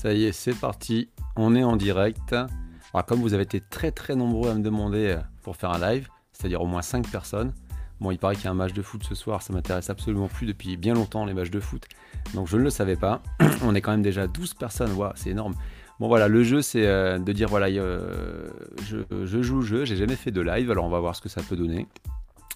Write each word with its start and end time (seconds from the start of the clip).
Ça 0.00 0.12
y 0.12 0.26
est, 0.26 0.32
c'est 0.32 0.54
parti. 0.54 1.08
On 1.34 1.56
est 1.56 1.64
en 1.64 1.74
direct. 1.74 2.32
Alors, 2.32 3.04
comme 3.04 3.20
vous 3.20 3.34
avez 3.34 3.42
été 3.42 3.60
très 3.60 3.90
très 3.90 4.14
nombreux 4.14 4.48
à 4.48 4.54
me 4.54 4.62
demander 4.62 5.08
euh, 5.08 5.18
pour 5.42 5.56
faire 5.56 5.72
un 5.72 5.80
live, 5.80 6.06
c'est-à-dire 6.30 6.62
au 6.62 6.66
moins 6.66 6.82
5 6.82 7.10
personnes, 7.10 7.52
bon, 8.00 8.12
il 8.12 8.18
paraît 8.18 8.36
qu'il 8.36 8.44
y 8.44 8.46
a 8.46 8.52
un 8.52 8.54
match 8.54 8.72
de 8.72 8.80
foot 8.80 9.02
ce 9.02 9.16
soir, 9.16 9.42
ça 9.42 9.52
m'intéresse 9.52 9.90
absolument 9.90 10.28
plus 10.28 10.46
depuis 10.46 10.76
bien 10.76 10.94
longtemps 10.94 11.24
les 11.24 11.34
matchs 11.34 11.50
de 11.50 11.58
foot. 11.58 11.88
Donc 12.32 12.46
je 12.46 12.56
ne 12.56 12.62
le 12.62 12.70
savais 12.70 12.94
pas. 12.94 13.24
On 13.64 13.74
est 13.74 13.80
quand 13.80 13.90
même 13.90 14.02
déjà 14.02 14.28
12 14.28 14.54
personnes, 14.54 14.92
waouh, 14.92 15.10
c'est 15.16 15.30
énorme. 15.30 15.56
Bon 15.98 16.06
voilà, 16.06 16.28
le 16.28 16.44
jeu 16.44 16.62
c'est 16.62 16.86
euh, 16.86 17.18
de 17.18 17.32
dire 17.32 17.48
voilà, 17.48 17.66
euh, 17.66 18.48
je, 18.84 19.42
joue 19.42 19.56
le 19.56 19.66
jeu, 19.66 19.84
j'ai 19.84 19.96
jamais 19.96 20.14
fait 20.14 20.30
de 20.30 20.40
live, 20.40 20.70
alors 20.70 20.84
on 20.84 20.90
va 20.90 21.00
voir 21.00 21.16
ce 21.16 21.20
que 21.20 21.28
ça 21.28 21.42
peut 21.42 21.56
donner. 21.56 21.88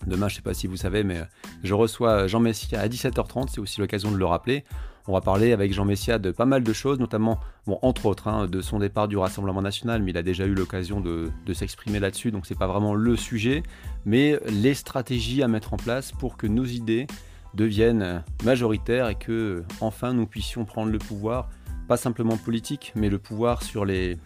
Demain, 0.06 0.29
je 0.29 0.34
ne 0.34 0.37
sais 0.37 0.43
pas 0.43 0.55
si 0.55 0.69
vous 0.69 0.77
savez, 0.77 1.02
mais 1.02 1.20
je 1.65 1.74
reçois 1.74 2.29
Jean 2.29 2.38
Messia 2.38 2.79
à 2.80 2.87
17h30, 2.87 3.48
c'est 3.48 3.61
aussi 3.61 3.80
l'occasion 3.80 4.12
de 4.12 4.16
le 4.16 4.27
rappeler. 4.27 4.65
On 5.09 5.12
va 5.12 5.20
parler 5.20 5.52
avec 5.52 5.73
Jean 5.73 5.84
Messia 5.84 6.19
de 6.20 6.30
pas 6.30 6.45
mal 6.45 6.62
de 6.62 6.73
choses, 6.73 7.01
notamment, 7.01 7.41
bon, 7.66 7.79
entre 7.83 8.06
autres, 8.06 8.29
hein, 8.29 8.47
de 8.47 8.61
son 8.61 8.79
départ 8.79 9.09
du 9.09 9.16
Rassemblement 9.16 9.61
national, 9.61 10.01
mais 10.02 10.12
il 10.12 10.16
a 10.16 10.23
déjà 10.23 10.45
eu 10.45 10.55
l'occasion 10.55 11.01
de, 11.01 11.30
s'exprimer 11.52 11.98
là-dessus, 11.98 12.30
donc 12.30 12.47
c'est 12.47 12.59
pas 12.59 12.69
vraiment 12.69 12.95
le 12.95 13.16
sujet, 13.16 13.62
mais 14.05 14.38
les 14.47 14.75
stratégies 14.75 15.42
à 15.42 15.48
mettre 15.48 15.75
en 15.75 15.77
place 15.77 16.12
pour 16.12 16.37
que 16.37 16.47
nos 16.47 16.65
idées 16.65 17.06
deviennent 17.55 18.23
majoritaires 18.45 19.09
et 19.09 19.16
que 19.16 19.65
enfin 19.80 20.15
nous 20.15 20.27
puissions 20.27 20.65
prendre 20.65 20.91
le 20.91 20.98
pouvoir, 20.98 21.50
pas 21.89 21.97
simplement 21.97 22.37
politique, 22.37 22.92
mais 22.95 23.11
le 23.11 23.19
pouvoir 23.19 23.62
sur 23.62 23.84
les 23.84 24.16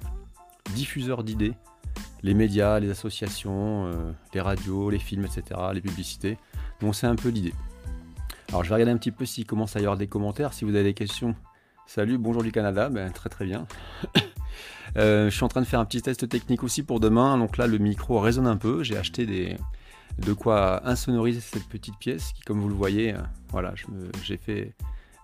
diffuseurs 0.74 1.24
d'idées, 1.24 1.55
les 2.23 2.35
médias, 2.35 2.79
les 2.80 2.91
associations, 2.91 3.87
euh, 3.87 4.13
les 4.35 4.41
radios, 4.41 4.91
les 4.91 4.99
films, 4.99 5.24
etc., 5.24 5.60
les 5.73 5.80
publicités. 5.80 6.38
Donc 6.80 6.95
c'est 6.95 7.07
un 7.07 7.16
peu 7.16 7.30
l'idée. 7.30 7.54
Alors 8.49 8.63
je 8.63 8.69
vais 8.69 8.75
regarder 8.75 8.93
un 8.93 8.97
petit 8.97 9.11
peu 9.11 9.27
s'il 9.27 9.45
commence 9.45 9.77
à 9.77 9.80
y 9.80 9.83
avoir 9.83 9.97
des 9.97 10.07
commentaires. 10.07 10.52
Si 10.52 10.65
vous 10.65 10.75
avez 10.75 10.85
des 10.85 10.95
questions, 10.95 11.35
salut, 11.87 12.16
bonjour 12.16 12.43
du 12.43 12.53
Canada, 12.53 12.88
ben, 12.88 13.11
très 13.11 13.29
très 13.29 13.45
bien. 13.45 13.66
Euh, 14.97 15.29
je 15.29 15.35
suis 15.35 15.45
en 15.45 15.49
train 15.49 15.61
de 15.61 15.66
faire 15.66 15.80
un 15.80 15.85
petit 15.85 16.01
test 16.01 16.27
technique 16.27 16.63
aussi 16.63 16.83
pour 16.83 17.01
demain. 17.01 17.37
Donc 17.37 17.59
là 17.59 17.66
le 17.66 17.77
micro 17.77 18.19
résonne 18.19 18.47
un 18.47 18.57
peu. 18.57 18.83
J'ai 18.83 18.97
acheté 18.97 19.27
des, 19.27 19.59
de 20.19 20.33
quoi 20.33 20.88
insonoriser 20.88 21.41
cette 21.41 21.69
petite 21.69 21.99
pièce 21.99 22.33
qui 22.33 22.41
comme 22.43 22.61
vous 22.61 22.69
le 22.69 22.75
voyez, 22.75 23.13
euh, 23.13 23.19
voilà, 23.51 23.75
j'ai 24.23 24.38
fait, 24.38 24.73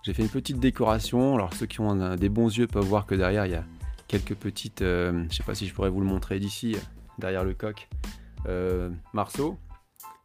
une 0.05 0.29
petite 0.29 0.59
décoration. 0.59 1.33
Alors 1.33 1.55
ceux 1.55 1.65
qui 1.65 1.79
ont 1.79 2.15
des 2.15 2.29
bons 2.29 2.55
yeux 2.55 2.67
peuvent 2.67 2.85
voir 2.85 3.07
que 3.07 3.15
derrière 3.15 3.47
il 3.47 3.53
y 3.53 3.55
a 3.55 3.63
quelques 4.07 4.35
petites, 4.35 4.83
euh, 4.83 5.11
je 5.11 5.17
ne 5.23 5.29
sais 5.29 5.43
pas 5.43 5.55
si 5.55 5.65
je 5.65 5.73
pourrais 5.73 5.89
vous 5.89 6.01
le 6.01 6.05
montrer 6.05 6.39
d'ici, 6.39 6.75
derrière 7.17 7.43
le 7.43 7.55
coq, 7.55 7.89
Marceau. 9.13 9.57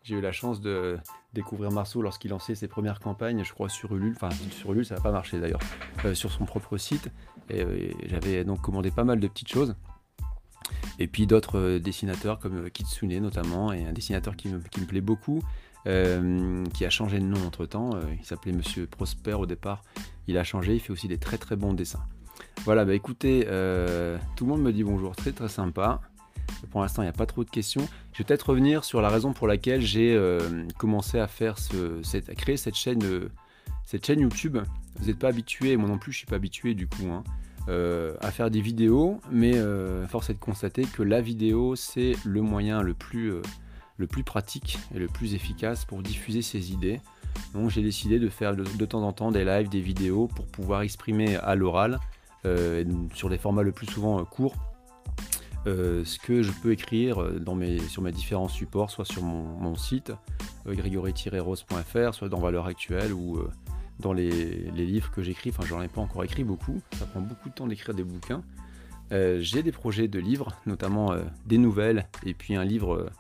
J'ai 0.02 0.16
eu 0.16 0.20
la 0.20 0.32
chance 0.32 0.60
de 0.60 0.98
découvrir 1.34 1.70
Marceau 1.70 2.02
lorsqu'il 2.02 2.30
lançait 2.30 2.54
ses 2.54 2.68
premières 2.68 3.00
campagnes, 3.00 3.44
je 3.44 3.52
crois 3.52 3.68
sur 3.68 3.94
Ulule, 3.94 4.14
enfin 4.16 4.30
sur 4.50 4.72
Ulule 4.72 4.86
ça 4.86 4.94
n'a 4.94 5.00
pas 5.00 5.12
marché 5.12 5.38
d'ailleurs, 5.38 5.60
euh, 6.04 6.14
sur 6.14 6.30
son 6.30 6.44
propre 6.44 6.76
site. 6.78 7.10
Euh, 7.50 7.76
et, 7.76 8.08
j'avais 8.08 8.44
donc 8.44 8.60
commandé 8.60 8.90
pas 8.90 9.04
mal 9.04 9.20
de 9.20 9.28
petites 9.28 9.50
choses. 9.50 9.76
Et 10.98 11.06
puis 11.06 11.26
d'autres 11.26 11.58
euh, 11.58 11.78
dessinateurs 11.78 12.38
comme 12.38 12.70
Kitsune 12.70 13.18
notamment, 13.20 13.72
et 13.72 13.84
un 13.84 13.92
dessinateur 13.92 14.36
qui 14.36 14.48
me, 14.48 14.60
plaît 14.60 15.00
beaucoup, 15.00 15.42
qui 15.84 16.84
a 16.84 16.90
changé 16.90 17.18
de 17.18 17.24
nom 17.24 17.46
entre 17.46 17.64
temps. 17.64 17.90
il 18.18 18.24
s'appelait 18.24 18.52
Monsieur 18.52 18.86
Prosper 18.86 19.34
au 19.34 19.46
départ. 19.46 19.82
Il 20.26 20.36
a 20.36 20.44
changé, 20.44 20.74
il 20.74 20.80
fait 20.80 20.92
aussi 20.92 21.08
des 21.08 21.18
très 21.18 21.38
très 21.38 21.56
bons 21.56 21.72
dessins. 21.72 22.04
Voilà, 22.64 22.84
bah 22.84 22.94
écoutez, 22.94 23.44
tout 24.36 24.44
le 24.44 24.50
monde 24.50 24.60
me 24.60 24.72
dit 24.72 24.84
bonjour, 24.84 25.16
très 25.16 25.32
très 25.32 25.48
sympa. 25.48 26.02
Pour 26.70 26.82
l'instant, 26.82 27.02
il 27.02 27.06
n'y 27.06 27.10
a 27.10 27.14
pas 27.14 27.26
trop 27.26 27.44
de 27.44 27.50
questions. 27.50 27.88
Je 28.12 28.18
vais 28.18 28.24
peut-être 28.24 28.50
revenir 28.50 28.84
sur 28.84 29.00
la 29.00 29.08
raison 29.08 29.32
pour 29.32 29.46
laquelle 29.46 29.80
j'ai 29.80 30.14
euh, 30.14 30.66
commencé 30.76 31.18
à 31.18 31.26
faire 31.26 31.58
ce, 31.58 32.02
cette, 32.02 32.28
à 32.28 32.34
créer 32.34 32.56
cette 32.56 32.74
chaîne, 32.74 33.02
euh, 33.04 33.28
cette 33.84 34.06
chaîne 34.06 34.20
YouTube. 34.20 34.58
Vous 34.98 35.06
n'êtes 35.06 35.18
pas 35.18 35.28
habitué, 35.28 35.76
moi 35.76 35.88
non 35.88 35.98
plus, 35.98 36.12
je 36.12 36.18
suis 36.18 36.26
pas 36.26 36.36
habitué 36.36 36.74
du 36.74 36.86
coup, 36.86 37.06
hein, 37.10 37.22
euh, 37.68 38.14
à 38.20 38.30
faire 38.30 38.50
des 38.50 38.60
vidéos, 38.60 39.20
mais 39.30 39.54
force 40.08 40.30
est 40.30 40.34
de 40.34 40.38
constater 40.38 40.82
que 40.82 41.02
la 41.02 41.20
vidéo 41.20 41.76
c'est 41.76 42.14
le 42.24 42.42
moyen 42.42 42.82
le 42.82 42.94
plus, 42.94 43.32
le 43.96 44.06
plus 44.06 44.24
pratique 44.24 44.78
et 44.94 44.98
le 44.98 45.06
plus 45.06 45.34
efficace 45.34 45.84
pour 45.84 46.02
diffuser 46.02 46.42
ses 46.42 46.72
idées. 46.72 47.00
Donc 47.54 47.70
j'ai 47.70 47.82
décidé 47.82 48.18
de 48.18 48.28
faire 48.28 48.56
de, 48.56 48.64
de, 48.64 48.84
temps 48.84 49.02
en 49.02 49.12
temps 49.12 49.30
des 49.30 49.44
lives, 49.44 49.68
des 49.68 49.80
vidéos 49.80 50.26
pour 50.26 50.46
pouvoir 50.46 50.82
exprimer 50.82 51.36
à 51.36 51.54
l'oral 51.54 51.98
sur 53.14 53.28
des 53.28 53.38
formats 53.38 53.62
le 53.62 53.72
plus 53.72 53.86
souvent 53.86 54.24
courts 54.24 54.54
euh, 55.68 56.02
ce 56.04 56.18
que 56.18 56.42
je 56.42 56.50
peux 56.50 56.72
écrire 56.72 57.20
euh, 57.22 57.78
sur 57.88 58.00
mes 58.02 58.12
différents 58.12 58.48
supports, 58.48 58.90
soit 58.90 59.04
sur 59.04 59.22
mon, 59.22 59.74
site 59.76 60.12
euh, 60.66 60.74
grégory-rose.fr, 60.74 62.14
soit 62.14 62.28
dans 62.28 62.40
Valeurs 62.40 62.66
Actuelles 62.66 63.12
ou 63.12 63.38
dans 64.00 64.14
les, 64.14 64.70
livres 64.70 65.10
que 65.10 65.22
j'écris. 65.22 65.50
Enfin, 65.50 65.64
j'en 65.66 65.82
ai 65.82 65.88
pas 65.88 66.00
encore 66.00 66.24
écrit 66.24 66.44
beaucoup, 66.44 66.80
ça 66.92 67.04
prend 67.06 67.20
beaucoup 67.20 67.50
de 67.50 67.54
temps 67.54 67.66
d'écrire 67.66 67.94
des 67.94 68.04
bouquins. 68.04 68.42
J'ai 69.10 69.62
des 69.62 69.72
projets 69.72 70.08
de 70.08 70.18
livres, 70.18 70.52
notamment 70.66 71.14
des 71.46 71.58
nouvelles 71.58 72.08
et 72.24 72.34
puis 72.34 72.56
un 72.56 72.64
livre. 72.64 73.10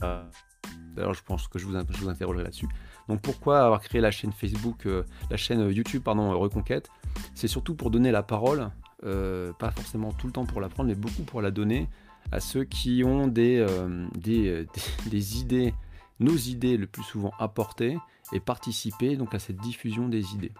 D'ailleurs, 0.00 1.14
je 1.14 1.22
pense 1.22 1.48
que 1.48 1.58
je 1.58 1.66
vous, 1.66 1.74
je 1.90 1.98
vous 1.98 2.08
interrogerai 2.08 2.44
là-dessus. 2.44 2.68
Donc, 3.08 3.20
pourquoi 3.22 3.64
avoir 3.64 3.80
créé 3.80 4.00
la 4.00 4.10
chaîne 4.10 4.32
Facebook, 4.32 4.86
la 5.30 5.36
chaîne 5.36 5.68
YouTube, 5.70 6.02
pardon, 6.02 6.38
Reconquête? 6.38 6.90
C'est 7.34 7.48
surtout 7.48 7.74
pour 7.74 7.90
donner 7.90 8.10
la 8.10 8.22
parole, 8.22 8.70
euh, 9.04 9.52
pas 9.52 9.70
forcément 9.70 10.12
tout 10.12 10.26
le 10.26 10.32
temps 10.32 10.46
pour 10.46 10.60
la 10.60 10.68
prendre, 10.68 10.88
mais 10.88 10.94
beaucoup 10.94 11.22
pour 11.22 11.42
la 11.42 11.50
donner 11.50 11.88
à 12.32 12.40
ceux 12.40 12.64
qui 12.64 13.04
ont 13.04 13.26
des, 13.26 13.58
euh, 13.58 14.06
des, 15.10 15.38
idées, 15.38 15.74
nos 16.18 16.36
idées 16.36 16.76
le 16.76 16.86
plus 16.86 17.02
souvent 17.02 17.32
apportées 17.38 17.98
et 18.32 18.40
participer 18.40 19.16
donc 19.16 19.34
à 19.34 19.38
cette 19.38 19.58
diffusion 19.58 20.08
des 20.08 20.34
idées. 20.34 20.52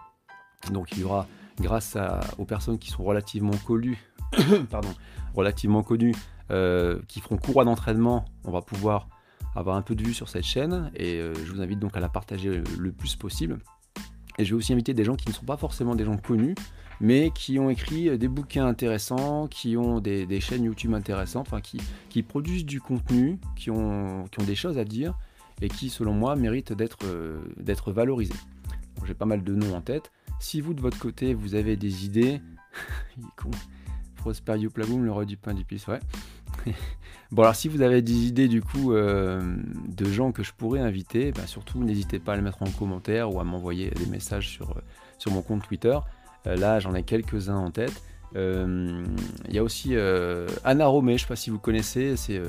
Donc 0.71 0.91
il 0.91 0.99
y 0.99 1.03
aura, 1.03 1.27
grâce 1.59 1.97
aux 2.37 2.45
personnes 2.45 2.77
qui 2.77 2.91
sont 2.91 3.03
relativement 3.03 3.57
connues, 3.65 3.97
pardon, 4.69 4.93
relativement 5.33 5.83
connues, 5.83 6.15
euh, 6.51 6.99
qui 7.07 7.19
feront 7.19 7.37
courroie 7.37 7.65
d'entraînement, 7.65 8.25
on 8.43 8.51
va 8.51 8.61
pouvoir 8.61 9.09
avoir 9.55 9.75
un 9.75 9.81
peu 9.81 9.95
de 9.95 10.03
vue 10.03 10.13
sur 10.13 10.29
cette 10.29 10.43
chaîne 10.43 10.91
et 10.95 11.19
je 11.19 11.51
vous 11.51 11.61
invite 11.61 11.79
donc 11.79 11.97
à 11.97 11.99
la 11.99 12.09
partager 12.09 12.61
le 12.77 12.91
plus 12.91 13.15
possible. 13.15 13.57
Et 14.37 14.45
je 14.45 14.53
vais 14.53 14.57
aussi 14.57 14.71
inviter 14.73 14.93
des 14.93 15.03
gens 15.03 15.15
qui 15.15 15.27
ne 15.27 15.33
sont 15.33 15.45
pas 15.45 15.57
forcément 15.57 15.95
des 15.95 16.05
gens 16.05 16.17
connus, 16.17 16.53
mais 16.99 17.31
qui 17.33 17.59
ont 17.59 17.69
écrit 17.69 18.17
des 18.17 18.27
bouquins 18.27 18.65
intéressants, 18.65 19.47
qui 19.47 19.77
ont 19.77 19.99
des, 19.99 20.39
chaînes 20.39 20.63
YouTube 20.63 20.93
intéressantes, 20.93 21.47
enfin 21.47 21.61
qui, 21.61 21.79
qui, 22.09 22.23
produisent 22.23 22.65
du 22.65 22.81
contenu, 22.81 23.39
qui 23.55 23.69
ont, 23.69 24.25
qui 24.31 24.41
ont 24.41 24.45
des 24.45 24.55
choses 24.55 24.77
à 24.77 24.83
dire 24.83 25.13
et 25.61 25.69
qui, 25.69 25.89
selon 25.89 26.13
moi, 26.13 26.35
méritent 26.35 26.73
d'être 26.73 26.99
euh, 27.05 27.39
valorisés. 27.87 28.33
J'ai 29.05 29.13
pas 29.13 29.25
mal 29.25 29.43
de 29.43 29.55
noms 29.55 29.75
en 29.75 29.81
tête. 29.81 30.11
Si 30.39 30.61
vous, 30.61 30.73
de 30.73 30.81
votre 30.81 30.99
côté, 30.99 31.33
vous 31.33 31.55
avez 31.55 31.75
des 31.75 32.05
idées, 32.05 32.41
il 33.17 33.23
est 33.23 33.35
con. 33.35 33.51
Prosper 34.15 34.57
Youplaboum, 34.59 35.05
le 35.05 35.11
roi 35.11 35.25
du 35.25 35.37
pain 35.37 35.53
d'épices, 35.53 35.87
ouais. 35.87 35.99
bon 37.31 37.43
alors 37.43 37.55
si 37.55 37.67
vous 37.67 37.81
avez 37.81 38.01
des 38.01 38.25
idées 38.25 38.47
du 38.47 38.61
coup 38.61 38.93
euh, 38.93 39.55
de 39.87 40.05
gens 40.05 40.31
que 40.31 40.43
je 40.43 40.53
pourrais 40.53 40.79
inviter, 40.79 41.31
bah, 41.31 41.45
surtout 41.45 41.83
n'hésitez 41.83 42.19
pas 42.19 42.33
à 42.33 42.35
les 42.35 42.41
mettre 42.41 42.63
en 42.63 42.69
commentaire 42.71 43.33
ou 43.33 43.39
à 43.39 43.43
m'envoyer 43.43 43.91
des 43.91 44.07
messages 44.07 44.49
sur, 44.49 44.71
euh, 44.71 44.81
sur 45.17 45.31
mon 45.31 45.41
compte 45.41 45.63
Twitter. 45.63 45.97
Euh, 46.47 46.55
là 46.55 46.79
j'en 46.79 46.95
ai 46.95 47.03
quelques-uns 47.03 47.57
en 47.57 47.71
tête. 47.71 48.01
Il 48.35 49.53
y 49.53 49.57
a 49.57 49.63
aussi 49.63 49.95
Anna 50.63 50.85
Romé, 50.87 51.13
je 51.13 51.15
ne 51.15 51.19
sais 51.19 51.27
pas 51.27 51.35
si 51.35 51.49
vous 51.49 51.59
connaissez, 51.59 52.15
c'est 52.15 52.39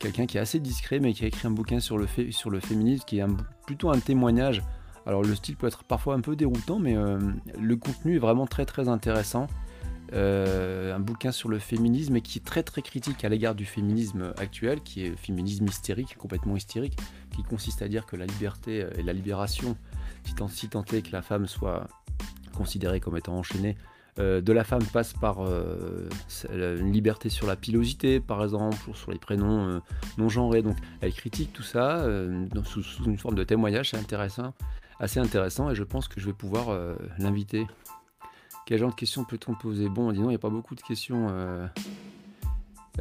quelqu'un 0.00 0.26
qui 0.26 0.38
est 0.38 0.40
assez 0.40 0.58
discret 0.58 0.98
mais 0.98 1.12
qui 1.12 1.24
a 1.24 1.28
écrit 1.28 1.46
un 1.46 1.52
bouquin 1.52 1.78
sur 1.78 1.98
le, 1.98 2.06
sur 2.30 2.50
le 2.50 2.58
féminisme 2.58 3.04
qui 3.06 3.20
est 3.20 3.24
plutôt 3.64 3.90
un 3.90 4.00
témoignage. 4.00 4.62
Alors 5.06 5.22
le 5.22 5.32
style 5.36 5.56
peut 5.56 5.68
être 5.68 5.84
parfois 5.84 6.14
un 6.14 6.20
peu 6.20 6.34
déroutant 6.34 6.80
mais 6.80 6.96
le 6.96 7.76
contenu 7.76 8.16
est 8.16 8.18
vraiment 8.18 8.46
très 8.46 8.64
très 8.64 8.88
intéressant. 8.88 9.46
Euh, 10.12 10.92
un 10.92 10.98
bouquin 10.98 11.30
sur 11.30 11.48
le 11.48 11.60
féminisme 11.60 12.16
et 12.16 12.20
qui 12.20 12.38
est 12.38 12.44
très 12.44 12.64
très 12.64 12.82
critique 12.82 13.24
à 13.24 13.28
l'égard 13.28 13.54
du 13.54 13.64
féminisme 13.64 14.32
actuel, 14.38 14.80
qui 14.80 15.04
est 15.04 15.16
féminisme 15.16 15.66
hystérique, 15.66 16.16
complètement 16.18 16.56
hystérique, 16.56 16.98
qui 17.30 17.44
consiste 17.44 17.80
à 17.82 17.88
dire 17.88 18.06
que 18.06 18.16
la 18.16 18.26
liberté 18.26 18.86
et 18.96 19.02
la 19.04 19.12
libération, 19.12 19.76
si 20.24 20.34
tant, 20.34 20.48
si 20.48 20.68
tant 20.68 20.84
est 20.92 21.02
que 21.02 21.12
la 21.12 21.22
femme 21.22 21.46
soit 21.46 21.86
considérée 22.56 23.00
comme 23.00 23.16
étant 23.16 23.36
enchaînée, 23.36 23.76
euh, 24.18 24.40
de 24.40 24.52
la 24.52 24.64
femme 24.64 24.84
passe 24.92 25.12
par 25.12 25.38
euh, 25.40 26.08
une 26.52 26.92
liberté 26.92 27.28
sur 27.28 27.46
la 27.46 27.56
pilosité, 27.56 28.20
par 28.20 28.42
exemple, 28.42 28.78
ou 28.88 28.94
sur 28.94 29.12
les 29.12 29.18
prénoms 29.18 29.80
non 30.18 30.28
genrés. 30.28 30.62
Donc 30.62 30.76
elle 31.00 31.12
critique 31.12 31.52
tout 31.52 31.62
ça 31.62 32.04
sous, 32.64 32.82
une 33.04 33.18
forme 33.18 33.36
de 33.36 33.44
témoignage, 33.44 33.90
c'est 33.90 33.98
intéressant, 33.98 34.52
assez 34.98 35.20
intéressant, 35.20 35.70
et 35.70 35.74
je 35.74 35.84
pense 35.84 36.08
que 36.08 36.20
je 36.20 36.26
vais 36.26 36.32
pouvoir 36.32 36.76
l'inviter 37.18 37.66
quel 38.70 38.78
genre 38.78 38.90
de 38.90 38.94
questions 38.94 39.24
peut-on 39.24 39.54
poser? 39.54 39.88
Bon, 39.88 40.12
dis 40.12 40.20
non, 40.20 40.26
il 40.26 40.28
n'y 40.28 40.36
a 40.36 40.38
pas 40.38 40.48
beaucoup 40.48 40.76
de 40.76 40.80
questions. 40.80 41.26
Euh. 41.28 41.66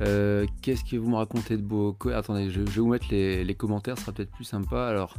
Euh, 0.02 0.48
qu'est-ce 0.64 0.84
que 0.84 0.96
vous 0.98 1.08
me 1.08 1.16
racontez 1.16 1.58
de 1.58 1.62
beau? 1.62 1.96
Attendez, 2.12 2.50
je, 2.50 2.60
vais 2.60 2.82
vous 2.82 2.88
mettre 2.88 3.06
les, 3.12 3.54
commentaires, 3.54 3.96
ce 3.96 4.02
sera 4.02 4.12
peut-être 4.12 4.32
plus 4.32 4.46
sympa. 4.46 4.88
Alors, 4.88 5.14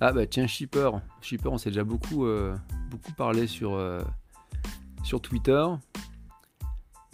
ah 0.00 0.12
bah 0.12 0.26
tiens, 0.26 0.46
Shipper. 0.46 0.90
Shipper, 1.20 1.48
on 1.48 1.58
s'est 1.58 1.70
déjà 1.70 1.84
beaucoup, 1.84 2.26
euh, 2.26 2.56
beaucoup 2.90 3.12
parlé 3.12 3.46
sur, 3.46 3.80
sur 5.02 5.20
Twitter. 5.20 5.64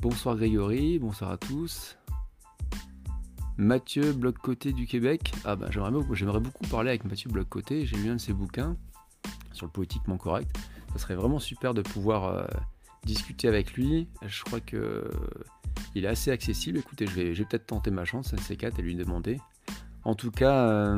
Bonsoir 0.00 0.36
Grégory, 0.36 0.98
bonsoir 0.98 1.30
à 1.30 1.36
tous. 1.36 1.96
Mathieu 3.56 4.12
Bloc 4.12 4.38
Côté 4.38 4.72
du 4.72 4.86
Québec. 4.86 5.32
Ah 5.44 5.56
bah 5.56 5.68
j'aimerais 5.70 6.40
beaucoup, 6.40 6.66
parler 6.68 6.90
avec 6.90 7.04
Mathieu 7.04 7.30
Bloc 7.30 7.48
Côté. 7.48 7.84
J'ai 7.84 7.96
lu 7.96 8.08
un 8.08 8.14
de 8.14 8.20
ses 8.20 8.32
bouquins 8.32 8.76
sur 9.52 9.66
le 9.66 9.72
politiquement 9.72 10.16
correct. 10.16 10.50
Ça 10.92 10.98
serait 10.98 11.16
vraiment 11.16 11.38
super 11.38 11.74
de 11.74 11.82
pouvoir 11.82 12.48
discuter 13.04 13.48
avec 13.48 13.74
lui. 13.74 14.08
Je 14.26 14.42
crois 14.42 14.60
que 14.60 15.10
il 15.94 16.04
est 16.04 16.08
assez 16.08 16.30
accessible. 16.30 16.78
Écoutez, 16.78 17.06
je 17.06 17.14
vais, 17.14 17.32
peut-être 17.32 17.66
tenter 17.66 17.90
ma 17.90 18.04
chance, 18.04 18.32
NC4, 18.32 18.78
et 18.78 18.82
lui 18.82 18.94
demander. 18.94 19.40
En 20.04 20.14
tout 20.14 20.30
cas, 20.30 20.96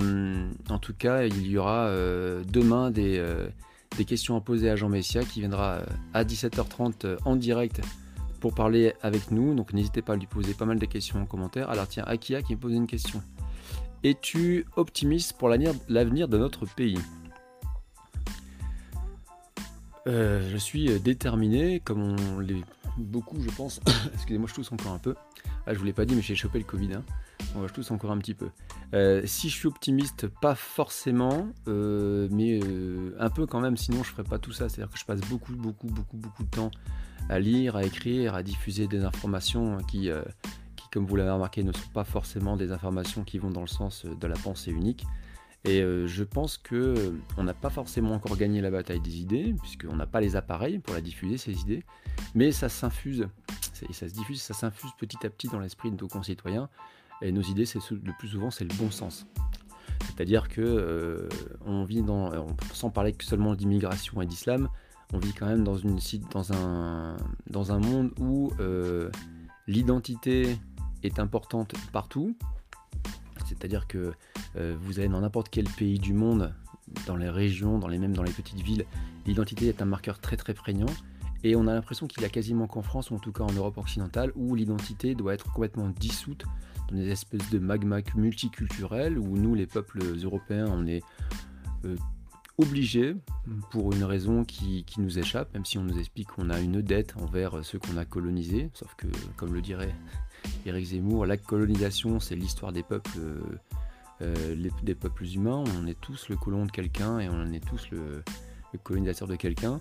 en 0.68 0.78
tout 0.78 0.94
cas 0.94 1.24
il 1.24 1.46
y 1.46 1.58
aura 1.58 1.90
demain 2.46 2.90
des, 2.90 3.22
des, 3.96 4.04
questions 4.04 4.36
à 4.36 4.40
poser 4.40 4.70
à 4.70 4.76
Jean 4.76 4.88
Messia 4.88 5.24
qui 5.24 5.40
viendra 5.40 5.80
à 6.14 6.24
17h30 6.24 7.18
en 7.24 7.36
direct 7.36 7.80
pour 8.40 8.54
parler 8.54 8.94
avec 9.02 9.30
nous. 9.30 9.54
Donc 9.54 9.72
n'hésitez 9.72 10.02
pas 10.02 10.12
à 10.12 10.16
lui 10.16 10.26
poser 10.26 10.54
pas 10.54 10.66
mal 10.66 10.78
de 10.78 10.86
questions 10.86 11.20
en 11.20 11.26
commentaire. 11.26 11.70
Alors 11.70 11.88
tiens, 11.88 12.04
Akia 12.06 12.42
qui 12.42 12.54
me 12.54 12.60
pose 12.60 12.74
une 12.74 12.86
question. 12.86 13.22
Es-tu 14.04 14.66
optimiste 14.76 15.34
pour 15.34 15.48
l'avenir 15.48 16.28
de 16.28 16.38
notre 16.38 16.66
pays? 16.66 16.98
Euh, 20.06 20.48
Je 20.50 20.56
suis 20.56 21.00
déterminé, 21.00 21.80
comme 21.80 22.02
on 22.02 22.38
l'est 22.38 22.64
beaucoup, 22.98 23.40
je 23.40 23.50
pense. 23.50 23.80
Excusez-moi, 24.14 24.48
je 24.48 24.54
tousse 24.54 24.72
encore 24.72 24.92
un 24.92 24.98
peu. 24.98 25.14
Ah, 25.66 25.74
je 25.74 25.78
vous 25.78 25.84
l'ai 25.84 25.92
pas 25.92 26.04
dit, 26.04 26.14
mais 26.14 26.22
j'ai 26.22 26.34
chopé 26.34 26.58
le 26.58 26.64
Covid. 26.64 26.94
Hein. 26.94 27.04
je 27.66 27.72
tousse 27.72 27.90
encore 27.90 28.10
un 28.10 28.18
petit 28.18 28.34
peu. 28.34 28.48
Euh, 28.94 29.22
si 29.24 29.48
je 29.48 29.54
suis 29.54 29.68
optimiste, 29.68 30.26
pas 30.26 30.54
forcément, 30.54 31.48
euh, 31.68 32.28
mais 32.30 32.60
un 33.18 33.30
peu 33.30 33.46
quand 33.46 33.60
même. 33.60 33.76
Sinon, 33.76 34.02
je 34.02 34.10
ferais 34.10 34.24
pas 34.24 34.38
tout 34.38 34.52
ça. 34.52 34.68
C'est-à-dire 34.68 34.92
que 34.92 34.98
je 34.98 35.04
passe 35.04 35.20
beaucoup, 35.20 35.54
beaucoup, 35.54 35.86
beaucoup, 35.86 36.16
beaucoup 36.16 36.44
de 36.44 36.50
temps 36.50 36.70
à 37.28 37.38
lire, 37.38 37.76
à 37.76 37.84
écrire, 37.84 38.34
à 38.34 38.42
diffuser 38.42 38.86
des 38.86 39.04
informations 39.04 39.78
qui, 39.88 40.10
euh, 40.10 40.22
qui 40.76 40.88
comme 40.90 41.06
vous 41.06 41.16
l'avez 41.16 41.30
remarqué, 41.30 41.62
ne 41.62 41.72
sont 41.72 41.90
pas 41.92 42.04
forcément 42.04 42.56
des 42.56 42.72
informations 42.72 43.24
qui 43.24 43.38
vont 43.38 43.50
dans 43.50 43.60
le 43.60 43.66
sens 43.66 44.04
de 44.04 44.26
la 44.26 44.36
pensée 44.36 44.70
unique. 44.70 45.06
Et 45.64 45.80
euh, 45.80 46.06
je 46.08 46.24
pense 46.24 46.58
que 46.58 47.14
on 47.36 47.44
n'a 47.44 47.54
pas 47.54 47.70
forcément 47.70 48.14
encore 48.14 48.36
gagné 48.36 48.60
la 48.60 48.70
bataille 48.70 49.00
des 49.00 49.20
idées, 49.20 49.54
puisqu'on 49.62 49.96
n'a 49.96 50.06
pas 50.06 50.20
les 50.20 50.34
appareils 50.34 50.78
pour 50.78 50.94
la 50.94 51.00
diffuser, 51.00 51.38
ces 51.38 51.60
idées, 51.60 51.84
mais 52.34 52.50
ça 52.50 52.68
s'infuse, 52.68 53.28
ça 53.72 54.08
se 54.08 54.12
diffuse, 54.12 54.42
ça 54.42 54.54
s'infuse 54.54 54.90
petit 54.98 55.24
à 55.24 55.30
petit 55.30 55.48
dans 55.48 55.60
l'esprit 55.60 55.90
de 55.90 56.00
nos 56.00 56.08
concitoyens. 56.08 56.68
Et 57.20 57.30
nos 57.30 57.42
idées, 57.42 57.66
c'est 57.66 57.78
le 57.90 58.12
plus 58.18 58.28
souvent, 58.28 58.50
c'est 58.50 58.64
le 58.64 58.74
bon 58.74 58.90
sens. 58.90 59.26
C'est-à-dire 60.06 60.48
que 60.48 60.60
euh, 60.60 61.28
on 61.64 61.84
vit 61.84 62.02
dans, 62.02 62.30
sans 62.72 62.90
parler 62.90 63.12
que 63.12 63.24
seulement 63.24 63.54
d'immigration 63.54 64.20
et 64.20 64.26
d'islam, 64.26 64.68
on 65.12 65.18
vit 65.18 65.32
quand 65.32 65.46
même 65.46 65.62
dans, 65.62 65.76
une, 65.76 65.98
dans, 66.30 66.52
un, 66.52 67.16
dans 67.48 67.72
un 67.72 67.78
monde 67.78 68.10
où 68.18 68.50
euh, 68.60 69.10
l'identité 69.66 70.58
est 71.02 71.18
importante 71.18 71.74
partout. 71.92 72.36
C'est-à-dire 73.58 73.86
que 73.86 74.12
euh, 74.56 74.76
vous 74.80 74.98
allez 74.98 75.08
dans 75.08 75.20
n'importe 75.20 75.48
quel 75.50 75.64
pays 75.64 75.98
du 75.98 76.12
monde, 76.12 76.52
dans 77.06 77.16
les 77.16 77.30
régions, 77.30 77.78
dans 77.78 77.88
les 77.88 77.98
mêmes 77.98 78.14
dans 78.14 78.22
les 78.22 78.32
petites 78.32 78.60
villes, 78.60 78.84
l'identité 79.26 79.68
est 79.68 79.82
un 79.82 79.86
marqueur 79.86 80.18
très 80.18 80.36
très 80.36 80.54
prégnant. 80.54 80.86
Et 81.44 81.56
on 81.56 81.66
a 81.66 81.74
l'impression 81.74 82.06
qu'il 82.06 82.22
y 82.22 82.24
a 82.24 82.28
quasiment 82.28 82.66
qu'en 82.66 82.82
France, 82.82 83.10
ou 83.10 83.16
en 83.16 83.18
tout 83.18 83.32
cas 83.32 83.42
en 83.42 83.52
Europe 83.52 83.76
occidentale, 83.78 84.32
où 84.36 84.54
l'identité 84.54 85.14
doit 85.14 85.34
être 85.34 85.50
complètement 85.52 85.88
dissoute 85.88 86.44
dans 86.88 86.96
des 86.96 87.10
espèces 87.10 87.50
de 87.50 87.58
magma 87.58 87.98
multiculturels, 88.14 89.18
où 89.18 89.36
nous, 89.36 89.54
les 89.54 89.66
peuples 89.66 90.02
européens, 90.22 90.66
on 90.68 90.86
est 90.86 91.02
euh, 91.84 91.96
obligé, 92.58 93.16
pour 93.70 93.92
une 93.92 94.04
raison 94.04 94.44
qui, 94.44 94.84
nous 94.98 95.18
échappe, 95.18 95.52
même 95.54 95.64
si 95.64 95.78
on 95.78 95.82
nous 95.82 95.98
explique 95.98 96.28
qu'on 96.28 96.50
a 96.50 96.60
une 96.60 96.80
dette 96.80 97.14
envers 97.16 97.64
ceux 97.64 97.78
qu'on 97.78 97.96
a 97.96 98.04
colonisés, 98.04 98.70
sauf 98.74 98.94
que, 98.94 99.08
comme 99.36 99.52
le 99.52 99.60
dirait 99.60 99.94
Éric 100.66 100.86
Zemmour, 100.86 101.26
la 101.26 101.36
colonisation, 101.36 102.20
c'est 102.20 102.36
l'histoire 102.36 102.72
des 102.72 102.82
peuples, 102.82 103.18
euh, 104.22 104.70
des 104.82 104.94
peuples 104.94 105.24
humains. 105.24 105.64
On 105.78 105.86
est 105.86 106.00
tous 106.00 106.28
le 106.28 106.36
colon 106.36 106.66
de 106.66 106.70
quelqu'un 106.70 107.18
et 107.18 107.28
on 107.28 107.52
est 107.52 107.64
tous 107.64 107.90
le, 107.90 108.22
colonisateur 108.82 109.28
de 109.28 109.36
quelqu'un. 109.36 109.80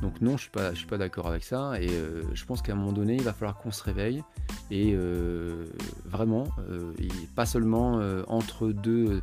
Donc 0.00 0.20
non, 0.20 0.36
je 0.36 0.42
suis 0.42 0.50
pas, 0.50 0.72
je 0.72 0.78
suis 0.78 0.86
pas 0.86 0.98
d'accord 0.98 1.26
avec 1.28 1.44
ça. 1.44 1.80
Et 1.80 1.90
euh, 1.90 2.22
je 2.34 2.44
pense 2.44 2.62
qu'à 2.62 2.72
un 2.72 2.76
moment 2.76 2.92
donné, 2.92 3.14
il 3.16 3.22
va 3.22 3.32
falloir 3.32 3.58
qu'on 3.58 3.70
se 3.70 3.84
réveille 3.84 4.22
et 4.70 4.92
euh, 4.94 5.66
vraiment, 6.06 6.46
pas 7.36 7.46
seulement 7.46 8.00
entre 8.28 8.68
deux 8.68 9.22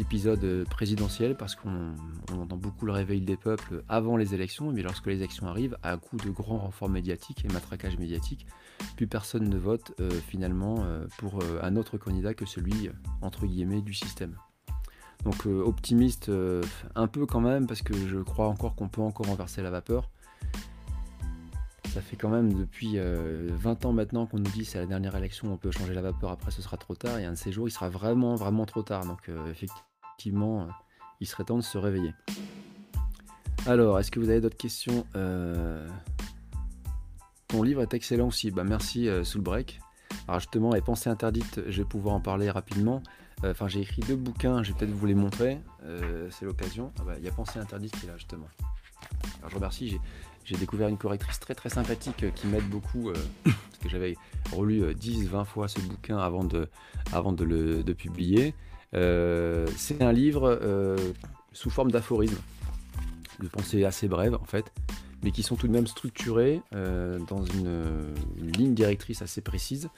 épisodes 0.00 0.64
présidentiels 0.68 1.36
parce 1.36 1.54
qu'on 1.54 1.94
entend 2.32 2.56
beaucoup 2.56 2.86
le 2.86 2.92
réveil 2.92 3.20
des 3.20 3.36
peuples 3.36 3.82
avant 3.88 4.16
les 4.16 4.34
élections, 4.34 4.70
mais 4.72 4.82
lorsque 4.82 5.06
les 5.06 5.16
élections 5.16 5.46
arrivent, 5.46 5.76
à 5.82 5.96
coup 5.96 6.16
de 6.16 6.30
grands 6.30 6.58
renforts 6.58 6.88
médiatiques 6.88 7.44
et 7.44 7.48
matraquage 7.48 7.98
médiatique, 7.98 8.46
plus 8.96 9.06
personne 9.06 9.48
ne 9.48 9.56
vote 9.56 9.92
euh, 10.00 10.10
finalement 10.10 10.76
euh, 10.80 11.06
pour 11.18 11.42
euh, 11.42 11.60
un 11.62 11.76
autre 11.76 11.98
candidat 11.98 12.34
que 12.34 12.46
celui 12.46 12.90
entre 13.22 13.46
guillemets 13.46 13.82
du 13.82 13.94
système. 13.94 14.36
Donc 15.24 15.46
optimiste 15.46 16.30
un 16.94 17.06
peu 17.08 17.26
quand 17.26 17.40
même 17.40 17.66
parce 17.66 17.82
que 17.82 17.92
je 17.92 18.18
crois 18.18 18.46
encore 18.46 18.76
qu'on 18.76 18.88
peut 18.88 19.00
encore 19.00 19.26
renverser 19.26 19.62
la 19.62 19.70
vapeur. 19.70 20.10
Ça 21.92 22.00
fait 22.00 22.16
quand 22.16 22.28
même 22.28 22.52
depuis 22.52 22.98
20 22.98 23.84
ans 23.84 23.92
maintenant 23.92 24.26
qu'on 24.26 24.38
nous 24.38 24.50
dit 24.50 24.64
c'est 24.64 24.78
la 24.78 24.86
dernière 24.86 25.16
élection, 25.16 25.52
on 25.52 25.56
peut 25.56 25.70
changer 25.70 25.94
la 25.94 26.02
vapeur, 26.02 26.30
après 26.30 26.50
ce 26.50 26.62
sera 26.62 26.76
trop 26.76 26.94
tard, 26.94 27.18
et 27.18 27.24
un 27.24 27.32
de 27.32 27.36
ces 27.36 27.50
jours 27.50 27.66
il 27.66 27.70
sera 27.70 27.88
vraiment 27.88 28.34
vraiment 28.34 28.66
trop 28.66 28.82
tard. 28.82 29.04
Donc 29.06 29.30
effectivement, 29.50 30.68
il 31.20 31.26
serait 31.26 31.44
temps 31.44 31.56
de 31.56 31.62
se 31.62 31.78
réveiller. 31.78 32.14
Alors, 33.66 33.98
est-ce 33.98 34.10
que 34.10 34.20
vous 34.20 34.30
avez 34.30 34.40
d'autres 34.40 34.56
questions 34.56 35.04
ton 37.48 37.62
livre 37.62 37.80
est 37.80 37.94
excellent 37.94 38.28
aussi. 38.28 38.50
Bah, 38.50 38.62
merci 38.62 39.08
euh, 39.08 39.24
sous 39.24 39.38
le 39.38 39.42
break. 39.42 39.80
Alors 40.28 40.40
justement, 40.40 40.74
les 40.74 40.82
pensées 40.82 41.08
interdites, 41.08 41.62
je 41.66 41.82
vais 41.82 41.88
pouvoir 41.88 42.14
en 42.14 42.20
parler 42.20 42.50
rapidement. 42.50 43.02
Euh, 43.42 43.52
enfin, 43.52 43.68
j'ai 43.68 43.80
écrit 43.80 44.02
deux 44.02 44.16
bouquins, 44.16 44.62
je 44.62 44.72
vais 44.72 44.78
peut-être 44.78 44.92
vous 44.92 45.06
les 45.06 45.14
montrer. 45.14 45.58
Euh, 45.84 46.28
c'est 46.30 46.44
l'occasion. 46.44 46.92
Ah 47.00 47.04
bah, 47.04 47.14
il 47.18 47.24
y 47.24 47.28
a 47.28 47.32
Pensées 47.32 47.58
interdites 47.58 47.98
qui 47.98 48.04
est 48.04 48.08
là 48.10 48.18
justement. 48.18 48.48
Alors 49.38 49.50
je 49.50 49.54
remercie, 49.54 49.98
découvert 50.56 50.88
une 50.88 50.98
correctrice 50.98 51.40
très 51.40 51.54
très 51.54 51.68
sympathique 51.68 52.24
qui 52.34 52.46
m'aide 52.46 52.68
beaucoup, 52.68 53.12
parce 53.44 53.78
que 53.82 53.88
j'avais 53.88 54.16
relu 54.52 54.82
10-20 54.94 55.44
fois 55.44 55.68
ce 55.68 55.80
bouquin 55.80 56.18
avant 56.18 56.44
de, 56.44 56.68
avant 57.12 57.32
de 57.32 57.44
le 57.44 57.82
de 57.82 57.92
publier. 57.92 58.54
c'est 58.92 60.02
un 60.02 60.12
livre 60.12 60.96
sous 61.52 61.70
forme 61.70 61.90
d'aphorisme, 61.90 62.38
de 63.40 63.48
pensée 63.48 63.84
assez 63.84 64.08
brève 64.08 64.34
en 64.34 64.44
fait, 64.44 64.72
mais 65.22 65.30
qui 65.30 65.42
sont 65.42 65.56
tout 65.56 65.66
de 65.66 65.72
même 65.72 65.86
structurés 65.86 66.62
euh, 66.74 67.18
dans 67.28 67.44
une, 67.44 68.14
ligne 68.36 68.74
directrice 68.74 69.22
assez 69.22 69.40
précise, 69.40 69.88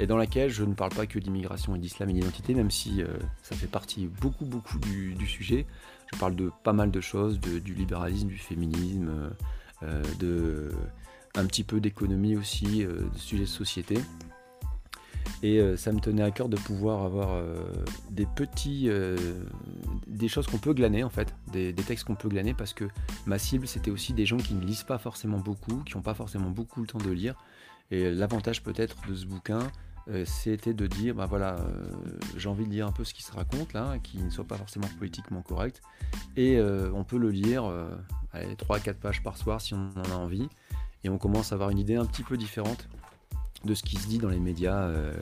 et 0.00 0.06
dans 0.06 0.16
laquelle 0.16 0.50
je 0.50 0.64
ne 0.64 0.74
parle 0.74 0.92
pas 0.94 1.06
que 1.06 1.18
d'immigration 1.18 1.74
et 1.74 1.78
d'islam 1.78 2.10
et 2.10 2.12
d'identité, 2.12 2.54
même 2.54 2.70
si 2.70 3.02
euh, 3.02 3.06
ça 3.42 3.56
fait 3.56 3.66
partie 3.66 4.06
beaucoup 4.20 4.44
beaucoup 4.44 4.78
du, 4.78 5.26
sujet. 5.26 5.66
Je 6.12 6.18
parle 6.18 6.36
de 6.36 6.50
pas 6.64 6.72
mal 6.72 6.90
de 6.90 7.00
choses, 7.00 7.40
du 7.40 7.74
libéralisme, 7.74 8.28
du 8.28 8.38
féminisme, 8.38 9.08
euh, 9.08 9.30
de 10.18 10.70
un 11.34 11.46
petit 11.46 11.64
peu 11.64 11.80
d'économie 11.80 12.36
aussi, 12.36 12.84
de 12.84 13.16
sujets 13.16 13.44
de 13.44 13.48
société. 13.48 13.98
Et 15.42 15.60
euh, 15.60 15.76
ça 15.76 15.92
me 15.92 16.00
tenait 16.00 16.22
à 16.22 16.30
cœur 16.30 16.48
de 16.48 16.56
pouvoir 16.56 17.04
avoir 17.04 17.30
euh, 17.32 17.70
des 18.10 18.26
petits, 18.26 18.88
euh, 18.88 19.16
des 20.06 20.28
choses 20.28 20.46
qu'on 20.46 20.58
peut 20.58 20.74
glaner 20.74 21.04
en 21.04 21.10
fait, 21.10 21.34
des, 21.52 21.72
textes 21.74 22.04
qu'on 22.04 22.16
peut 22.16 22.28
glaner 22.28 22.54
parce 22.54 22.72
que 22.72 22.84
ma 23.26 23.38
cible 23.38 23.66
c'était 23.66 23.90
aussi 23.90 24.12
des 24.12 24.26
gens 24.26 24.36
qui 24.36 24.54
ne 24.54 24.64
lisent 24.64 24.82
pas 24.82 24.98
forcément 24.98 25.38
beaucoup, 25.38 25.82
qui 25.84 25.96
n'ont 25.96 26.02
pas 26.02 26.14
forcément 26.14 26.50
beaucoup 26.50 26.80
le 26.80 26.86
temps 26.86 26.98
de 26.98 27.10
lire. 27.10 27.34
Et 27.90 28.10
l'avantage 28.10 28.62
peut-être 28.62 28.96
de 29.08 29.14
ce 29.14 29.24
bouquin, 29.24 29.60
c'était 30.24 30.74
de 30.74 30.86
dire, 30.86 31.14
bah 31.14 31.26
voilà, 31.26 31.56
j'ai 32.36 32.48
envie 32.48 32.66
de 32.66 32.70
lire 32.70 32.86
un 32.86 32.92
peu 32.92 33.04
ce 33.04 33.14
qui 33.14 33.22
se 33.22 33.32
raconte 33.32 33.72
là, 33.72 33.98
qui 34.02 34.18
ne 34.18 34.28
soit 34.28 34.46
pas 34.46 34.56
forcément 34.56 34.88
politiquement 34.98 35.40
correct. 35.40 35.80
Et 36.36 36.60
on 36.60 37.04
peut 37.04 37.16
le 37.16 37.30
lire, 37.30 37.72
3-4 38.54 38.94
pages 38.94 39.22
par 39.22 39.36
soir 39.36 39.60
si 39.60 39.74
on 39.74 39.90
en 39.96 40.10
a 40.12 40.16
envie. 40.16 40.48
Et 41.04 41.08
on 41.08 41.18
commence 41.18 41.52
à 41.52 41.54
avoir 41.54 41.70
une 41.70 41.78
idée 41.78 41.96
un 41.96 42.04
petit 42.04 42.22
peu 42.22 42.36
différente 42.36 42.88
de 43.64 43.74
ce 43.74 43.82
qui 43.82 43.96
se 43.96 44.08
dit 44.08 44.18
dans 44.18 44.28
les 44.28 44.38
médias, 44.38 44.82
euh, 44.82 45.12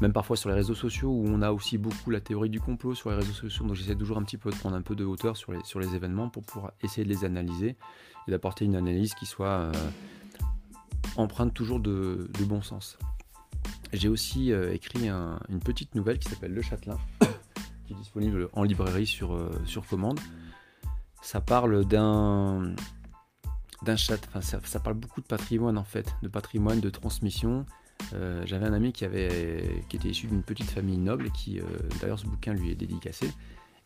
même 0.00 0.12
parfois 0.12 0.36
sur 0.36 0.48
les 0.48 0.54
réseaux 0.54 0.74
sociaux, 0.74 1.10
où 1.10 1.24
on 1.26 1.42
a 1.42 1.52
aussi 1.52 1.78
beaucoup 1.78 2.10
la 2.10 2.20
théorie 2.20 2.50
du 2.50 2.60
complot 2.60 2.94
sur 2.94 3.10
les 3.10 3.16
réseaux 3.16 3.32
sociaux. 3.32 3.66
Donc 3.66 3.76
j'essaie 3.76 3.94
toujours 3.94 4.18
un 4.18 4.22
petit 4.22 4.36
peu 4.36 4.50
de 4.50 4.56
prendre 4.56 4.76
un 4.76 4.82
peu 4.82 4.94
de 4.94 5.04
hauteur 5.04 5.36
sur 5.36 5.52
les, 5.52 5.62
sur 5.64 5.80
les 5.80 5.94
événements 5.94 6.28
pour 6.28 6.42
pouvoir 6.42 6.72
essayer 6.82 7.04
de 7.04 7.08
les 7.08 7.24
analyser 7.24 7.76
et 8.26 8.30
d'apporter 8.30 8.64
une 8.64 8.76
analyse 8.76 9.14
qui 9.14 9.26
soit 9.26 9.46
euh, 9.48 9.72
empreinte 11.16 11.54
toujours 11.54 11.80
de, 11.80 12.28
bon 12.40 12.62
sens. 12.62 12.98
J'ai 13.92 14.08
aussi 14.08 14.52
euh, 14.52 14.72
écrit 14.72 15.08
une 15.08 15.60
petite 15.60 15.94
nouvelle 15.94 16.18
qui 16.18 16.28
s'appelle 16.28 16.54
Le 16.54 16.62
Châtelain, 16.62 16.98
qui 17.86 17.92
est 17.92 17.96
disponible 17.96 18.48
en 18.52 18.62
librairie 18.62 19.06
sur, 19.06 19.38
sur 19.66 19.86
commande. 19.86 20.18
Ça 21.22 21.40
parle 21.40 21.84
d'un 21.86 22.74
d'un 23.82 23.96
chat. 23.96 24.18
Enfin, 24.28 24.40
ça, 24.40 24.80
parle 24.80 24.96
beaucoup 24.96 25.20
de 25.20 25.26
patrimoine 25.26 25.78
en 25.78 25.84
fait, 25.84 26.14
de 26.22 26.28
patrimoine, 26.28 26.80
de 26.80 26.90
transmission. 26.90 27.66
Euh, 28.14 28.42
j'avais 28.46 28.66
un 28.66 28.72
ami 28.72 28.92
qui, 28.92 29.04
avait, 29.04 29.84
qui 29.88 29.96
était 29.96 30.08
issu 30.08 30.26
d'une 30.26 30.42
petite 30.42 30.70
famille 30.70 30.98
noble, 30.98 31.26
et 31.26 31.30
qui, 31.30 31.60
euh, 31.60 31.64
d'ailleurs 32.00 32.18
ce 32.18 32.26
bouquin 32.26 32.52
lui 32.52 32.70
est 32.70 32.74
dédicacé, 32.74 33.32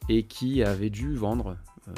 et 0.08 0.24
qui 0.24 0.62
avait 0.62 0.90
dû 0.90 1.14
vendre 1.14 1.56
euh, 1.88 1.92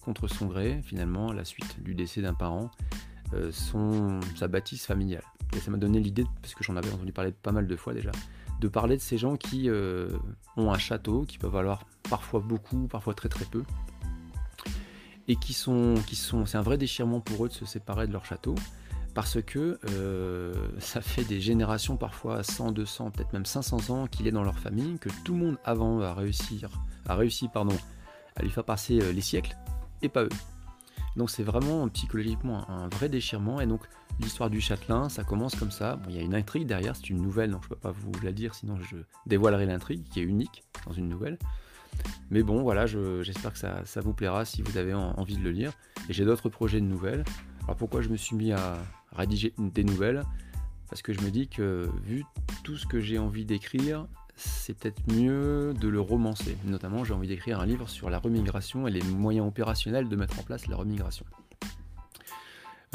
contre 0.00 0.28
son 0.28 0.46
gré, 0.46 0.80
finalement, 0.82 1.30
à 1.30 1.34
la 1.34 1.44
suite 1.44 1.82
du 1.82 1.94
décès 1.94 2.22
d'un 2.22 2.34
parent, 2.34 2.70
son, 3.52 4.18
sa 4.34 4.48
bâtisse 4.48 4.86
familiale. 4.86 5.22
Et 5.54 5.60
ça 5.60 5.70
m'a 5.70 5.76
donné 5.76 6.00
l'idée, 6.00 6.24
parce 6.42 6.54
que 6.54 6.64
j'en 6.64 6.76
avais 6.76 6.90
entendu 6.90 7.12
parler 7.12 7.32
pas 7.32 7.52
mal 7.52 7.66
de 7.66 7.76
fois 7.76 7.94
déjà, 7.94 8.10
de 8.60 8.68
parler 8.68 8.96
de 8.96 9.02
ces 9.02 9.18
gens 9.18 9.36
qui 9.36 9.68
ont 10.56 10.72
un 10.72 10.78
château, 10.78 11.24
qui 11.24 11.38
peuvent 11.38 11.52
valoir 11.52 11.86
parfois 12.08 12.40
beaucoup, 12.40 12.88
parfois 12.88 13.14
très 13.14 13.28
très 13.28 13.44
peu, 13.44 13.62
et 15.30 15.36
qui 15.36 15.52
sont, 15.52 15.94
qui 16.08 16.16
sont, 16.16 16.44
c'est 16.44 16.58
un 16.58 16.62
vrai 16.62 16.76
déchirement 16.76 17.20
pour 17.20 17.44
eux 17.44 17.48
de 17.48 17.54
se 17.54 17.64
séparer 17.64 18.08
de 18.08 18.12
leur 18.12 18.24
château 18.24 18.56
parce 19.14 19.40
que 19.40 19.78
euh, 19.88 20.52
ça 20.80 21.00
fait 21.00 21.22
des 21.22 21.40
générations, 21.40 21.96
parfois 21.96 22.42
100, 22.42 22.72
200, 22.72 23.12
peut-être 23.12 23.32
même 23.32 23.46
500 23.46 23.90
ans 23.90 24.06
qu'il 24.08 24.26
est 24.26 24.32
dans 24.32 24.42
leur 24.42 24.58
famille, 24.58 24.98
que 24.98 25.08
tout 25.24 25.34
le 25.34 25.38
monde 25.38 25.58
avant 25.64 26.00
a, 26.00 26.14
réussir, 26.14 26.68
a 27.06 27.14
réussi 27.14 27.46
pardon, 27.46 27.76
à 28.34 28.42
lui 28.42 28.50
faire 28.50 28.64
passer 28.64 29.00
euh, 29.00 29.12
les 29.12 29.20
siècles, 29.20 29.56
et 30.02 30.08
pas 30.08 30.24
eux. 30.24 30.30
Donc 31.14 31.30
c'est 31.30 31.44
vraiment 31.44 31.88
psychologiquement 31.90 32.68
un 32.68 32.88
vrai 32.88 33.08
déchirement, 33.08 33.60
et 33.60 33.66
donc 33.66 33.82
l'histoire 34.18 34.50
du 34.50 34.60
châtelain, 34.60 35.08
ça 35.08 35.22
commence 35.22 35.54
comme 35.54 35.70
ça. 35.70 35.94
Bon, 35.94 36.10
il 36.10 36.16
y 36.16 36.18
a 36.18 36.22
une 36.22 36.34
intrigue 36.34 36.66
derrière, 36.66 36.96
c'est 36.96 37.10
une 37.10 37.22
nouvelle, 37.22 37.52
donc 37.52 37.62
je 37.62 37.66
ne 37.66 37.74
peux 37.74 37.80
pas 37.80 37.92
vous 37.92 38.10
la 38.24 38.32
dire, 38.32 38.56
sinon 38.56 38.80
je 38.80 38.96
dévoilerai 39.26 39.66
l'intrigue, 39.66 40.02
qui 40.08 40.18
est 40.18 40.24
unique 40.24 40.64
dans 40.86 40.92
une 40.92 41.08
nouvelle. 41.08 41.38
Mais 42.30 42.42
bon, 42.42 42.62
voilà, 42.62 42.86
j'espère 42.86 43.52
que 43.52 43.58
ça, 43.58 44.00
vous 44.00 44.14
plaira 44.14 44.44
si 44.44 44.62
vous 44.62 44.76
avez 44.76 44.94
envie 44.94 45.36
de 45.36 45.42
le 45.42 45.50
lire. 45.50 45.72
Et 46.08 46.12
j'ai 46.12 46.24
d'autres 46.24 46.48
projets 46.48 46.80
de 46.80 46.86
nouvelles. 46.86 47.24
Alors 47.64 47.76
pourquoi 47.76 48.02
je 48.02 48.08
me 48.08 48.16
suis 48.16 48.36
mis 48.36 48.52
à, 48.52 48.78
rédiger 49.12 49.52
des 49.58 49.84
nouvelles? 49.84 50.22
Parce 50.88 51.02
que 51.02 51.12
je 51.12 51.20
me 51.20 51.30
dis 51.30 51.48
que 51.48 51.88
vu 52.04 52.24
tout 52.64 52.76
ce 52.76 52.86
que 52.86 53.00
j'ai 53.00 53.18
envie 53.18 53.44
d'écrire, 53.44 54.06
c'est 54.36 54.76
peut-être 54.76 55.00
mieux 55.12 55.74
de 55.74 55.88
le 55.88 56.00
romancer. 56.00 56.56
Notamment, 56.64 57.04
j'ai 57.04 57.14
envie 57.14 57.28
d'écrire 57.28 57.60
un 57.60 57.66
livre 57.66 57.88
sur 57.88 58.10
la 58.10 58.18
remigration 58.18 58.86
et 58.88 58.90
les 58.90 59.02
moyens 59.02 59.46
opérationnels 59.46 60.08
de 60.08 60.16
mettre 60.16 60.38
en 60.38 60.42
place 60.42 60.66
la 60.66 60.76
remigration. 60.76 61.26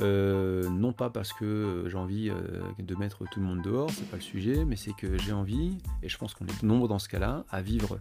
Euh, 0.02 0.68
non 0.70 0.92
pas 0.92 1.10
parce 1.10 1.32
que 1.32 1.86
j'ai 1.88 1.98
envie 1.98 2.30
euh, 2.30 2.62
de 2.80 2.96
mettre 2.96 3.24
tout 3.30 3.40
le 3.40 3.46
monde 3.46 3.62
dehors, 3.62 3.90
c'est 3.92 4.10
pas 4.10 4.18
le 4.18 4.22
sujet, 4.22 4.66
mais 4.66 4.76
c'est 4.76 4.94
que 4.94 5.18
j'ai 5.18 5.32
envie, 5.32 5.78
et 6.04 6.10
je 6.10 6.18
pense 6.18 6.34
qu'on 6.34 6.46
est 6.46 6.64
nombreux 6.64 6.90
dans 6.90 7.00
ce 7.00 7.08
cas-là, 7.08 7.46
à 7.50 7.62
vivre 7.62 8.00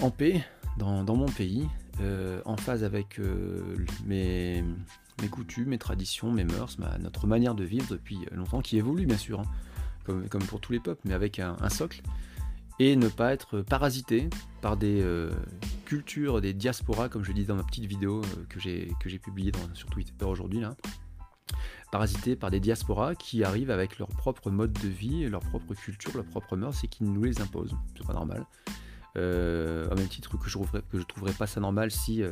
en 0.00 0.10
paix 0.10 0.44
dans, 0.78 1.04
mon 1.04 1.26
pays, 1.26 1.68
euh, 2.00 2.40
en 2.44 2.56
phase 2.56 2.82
avec 2.82 3.20
mes, 4.06 4.64
mes 5.20 5.28
coutumes, 5.28 5.68
mes 5.68 5.78
traditions, 5.78 6.30
mes 6.30 6.44
mœurs, 6.44 6.76
notre 7.00 7.26
manière 7.26 7.54
de 7.54 7.64
vivre 7.64 7.86
depuis 7.90 8.18
longtemps, 8.32 8.60
qui 8.60 8.78
évolue 8.78 9.06
bien 9.06 9.18
sûr, 9.18 9.40
hein, 9.40 9.44
comme, 10.04 10.44
pour 10.48 10.60
tous 10.60 10.72
les 10.72 10.80
peuples, 10.80 11.00
mais 11.04 11.14
avec 11.14 11.38
un, 11.38 11.68
socle, 11.68 12.02
et 12.78 12.96
ne 12.96 13.08
pas 13.08 13.32
être 13.32 13.60
parasité 13.60 14.28
par 14.60 14.76
des 14.76 15.00
euh, 15.02 15.30
cultures, 15.84 16.40
des 16.40 16.52
diasporas, 16.52 17.08
comme 17.08 17.24
je 17.24 17.32
dis 17.32 17.44
dans 17.44 17.54
ma 17.54 17.64
petite 17.64 17.84
vidéo 17.84 18.22
euh, 18.22 18.44
que 18.48 18.60
j'ai 19.08 19.18
publiée 19.18 19.52
sur 19.74 19.88
Twitter 19.90 20.24
aujourd'hui, 20.24 20.60
là, 20.60 20.74
parasité 21.92 22.34
par 22.34 22.50
des 22.50 22.60
diasporas 22.60 23.14
qui 23.14 23.44
arrivent 23.44 23.70
avec 23.70 23.98
leur 23.98 24.08
propre 24.08 24.50
mode 24.50 24.72
de 24.72 24.88
vie, 24.88 25.28
leur 25.28 25.42
propre 25.42 25.74
culture, 25.74 26.12
leur 26.14 26.24
propre 26.24 26.56
mœurs, 26.56 26.82
et 26.82 26.88
qui 26.88 27.04
nous 27.04 27.22
les 27.22 27.40
imposent. 27.40 27.76
C'est 27.96 28.06
pas 28.06 28.14
normal. 28.14 28.46
Euh, 29.18 29.86
au 29.90 29.94
même 29.94 30.08
titre 30.08 30.38
que 30.38 30.48
je 30.48 30.54
trouverais, 30.54 30.82
que 30.90 30.98
je 30.98 31.04
trouverais 31.04 31.34
pas 31.34 31.46
ça 31.46 31.60
normal 31.60 31.90
si 31.90 32.22
euh, 32.22 32.30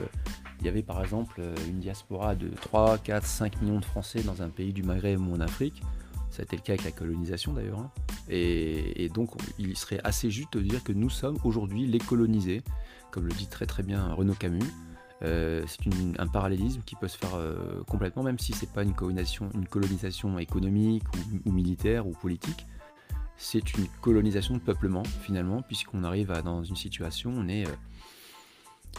il 0.60 0.66
y 0.66 0.68
avait 0.68 0.82
par 0.82 1.02
exemple 1.02 1.34
euh, 1.38 1.54
une 1.68 1.78
diaspora 1.78 2.34
de 2.34 2.49
3, 2.49 2.96
4, 2.99 3.26
5 3.26 3.60
millions 3.60 3.80
de 3.80 3.84
Français 3.84 4.22
dans 4.22 4.40
un 4.40 4.49
pays 4.49 4.72
du 4.72 4.82
Maghreb 4.82 5.20
ou 5.20 5.34
en 5.34 5.40
Afrique. 5.40 5.82
Ça 6.30 6.40
a 6.40 6.44
été 6.44 6.56
le 6.56 6.62
cas 6.62 6.72
avec 6.72 6.84
la 6.84 6.92
colonisation 6.92 7.52
d'ailleurs. 7.52 7.80
Hein. 7.80 7.90
Et, 8.30 9.10
donc 9.12 9.30
il 9.58 9.76
serait 9.76 10.00
assez 10.04 10.30
juste 10.30 10.54
de 10.54 10.60
dire 10.60 10.82
que 10.82 10.92
nous 10.92 11.10
sommes 11.10 11.37
aujourd'hui 11.44 11.87
les 11.87 11.99
colonisés, 11.99 12.62
comme 13.10 13.26
le 13.26 13.34
dit 13.34 13.49
très 13.49 13.66
très 13.66 13.82
bien 13.82 14.14
Renaud 14.14 14.34
Camus. 14.34 14.60
c'est 15.20 15.80
un 16.18 16.26
parallélisme 16.28 16.80
qui 16.87 16.94
peut 16.94 17.08
se 17.08 17.18
faire 17.18 17.37
complètement, 17.88 18.22
même 18.22 18.38
si 18.38 18.52
c'est 18.52 18.70
pas 18.70 18.84
une 18.84 18.94
colonisation 18.94 20.38
économique 20.38 21.02
ou 21.44 21.50
militaire 21.50 22.06
ou 22.06 22.12
politique 22.12 22.64
c'est 23.40 23.73
une 23.73 23.87
colonisation 24.02 24.54
de 24.54 24.61
peuplement 24.61 25.02
finalement, 25.23 25.62
puisqu'on 25.62 26.04
arrive 26.04 26.30
dans 26.44 26.62
une 26.62 26.76
situation, 26.76 27.32
on 27.35 27.49
est, 27.49 27.66
euh, 27.66 27.73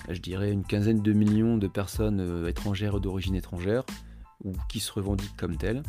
je 0.09 0.19
dirais, 0.19 0.51
une 0.51 0.65
quinzaine 0.65 1.03
de 1.03 1.13
millions 1.13 1.57
de 1.57 1.67
personnes 1.67 2.19
euh, 2.19 2.49
étrangères 2.49 2.99
d'origine 2.99 3.35
étrangère, 3.35 3.83
ou 4.43 4.53
qui 4.67 4.79
se 4.79 4.91
revendiquent 4.91 5.37
comme 5.37 5.57
telles, 5.57 5.83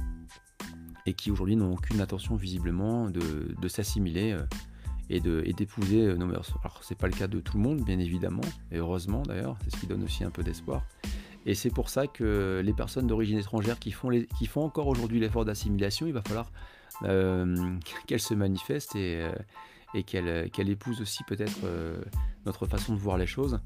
et 1.06 1.14
qui 1.14 1.30
aujourd'hui 1.30 1.56
n'ont 1.56 1.73
aucune 1.73 2.02
intention 2.02 2.37
visiblement 2.37 3.09
de, 3.09 3.68
s'assimiler 3.68 4.32
euh, 4.32 5.42
et 5.44 5.52
d'épouser 5.54 6.14
nos 6.14 6.26
mœurs. 6.26 6.52
Alors 6.62 6.85
c'est 6.85 6.99
pas 6.99 7.06
le 7.06 7.14
cas 7.14 7.28
de 7.28 7.40
tout 7.40 7.56
le 7.56 7.62
monde, 7.62 7.82
bien 7.82 7.99
évidemment, 7.99 8.44
et 8.71 8.76
heureusement 8.76 9.23
d'ailleurs, 9.23 9.56
c'est 9.64 9.75
ce 9.75 9.80
qui 9.80 9.87
donne 9.87 10.04
aussi 10.04 10.25
un 10.25 10.30
peu 10.30 10.42
d'espoir. 10.42 10.82
Et 11.47 11.54
c'est 11.54 11.71
pour 11.71 11.88
ça 11.88 12.06
que 12.06 12.61
les 12.62 12.73
personnes 12.75 13.06
d'origine 13.06 13.38
étrangère 13.38 13.78
qui 13.78 13.92
font, 13.92 14.12
encore 14.56 14.88
aujourd'hui 14.88 15.21
l'effort 15.21 15.47
d'assimilation, 15.47 16.06
il 16.06 16.12
va 16.12 16.23
falloir 16.23 16.52
qu'elle 18.06 18.21
se 18.21 18.35
manifeste 18.35 18.94
et, 18.97 19.23
euh, 19.23 19.32
et 19.94 20.02
qu'elle 20.04 20.68
épouse 20.68 21.00
aussi 21.00 21.23
peut-être 21.25 21.61
euh, 21.64 22.00
notre 22.47 22.66
façon 22.66 22.94
de 22.94 22.99
voir 22.99 23.18
les 23.18 23.26
choses, 23.26 23.61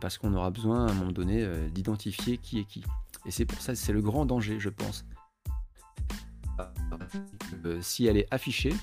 parce 0.00 0.16
qu'on 0.16 0.32
aura 0.32 0.50
besoin 0.50 0.86
à 0.86 0.90
un 0.90 0.94
moment 0.94 1.12
donné 1.12 1.46
d'identifier 1.70 2.38
qui 2.38 2.60
est 2.60 2.64
qui. 2.64 2.82
Et 3.26 3.30
c'est 3.30 3.44
pour 3.44 3.60
ça, 3.60 3.74
c'est 3.74 3.92
le 3.92 4.00
grand 4.00 4.24
danger, 4.24 4.58
je 4.58 4.70
pense. 4.70 5.04
si 7.80 8.06
elle 8.06 8.16
est 8.16 8.26
affichée, 8.30 8.74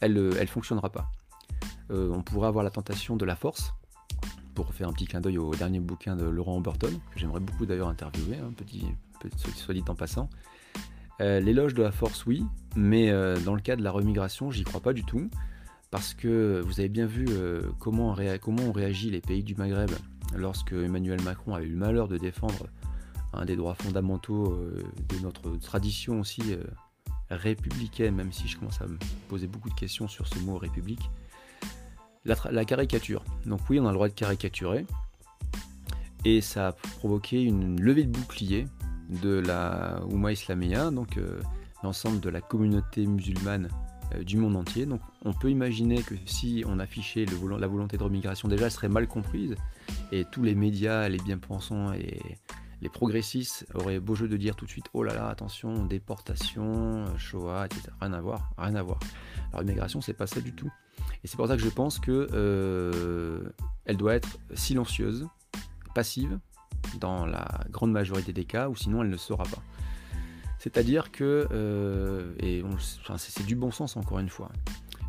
elle 0.00 0.14
ne 0.14 0.46
fonctionnera 0.46 0.90
pas. 0.90 1.10
on 1.90 2.22
pourrait 2.22 2.46
avoir 2.46 2.62
la 2.62 2.70
tentation 2.70 3.16
de 3.16 3.24
la 3.24 3.34
force, 3.34 3.74
pour 4.54 4.72
faire 4.74 4.88
un 4.88 4.92
petit 4.92 5.06
clin 5.06 5.20
d'œil 5.20 5.38
au 5.38 5.54
dernier 5.54 5.80
bouquin 5.80 6.16
de 6.16 6.24
Laurent 6.24 6.60
Burton, 6.60 6.98
que 7.12 7.18
j'aimerais 7.18 7.40
beaucoup 7.40 7.66
d'ailleurs 7.66 7.88
interviewer, 7.88 8.38
hein, 8.38 8.52
petit, 8.56 8.84
petit, 9.20 9.50
soit 9.50 9.74
dit 9.74 9.84
en 9.88 9.94
passant, 9.94 10.28
euh, 11.20 11.40
l'éloge 11.40 11.74
de 11.74 11.82
la 11.82 11.92
force, 11.92 12.26
oui, 12.26 12.44
mais 12.76 13.10
euh, 13.10 13.38
dans 13.40 13.54
le 13.54 13.60
cas 13.60 13.76
de 13.76 13.82
la 13.82 13.90
remigration, 13.90 14.50
j'y 14.50 14.64
crois 14.64 14.80
pas 14.80 14.92
du 14.92 15.04
tout, 15.04 15.28
parce 15.90 16.14
que 16.14 16.62
vous 16.64 16.80
avez 16.80 16.88
bien 16.88 17.06
vu 17.06 17.26
euh, 17.30 17.62
comment, 17.78 18.14
ont 18.14 18.72
réagi 18.72 19.10
les 19.10 19.20
pays 19.20 19.42
du 19.42 19.54
Maghreb 19.54 19.90
lorsque 20.34 20.72
Emmanuel 20.72 21.20
Macron 21.22 21.54
a 21.54 21.62
eu 21.62 21.68
le 21.68 21.76
malheur 21.76 22.08
de 22.08 22.16
défendre 22.16 22.68
un 23.34 23.44
des 23.44 23.56
droits 23.56 23.74
fondamentaux 23.74 24.58
de 25.08 25.18
notre 25.22 25.56
tradition 25.56 26.20
aussi 26.20 26.42
républicaine, 27.30 28.14
même 28.14 28.32
si 28.32 28.48
je 28.48 28.58
commence 28.58 28.80
à 28.80 28.86
me 28.86 28.98
poser 29.28 29.46
beaucoup 29.46 29.68
de 29.68 29.74
questions 29.74 30.08
sur 30.08 30.26
ce 30.26 30.38
mot 30.40 30.56
république. 30.56 31.10
La, 32.24 32.36
la, 32.50 32.64
caricature. 32.64 33.24
Donc 33.46 33.60
oui, 33.68 33.80
on 33.80 33.86
a 33.86 33.88
le 33.88 33.94
droit 33.94 34.08
de 34.08 34.14
caricaturer. 34.14 34.86
Et 36.24 36.40
ça 36.40 36.68
a 36.68 36.72
provoqué 36.72 37.42
une 37.42 37.80
levée 37.80 38.04
de 38.04 38.10
bouclier 38.10 38.66
de 39.08 39.38
la 39.40 40.02
Oumma 40.10 40.32
Islamia, 40.32 40.90
donc 40.90 41.16
euh, 41.16 41.40
l'ensemble 41.82 42.20
de 42.20 42.30
la 42.30 42.40
communauté 42.40 43.06
musulmane 43.06 43.68
euh, 44.14 44.22
du 44.22 44.36
monde 44.36 44.56
entier. 44.56 44.86
Donc 44.86 45.00
on 45.24 45.32
peut 45.32 45.50
imaginer 45.50 46.02
que 46.02 46.14
si 46.26 46.64
on 46.66 46.78
affichait 46.78 47.26
la 47.26 47.66
volonté 47.66 47.96
de 47.96 48.02
remigration, 48.02 48.48
déjà 48.48 48.66
elle 48.66 48.70
serait 48.70 48.88
mal 48.88 49.06
comprise, 49.06 49.54
et 50.10 50.24
tous 50.30 50.42
les 50.42 50.54
médias, 50.54 51.08
les 51.08 51.18
bien-pensants 51.18 51.92
et 51.92 52.38
les 52.80 52.88
progressistes 52.88 53.66
auraient 53.74 54.00
beau 54.00 54.16
jeu 54.16 54.28
de 54.28 54.36
dire 54.36 54.56
tout 54.56 54.64
de 54.64 54.70
suite 54.70 54.86
oh 54.92 55.04
là 55.04 55.14
là 55.14 55.28
attention 55.28 55.86
déportation 55.86 57.16
Shoah 57.16 57.66
etc 57.66 57.92
rien 58.00 58.12
à 58.12 58.20
voir 58.20 58.50
rien 58.58 58.74
à 58.74 58.82
voir. 58.82 58.98
La 59.52 59.60
remigration 59.60 60.00
c'est 60.00 60.14
pas 60.14 60.26
ça 60.26 60.40
du 60.40 60.52
tout. 60.52 60.70
Et 61.22 61.28
c'est 61.28 61.36
pour 61.36 61.46
ça 61.46 61.56
que 61.56 61.62
je 61.62 61.68
pense 61.68 62.00
que 62.00 62.28
euh, 62.32 63.48
elle 63.84 63.96
doit 63.96 64.14
être 64.14 64.38
silencieuse 64.54 65.28
passive 65.94 66.38
dans 66.98 67.26
la 67.26 67.46
grande 67.70 67.92
majorité 67.92 68.32
des 68.32 68.44
cas, 68.44 68.68
ou 68.68 68.76
sinon 68.76 69.02
elle 69.02 69.10
ne 69.10 69.16
sera 69.16 69.44
pas. 69.44 69.62
C'est-à-dire 70.58 71.10
que, 71.10 71.48
euh, 71.50 72.34
et 72.38 72.62
c'est 73.16 73.44
du 73.44 73.56
bon 73.56 73.72
sens 73.72 73.96
encore 73.96 74.20
une 74.20 74.28
fois, 74.28 74.50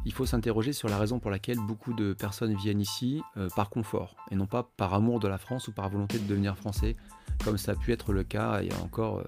il 0.05 0.11
faut 0.11 0.25
s'interroger 0.25 0.73
sur 0.73 0.89
la 0.89 0.97
raison 0.97 1.19
pour 1.19 1.31
laquelle 1.31 1.59
beaucoup 1.59 1.93
de 1.93 2.13
personnes 2.13 2.55
viennent 2.55 2.81
ici 2.81 3.21
euh, 3.37 3.49
par 3.55 3.69
confort, 3.69 4.15
et 4.31 4.35
non 4.35 4.47
pas 4.47 4.63
par 4.77 4.93
amour 4.93 5.19
de 5.19 5.27
la 5.27 5.37
France 5.37 5.67
ou 5.67 5.71
par 5.71 5.89
volonté 5.89 6.17
de 6.17 6.27
devenir 6.27 6.57
français, 6.57 6.95
comme 7.43 7.57
ça 7.57 7.73
a 7.73 7.75
pu 7.75 7.91
être 7.91 8.13
le 8.13 8.23
cas 8.23 8.61
il 8.61 8.69
y 8.69 8.73
a 8.73 8.79
encore 8.81 9.23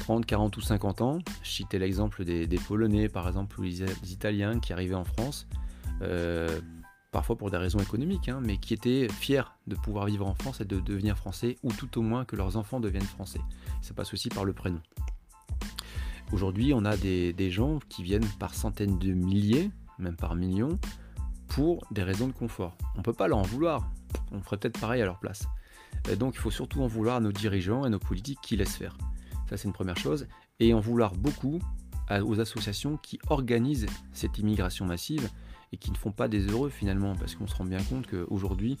30, 0.00 0.22
euh, 0.22 0.26
40 0.26 0.56
ou 0.56 0.60
50 0.60 1.00
ans. 1.00 1.18
Je 1.42 1.48
citais 1.48 1.78
l'exemple 1.78 2.24
des, 2.24 2.46
Polonais, 2.68 3.08
par 3.08 3.26
exemple, 3.26 3.58
ou 3.58 3.62
les, 3.62 3.82
Italiens 4.12 4.60
qui 4.60 4.74
arrivaient 4.74 4.94
en 4.94 5.04
France 5.04 5.48
parfois 7.10 7.36
pour 7.36 7.50
des 7.50 7.56
raisons 7.56 7.78
économiques, 7.78 8.28
hein, 8.28 8.40
mais 8.42 8.58
qui 8.58 8.74
étaient 8.74 9.08
fiers 9.08 9.42
de 9.66 9.74
pouvoir 9.74 10.06
vivre 10.06 10.26
en 10.26 10.34
France 10.34 10.60
et 10.60 10.64
de 10.64 10.80
devenir 10.80 11.16
français, 11.16 11.56
ou 11.62 11.72
tout 11.72 11.98
au 11.98 12.02
moins 12.02 12.24
que 12.24 12.36
leurs 12.36 12.56
enfants 12.56 12.80
deviennent 12.80 13.02
français. 13.02 13.40
Ça 13.82 13.94
passe 13.94 14.12
aussi 14.12 14.28
par 14.28 14.44
le 14.44 14.52
prénom. 14.52 14.80
Aujourd'hui, 16.32 16.74
on 16.74 16.84
a 16.84 16.96
des, 16.96 17.50
gens 17.50 17.78
qui 17.88 18.02
viennent 18.02 18.28
par 18.38 18.54
centaines 18.54 18.98
de 18.98 19.12
milliers, 19.12 19.70
même 19.98 20.16
par 20.16 20.34
millions, 20.34 20.78
pour 21.48 21.86
des 21.90 22.02
raisons 22.02 22.26
de 22.26 22.32
confort. 22.32 22.76
On 22.94 22.98
ne 22.98 23.02
peut 23.02 23.14
pas 23.14 23.28
leur 23.28 23.38
en 23.38 23.42
vouloir. 23.42 23.90
On 24.30 24.40
ferait 24.42 24.58
peut-être 24.58 24.78
pareil 24.78 25.00
à 25.00 25.06
leur 25.06 25.18
place. 25.18 25.46
donc 26.18 26.34
il 26.34 26.40
faut 26.40 26.50
surtout 26.50 26.82
en 26.82 26.86
vouloir 26.86 27.16
à 27.16 27.20
nos 27.20 27.32
dirigeants 27.32 27.86
et 27.86 27.90
nos 27.90 27.98
politiques 27.98 28.40
qui 28.42 28.56
laissent 28.56 28.76
faire. 28.76 28.96
Ça 29.48 29.56
c'est 29.56 29.66
une 29.66 29.72
première 29.72 29.96
chose. 29.96 30.26
Et 30.60 30.74
en 30.74 30.80
vouloir 30.80 31.12
beaucoup 31.14 31.60
aux 32.10 32.40
associations 32.40 32.98
qui 32.98 33.18
organisent 33.28 33.86
cette 34.12 34.38
immigration 34.38 34.84
massive 34.84 35.30
et 35.72 35.76
qui 35.76 35.90
ne 35.90 35.96
font 35.96 36.12
pas 36.12 36.28
des 36.28 36.46
heureux 36.46 36.70
finalement, 36.70 37.14
parce 37.14 37.34
qu'on 37.34 37.46
se 37.46 37.54
rend 37.54 37.64
bien 37.64 37.82
compte 37.82 38.06
qu'aujourd'hui, 38.06 38.78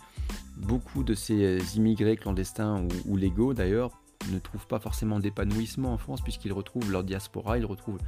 beaucoup 0.56 1.04
de 1.04 1.14
ces 1.14 1.76
immigrés 1.76 2.16
clandestins 2.16 2.86
ou, 3.06 3.16
légaux 3.16 3.54
d'ailleurs 3.54 3.90
ne 4.32 4.38
trouvent 4.38 4.66
pas 4.66 4.78
forcément 4.78 5.20
d'épanouissement 5.20 5.92
en 5.92 5.98
France 5.98 6.20
puisqu'ils 6.20 6.52
retrouvent 6.52 6.90
leur 6.90 7.04
diaspora, 7.04 7.58
ils 7.58 7.64
retrouvent 7.64 7.98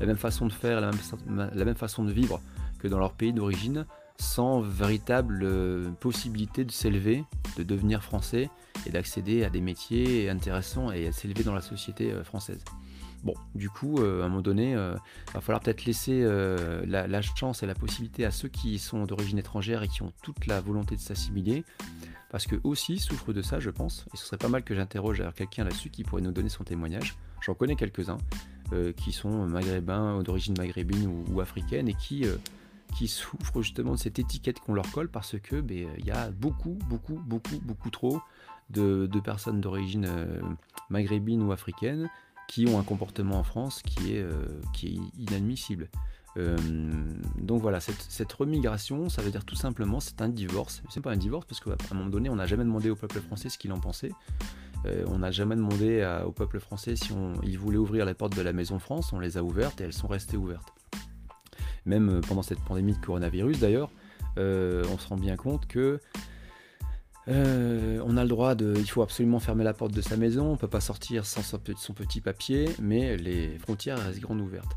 la 0.00 0.06
même 0.06 0.16
façon 0.16 0.46
de 0.46 0.52
faire, 0.52 0.80
la 0.80 0.90
même, 1.64 1.74
façon 1.76 2.04
de 2.04 2.12
vivre 2.12 2.40
que 2.78 2.88
dans 2.88 2.98
leur 2.98 3.12
pays 3.12 3.32
d'origine, 3.32 3.86
sans 4.20 4.60
véritable 4.60 5.42
euh, 5.44 5.90
possibilité 6.00 6.64
de 6.64 6.72
s'élever, 6.72 7.24
de 7.56 7.62
devenir 7.62 8.02
français 8.02 8.50
et 8.86 8.90
d'accéder 8.90 9.44
à 9.44 9.50
des 9.50 9.60
métiers 9.60 10.28
intéressants 10.28 10.90
et 10.90 11.06
à 11.06 11.12
s'élever 11.12 11.44
dans 11.44 11.54
la 11.54 11.60
société 11.60 12.10
euh, 12.10 12.24
française. 12.24 12.64
Bon, 13.24 13.34
du 13.54 13.68
coup, 13.68 13.98
à 14.00 14.24
un 14.24 14.28
moment 14.28 14.42
donné, 14.42 14.70
il 14.72 15.32
va 15.34 15.40
falloir 15.40 15.60
peut-être 15.60 15.84
laisser 15.84 16.22
la, 16.86 17.22
chance 17.22 17.62
et 17.62 17.66
la 17.66 17.74
possibilité 17.74 18.24
à 18.24 18.30
ceux 18.30 18.48
qui 18.48 18.78
sont 18.78 19.04
d'origine 19.04 19.38
étrangère 19.38 19.82
et 19.82 19.88
qui 19.88 20.02
ont 20.02 20.12
toute 20.22 20.46
la 20.46 20.60
volonté 20.60 20.94
de 20.94 21.00
s'assimiler, 21.00 21.64
parce 22.30 22.46
qu'eux 22.46 22.60
aussi 22.62 22.98
souffrent 22.98 23.32
de 23.32 23.42
ça, 23.42 23.58
je 23.58 23.70
pense, 23.70 24.06
et 24.14 24.16
ce 24.16 24.24
serait 24.24 24.38
pas 24.38 24.48
mal 24.48 24.62
que 24.62 24.74
j'interroge 24.74 25.22
quelqu'un 25.34 25.64
là-dessus 25.64 25.90
qui 25.90 26.04
pourrait 26.04 26.22
nous 26.22 26.32
donner 26.32 26.48
son 26.48 26.62
témoignage. 26.62 27.16
J'en 27.40 27.54
connais 27.54 27.76
quelques-uns, 27.76 28.18
euh, 28.74 28.92
qui 28.92 29.12
sont 29.12 29.46
maghrébins, 29.46 30.22
d'origine 30.22 30.54
maghrébine 30.58 31.24
ou, 31.30 31.40
africaine, 31.40 31.88
et 31.88 31.94
qui, 31.94 32.26
euh, 32.26 32.36
qui 32.94 33.08
souffrent 33.08 33.62
justement 33.62 33.92
de 33.92 33.98
cette 33.98 34.18
étiquette 34.18 34.60
qu'on 34.60 34.74
leur 34.74 34.90
colle 34.92 35.08
parce 35.08 35.38
que 35.38 35.62
ben, 35.62 35.88
il 35.98 36.04
y 36.04 36.10
a 36.10 36.30
beaucoup, 36.30 36.78
beaucoup, 36.86 37.18
beaucoup, 37.26 37.58
beaucoup 37.62 37.88
trop 37.88 38.20
de, 38.68 39.08
personnes 39.24 39.62
d'origine 39.62 40.04
euh, 40.06 40.42
maghrébine 40.90 41.42
ou 41.42 41.52
africaine 41.52 42.10
qui 42.48 42.66
ont 42.66 42.78
un 42.78 42.82
comportement 42.82 43.38
en 43.38 43.44
France 43.44 43.82
qui 43.82 44.14
est, 44.14 44.24
est 44.86 44.98
inadmissible. 45.18 45.88
donc 47.36 47.62
voilà, 47.62 47.78
cette, 47.80 48.32
remigration, 48.32 49.08
ça 49.08 49.22
veut 49.22 49.30
dire 49.30 49.44
tout 49.44 49.54
simplement, 49.54 50.00
c'est 50.00 50.20
un 50.22 50.28
divorce. 50.28 50.82
C'est 50.88 51.02
pas 51.02 51.12
un 51.12 51.16
divorce 51.16 51.46
parce 51.46 51.60
qu'à 51.60 51.76
un 51.90 51.94
moment 51.94 52.10
donné, 52.10 52.30
on 52.30 52.36
n'a 52.36 52.46
jamais 52.46 52.64
demandé 52.64 52.90
au 52.90 52.96
peuple 52.96 53.20
français 53.20 53.48
ce 53.48 53.58
qu'il 53.58 53.72
en 53.72 53.80
pensait. 53.80 54.12
Euh, 54.86 55.04
on 55.08 55.18
n'a 55.18 55.30
jamais 55.30 55.56
demandé 55.56 56.04
au 56.24 56.32
peuple 56.32 56.58
français 56.60 56.96
si 56.96 57.12
voulait 57.56 57.78
ouvrir 57.78 58.04
les 58.04 58.14
portes 58.14 58.36
de 58.36 58.42
la 58.42 58.52
Maison 58.52 58.78
France, 58.78 59.12
on 59.12 59.20
les 59.20 59.36
a 59.36 59.42
ouvertes 59.42 59.80
et 59.80 59.84
elles 59.84 59.92
sont 59.92 60.08
restées 60.08 60.36
ouvertes. 60.36 60.72
Même 61.88 62.08
euh, 62.10 62.20
pendant 62.20 62.42
cette 62.42 62.60
pandémie 62.60 62.92
de 62.92 63.04
coronavirus 63.04 63.60
d'ailleurs, 63.60 63.90
euh, 64.38 64.84
on 64.92 64.98
se 64.98 65.08
rend 65.08 65.16
bien 65.16 65.36
compte 65.36 65.66
que 65.66 66.00
on 67.28 68.16
a 68.16 68.22
le 68.22 68.28
droit 68.28 68.54
de. 68.54 68.74
Il 68.76 68.88
faut 68.88 69.02
absolument 69.02 69.38
fermer 69.38 69.64
la 69.64 69.74
porte 69.74 69.92
de 69.92 70.00
sa 70.00 70.16
maison, 70.16 70.46
on 70.46 70.52
ne 70.52 70.56
peut 70.56 70.68
pas 70.68 70.80
sortir 70.80 71.26
sans 71.26 71.42
son 71.42 71.92
petit 71.92 72.20
papier, 72.20 72.68
mais 72.80 73.16
les 73.16 73.58
frontières 73.58 73.98
restent 73.98 74.20
grandes 74.20 74.40
ouvertes. 74.40 74.76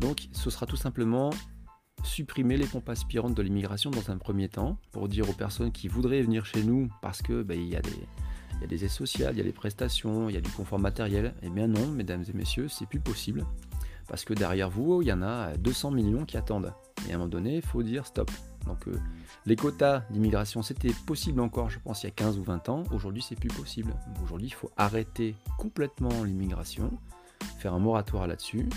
Donc 0.00 0.28
ce 0.32 0.50
sera 0.50 0.66
tout 0.66 0.76
simplement 0.76 1.30
supprimer 2.02 2.56
les 2.56 2.66
pompes 2.66 2.88
aspirantes 2.88 3.34
de 3.34 3.42
l'immigration 3.42 3.90
dans 3.90 4.10
un 4.10 4.18
premier 4.18 4.48
temps, 4.48 4.78
pour 4.90 5.08
dire 5.08 5.28
aux 5.30 5.34
personnes 5.34 5.70
qui 5.70 5.86
voudraient 5.86 6.22
venir 6.22 6.44
chez 6.44 6.64
nous 6.64 6.88
parce 7.00 7.22
que 7.22 7.46
il 7.50 7.68
y 7.68 7.76
a 7.76 7.82
des 7.82 7.90
il 8.54 8.60
y 8.60 8.64
a 8.64 8.66
des 8.66 8.84
aides 8.84 8.90
sociales, 8.90 9.34
il 9.34 9.38
y 9.38 9.40
a 9.40 9.44
des 9.44 9.52
prestations, 9.52 10.28
il 10.28 10.34
y 10.34 10.38
a 10.38 10.40
du 10.40 10.50
confort 10.50 10.78
matériel. 10.78 11.34
Eh 11.42 11.50
bien 11.50 11.66
non, 11.66 11.88
mesdames 11.88 12.24
et 12.28 12.32
messieurs, 12.32 12.68
c'est 12.68 12.86
plus 12.86 13.00
possible. 13.00 13.44
Parce 14.12 14.26
que 14.26 14.34
derrière 14.34 14.68
vous, 14.68 15.00
il 15.00 15.08
y 15.08 15.12
en 15.14 15.22
a 15.22 15.56
200 15.56 15.90
millions 15.90 16.26
qui 16.26 16.36
attendent. 16.36 16.74
Et 17.08 17.12
à 17.12 17.14
un 17.14 17.18
moment 17.18 17.30
donné, 17.30 17.56
il 17.56 17.62
faut 17.62 17.82
dire 17.82 18.06
stop. 18.06 18.30
Donc 18.66 18.86
euh, 18.86 19.00
les 19.46 19.56
quotas 19.56 20.00
d'immigration, 20.10 20.60
c'était 20.60 20.92
possible 21.06 21.40
encore, 21.40 21.70
je 21.70 21.78
pense, 21.78 22.02
il 22.02 22.08
y 22.08 22.10
a 22.10 22.12
15 22.12 22.38
ou 22.38 22.42
20 22.42 22.68
ans. 22.68 22.82
Aujourd'hui, 22.92 23.22
c'est 23.26 23.40
plus 23.40 23.48
possible. 23.48 23.94
Aujourd'hui, 24.22 24.48
il 24.48 24.52
faut 24.52 24.70
arrêter 24.76 25.34
complètement 25.56 26.24
l'immigration, 26.24 26.92
faire 27.58 27.72
un 27.72 27.78
moratoire 27.78 28.26
là-dessus, 28.26 28.68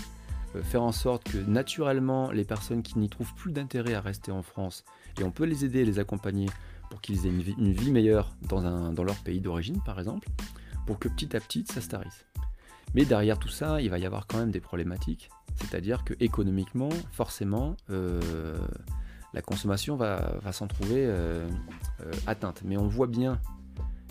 euh, 0.54 0.62
faire 0.62 0.82
en 0.82 0.92
sorte 0.92 1.24
que 1.24 1.36
naturellement, 1.36 2.30
les 2.30 2.44
personnes 2.44 2.82
qui 2.82 2.98
n'y 2.98 3.10
trouvent 3.10 3.34
plus 3.34 3.52
d'intérêt 3.52 3.92
à 3.92 4.00
rester 4.00 4.32
en 4.32 4.42
France, 4.42 4.84
et 5.20 5.22
on 5.22 5.30
peut 5.30 5.44
les 5.44 5.66
aider 5.66 5.84
les 5.84 5.98
accompagner 5.98 6.46
pour 6.88 7.02
qu'ils 7.02 7.26
aient 7.26 7.28
une 7.58 7.72
vie, 7.72 7.92
meilleure 7.92 8.34
dans, 8.48 9.04
leur 9.04 9.16
pays 9.16 9.42
d'origine, 9.42 9.82
par 9.84 9.98
exemple, 9.98 10.28
pour 10.86 10.98
que 10.98 11.10
petit 11.10 11.36
à 11.36 11.40
petit 11.40 11.66
ça 11.66 11.82
se. 11.82 11.88
Mais 12.94 13.04
derrière 13.04 13.38
tout 13.38 13.48
ça, 13.48 13.80
il 13.80 13.90
va 13.90 13.98
y 13.98 14.06
avoir 14.06 14.26
quand 14.26 14.38
même 14.38 14.50
des 14.50 14.60
problématiques, 14.60 15.30
c'est-à-dire 15.56 16.04
que 16.04 16.14
économiquement, 16.20 16.88
forcément, 17.12 17.76
euh, 17.90 18.58
la 19.34 19.42
consommation 19.42 19.96
va, 19.96 20.40
s'en 20.52 20.66
trouver 20.66 21.04
euh, 21.06 21.48
euh, 22.00 22.12
atteinte. 22.26 22.62
Mais 22.64 22.76
on 22.76 22.86
voit 22.86 23.06
bien 23.06 23.40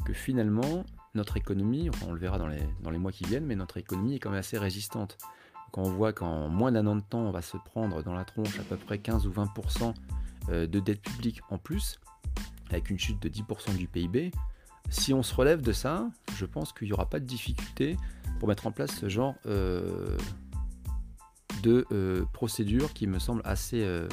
que 0.05 0.13
finalement, 0.13 0.83
notre 1.13 1.38
économie, 1.38 1.89
on 2.07 2.13
le 2.13 2.19
verra 2.19 2.38
dans 2.38 2.47
les, 2.47 2.61
dans 2.83 2.91
les 2.91 2.97
mois 2.97 3.11
qui 3.11 3.23
viennent, 3.23 3.45
mais 3.45 3.55
notre 3.55 3.77
économie 3.77 4.15
est 4.15 4.19
quand 4.19 4.29
même 4.29 4.39
assez 4.39 4.57
résistante. 4.57 5.17
Quand 5.71 5.83
on 5.83 5.91
voit 5.91 6.13
qu'en 6.13 6.47
moins 6.47 6.71
d'un 6.71 6.85
an 6.88 6.95
de 6.95 7.01
temps, 7.01 7.21
on 7.21 7.31
va 7.31 7.41
se 7.41 7.57
prendre 7.57 8.03
dans 8.03 8.13
la 8.13 8.23
tronche 8.23 8.59
à 8.59 8.63
peu 8.63 8.77
près 8.77 8.99
15 8.99 9.25
ou 9.27 9.31
20% 9.31 9.93
de 10.49 10.79
dette 10.79 11.01
publique 11.01 11.41
en 11.49 11.57
plus, 11.57 11.99
avec 12.69 12.91
une 12.91 12.99
chute 12.99 13.19
de 13.21 13.29
10% 13.29 13.75
du 13.75 13.88
PIB, 13.88 14.31
si 14.89 15.13
on 15.13 15.23
se 15.23 15.33
relève 15.33 15.61
de 15.61 15.71
ça, 15.71 16.07
je 16.38 16.45
pense 16.45 16.71
qu'il 16.71 16.88
n'y 16.88 16.93
aura 16.93 17.09
pas 17.09 17.19
de 17.19 17.25
difficulté 17.25 17.97
pour 18.45 18.49
mettre 18.49 18.67
en 18.67 18.71
place 18.71 18.91
ce 18.91 19.10
genre 19.10 19.34
euh, 19.47 20.15
de 21.63 21.84
euh, 21.91 22.25
procédure 22.31 22.93
qui 22.93 23.08
me 23.08 23.17
semble 23.17 23.41
assez, 23.43 23.84
euh, 23.84 24.08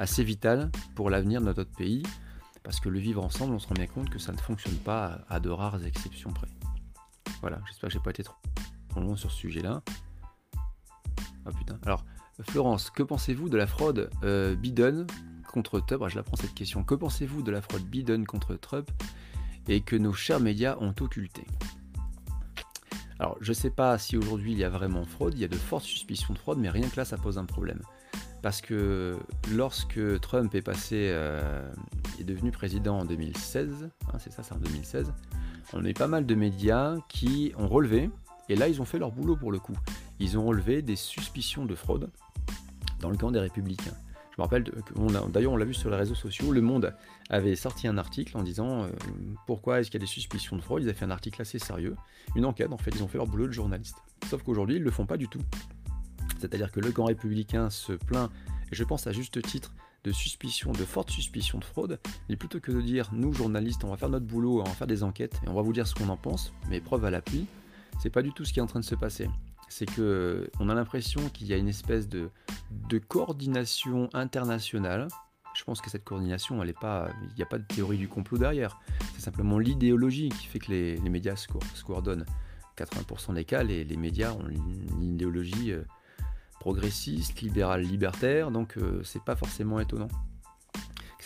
assez 0.00 0.24
vitale 0.24 0.72
pour 0.96 1.10
l'avenir 1.10 1.40
de 1.40 1.46
notre 1.46 1.70
pays, 1.70 2.02
parce 2.64 2.80
que 2.80 2.88
le 2.88 2.98
vivre 2.98 3.22
ensemble, 3.24 3.54
on 3.54 3.60
se 3.60 3.68
rend 3.68 3.76
bien 3.76 3.86
compte 3.86 4.10
que 4.10 4.18
ça 4.18 4.32
ne 4.32 4.38
fonctionne 4.38 4.74
pas 4.78 5.20
à, 5.28 5.38
de 5.38 5.48
rares 5.48 5.86
exceptions 5.86 6.32
près. 6.32 6.48
Voilà, 7.40 7.60
j'espère 7.68 7.86
que 7.86 7.92
j'ai 7.92 8.00
pas 8.00 8.10
été 8.10 8.24
trop, 8.24 8.34
long 8.96 9.14
sur 9.14 9.30
ce 9.30 9.36
sujet-là. 9.36 9.80
Ah 11.46 11.50
putain. 11.56 11.78
Alors, 11.84 12.04
Florence, 12.50 12.90
que 12.90 13.04
pensez-vous 13.04 13.48
de 13.48 13.56
la 13.56 13.68
fraude 13.68 14.10
Biden 14.60 15.06
contre 15.52 15.78
Trump? 15.78 16.02
Je 16.08 16.16
la 16.16 16.24
prends 16.24 16.36
cette 16.36 16.54
question. 16.54 16.82
Que 16.82 16.96
pensez-vous 16.96 17.42
de 17.42 17.52
la 17.52 17.62
fraude 17.62 17.84
Biden 17.84 18.26
contre 18.26 18.56
Trump? 18.56 18.90
Et 19.68 19.82
que 19.82 19.94
nos 19.94 20.14
chers 20.14 20.40
médias 20.40 20.76
ont 20.80 20.94
occulté 21.00 21.44
alors, 23.18 23.36
je 23.40 23.50
ne 23.50 23.54
sais 23.54 23.70
pas 23.70 23.98
si 23.98 24.16
aujourd'hui 24.16 24.52
il 24.52 24.58
y 24.58 24.64
a 24.64 24.68
vraiment 24.68 25.04
fraude, 25.04 25.34
il 25.34 25.40
y 25.40 25.44
a 25.44 25.48
de 25.48 25.56
fortes 25.56 25.84
suspicions 25.84 26.34
de 26.34 26.38
fraude, 26.38 26.58
mais 26.58 26.70
rien 26.70 26.88
que 26.88 26.96
là, 26.96 27.04
ça 27.04 27.16
pose 27.16 27.38
un 27.38 27.44
problème. 27.44 27.80
Parce 28.42 28.60
que 28.60 29.16
lorsque 29.50 30.20
Trump 30.20 30.54
est 30.54 30.62
passé, 30.62 31.08
euh, 31.10 31.68
est 32.20 32.24
devenu 32.24 32.52
président 32.52 33.00
en 33.00 33.04
2016, 33.04 33.88
hein, 34.12 34.18
c'est 34.18 34.32
ça, 34.32 34.44
c'est 34.44 34.54
en 34.54 34.58
2016, 34.58 35.12
on 35.72 35.84
a 35.84 35.88
eu 35.88 35.94
pas 35.94 36.06
mal 36.06 36.24
de 36.24 36.34
médias 36.36 36.96
qui 37.08 37.52
ont 37.58 37.66
relevé, 37.66 38.10
et 38.48 38.54
là 38.54 38.68
ils 38.68 38.80
ont 38.80 38.84
fait 38.84 39.00
leur 39.00 39.10
boulot 39.10 39.34
pour 39.34 39.50
le 39.50 39.58
coup, 39.58 39.76
ils 40.20 40.38
ont 40.38 40.46
relevé 40.46 40.82
des 40.82 40.94
suspicions 40.94 41.66
de 41.66 41.74
fraude 41.74 42.10
dans 43.00 43.10
le 43.10 43.16
camp 43.16 43.32
des 43.32 43.40
républicains. 43.40 43.96
Je 44.38 44.42
me 44.42 44.44
rappelle, 44.44 44.70
d'ailleurs 45.32 45.50
on 45.50 45.56
l'a 45.56 45.64
vu 45.64 45.74
sur 45.74 45.90
les 45.90 45.96
réseaux 45.96 46.14
sociaux, 46.14 46.52
Le 46.52 46.60
Monde 46.60 46.94
avait 47.28 47.56
sorti 47.56 47.88
un 47.88 47.98
article 47.98 48.36
en 48.36 48.44
disant 48.44 48.84
euh, 48.84 48.90
pourquoi 49.48 49.80
est-ce 49.80 49.90
qu'il 49.90 50.00
y 50.00 50.02
a 50.04 50.06
des 50.06 50.10
suspicions 50.10 50.56
de 50.56 50.62
fraude? 50.62 50.84
Ils 50.84 50.88
avaient 50.88 50.96
fait 50.96 51.06
un 51.06 51.10
article 51.10 51.42
assez 51.42 51.58
sérieux, 51.58 51.96
une 52.36 52.44
enquête 52.44 52.72
en 52.72 52.78
fait, 52.78 52.92
ils 52.94 53.02
ont 53.02 53.08
fait 53.08 53.18
leur 53.18 53.26
boulot 53.26 53.48
de 53.48 53.52
journaliste. 53.52 53.96
Sauf 54.28 54.44
qu'aujourd'hui 54.44 54.76
ils 54.76 54.78
ne 54.78 54.84
le 54.84 54.92
font 54.92 55.06
pas 55.06 55.16
du 55.16 55.26
tout. 55.26 55.40
C'est-à-dire 56.38 56.70
que 56.70 56.78
le 56.78 56.92
camp 56.92 57.06
républicain 57.06 57.68
se 57.68 57.94
plaint, 57.94 58.30
et 58.70 58.76
je 58.76 58.84
pense 58.84 59.08
à 59.08 59.12
juste 59.12 59.42
titre, 59.42 59.74
de 60.04 60.12
suspicion, 60.12 60.70
de 60.70 60.84
fortes 60.84 61.10
suspicions 61.10 61.58
de 61.58 61.64
fraude, 61.64 61.98
mais 62.28 62.36
plutôt 62.36 62.60
que 62.60 62.70
de 62.70 62.80
dire 62.80 63.10
nous 63.12 63.32
journalistes 63.32 63.82
on 63.82 63.90
va 63.90 63.96
faire 63.96 64.08
notre 64.08 64.26
boulot, 64.26 64.60
on 64.60 64.64
va 64.64 64.70
faire 64.70 64.86
des 64.86 65.02
enquêtes 65.02 65.40
et 65.44 65.48
on 65.48 65.54
va 65.54 65.62
vous 65.62 65.72
dire 65.72 65.88
ce 65.88 65.96
qu'on 65.96 66.10
en 66.10 66.16
pense, 66.16 66.52
mais 66.70 66.80
preuve 66.80 67.04
à 67.04 67.10
l'appui, 67.10 67.46
c'est 68.00 68.10
pas 68.10 68.22
du 68.22 68.32
tout 68.32 68.44
ce 68.44 68.52
qui 68.52 68.60
est 68.60 68.62
en 68.62 68.68
train 68.68 68.78
de 68.78 68.84
se 68.84 68.94
passer 68.94 69.28
c'est 69.68 69.86
que 69.86 70.50
on 70.60 70.68
a 70.68 70.74
l'impression 70.74 71.28
qu'il 71.28 71.46
y 71.46 71.52
a 71.52 71.56
une 71.56 71.68
espèce 71.68 72.08
de, 72.08 72.30
coordination 73.08 74.08
internationale. 74.12 75.08
Je 75.54 75.64
pense 75.64 75.80
que 75.80 75.90
cette 75.90 76.04
coordination, 76.04 76.62
elle 76.62 76.72
pas, 76.74 77.08
il 77.22 77.34
n'y 77.36 77.42
a 77.42 77.46
pas 77.46 77.58
de 77.58 77.64
théorie 77.64 77.98
du 77.98 78.08
complot 78.08 78.38
derrière. 78.38 78.78
C'est 79.14 79.22
simplement 79.22 79.58
l'idéologie 79.58 80.28
qui 80.28 80.46
fait 80.46 80.58
que 80.58 80.70
les, 80.70 81.00
médias 81.00 81.36
se, 81.36 81.48
coordonnent. 81.84 82.24
80% 82.76 83.34
des 83.34 83.44
cas, 83.44 83.62
les, 83.62 83.84
médias 83.96 84.32
ont 84.32 84.48
une, 84.48 85.02
idéologie 85.02 85.72
euh, 85.72 85.82
progressiste, 86.60 87.40
libérale, 87.40 87.82
libertaire, 87.82 88.52
donc 88.52 88.76
euh, 88.76 89.02
c'est 89.02 89.22
pas 89.22 89.34
forcément 89.34 89.80
étonnant 89.80 90.08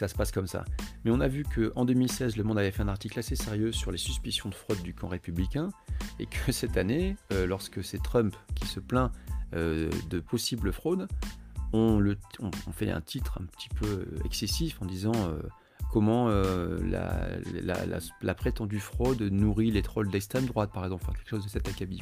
ça 0.03 0.09
se 0.09 0.15
passe 0.17 0.33
comme 0.33 0.49
ça. 0.49 0.65
Mais 1.05 1.13
on 1.13 1.21
a 1.21 1.29
vu 1.29 1.45
qu'en 1.45 1.85
2016, 1.85 2.37
Le 2.37 2.43
Monde 2.43 2.59
avait 2.59 2.73
fait 2.73 2.83
un 2.83 2.89
article 2.89 3.21
assez 3.21 3.37
sérieux 3.37 3.71
sur 3.71 3.93
les 3.93 3.99
suspicions 3.99 4.49
de 4.49 4.55
fraude 4.55 4.83
du 4.83 4.95
camp 4.95 5.07
républicain, 5.07 5.69
et 6.19 6.27
que 6.27 6.51
cette 6.53 6.77
année, 6.77 7.17
euh, 7.33 7.47
lorsque 7.47 7.85
c'est 7.85 8.03
Trump 8.03 8.35
qui 8.57 8.67
se 8.67 8.81
plaint 8.81 9.13
euh, 9.55 9.91
de 10.11 10.19
possibles 10.19 10.73
fraudes, 10.73 11.07
on, 11.73 12.01
le, 12.01 12.19
on, 12.41 12.51
fait 12.73 12.91
un 12.91 13.01
titre 13.01 13.41
un 13.41 13.47
petit 13.47 13.69
peu 13.69 14.07
excessif 14.25 14.83
en 14.83 14.87
disant 14.87 15.13
euh, 15.15 15.41
comment 15.91 16.29
la, 16.29 17.29
la, 18.21 18.35
prétendue 18.35 18.81
fraude 18.81 19.23
nourrit 19.23 19.71
les 19.71 19.83
trolls 19.83 20.11
d'extrême 20.11 20.47
droite, 20.47 20.71
par 20.73 20.85
exemple, 20.85 21.05
enfin, 21.05 21.15
quelque 21.17 21.31
chose 21.31 21.45
de 21.45 21.49
cet 21.49 21.69
acabit. 21.69 22.01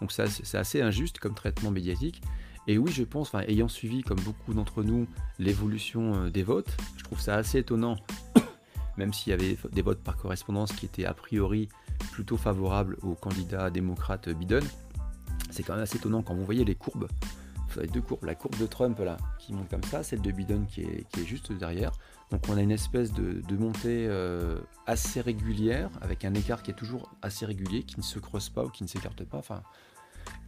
Donc 0.00 0.12
c'est 0.12 0.56
assez 0.56 0.82
injuste 0.82 1.18
comme 1.18 1.34
traitement 1.34 1.70
médiatique. 1.70 2.22
Et 2.68 2.78
oui, 2.78 2.92
je 2.92 3.02
pense, 3.02 3.32
ayant 3.34 3.68
suivi, 3.68 4.02
comme 4.02 4.20
beaucoup 4.20 4.54
d'entre 4.54 4.82
nous, 4.82 5.06
l'évolution 5.38 6.14
euh, 6.14 6.30
des 6.30 6.42
votes, 6.42 6.76
je 6.96 7.02
trouve 7.02 7.20
ça 7.20 7.34
assez 7.34 7.58
étonnant, 7.58 7.96
même 8.96 9.12
s'il 9.12 9.30
y 9.30 9.34
avait 9.34 9.56
des 9.72 9.82
votes 9.82 10.02
par 10.02 10.16
correspondance 10.16 10.72
qui 10.72 10.86
étaient 10.86 11.04
a 11.04 11.14
priori 11.14 11.68
plutôt 12.12 12.36
favorables 12.36 12.96
au 13.02 13.14
candidat 13.14 13.70
démocrate 13.70 14.28
Biden. 14.28 14.62
C'est 15.50 15.62
quand 15.62 15.74
même 15.74 15.82
assez 15.82 15.96
étonnant 15.96 16.22
quand 16.22 16.34
vous 16.34 16.44
voyez 16.44 16.64
les 16.64 16.74
courbes. 16.74 17.08
Vous 17.68 17.78
avez 17.78 17.88
deux 17.88 18.00
courbes, 18.00 18.24
la 18.24 18.34
courbe 18.34 18.56
de 18.58 18.66
Trump 18.66 18.98
là, 18.98 19.16
qui 19.38 19.52
monte 19.54 19.68
comme 19.68 19.82
ça, 19.84 20.02
celle 20.02 20.20
de 20.20 20.30
Biden 20.30 20.66
qui 20.66 20.82
est, 20.82 21.24
juste 21.26 21.52
derrière. 21.52 21.92
Donc 22.30 22.42
on 22.48 22.56
a 22.56 22.62
une 22.62 22.70
espèce 22.70 23.12
de, 23.12 23.56
montée 23.56 24.06
euh, 24.08 24.58
assez 24.86 25.20
régulière, 25.20 25.90
avec 26.00 26.24
un 26.24 26.34
écart 26.34 26.62
qui 26.62 26.70
est 26.70 26.74
toujours 26.74 27.10
assez 27.22 27.44
régulier, 27.44 27.82
qui 27.82 27.98
ne 27.98 28.02
se 28.02 28.18
creuse 28.18 28.50
pas 28.50 28.64
ou 28.64 28.68
qui 28.68 28.82
ne 28.84 28.88
s'écarte 28.88 29.24
pas. 29.24 29.42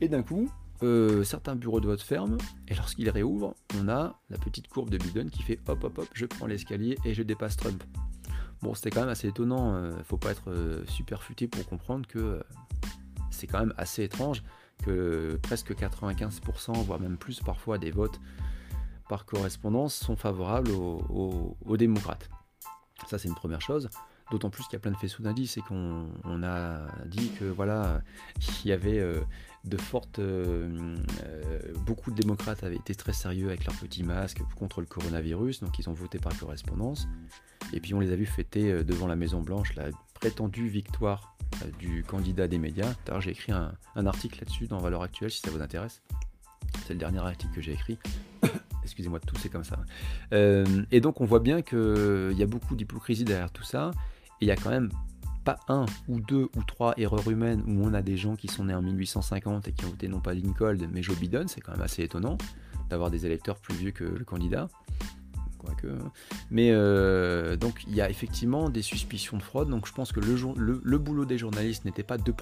Et 0.01 0.09
d'un 0.09 0.23
coup, 0.23 0.51
euh, 0.83 1.25
certains 1.25 1.55
bureaux 1.55 1.81
de 1.81 1.87
vote 1.87 2.03
ferment, 2.03 2.39
et 2.69 2.75
lorsqu'ils 2.75 3.11
réouvrent, 3.11 3.55
on 3.79 3.89
a 3.89 4.19
la 4.31 4.39
petite 4.39 4.69
courbe 4.69 4.91
de 4.91 4.99
Biden 4.99 5.31
qui 5.31 5.43
fait 5.43 5.59
hop 5.69 5.85
hop 5.85 5.99
hop, 5.99 6.09
je 6.13 6.27
prends 6.27 6.47
l'escalier 6.47 6.99
et 7.05 7.15
je 7.15 7.23
dépasse 7.23 7.57
Trump. 7.57 7.83
Bon, 8.63 8.75
c'était 8.75 8.91
quand 8.91 9.01
même 9.01 9.11
assez 9.11 9.29
étonnant, 9.29 9.79
il 9.79 9.97
ne 9.99 10.03
faut 10.03 10.17
pas 10.17 10.31
être 10.31 10.85
super 10.89 11.23
futé 11.23 11.49
pour 11.49 11.67
comprendre 11.67 12.07
que 12.07 12.43
c'est 13.31 13.47
quand 13.47 13.61
même 13.61 13.75
assez 13.77 14.05
étrange 14.05 14.43
que 14.83 15.39
presque 15.43 15.73
95%, 15.73 16.73
voire 16.85 17.01
même 17.01 17.17
plus 17.17 17.41
parfois, 17.41 17.79
des 17.79 17.91
votes 17.91 18.21
par 19.09 19.27
correspondance 19.27 19.95
sont 19.95 20.17
favorables 20.17 20.71
aux, 20.71 21.77
démocrates. 21.77 22.31
Ça, 23.07 23.19
c'est 23.19 23.29
une 23.29 23.35
première 23.35 23.61
chose. 23.61 23.89
D'autant 24.31 24.49
plus 24.49 24.65
qu'il 24.65 24.73
y 24.75 24.77
a 24.77 24.81
plein 24.81 24.93
de 24.93 24.97
faisceaux 24.97 25.23
d'indices 25.23 25.59
et 25.59 25.61
qu'on 25.61 26.43
a 26.43 26.87
dit 27.07 27.31
que 27.39 27.45
voilà, 27.45 28.01
il 28.65 28.71
y 28.71 28.73
avait 28.73 28.99
euh, 28.99 29.21
de 29.65 29.77
fortes. 29.77 30.19
Euh, 30.19 30.97
euh, 31.25 31.59
beaucoup 31.87 32.11
de 32.11 32.21
démocrates 32.21 32.63
avaient 32.65 32.77
été 32.77 32.95
très 32.95 33.13
sérieux 33.13 33.49
avec 33.49 33.65
leurs 33.65 33.77
petits 33.77 34.03
masques 34.03 34.43
contre 34.57 34.81
le 34.81 34.87
coronavirus, 34.87 35.61
donc 35.61 35.79
ils 35.79 35.89
ont 35.89 35.95
voté 35.95 36.19
par 36.19 36.37
correspondance. 36.39 37.09
Et 37.73 37.81
puis 37.81 37.95
on 37.95 38.01
les 38.01 38.13
a 38.13 38.17
vus 38.17 38.27
fêter 38.27 38.85
devant 38.85 39.07
la 39.07 39.17
Maison 39.17 39.41
Blanche 39.41 39.75
la 39.75 39.87
prétendue 40.15 40.69
victoire 40.69 41.37
du 41.79 42.05
candidat 42.05 42.49
des 42.49 42.59
médias. 42.59 42.95
J'ai 43.21 43.31
écrit 43.31 43.53
un, 43.53 44.07
article 44.07 44.41
là-dessus 44.41 44.67
dans 44.67 44.79
Valeurs 44.79 45.03
Actuelles 45.03 45.31
si 45.31 45.41
ça 45.41 45.51
vous 45.51 45.61
intéresse. 45.61 46.03
C'est 46.87 46.95
le 46.95 46.99
dernier 46.99 47.19
article 47.19 47.55
que 47.55 47.61
j'ai 47.61 47.73
écrit. 47.73 47.99
Excusez-moi 48.83 49.19
de 49.19 49.27
tousser 49.27 49.49
comme 49.49 49.65
ça. 49.65 49.79
Euh, 50.33 50.85
et 50.91 51.01
donc 51.01 51.21
on 51.21 51.25
voit 51.25 51.41
bien 51.41 51.63
qu'il 51.63 52.35
y 52.37 52.43
a 52.43 52.47
beaucoup 52.47 52.77
d'hypocrisie 52.77 53.25
derrière 53.25 53.51
tout 53.51 53.63
ça. 53.63 53.93
Et 54.41 54.47
il 54.47 54.49
y 54.49 54.51
a 54.51 54.57
quand 54.57 54.71
même 54.71 54.91
pas 55.45 55.61
un 55.69 55.87
ou 56.09 56.21
deux 56.21 56.49
ou 56.57 56.63
trois 56.67 56.95
erreurs 56.97 57.29
humaines 57.31 57.63
où 57.67 57.85
on 57.85 57.95
a 57.95 58.03
des 58.03 58.17
gens 58.17 58.37
qui 58.37 58.49
sont 58.49 58.65
nés 58.65 58.75
en 58.75 58.83
1850 58.83 59.69
et 59.69 59.73
qui 59.73 59.85
ont 59.85 59.91
voté 59.91 60.09
non 60.09 60.21
pas 60.21 60.35
Lincoln 60.35 60.79
mais 60.93 61.03
Joe 61.03 61.19
Biden. 61.19 61.49
C'est 61.49 61.61
quand 61.61 61.73
même 61.73 61.83
assez 61.83 62.03
étonnant 62.03 62.39
d'avoir 62.91 63.11
des 63.11 63.27
électeurs 63.27 63.57
plus 63.57 63.75
vieux 63.75 63.91
que 63.93 64.05
le 64.05 64.25
candidat. 64.25 64.69
Mais 66.51 66.71
euh, 66.73 67.57
donc 67.57 67.85
il 67.87 67.95
y 67.95 68.01
a 68.01 68.11
effectivement 68.11 68.69
des 68.69 68.83
suspicions 68.83 69.37
de 69.37 69.43
fraude. 69.43 69.69
Donc 69.71 69.87
je 69.87 69.93
pense 69.93 70.13
que 70.13 70.21
le, 70.21 70.99
boulot 70.99 71.25
des 71.25 71.39
journalistes 71.39 71.85
n'était 71.85 72.03
pas 72.03 72.19
de, 72.19 72.33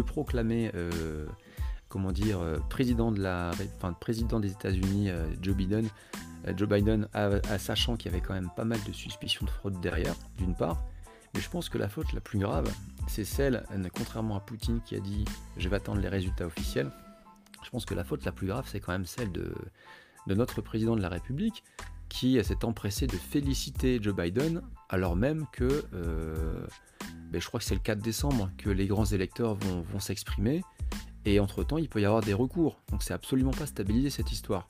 proclamer 0.00 0.70
euh, 0.74 1.26
comment 1.88 2.12
dire, 2.12 2.40
euh, 2.40 2.58
président, 2.68 3.10
des 3.10 4.50
États-Unis, 4.50 5.10
Joe 5.40 5.54
Biden, 5.54 5.88
Joe 6.56 6.68
Biden, 6.68 7.08
sachant 7.58 7.96
qu'il 7.96 8.10
y 8.10 8.14
avait 8.14 8.24
quand 8.24 8.34
même 8.34 8.50
pas 8.54 8.64
mal 8.64 8.78
de 8.86 8.92
suspicions 8.92 9.44
de 9.46 9.50
fraude 9.50 9.80
derrière, 9.80 10.14
d'une 10.38 10.54
part. 10.54 10.82
Mais 11.34 11.40
je 11.40 11.48
pense 11.48 11.68
que 11.68 11.78
la 11.78 11.88
faute 11.88 12.12
la 12.12 12.20
plus 12.20 12.38
grave, 12.38 12.70
c'est 13.08 13.24
celle, 13.24 13.64
contrairement 13.94 14.36
à 14.36 14.40
Poutine 14.40 14.80
qui 14.84 14.96
a 14.96 15.00
dit 15.00 15.24
je 15.56 15.68
vais 15.68 15.76
attendre 15.76 16.00
les 16.00 16.08
résultats 16.08 16.46
officiels, 16.46 16.90
je 17.64 17.70
pense 17.70 17.84
que 17.84 17.94
la 17.94 18.04
faute 18.04 18.24
la 18.24 18.32
plus 18.32 18.46
grave, 18.46 18.66
c'est 18.68 18.80
quand 18.80 18.92
même 18.92 19.06
celle 19.06 19.32
de, 19.32 19.54
notre 20.26 20.60
président 20.60 20.96
de 20.96 21.00
la 21.00 21.08
République 21.08 21.64
qui 22.08 22.42
s'est 22.44 22.64
empressé 22.64 23.06
de 23.06 23.16
féliciter 23.16 23.98
Joe 24.02 24.14
Biden 24.14 24.62
alors 24.90 25.16
même 25.16 25.46
que, 25.52 25.84
ben, 27.30 27.40
je 27.40 27.46
crois 27.46 27.60
que 27.60 27.64
c'est 27.64 27.74
le 27.74 27.80
4 27.80 28.00
décembre 28.00 28.50
que 28.58 28.68
les 28.68 28.86
grands 28.86 29.06
électeurs 29.06 29.54
vont, 29.54 29.80
vont 29.80 30.00
s'exprimer 30.00 30.62
et 31.24 31.40
entre-temps, 31.40 31.78
il 31.78 31.88
peut 31.88 32.00
y 32.00 32.04
avoir 32.04 32.20
des 32.20 32.34
recours. 32.34 32.80
Donc 32.90 33.02
c'est 33.02 33.14
absolument 33.14 33.52
pas 33.52 33.66
stabiliser 33.66 34.10
cette 34.10 34.32
histoire. 34.32 34.68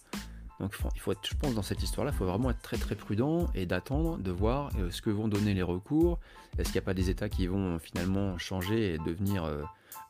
Donc 0.61 0.75
il 0.95 1.01
faut 1.01 1.13
être, 1.13 1.29
je 1.29 1.35
pense, 1.35 1.55
dans 1.55 1.63
cette 1.63 1.83
histoire-là, 1.83 2.13
il 2.15 2.17
faut 2.17 2.27
vraiment 2.27 2.51
être 2.51 2.63
très 2.63 2.77
très 2.77 2.95
prudent 2.95 3.49
et 3.55 3.67
d'attendre, 3.67 4.19
de 4.19 4.31
voir 4.31 4.71
euh, 4.79 4.91
ce 4.91 5.03
que 5.03 5.11
vont 5.11 5.29
donner 5.29 5.55
les 5.55 5.63
recours. 5.63 6.19
Est-ce 6.59 6.69
qu'il 6.69 6.75
n'y 6.75 6.85
a 6.85 6.87
pas 6.87 6.95
des 6.95 7.11
États 7.11 7.29
qui 7.29 7.47
vont 7.47 7.79
finalement 7.79 8.39
changer 8.39 8.95
et 8.95 8.99
devenir 8.99 9.45
euh, 9.45 9.63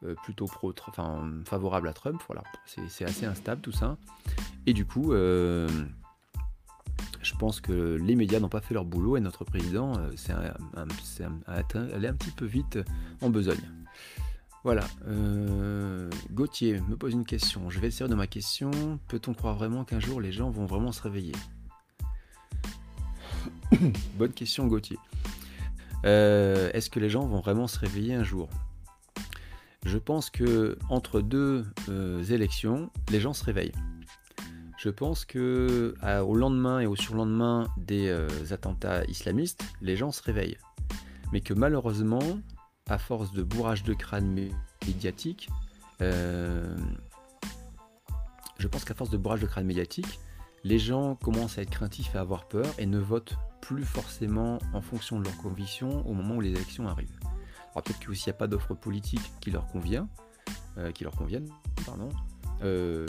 euh, 0.04 0.14
plutôt 0.24 0.46
pro, 0.46 0.74
enfin, 0.88 1.30
favorables 1.46 1.88
à 1.88 1.92
Trump? 1.92 2.20
Voilà, 2.26 2.42
c'est 2.66 3.04
assez 3.04 3.24
instable 3.24 3.60
tout 3.60 3.72
ça. 3.72 3.96
Et 4.66 4.72
du 4.72 4.84
coup, 4.84 5.12
je 5.12 5.68
pense 7.38 7.60
que 7.60 7.96
les 8.00 8.16
médias 8.16 8.40
n'ont 8.40 8.48
pas 8.48 8.60
fait 8.60 8.74
leur 8.74 8.84
boulot 8.84 9.16
et 9.16 9.20
notre 9.20 9.44
président, 9.44 9.94
c'est 10.16 10.32
allé 10.32 12.08
un 12.08 12.14
petit 12.14 12.30
peu 12.30 12.44
vite 12.44 12.78
en 13.20 13.30
besogne. 13.30 13.81
Voilà. 14.64 14.84
Euh, 15.08 16.08
Gauthier 16.30 16.80
me 16.88 16.96
pose 16.96 17.12
une 17.12 17.24
question. 17.24 17.68
Je 17.68 17.80
vais 17.80 17.88
essayer 17.88 18.08
de 18.08 18.14
ma 18.14 18.28
question. 18.28 18.70
Peut-on 19.08 19.34
croire 19.34 19.56
vraiment 19.56 19.84
qu'un 19.84 19.98
jour 19.98 20.20
les 20.20 20.30
gens 20.30 20.50
vont 20.50 20.66
vraiment 20.66 20.92
se 20.92 21.02
réveiller? 21.02 21.34
Bonne 24.18 24.32
question, 24.32 24.68
Gauthier. 24.68 24.98
Euh, 26.04 26.70
est-ce 26.74 26.90
que 26.90 27.00
les 27.00 27.08
gens 27.08 27.26
vont 27.26 27.40
vraiment 27.40 27.66
se 27.66 27.78
réveiller 27.78 28.14
un 28.14 28.22
jour? 28.22 28.48
Je 29.84 29.98
pense 29.98 30.30
que 30.30 30.78
entre 30.88 31.20
deux 31.20 31.66
euh, 31.88 32.22
élections, 32.22 32.88
les 33.10 33.18
gens 33.18 33.32
se 33.32 33.42
réveillent. 33.42 33.72
Je 34.78 34.90
pense 34.90 35.24
que 35.24 35.94
au 36.24 36.34
lendemain 36.34 36.80
et 36.80 36.86
au 36.86 36.96
surlendemain 36.96 37.68
des 37.76 38.12
attentats 38.52 39.04
islamistes, 39.04 39.62
les 39.80 39.96
gens 39.96 40.10
se 40.10 40.22
réveillent. 40.24 40.58
Mais 41.32 41.40
que 41.40 41.54
malheureusement, 41.54 42.40
à 42.88 42.98
force 42.98 43.32
de 43.32 43.42
bourrage 43.42 43.84
de 43.84 43.94
crâne 43.94 44.50
médiatique, 44.86 45.48
euh, 46.00 46.76
je 48.58 48.68
pense 48.68 48.84
qu'à 48.84 48.94
force 48.94 49.10
de 49.10 49.16
bourrage 49.16 49.40
de 49.40 49.46
crâne 49.46 49.66
médiatique, 49.66 50.20
les 50.64 50.78
gens 50.78 51.16
commencent 51.16 51.58
à 51.58 51.62
être 51.62 51.70
craintifs 51.70 52.14
et 52.14 52.18
à 52.18 52.20
avoir 52.20 52.46
peur 52.46 52.66
et 52.78 52.86
ne 52.86 52.98
votent 52.98 53.36
plus 53.60 53.84
forcément 53.84 54.58
en 54.72 54.80
fonction 54.80 55.18
de 55.18 55.24
leurs 55.24 55.36
convictions 55.36 56.06
au 56.06 56.12
moment 56.12 56.36
où 56.36 56.40
les 56.40 56.50
élections 56.50 56.86
arrivent. 56.86 57.18
Alors 57.72 57.82
peut-être 57.84 58.00
qu'il 58.00 58.10
n'y 58.10 58.30
a 58.30 58.34
pas 58.34 58.46
d'offre 58.46 58.74
politique 58.74 59.32
qui 59.40 59.50
leur 59.50 59.66
convient, 59.66 60.08
euh, 60.78 60.92
qui 60.92 61.04
leur 61.04 61.14
conviennent, 61.14 61.48
pardon, 61.86 62.10
euh, 62.62 63.06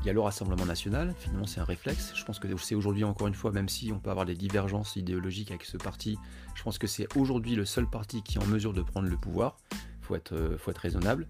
il 0.00 0.06
y 0.06 0.10
a 0.10 0.12
le 0.12 0.20
Rassemblement 0.20 0.66
national, 0.66 1.14
finalement 1.18 1.46
c'est 1.46 1.60
un 1.60 1.64
réflexe. 1.64 2.12
Je 2.14 2.24
pense 2.24 2.38
que 2.38 2.48
c'est 2.56 2.74
aujourd'hui 2.74 3.04
encore 3.04 3.28
une 3.28 3.34
fois, 3.34 3.52
même 3.52 3.68
si 3.68 3.92
on 3.92 3.98
peut 3.98 4.10
avoir 4.10 4.26
des 4.26 4.34
divergences 4.34 4.96
idéologiques 4.96 5.50
avec 5.50 5.64
ce 5.64 5.76
parti, 5.76 6.18
je 6.54 6.62
pense 6.62 6.78
que 6.78 6.86
c'est 6.86 7.06
aujourd'hui 7.16 7.54
le 7.54 7.64
seul 7.64 7.88
parti 7.88 8.22
qui 8.22 8.38
est 8.38 8.42
en 8.42 8.46
mesure 8.46 8.72
de 8.72 8.82
prendre 8.82 9.08
le 9.08 9.16
pouvoir. 9.16 9.56
Il 9.72 10.06
faut 10.06 10.16
être, 10.16 10.32
euh, 10.32 10.58
faut 10.58 10.70
être 10.70 10.78
raisonnable. 10.78 11.26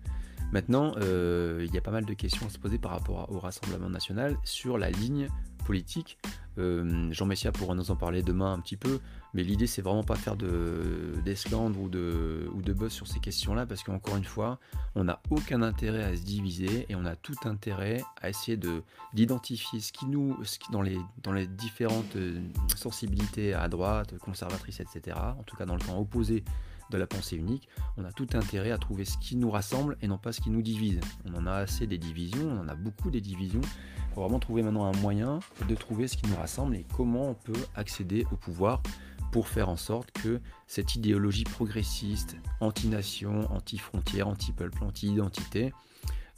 Maintenant, 0.53 0.95
euh, 0.99 1.65
il 1.67 1.75
y 1.75 1.79
a 1.79 1.81
pas 1.81 1.91
mal 1.91 2.05
de 2.05 2.15
questions 2.15 2.47
à 2.47 2.51
se 2.51 2.59
poser 2.59 2.79
par 2.79 2.93
rapport 2.93 3.31
au 3.31 3.38
Rassemblement 3.38 3.88
national 3.88 4.37
sur 4.45 4.77
la 4.77 4.91
ligne 4.91 5.29
politique. 5.65 6.19
Jean 6.59 7.25
Messia 7.25 7.53
pourra 7.53 7.75
nous 7.75 7.91
en 7.91 7.97
parler 7.97 8.23
demain 8.23 8.53
un 8.53 8.61
petit 8.61 8.77
peu, 8.77 9.01
mais 9.35 9.42
l'idée 9.42 9.66
c'est 9.66 9.83
vraiment 9.83 10.03
pas 10.03 10.16
faire 10.16 10.37
d'esclandre 10.37 11.81
ou 11.81 11.88
de, 11.88 12.51
ou 12.55 12.62
de 12.62 12.73
buzz 12.73 12.92
sur 12.92 13.07
ces 13.07 13.21
questions-là, 13.21 13.66
parce 13.66 13.83
qu'encore 13.83 14.16
une 14.16 14.25
fois, 14.25 14.59
on 14.95 15.05
n'a 15.05 15.21
aucun 15.31 15.62
intérêt 15.62 16.05
à 16.05 16.16
se 16.16 16.23
diviser 16.23 16.87
et 16.88 16.95
on 16.95 17.05
a 17.05 17.16
tout 17.16 17.37
intérêt 17.45 18.03
à 18.21 18.29
essayer 18.29 18.59
d'identifier 19.12 19.81
ce 19.81 19.92
qui 19.92 20.07
nous, 20.07 20.37
ce 20.45 20.59
qui, 20.59 20.71
dans, 20.71 20.83
les, 20.83 20.99
dans 21.23 21.33
les 21.33 21.47
différentes 21.47 22.16
euh, 22.16 22.40
sensibilités 22.77 23.55
à 23.55 23.68
droite, 23.68 24.18
conservatrice, 24.18 24.81
etc., 24.81 25.16
en 25.38 25.42
tout 25.45 25.57
cas 25.57 25.66
dans 25.66 25.77
le 25.77 25.83
camp 25.83 25.99
opposé 25.99 26.45
de 26.90 26.99
la 26.99 27.07
pensée 27.07 27.37
unique, 27.37 27.68
on 27.97 28.05
a 28.05 28.12
tout 28.12 28.29
intérêt 28.35 28.71
à 28.71 28.79
trouver 28.79 29.05
ce 29.05 29.16
qui 29.18 29.37
nous 29.37 29.51
rassemble 29.51 29.97
et 30.03 30.09
non 30.09 30.18
pas 30.18 30.33
ce 30.33 30.40
qui 30.40 30.51
nous 30.51 30.62
divise. 30.62 31.01
On 31.25 31.35
en 31.35 31.47
a 31.47 31.53
assez 31.53 31.87
des 31.87 31.99
divisions, 31.99 32.49
on 32.51 32.61
en 32.61 32.68
a 32.68 32.75
beaucoup 32.75 33.11
des 33.11 33.21
divisions. 33.21 33.62
Il 34.11 34.21
vraiment 34.21 34.38
trouver 34.38 34.62
maintenant 34.62 34.85
un 34.85 34.97
moyen 34.99 35.40
de 35.66 35.75
trouver 35.75 36.07
ce 36.07 36.18
qui 36.18 36.29
nous 36.29 36.37
rassemble 36.37 36.77
et 36.77 36.85
comment 36.95 37.31
on 37.31 37.35
peut 37.35 37.59
accéder 37.75 38.27
au 38.31 38.37
pouvoir 38.37 38.83
pour 39.33 39.49
faire 39.49 39.71
en 39.71 39.77
sorte 39.77 40.12
que 40.12 40.40
cette 40.66 40.95
idéologie 40.95 41.45
progressiste, 41.45 42.37
anti-nation, 42.61 43.51
anti-frontière, 43.51 44.29
anti-peuple, 44.29 44.85
anti-identité, 44.85 45.73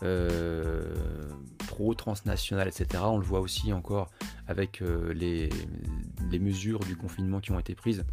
euh, 0.02 0.94
pro-transnationale, 1.66 2.68
etc. 2.68 3.02
On 3.06 3.18
le 3.18 3.24
voit 3.24 3.40
aussi 3.40 3.72
encore 3.72 4.10
avec 4.46 4.80
euh, 4.80 5.12
les, 5.12 5.50
mesures 6.38 6.80
du 6.80 6.96
confinement 6.96 7.40
qui 7.40 7.50
ont 7.50 7.58
été 7.58 7.74
prises, 7.74 8.04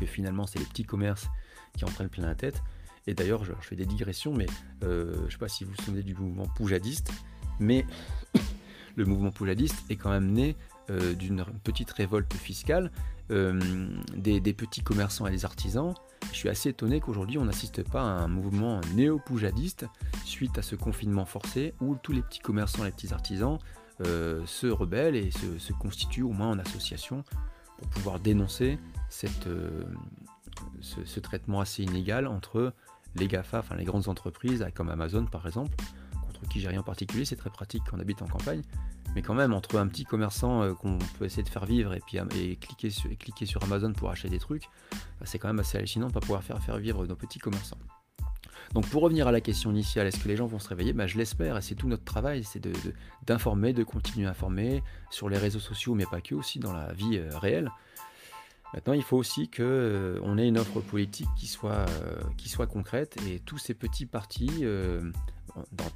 que 0.00 0.06
finalement 0.06 0.46
c'est 0.46 0.58
les 0.58 0.64
petits 0.64 0.84
commerces 0.84 1.28
qui 1.76 1.84
en 1.84 1.88
prennent 1.88 2.08
plein 2.08 2.26
la 2.26 2.34
tête. 2.34 2.62
Et 3.06 3.14
d'ailleurs, 3.14 3.44
je, 3.44 3.52
fais 3.60 3.76
des 3.76 3.86
digressions, 3.86 4.34
mais 4.34 4.46
euh, 4.84 5.14
je 5.20 5.24
ne 5.24 5.30
sais 5.30 5.38
pas 5.38 5.48
si 5.48 5.64
vous 5.64 5.72
vous 5.72 5.82
souvenez 5.82 6.02
du 6.02 6.14
mouvement 6.14 6.46
poujadiste, 6.46 7.12
mais 7.60 7.84
le 8.96 9.04
mouvement 9.04 9.30
poujadiste 9.30 9.84
est 9.90 9.96
quand 9.96 10.10
même 10.10 10.32
né 10.32 10.56
d'une 10.90 11.44
petite 11.64 11.90
révolte 11.90 12.32
fiscale 12.34 12.90
euh, 13.30 13.60
des, 14.16 14.54
petits 14.54 14.80
commerçants 14.80 15.26
et 15.26 15.30
des 15.30 15.44
artisans, 15.44 15.92
je 16.32 16.36
suis 16.36 16.48
assez 16.48 16.70
étonné 16.70 16.98
qu'aujourd'hui 17.00 17.36
on 17.36 17.44
n'assiste 17.44 17.82
pas 17.82 18.00
à 18.00 18.04
un 18.04 18.26
mouvement 18.26 18.80
néo-poujadiste 18.94 19.84
suite 20.24 20.56
à 20.56 20.62
ce 20.62 20.76
confinement 20.76 21.26
forcé 21.26 21.74
où 21.80 21.94
tous 22.02 22.12
les 22.12 22.22
petits 22.22 22.38
commerçants 22.38 22.84
et 22.84 22.86
les 22.86 22.92
petits 22.92 23.12
artisans 23.12 23.58
euh, 24.06 24.40
se 24.46 24.66
rebellent 24.66 25.14
et 25.14 25.30
se, 25.30 25.72
constituent 25.74 26.22
au 26.22 26.32
moins 26.32 26.48
en 26.48 26.58
association 26.58 27.22
pour 27.76 27.88
pouvoir 27.88 28.18
dénoncer 28.18 28.78
cette, 29.10 29.46
euh, 29.46 29.84
ce, 30.80 31.20
traitement 31.20 31.60
assez 31.60 31.82
inégal 31.82 32.26
entre 32.26 32.72
les 33.14 33.28
GAFA, 33.28 33.58
enfin 33.58 33.76
les 33.76 33.84
grandes 33.84 34.08
entreprises 34.08 34.66
comme 34.74 34.88
Amazon 34.88 35.26
par 35.26 35.46
exemple, 35.46 35.76
contre 36.26 36.48
qui 36.48 36.60
j'ai 36.60 36.68
rien 36.68 36.80
en 36.80 36.84
particulier, 36.84 37.26
c'est 37.26 37.36
très 37.36 37.50
pratique 37.50 37.82
quand 37.90 37.98
on 37.98 38.00
habite 38.00 38.22
en 38.22 38.26
campagne, 38.26 38.62
mais 39.18 39.22
quand 39.22 39.34
même, 39.34 39.52
entre 39.52 39.80
un 39.80 39.88
petit 39.88 40.04
commerçant 40.04 40.62
euh, 40.62 40.74
qu'on 40.74 40.96
peut 41.18 41.24
essayer 41.24 41.42
de 41.42 41.48
faire 41.48 41.66
vivre 41.66 41.92
et 41.92 41.98
puis 41.98 42.18
et 42.36 42.54
cliquer, 42.54 42.88
sur, 43.46 43.60
Amazon 43.64 43.92
pour 43.92 44.10
acheter 44.10 44.28
des 44.28 44.38
trucs, 44.38 44.62
bah, 44.92 45.24
c'est 45.24 45.40
quand 45.40 45.48
même 45.48 45.58
assez 45.58 45.76
hallucinant 45.76 46.06
de 46.06 46.10
ne 46.10 46.14
pas 46.14 46.20
pouvoir 46.20 46.44
faire, 46.44 46.62
faire 46.62 46.78
vivre 46.78 47.04
nos 47.04 47.16
petits 47.16 47.40
commerçants. 47.40 47.80
Donc 48.74 48.86
pour 48.86 49.02
revenir 49.02 49.26
à 49.26 49.32
la 49.32 49.40
question 49.40 49.72
initiale, 49.72 50.06
est-ce 50.06 50.22
que 50.22 50.28
les 50.28 50.36
gens 50.36 50.46
vont 50.46 50.60
se 50.60 50.68
réveiller? 50.68 50.92
Bah, 50.92 51.08
Je 51.08 51.18
l'espère, 51.18 51.56
et 51.56 51.62
c'est 51.62 51.74
tout 51.74 51.88
notre 51.88 52.04
travail, 52.04 52.44
c'est 52.44 52.62
d'informer, 53.26 53.72
de, 53.72 53.82
continuer 53.82 54.28
à 54.28 54.30
informer 54.30 54.84
sur 55.10 55.28
les 55.28 55.36
réseaux 55.36 55.58
sociaux, 55.58 55.96
mais 55.96 56.06
pas 56.06 56.20
que, 56.20 56.36
aussi 56.36 56.60
dans 56.60 56.72
la 56.72 56.92
vie 56.92 57.18
euh, 57.18 57.36
réelle. 57.38 57.72
Maintenant, 58.72 58.92
il 58.92 59.02
faut 59.02 59.16
aussi 59.16 59.50
qu'on 59.50 59.64
euh, 59.64 60.36
ait 60.36 60.46
une 60.46 60.58
offre 60.58 60.80
politique 60.80 61.26
qui 61.36 61.48
soit, 61.48 61.72
euh, 61.72 62.20
qui 62.36 62.48
soit 62.48 62.68
concrète, 62.68 63.16
et 63.26 63.40
tous 63.40 63.58
ces 63.58 63.74
petits 63.74 64.06
partis, 64.06 64.64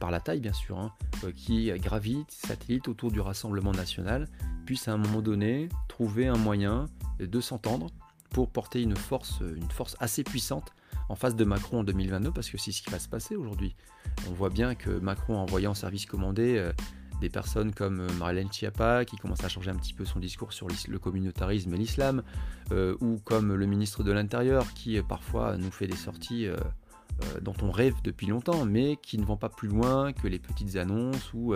par 0.01 0.11
la 0.11 0.19
taille 0.19 0.41
bien 0.41 0.53
sûr, 0.53 0.81
hein, 0.81 0.93
qui 1.37 1.71
gravitent, 1.79 2.31
satellitent 2.31 2.89
autour 2.89 3.11
du 3.11 3.21
Rassemblement 3.21 3.73
national, 3.73 4.29
puissent 4.67 4.89
à 4.89 4.93
un 4.93 4.97
moment 4.97 5.23
donné 5.23 5.69
trouver 5.89 6.27
un 6.27 6.37
moyen 6.37 6.87
de 7.19 7.41
s'entendre 7.41 7.89
pour 8.31 8.51
porter 8.51 8.83
une 8.83 8.97
force, 8.97 9.41
une 9.41 9.71
force 9.71 9.97
assez 10.01 10.25
puissante 10.25 10.73
en 11.09 11.15
face 11.15 11.37
de 11.37 11.45
Macron 11.45 11.81
en 11.81 11.85
2022, 11.85 12.31
parce 12.31 12.49
que 12.49 12.59
c'est 12.59 12.73
ce 12.73 12.83
qui 12.83 12.91
va 12.91 12.99
se 12.99 13.09
passer 13.09 13.37
aujourd'hui. 13.37 13.77
On 14.29 14.33
voit 14.33 14.51
bien 14.51 14.75
que 14.75 14.91
Macron 14.91 15.37
a 15.37 15.41
envoyé 15.41 15.67
en 15.67 15.75
service 15.75 16.07
commandé 16.07 16.57
euh, 16.57 16.73
des 17.21 17.29
personnes 17.29 17.73
comme 17.73 18.01
euh, 18.01 18.13
Marlène 18.19 18.51
Schiappa, 18.51 19.05
qui 19.05 19.17
commence 19.17 19.45
à 19.45 19.49
changer 19.49 19.71
un 19.71 19.77
petit 19.77 19.95
peu 19.95 20.05
son 20.05 20.19
discours 20.19 20.53
sur 20.53 20.69
le 20.69 20.99
communautarisme 20.99 21.75
et 21.75 21.77
l'islam, 21.77 22.23
euh, 22.73 22.97
ou 23.01 23.19
comme 23.25 23.55
le 23.55 23.67
ministre 23.67 24.03
de 24.03 24.13
l'Intérieur, 24.13 24.73
qui 24.75 25.01
parfois 25.03 25.57
nous 25.59 25.71
fait 25.71 25.87
des 25.87 25.97
sorties 25.97 26.47
dont 27.41 27.55
on 27.63 27.71
rêve 27.71 27.95
depuis 28.03 28.27
longtemps, 28.27 28.65
mais 28.65 28.97
qui 28.97 29.19
ne 29.19 29.25
vont 29.25 29.37
pas 29.37 29.49
plus 29.49 29.69
loin 29.69 30.13
que 30.13 30.27
les 30.27 30.39
petites 30.39 30.77
annonces 30.77 31.33
ou 31.35 31.55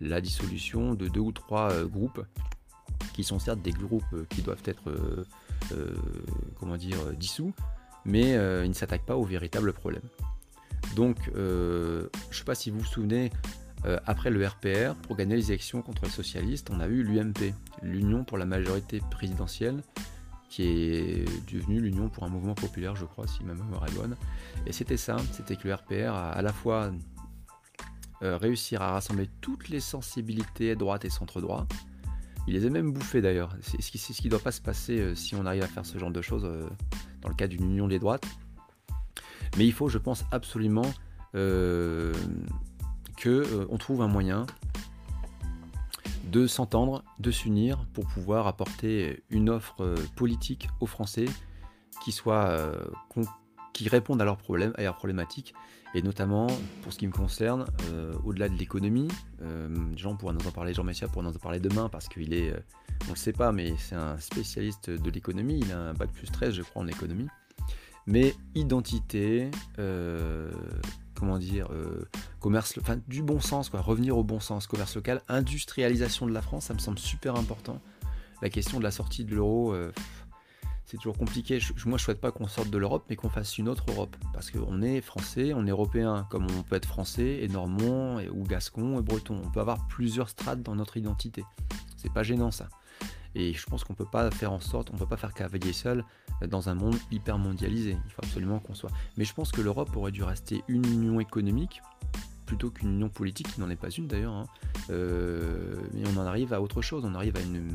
la 0.00 0.20
dissolution 0.20 0.94
de 0.94 1.08
deux 1.08 1.20
ou 1.20 1.32
trois 1.32 1.84
groupes, 1.84 2.24
qui 3.14 3.24
sont 3.24 3.38
certes 3.38 3.60
des 3.62 3.72
groupes 3.72 4.28
qui 4.28 4.42
doivent 4.42 4.62
être, 4.64 5.26
comment 6.58 6.76
dire, 6.76 6.98
dissous, 7.16 7.52
mais 8.08 8.36
euh, 8.36 8.64
il 8.64 8.68
ne 8.68 8.74
s'attaque 8.74 9.04
pas 9.04 9.16
au 9.16 9.24
véritable 9.24 9.72
problème. 9.72 10.02
Donc, 10.96 11.16
euh, 11.36 12.08
je 12.30 12.34
ne 12.34 12.38
sais 12.38 12.44
pas 12.44 12.54
si 12.54 12.70
vous 12.70 12.78
vous 12.80 12.84
souvenez, 12.84 13.30
euh, 13.84 13.98
après 14.06 14.30
le 14.30 14.44
RPR, 14.44 14.94
pour 15.02 15.16
gagner 15.16 15.36
les 15.36 15.50
élections 15.50 15.82
contre 15.82 16.04
les 16.04 16.10
socialistes, 16.10 16.70
on 16.70 16.80
a 16.80 16.86
eu 16.86 17.02
l'UMP, 17.02 17.54
l'Union 17.82 18.24
pour 18.24 18.38
la 18.38 18.46
majorité 18.46 19.00
présidentielle, 19.10 19.82
qui 20.48 20.62
est 20.62 21.52
devenue 21.52 21.80
l'Union 21.80 22.08
pour 22.08 22.24
un 22.24 22.28
mouvement 22.28 22.54
populaire, 22.54 22.96
je 22.96 23.04
crois, 23.04 23.26
si 23.26 23.44
ma 23.44 23.54
mémoire. 23.54 23.84
Et 24.66 24.72
c'était 24.72 24.96
ça, 24.96 25.16
c'était 25.32 25.56
que 25.56 25.68
le 25.68 25.74
RPR 25.74 26.14
a 26.14 26.30
à 26.30 26.42
la 26.42 26.52
fois 26.52 26.90
réussir 28.20 28.82
à 28.82 28.92
rassembler 28.92 29.28
toutes 29.40 29.68
les 29.68 29.80
sensibilités 29.80 30.74
droite 30.74 31.04
et 31.04 31.10
centre-droit. 31.10 31.66
Il 32.46 32.54
les 32.54 32.66
a 32.66 32.70
même 32.70 32.92
bouffées 32.92 33.20
d'ailleurs. 33.20 33.54
C'est 33.60 33.82
ce 33.82 34.12
qui 34.12 34.26
ne 34.26 34.30
doit 34.30 34.40
pas 34.40 34.52
se 34.52 34.60
passer 34.60 35.14
si 35.14 35.34
on 35.34 35.44
arrive 35.44 35.62
à 35.62 35.68
faire 35.68 35.84
ce 35.84 35.98
genre 35.98 36.10
de 36.10 36.22
choses 36.22 36.48
dans 37.20 37.28
le 37.28 37.34
cas 37.34 37.46
d'une 37.46 37.64
union 37.64 37.88
des 37.88 37.98
droites. 37.98 38.26
Mais 39.56 39.66
il 39.66 39.72
faut, 39.72 39.88
je 39.88 39.98
pense, 39.98 40.24
absolument 40.30 40.90
euh, 41.34 42.12
qu'on 43.22 43.30
euh, 43.30 43.76
trouve 43.78 44.02
un 44.02 44.08
moyen 44.08 44.46
de 46.30 46.46
s'entendre, 46.46 47.04
de 47.18 47.30
s'unir 47.30 47.86
pour 47.92 48.06
pouvoir 48.06 48.46
apporter 48.46 49.22
une 49.30 49.50
offre 49.50 49.82
euh, 49.82 49.96
politique 50.16 50.68
aux 50.80 50.86
Français 50.86 51.26
qui 52.02 52.12
soit 52.12 52.48
euh, 52.48 52.84
qui 53.72 53.88
répondent 53.88 54.20
à 54.20 54.24
leurs 54.24 54.38
problèmes, 54.38 54.72
à 54.76 54.82
leurs 54.82 54.96
problématiques, 54.96 55.54
et 55.94 56.02
notamment 56.02 56.46
pour 56.82 56.92
ce 56.92 56.98
qui 56.98 57.06
me 57.06 57.12
concerne, 57.12 57.64
au-delà 58.24 58.48
de 58.48 58.54
l'économie, 58.54 59.08
Jean 59.96 60.16
pourra 60.16 60.32
nous 60.32 60.46
en 60.46 60.50
parler, 60.50 60.74
Jean 60.74 60.84
Messia 60.84 61.06
pourra 61.06 61.24
nous 61.24 61.34
en 61.34 61.38
parler 61.38 61.60
demain 61.60 61.88
parce 61.88 62.08
qu'il 62.08 62.34
est 62.34 62.52
on 63.02 63.06
ne 63.06 63.10
le 63.10 63.16
sait 63.16 63.32
pas, 63.32 63.52
mais 63.52 63.74
c'est 63.78 63.94
un 63.94 64.18
spécialiste 64.18 64.90
de 64.90 65.10
l'économie, 65.10 65.60
il 65.60 65.72
a 65.72 65.78
un 65.78 65.94
bac 65.94 66.10
plus 66.12 66.30
13 66.30 66.54
je 66.54 66.62
crois 66.62 66.82
en 66.82 66.88
économie. 66.88 67.28
Mais 68.06 68.34
identité, 68.54 69.50
euh, 69.78 70.50
comment 71.18 71.38
dire, 71.38 71.68
euh, 71.72 72.08
commerce, 72.40 72.74
enfin 72.80 72.98
du 73.08 73.22
bon 73.22 73.40
sens, 73.40 73.68
quoi, 73.68 73.80
revenir 73.80 74.16
au 74.16 74.24
bon 74.24 74.40
sens, 74.40 74.66
commerce 74.66 74.94
local, 74.94 75.22
industrialisation 75.28 76.26
de 76.26 76.32
la 76.32 76.42
France, 76.42 76.66
ça 76.66 76.74
me 76.74 76.78
semble 76.78 76.98
super 76.98 77.36
important. 77.36 77.80
La 78.40 78.50
question 78.50 78.78
de 78.78 78.84
la 78.84 78.90
sortie 78.90 79.24
de 79.24 79.34
l'euro, 79.34 79.72
euh, 79.72 79.92
c'est 80.86 80.96
toujours 80.96 81.18
compliqué. 81.18 81.58
moi, 81.86 81.98
je 81.98 82.04
souhaite 82.04 82.20
pas 82.20 82.30
qu'on 82.30 82.46
sorte 82.46 82.70
de 82.70 82.78
l'Europe, 82.78 83.04
mais 83.10 83.16
qu'on 83.16 83.28
fasse 83.28 83.58
une 83.58 83.68
autre 83.68 83.84
Europe. 83.88 84.16
Parce 84.32 84.50
qu'on 84.50 84.80
est 84.80 85.00
français, 85.00 85.52
on 85.54 85.66
est 85.66 85.70
européen, 85.70 86.26
comme 86.30 86.46
on 86.56 86.62
peut 86.62 86.76
être 86.76 86.86
français 86.86 87.40
et 87.42 87.48
normand, 87.48 88.20
ou 88.32 88.44
gascon 88.44 88.98
et 88.98 89.02
breton. 89.02 89.38
On 89.44 89.50
peut 89.50 89.60
avoir 89.60 89.86
plusieurs 89.88 90.30
strates 90.30 90.62
dans 90.62 90.76
notre 90.76 90.96
identité. 90.96 91.44
C'est 91.96 92.12
pas 92.12 92.22
gênant 92.22 92.50
ça. 92.50 92.68
Et 93.34 93.52
je 93.52 93.66
pense 93.66 93.84
qu'on 93.84 93.94
peut 93.94 94.06
pas 94.10 94.30
faire 94.30 94.52
en 94.52 94.60
sorte, 94.60 94.90
on 94.92 94.96
peut 94.96 95.06
pas 95.06 95.16
faire 95.16 95.34
cavalier 95.34 95.72
seul 95.72 96.04
dans 96.46 96.68
un 96.68 96.74
monde 96.74 96.96
hyper 97.10 97.38
mondialisé. 97.38 97.96
Il 98.06 98.12
faut 98.12 98.22
absolument 98.22 98.58
qu'on 98.58 98.74
soit. 98.74 98.90
Mais 99.16 99.24
je 99.24 99.34
pense 99.34 99.52
que 99.52 99.60
l'Europe 99.60 99.94
aurait 99.96 100.12
dû 100.12 100.22
rester 100.22 100.64
une 100.68 100.86
union 100.86 101.20
économique 101.20 101.82
plutôt 102.46 102.70
qu'une 102.70 102.94
union 102.94 103.10
politique, 103.10 103.52
qui 103.52 103.60
n'en 103.60 103.68
est 103.68 103.76
pas 103.76 103.90
une 103.90 104.08
d'ailleurs. 104.08 104.32
Hein. 104.32 104.46
Euh, 104.90 105.76
mais 105.92 106.02
on 106.08 106.18
en 106.18 106.24
arrive 106.24 106.54
à 106.54 106.62
autre 106.62 106.80
chose, 106.80 107.04
on 107.04 107.14
arrive 107.14 107.36
à 107.36 107.40
une, 107.40 107.70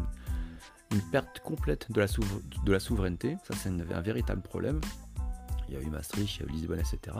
une 0.91 1.01
perte 1.11 1.39
complète 1.39 1.91
de 1.91 2.01
la, 2.01 2.07
de 2.07 2.71
la 2.71 2.79
souveraineté. 2.79 3.37
Ça, 3.43 3.53
c'est 3.55 3.69
un, 3.69 4.01
véritable 4.01 4.41
problème. 4.41 4.81
Il 5.69 5.75
y 5.75 5.77
a 5.77 5.81
eu 5.81 5.85
Maastricht, 5.87 6.37
il 6.37 6.39
y 6.41 6.45
a 6.45 6.49
eu 6.49 6.51
Lisbonne, 6.53 6.79
etc. 6.79 7.17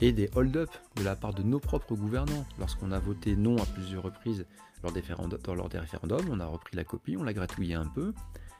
Et 0.00 0.12
des 0.12 0.30
hold-up 0.34 0.70
de 0.96 1.04
la 1.04 1.16
part 1.16 1.34
de 1.34 1.42
nos 1.42 1.60
propres 1.60 1.94
gouvernants. 1.94 2.46
Lorsqu'on 2.58 2.90
a 2.92 2.98
voté 2.98 3.36
non 3.36 3.56
à 3.58 3.66
plusieurs 3.66 4.02
reprises 4.02 4.46
lors 4.86 4.92
des, 4.92 5.02
lors 5.54 5.68
des 5.68 5.78
référendums, 5.78 6.26
on 6.30 6.38
a 6.38 6.46
repris 6.46 6.76
la 6.76 6.84
copie, 6.84 7.16
on 7.16 7.24
l'a 7.24 7.32
gratouillé 7.32 7.74
un 7.74 7.86
peu, 7.86 8.12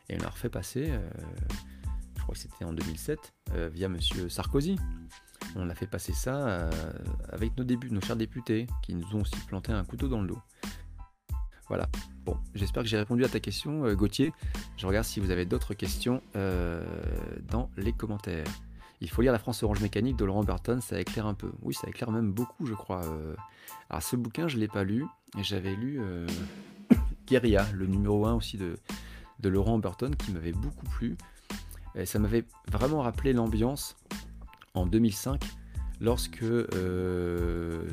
et 0.09 0.17
on 0.17 0.23
l'a 0.23 0.29
refait 0.29 0.49
passer, 0.49 0.87
euh, 0.89 1.09
je 2.17 2.23
crois 2.23 2.35
que 2.35 2.41
c'était 2.41 2.65
en 2.65 2.73
2007, 2.73 3.33
euh, 3.53 3.69
via 3.73 3.87
M. 3.87 3.99
Sarkozy. 4.29 4.77
On 5.55 5.71
a 5.71 5.75
fait 5.75 5.87
passer 5.87 6.13
ça 6.13 6.49
euh, 6.49 6.71
avec 7.29 7.57
nos, 7.57 7.65
débuts, 7.65 7.91
nos 7.91 8.01
chers 8.01 8.17
députés, 8.17 8.67
qui 8.83 8.95
nous 8.95 9.07
ont 9.15 9.21
aussi 9.21 9.37
planté 9.47 9.73
un 9.73 9.85
couteau 9.85 10.09
dans 10.09 10.21
le 10.21 10.29
dos. 10.29 10.39
Voilà. 11.69 11.89
Bon, 12.25 12.37
j'espère 12.55 12.83
que 12.83 12.89
j'ai 12.89 12.99
répondu 12.99 13.25
à 13.25 13.29
ta 13.29 13.39
question, 13.39 13.93
Gauthier. 13.95 14.33
Je 14.77 14.87
regarde 14.87 15.05
si 15.05 15.21
vous 15.21 15.31
avez 15.31 15.47
d'autres 15.47 15.75
questions 15.75 16.23
dans 16.35 17.71
les 17.77 17.93
commentaires. 17.93 18.47
Il 19.01 19.11
faut 19.11 19.23
lire 19.23 19.33
La 19.33 19.39
France 19.39 19.63
Orange 19.63 19.81
Mécanique 19.81 20.17
de 20.17 20.25
Laurent 20.25 20.45
Burton, 20.45 20.81
ça 20.81 21.01
éclaire 21.01 21.27
un 21.27 21.35
peu. 21.35 21.51
Oui, 21.63 21.75
ça 21.75 21.89
éclaire 21.89 22.11
même 22.11 22.33
beaucoup, 22.33 22.67
je 22.67 22.75
crois. 22.75 23.03
Alors, 23.91 24.03
ce 24.03 24.15
bouquin, 24.15 24.47
je 24.47 24.57
ne 24.57 24.61
l'ai 24.61 24.69
pas 24.69 24.85
lu, 24.85 25.07
j'avais 25.39 25.75
lu 25.75 25.99
euh, 26.01 26.27
Guerilla, 27.27 27.67
le 27.73 27.87
numéro 27.87 28.27
1 28.27 28.35
aussi 28.35 28.57
de, 28.57 28.77
de 29.41 29.49
Laurent 29.49 29.79
Burton, 29.79 30.15
qui 30.15 30.33
m'avait 30.33 30.53
beaucoup 30.53 30.87
plu. 30.87 31.17
Ça 32.05 32.19
m'avait 32.19 32.45
vraiment 32.71 33.01
rappelé 33.01 33.33
l'ambiance 33.33 33.97
en 34.75 34.85
2005, 34.85 35.43
lorsque 36.01 36.43
euh, 36.43 37.89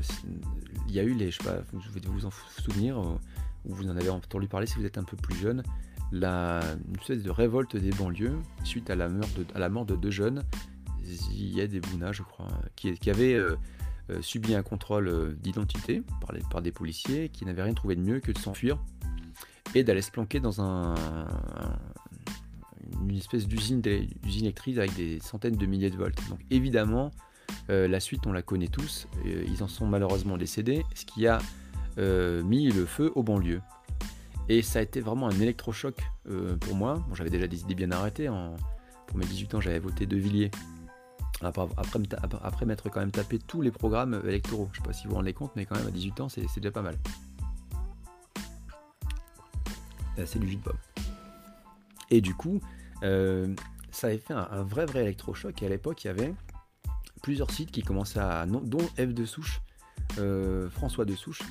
il 0.87 0.93
y 0.93 0.99
a 0.99 1.03
eu 1.03 1.13
les, 1.13 1.31
je 1.31 1.37
sais 1.37 1.43
pas, 1.43 1.61
vous 1.71 2.11
vous 2.11 2.25
en 2.25 2.31
souvenir, 2.59 2.99
ou 2.99 3.73
vous 3.73 3.89
en 3.89 3.95
avez 3.95 4.09
entendu 4.09 4.49
parler 4.49 4.67
si 4.67 4.77
vous 4.77 4.85
êtes 4.85 4.97
un 4.97 5.05
peu 5.05 5.15
plus 5.15 5.35
jeune, 5.35 5.63
la, 6.11 6.59
une 6.87 6.99
espèce 6.99 7.23
de 7.23 7.31
révolte 7.31 7.75
des 7.75 7.91
banlieues 7.91 8.39
suite 8.63 8.89
à 8.89 8.95
la 8.95 9.09
mort 9.09 9.29
de, 9.37 9.45
à 9.55 9.59
la 9.59 9.69
mort 9.69 9.85
de 9.85 9.95
deux 9.95 10.11
jeunes, 10.11 10.43
Ziyed 11.03 11.73
et 11.73 11.79
Bouna, 11.79 12.11
je 12.11 12.23
crois, 12.23 12.47
qui, 12.75 12.93
qui 12.97 13.09
avaient 13.09 13.33
euh, 13.33 13.55
euh, 14.09 14.21
subi 14.21 14.53
un 14.53 14.63
contrôle 14.63 15.07
euh, 15.07 15.33
d'identité 15.33 16.03
par, 16.51 16.61
des 16.61 16.71
policiers 16.73 17.29
qui 17.29 17.45
n'avaient 17.45 17.63
rien 17.63 17.73
trouvé 17.73 17.95
de 17.95 18.01
mieux 18.01 18.19
que 18.19 18.33
de 18.33 18.37
s'enfuir 18.37 18.77
et 19.75 19.85
d'aller 19.85 20.01
se 20.01 20.11
planquer 20.11 20.41
dans 20.41 20.61
un, 20.61 20.93
une 23.07 23.15
espèce 23.15 23.47
d'usine 23.47 23.81
électrique 23.85 24.77
avec 24.77 24.93
des 24.95 25.19
centaines 25.21 25.55
de 25.55 25.65
milliers 25.65 25.89
de 25.89 25.95
volts. 25.95 26.19
Donc 26.29 26.39
évidemment, 26.51 27.11
euh, 27.69 27.87
la 27.87 28.01
suite 28.01 28.27
on 28.27 28.33
la 28.33 28.41
connaît 28.41 28.67
tous, 28.67 29.07
ils 29.25 29.63
en 29.63 29.69
sont 29.69 29.87
malheureusement 29.87 30.37
décédés, 30.37 30.83
ce 30.95 31.05
qui 31.05 31.25
a 31.25 31.39
mis 31.97 32.69
le 32.69 32.85
feu 32.85 33.11
aux 33.15 33.23
banlieues. 33.23 33.61
Et 34.49 34.61
ça 34.61 34.79
a 34.79 34.81
été 34.81 34.99
vraiment 34.99 35.29
un 35.29 35.39
électrochoc 35.39 35.95
pour 36.59 36.75
moi. 36.75 37.01
J'avais 37.13 37.29
déjà 37.29 37.47
des 37.47 37.61
idées 37.61 37.75
bien 37.75 37.91
arrêtées. 37.91 38.29
pour 39.07 39.17
mes 39.17 39.25
18 39.25 39.55
ans, 39.55 39.61
j'avais 39.61 39.79
voté 39.79 40.05
De 40.05 40.17
Villiers 40.17 40.51
après, 41.45 42.65
m'être 42.65 42.89
quand 42.89 42.99
même 42.99 43.11
tapé 43.11 43.39
tous 43.39 43.61
les 43.61 43.71
programmes 43.71 44.21
électoraux. 44.25 44.69
Je 44.73 44.77
sais 44.77 44.83
pas 44.83 44.93
si 44.93 45.05
vous 45.05 45.11
vous 45.11 45.15
rendez 45.17 45.33
compte, 45.33 45.51
mais 45.55 45.65
quand 45.65 45.75
même 45.75 45.87
à 45.87 45.91
18 45.91 46.21
ans, 46.21 46.29
c'est 46.29 46.45
déjà 46.57 46.71
pas 46.71 46.81
mal. 46.81 46.97
C'est 50.25 50.39
du 50.39 50.47
jus 50.47 50.57
de 50.57 50.61
pomme. 50.61 50.77
Et 52.11 52.21
du 52.21 52.35
coup, 52.35 52.59
euh, 53.03 53.55
ça 53.91 54.07
avait 54.07 54.19
fait 54.19 54.33
un, 54.33 54.63
vrai 54.63 54.85
vrai 54.85 55.01
électrochoc. 55.01 55.61
Et 55.61 55.65
à 55.65 55.69
l'époque, 55.69 56.03
il 56.03 56.07
y 56.07 56.09
avait 56.09 56.33
plusieurs 57.21 57.49
sites 57.51 57.71
qui 57.71 57.81
commençaient 57.81 58.19
à. 58.19 58.45
dont 58.45 58.85
F 58.97 59.13
de 59.13 59.25
Souche, 59.25 59.61
euh, 60.19 60.69
François 60.69 61.05
de 61.05 61.15
Souche, 61.15 61.41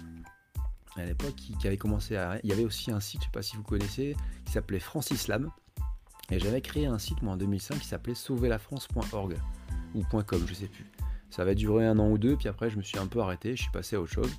à 0.97 1.05
l'époque, 1.05 1.35
qui, 1.35 1.67
avait 1.67 1.77
commencé 1.77 2.17
à. 2.17 2.39
Il 2.45 2.51
y 2.51 2.53
avait 2.53 2.65
aussi 2.65 2.91
un 2.91 3.01
site, 3.01 3.23
je 3.23 3.27
sais 3.27 3.33
pas 3.33 3.43
si 3.43 3.57
vous 3.57 3.63
connaissez, 3.65 4.17
qui 4.45 4.53
s'appelait 4.53 4.81
Francislam. 4.81 5.51
Et 6.33 6.39
j'avais 6.39 6.63
créé 6.63 6.87
un 6.87 6.99
site, 6.99 7.21
moi, 7.21 7.35
en 7.35 7.37
2005, 7.37 7.79
qui 7.79 7.87
s'appelait 7.87 8.15
sauverlafrance.org 8.15 9.37
ou 9.95 10.03
.com, 10.03 10.43
je 10.47 10.55
sais 10.55 10.67
plus. 10.67 10.87
Ça 11.29 11.45
va 11.45 11.55
durer 11.55 11.87
un 11.87 11.99
an 11.99 12.09
ou 12.09 12.17
deux, 12.17 12.37
puis 12.37 12.49
après 12.49 12.71
je 12.71 12.79
me 12.79 12.83
suis 12.83 12.99
un 12.99 13.07
peu 13.07 13.21
arrêté, 13.21 13.55
je 13.55 13.63
suis 13.63 13.71
passé 13.71 13.97
à 13.97 14.01
autre 14.01 14.13
chose. 14.13 14.33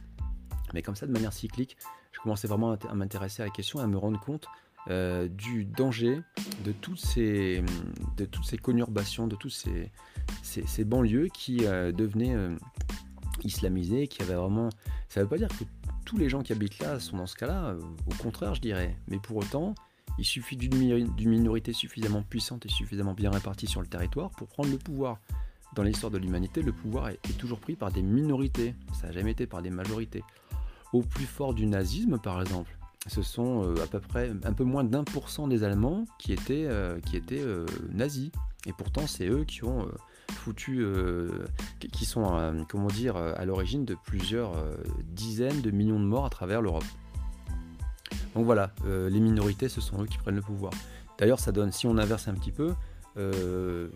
Mais 0.73 0.81
comme 0.81 0.95
ça, 0.95 1.05
de 1.05 1.11
manière 1.11 1.33
cyclique, 1.33 1.77
je 2.11 2.19
commençais 2.19 2.47
vraiment 2.47 2.71
à 2.89 2.95
m'intéresser 2.95 3.43
à 3.43 3.45
la 3.45 3.51
question, 3.51 3.79
à 3.79 3.85
me 3.85 3.97
rendre 3.97 4.19
compte 4.19 4.47
euh, 4.89 5.27
du 5.27 5.65
danger 5.65 6.19
de 6.65 6.71
toutes 6.71 6.99
ces, 6.99 7.63
de 8.17 8.25
toutes 8.25 8.45
ces 8.45 8.57
conurbations, 8.57 9.27
de 9.27 9.35
tous 9.35 9.51
ces, 9.51 9.91
ces, 10.41 10.83
banlieues 10.83 11.27
qui 11.31 11.57
devenaient 11.57 12.35
islamisées, 13.43 14.07
qui 14.07 14.23
avaient 14.23 14.33
vraiment... 14.33 14.69
Ça 15.09 15.19
ne 15.19 15.25
veut 15.25 15.29
pas 15.29 15.37
dire 15.37 15.49
que 15.49 15.63
tous 16.05 16.17
les 16.17 16.27
gens 16.27 16.41
qui 16.41 16.53
habitent 16.53 16.79
là 16.79 16.99
sont 16.99 17.17
dans 17.17 17.27
ce 17.27 17.35
cas-là, 17.35 17.75
au 18.07 18.15
contraire 18.15 18.55
je 18.55 18.61
dirais, 18.61 18.97
mais 19.07 19.19
pour 19.19 19.37
autant, 19.37 19.75
il 20.19 20.25
suffit 20.25 20.57
d'une 20.57 21.29
minorité 21.29 21.73
suffisamment 21.73 22.21
puissante 22.21 22.65
et 22.65 22.69
suffisamment 22.69 23.13
bien 23.13 23.31
répartie 23.31 23.67
sur 23.67 23.81
le 23.81 23.87
territoire 23.87 24.29
pour 24.31 24.47
prendre 24.47 24.69
le 24.69 24.77
pouvoir. 24.77 25.19
Dans 25.75 25.83
l'histoire 25.83 26.11
de 26.11 26.19
l'humanité, 26.19 26.61
le 26.61 26.71
pouvoir 26.71 27.09
est, 27.09 27.37
toujours 27.39 27.59
pris 27.59 27.75
par 27.75 27.91
des 27.91 28.03
minorités, 28.03 28.75
ça 28.93 29.07
n'a 29.07 29.13
jamais 29.13 29.31
été 29.31 29.47
par 29.47 29.63
des 29.63 29.71
majorités. 29.71 30.23
Au 30.91 31.01
plus 31.01 31.25
fort 31.25 31.55
du 31.55 31.65
nazisme, 31.65 32.19
par 32.19 32.39
exemple, 32.39 32.77
ce 33.07 33.23
sont 33.23 33.63
euh, 33.63 33.83
à 33.83 33.87
peu 33.87 33.99
près 33.99 34.31
un 34.43 34.53
peu 34.53 34.63
moins 34.63 34.83
d'un 34.83 35.03
pour 35.03 35.29
cent 35.29 35.47
des 35.47 35.63
Allemands 35.63 36.05
qui 36.19 36.31
étaient, 36.31 36.65
euh, 36.65 36.99
euh, 37.31 37.65
nazis. 37.91 38.31
Et 38.67 38.71
pourtant, 38.71 39.07
c'est 39.07 39.27
eux 39.27 39.43
qui 39.45 39.63
ont 39.65 39.87
foutu, 40.31 40.85
qui 41.91 42.05
sont, 42.05 42.63
comment 42.69 42.87
dire, 42.87 43.17
à 43.17 43.43
l'origine 43.43 43.83
de 43.83 43.93
plusieurs 44.05 44.53
dizaines 45.03 45.59
de 45.59 45.69
millions 45.69 45.99
de 45.99 46.05
morts 46.05 46.25
à 46.25 46.29
travers 46.29 46.61
l'Europe. 46.61 46.85
Donc 48.35 48.45
voilà, 48.45 48.71
euh, 48.85 49.09
les 49.09 49.19
minorités, 49.19 49.69
ce 49.69 49.81
sont 49.81 50.01
eux 50.01 50.07
qui 50.07 50.17
prennent 50.17 50.35
le 50.35 50.41
pouvoir. 50.41 50.73
D'ailleurs, 51.17 51.39
ça 51.39 51.51
donne, 51.51 51.71
si 51.71 51.85
on 51.87 51.97
inverse 51.97 52.27
un 52.27 52.33
petit 52.33 52.51
peu, 52.51 52.73
euh, 53.17 53.89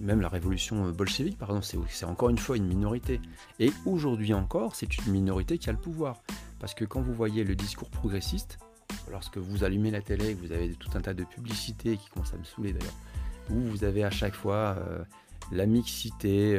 même 0.00 0.20
la 0.20 0.28
révolution 0.28 0.90
bolchevique, 0.90 1.38
par 1.38 1.50
c'est 1.62 2.04
encore 2.04 2.30
une 2.30 2.38
fois 2.38 2.56
une 2.56 2.66
minorité. 2.66 3.20
Et 3.60 3.72
aujourd'hui 3.84 4.34
encore, 4.34 4.74
c'est 4.74 4.98
une 4.98 5.12
minorité 5.12 5.58
qui 5.58 5.68
a 5.68 5.72
le 5.72 5.78
pouvoir. 5.78 6.22
Parce 6.58 6.74
que 6.74 6.84
quand 6.84 7.00
vous 7.00 7.14
voyez 7.14 7.44
le 7.44 7.54
discours 7.54 7.90
progressiste, 7.90 8.58
lorsque 9.10 9.38
vous 9.38 9.62
allumez 9.62 9.90
la 9.90 10.00
télé, 10.00 10.34
vous 10.34 10.50
avez 10.52 10.70
tout 10.70 10.90
un 10.94 11.00
tas 11.00 11.14
de 11.14 11.22
publicités 11.22 11.96
qui 11.96 12.08
commencent 12.10 12.34
à 12.34 12.38
me 12.38 12.44
saouler 12.44 12.72
d'ailleurs, 12.72 12.94
où 13.50 13.60
vous 13.60 13.84
avez 13.84 14.02
à 14.02 14.10
chaque 14.10 14.34
fois 14.34 14.76
euh, 14.78 15.04
la 15.52 15.66
mixité 15.66 16.58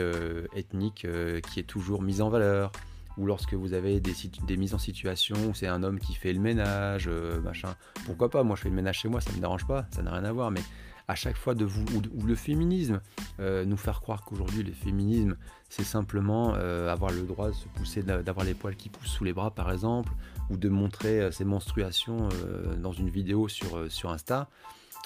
ethnique 0.55 1.05
qui 1.49 1.59
est 1.59 1.67
toujours 1.67 2.01
mise 2.01 2.21
en 2.21 2.29
valeur, 2.29 2.71
ou 3.17 3.25
lorsque 3.25 3.53
vous 3.53 3.73
avez 3.73 3.99
des, 3.99 4.57
mises 4.57 4.73
en 4.73 4.77
situation 4.77 5.53
c'est 5.53 5.67
un 5.67 5.83
homme 5.83 5.99
qui 5.99 6.13
fait 6.13 6.33
le 6.33 6.39
ménage, 6.39 7.07
euh, 7.07 7.39
machin. 7.41 7.75
Pourquoi 8.05 8.29
pas? 8.29 8.43
Moi, 8.43 8.55
je 8.55 8.61
fais 8.63 8.69
le 8.69 8.75
ménage 8.75 8.99
chez 8.99 9.09
moi, 9.09 9.21
ça 9.21 9.31
me 9.31 9.39
dérange 9.39 9.65
pas, 9.65 9.85
ça 9.91 10.01
n'a 10.03 10.11
rien 10.11 10.23
à 10.23 10.31
voir. 10.31 10.51
Mais 10.51 10.61
à 11.07 11.15
chaque 11.15 11.37
fois 11.37 11.55
de 11.55 11.65
vous 11.65 11.85
ou, 11.95 12.25
le 12.25 12.35
féminisme, 12.35 13.01
euh, 13.39 13.65
nous 13.65 13.77
faire 13.77 14.01
croire 14.01 14.23
qu'aujourd'hui 14.23 14.63
le 14.63 14.73
féminisme, 14.73 15.37
c'est 15.69 15.83
simplement 15.83 16.53
euh, 16.55 16.91
avoir 16.91 17.11
le 17.11 17.21
droit 17.21 17.49
de 17.49 17.53
se 17.53 17.67
pousser, 17.69 18.03
d'avoir 18.03 18.45
les 18.45 18.53
poils 18.53 18.75
qui 18.75 18.89
poussent 18.89 19.11
sous 19.11 19.23
les 19.23 19.33
bras, 19.33 19.51
par 19.51 19.71
exemple, 19.71 20.11
ou 20.49 20.57
de 20.57 20.69
montrer 20.69 21.31
ses 21.31 21.45
menstruations 21.45 22.29
dans 22.77 22.93
une 22.93 23.09
vidéo 23.09 23.47
sur 23.47 23.91
sur 23.91 24.11
Insta. 24.11 24.49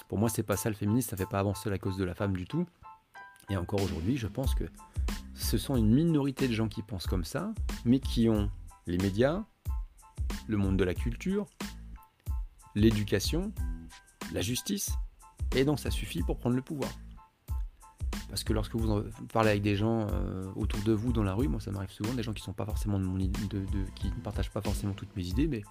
Pour 0.08 0.18
moi, 0.18 0.28
c'est 0.28 0.42
pas 0.42 0.56
ça 0.56 0.68
le 0.68 0.76
féminisme. 0.76 1.10
Ça 1.10 1.16
fait 1.16 1.26
pas 1.26 1.40
avancer 1.40 1.70
la 1.70 1.78
cause 1.78 1.96
de 1.96 2.04
la 2.04 2.14
femme 2.14 2.36
du 2.36 2.44
tout. 2.44 2.66
Et 3.52 3.56
encore 3.58 3.82
aujourd'hui, 3.82 4.16
je 4.16 4.28
pense 4.28 4.54
que 4.54 4.64
ce 5.34 5.58
sont 5.58 5.76
une 5.76 5.92
minorité 5.92 6.48
de 6.48 6.54
gens 6.54 6.68
qui 6.68 6.80
pensent 6.80 7.06
comme 7.06 7.22
ça, 7.22 7.52
mais 7.84 8.00
qui 8.00 8.30
ont 8.30 8.50
les 8.86 8.96
médias, 8.96 9.44
le 10.46 10.56
monde 10.56 10.78
de 10.78 10.84
la 10.84 10.94
culture, 10.94 11.44
l'éducation, 12.74 13.52
la 14.32 14.40
justice, 14.40 14.92
et 15.54 15.66
donc 15.66 15.80
ça 15.80 15.90
suffit 15.90 16.22
pour 16.22 16.38
prendre 16.38 16.56
le 16.56 16.62
pouvoir. 16.62 16.90
Parce 18.30 18.42
que 18.42 18.54
lorsque 18.54 18.74
vous 18.74 19.04
parlez 19.30 19.50
avec 19.50 19.60
des 19.60 19.76
gens 19.76 20.06
euh, 20.10 20.50
autour 20.56 20.80
de 20.80 20.92
vous 20.92 21.12
dans 21.12 21.22
la 21.22 21.34
rue, 21.34 21.48
moi 21.48 21.60
ça 21.60 21.70
m'arrive 21.70 21.90
souvent, 21.90 22.14
des 22.14 22.22
gens 22.22 22.32
qui 22.32 22.42
sont 22.42 22.54
pas 22.54 22.64
forcément 22.64 22.98
de 22.98 23.04
mon 23.04 23.18
de, 23.18 23.66
qui 23.96 24.06
ne 24.06 24.20
partagent 24.22 24.50
pas 24.50 24.62
forcément 24.62 24.94
toutes 24.94 25.14
mes 25.14 25.26
idées, 25.26 25.46
mais 25.46 25.62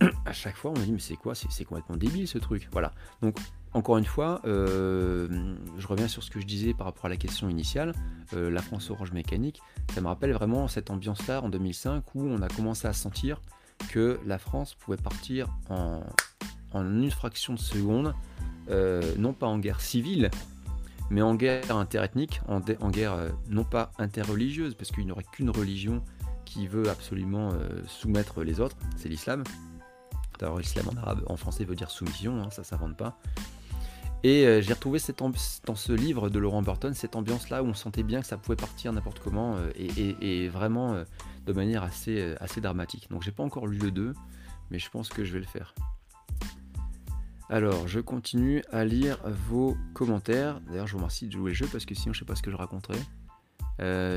à 0.24 0.32
chaque 0.32 0.56
fois 0.56 0.70
on 0.70 0.78
me 0.78 0.84
dit 0.84 0.92
mais 0.92 1.00
c'est 1.00 1.16
quoi? 1.16 1.34
C'est 1.34 1.64
complètement 1.64 1.96
débile 1.96 2.28
ce 2.28 2.38
truc. 2.38 2.68
Voilà. 2.70 2.94
Donc 3.22 3.36
encore 3.74 3.96
une 3.96 4.04
fois, 4.04 4.40
euh, 4.44 5.56
je 5.78 5.86
reviens 5.86 6.08
sur 6.08 6.22
ce 6.22 6.30
que 6.30 6.40
je 6.40 6.46
disais 6.46 6.74
par 6.74 6.86
rapport 6.86 7.06
à 7.06 7.08
la 7.08 7.16
question 7.16 7.48
initiale, 7.48 7.94
euh, 8.34 8.50
la 8.50 8.60
France 8.60 8.90
orange 8.90 9.12
mécanique, 9.12 9.62
ça 9.94 10.00
me 10.02 10.08
rappelle 10.08 10.32
vraiment 10.32 10.68
cette 10.68 10.90
ambiance-là 10.90 11.42
en 11.42 11.48
2005 11.48 12.14
où 12.14 12.22
on 12.22 12.42
a 12.42 12.48
commencé 12.48 12.86
à 12.86 12.92
sentir 12.92 13.40
que 13.88 14.20
la 14.26 14.38
France 14.38 14.74
pouvait 14.74 14.98
partir 14.98 15.48
en, 15.70 16.02
une 16.74 17.10
fraction 17.10 17.54
de 17.54 17.58
seconde, 17.58 18.14
euh, 18.68 19.00
non 19.16 19.32
pas 19.32 19.46
en 19.46 19.58
guerre 19.58 19.80
civile, 19.80 20.30
mais 21.10 21.22
en 21.22 21.34
guerre 21.34 21.74
interethnique, 21.74 22.40
en, 22.48 22.60
guerre 22.60 23.16
non 23.48 23.64
pas 23.64 23.92
interreligieuse, 23.98 24.74
parce 24.74 24.90
qu'il 24.90 25.04
n'y 25.04 25.12
aurait 25.12 25.26
qu'une 25.32 25.50
religion 25.50 26.02
qui 26.44 26.66
veut 26.66 26.88
absolument 26.88 27.50
soumettre 27.86 28.42
les 28.42 28.60
autres, 28.60 28.76
c'est 28.96 29.08
l'islam. 29.08 29.44
Alors 30.40 30.58
l'islam 30.58 30.86
en 30.92 30.96
arabe, 30.96 31.22
en 31.28 31.36
français 31.36 31.64
veut 31.64 31.76
dire 31.76 31.90
soumission, 31.90 32.42
hein, 32.42 32.50
ça 32.50 32.62
ne 32.62 32.66
s'invente 32.66 32.96
pas. 32.96 33.16
Et 34.24 34.46
euh, 34.46 34.60
j'ai 34.60 34.72
retrouvé 34.72 34.98
cette 34.98 35.20
dans 35.64 35.74
ce 35.74 35.92
livre 35.92 36.30
de 36.30 36.38
Laurent 36.38 36.62
Burton 36.62 36.94
cette 36.94 37.16
ambiance-là 37.16 37.62
où 37.62 37.66
on 37.66 37.74
sentait 37.74 38.04
bien 38.04 38.20
que 38.20 38.26
ça 38.26 38.36
pouvait 38.36 38.56
partir 38.56 38.92
n'importe 38.92 39.18
comment 39.18 39.56
euh, 39.56 39.70
et, 39.76 40.48
vraiment 40.48 40.94
euh, 40.94 41.04
de 41.46 41.52
manière 41.52 41.82
assez, 41.82 42.34
assez 42.40 42.60
dramatique. 42.60 43.08
Donc 43.10 43.22
j'ai 43.22 43.32
pas 43.32 43.42
encore 43.42 43.66
lu 43.66 43.78
le 43.78 43.90
2, 43.90 44.14
mais 44.70 44.78
je 44.78 44.88
pense 44.90 45.08
que 45.08 45.24
je 45.24 45.32
vais 45.32 45.40
le 45.40 45.46
faire. 45.46 45.74
Alors, 47.50 47.86
je 47.86 48.00
continue 48.00 48.62
à 48.70 48.84
lire 48.84 49.18
vos 49.48 49.76
commentaires. 49.92 50.60
D'ailleurs, 50.62 50.86
je 50.86 50.92
vous 50.92 50.98
remercie 50.98 51.26
de 51.26 51.32
jouer 51.32 51.50
le 51.50 51.54
jeu 51.54 51.66
parce 51.70 51.84
que 51.84 51.94
sinon, 51.94 52.14
je 52.14 52.20
sais 52.20 52.24
pas 52.24 52.36
ce 52.36 52.42
que 52.42 52.50
je 52.50 52.56
raconterai. 52.56 52.98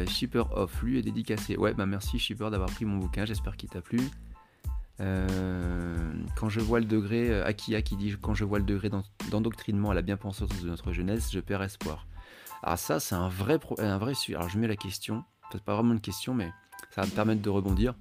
Shipper 0.07 0.43
Off, 0.51 0.83
lui 0.83 0.99
est 0.99 1.01
dédicacé. 1.01 1.57
Ouais, 1.57 1.73
bah 1.73 1.87
merci 1.87 2.19
Shipper 2.19 2.49
d'avoir 2.51 2.69
pris 2.69 2.85
mon 2.85 2.97
bouquin, 2.97 3.25
j'espère 3.25 3.57
qu'il 3.57 3.69
t'a 3.69 3.81
plu. 3.81 3.99
Euh, 5.01 6.13
quand 6.37 6.49
je 6.49 6.59
vois 6.59 6.79
le 6.79 6.85
degré, 6.85 7.29
euh, 7.29 7.45
Akia 7.45 7.81
qui 7.81 7.97
dit 7.97 8.15
quand 8.21 8.33
je 8.33 8.45
vois 8.45 8.59
le 8.59 8.65
degré 8.65 8.89
d'endoctrinement 9.29 9.91
à 9.91 9.93
la 9.93 10.01
bien-pensance 10.01 10.49
de 10.61 10.67
notre 10.67 10.93
jeunesse, 10.93 11.31
je 11.31 11.39
perds 11.39 11.63
espoir. 11.63 12.07
Alors 12.63 12.79
ça, 12.79 12.99
c'est 12.99 13.15
un 13.15 13.27
vrai, 13.27 13.59
un 13.79 13.97
vrai 13.97 14.13
sujet. 14.13 14.37
Alors 14.37 14.49
je 14.49 14.57
mets 14.57 14.67
la 14.67 14.77
question, 14.77 15.23
c'est 15.51 15.61
pas 15.61 15.75
vraiment 15.75 15.93
une 15.93 16.01
question, 16.01 16.33
mais 16.33 16.49
ça 16.91 17.01
va 17.01 17.07
me 17.07 17.11
permettre 17.11 17.41
de 17.41 17.49
rebondir. 17.49 17.95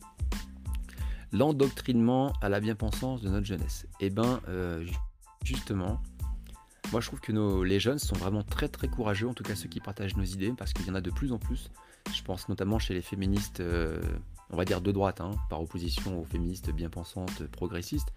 L'endoctrinement 1.32 2.32
à 2.40 2.48
la 2.48 2.60
bien-pensance 2.60 3.20
de 3.20 3.28
notre 3.28 3.46
jeunesse. 3.46 3.88
Eh 3.98 4.08
ben, 4.08 4.40
euh, 4.48 4.86
justement, 5.42 6.00
moi 6.92 7.00
je 7.00 7.08
trouve 7.08 7.20
que 7.20 7.32
nos, 7.32 7.64
les 7.64 7.80
jeunes 7.80 7.98
sont 7.98 8.14
vraiment 8.14 8.44
très 8.44 8.68
très 8.68 8.86
courageux, 8.86 9.28
en 9.28 9.34
tout 9.34 9.42
cas 9.42 9.56
ceux 9.56 9.68
qui 9.68 9.80
partagent 9.80 10.16
nos 10.16 10.24
idées, 10.24 10.52
parce 10.56 10.72
qu'il 10.72 10.86
y 10.86 10.90
en 10.90 10.94
a 10.94 11.00
de 11.00 11.10
plus 11.10 11.32
en 11.32 11.38
plus. 11.38 11.72
Je 12.14 12.22
pense 12.22 12.48
notamment 12.48 12.78
chez 12.78 12.94
les 12.94 13.02
féministes 13.02 13.60
on 14.54 14.56
va 14.56 14.64
dire 14.64 14.80
de 14.80 14.92
droite, 14.92 15.20
hein, 15.20 15.32
par 15.50 15.60
opposition 15.60 16.20
aux 16.20 16.24
féministes 16.24 16.70
bien 16.70 16.88
pensantes 16.88 17.44
progressistes. 17.48 18.12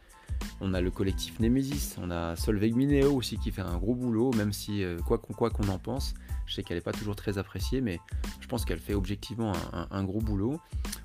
On 0.62 0.76
a 0.76 0.82
le 0.82 0.92
collectif 0.92 1.40
Nemesis, 1.40 1.96
on 2.00 2.12
a 2.12 2.36
Solveig 2.36 2.76
Mineo 2.76 3.12
aussi 3.12 3.38
qui 3.38 3.50
fait 3.50 3.64
un 3.64 3.78
gros 3.78 3.96
boulot, 3.96 4.32
même 4.34 4.54
si 4.54 4.84
euh, 4.84 5.00
quoi 5.00 5.18
qu'on 5.18 5.68
en 5.68 5.80
pense, 5.80 6.14
je 6.46 6.54
sais 6.54 6.62
qu'elle 6.62 6.78
n'est 6.78 6.82
pas 6.82 6.92
toujours 6.92 7.16
très 7.16 7.40
appréciée, 7.40 7.82
mais 7.82 8.00
je 8.40 8.48
pense 8.48 8.66
qu'elle 8.66 8.78
fait 8.78 8.94
objectivement 8.94 9.54
un, 9.90 10.04
gros 10.04 10.22
boulot. 10.22 10.60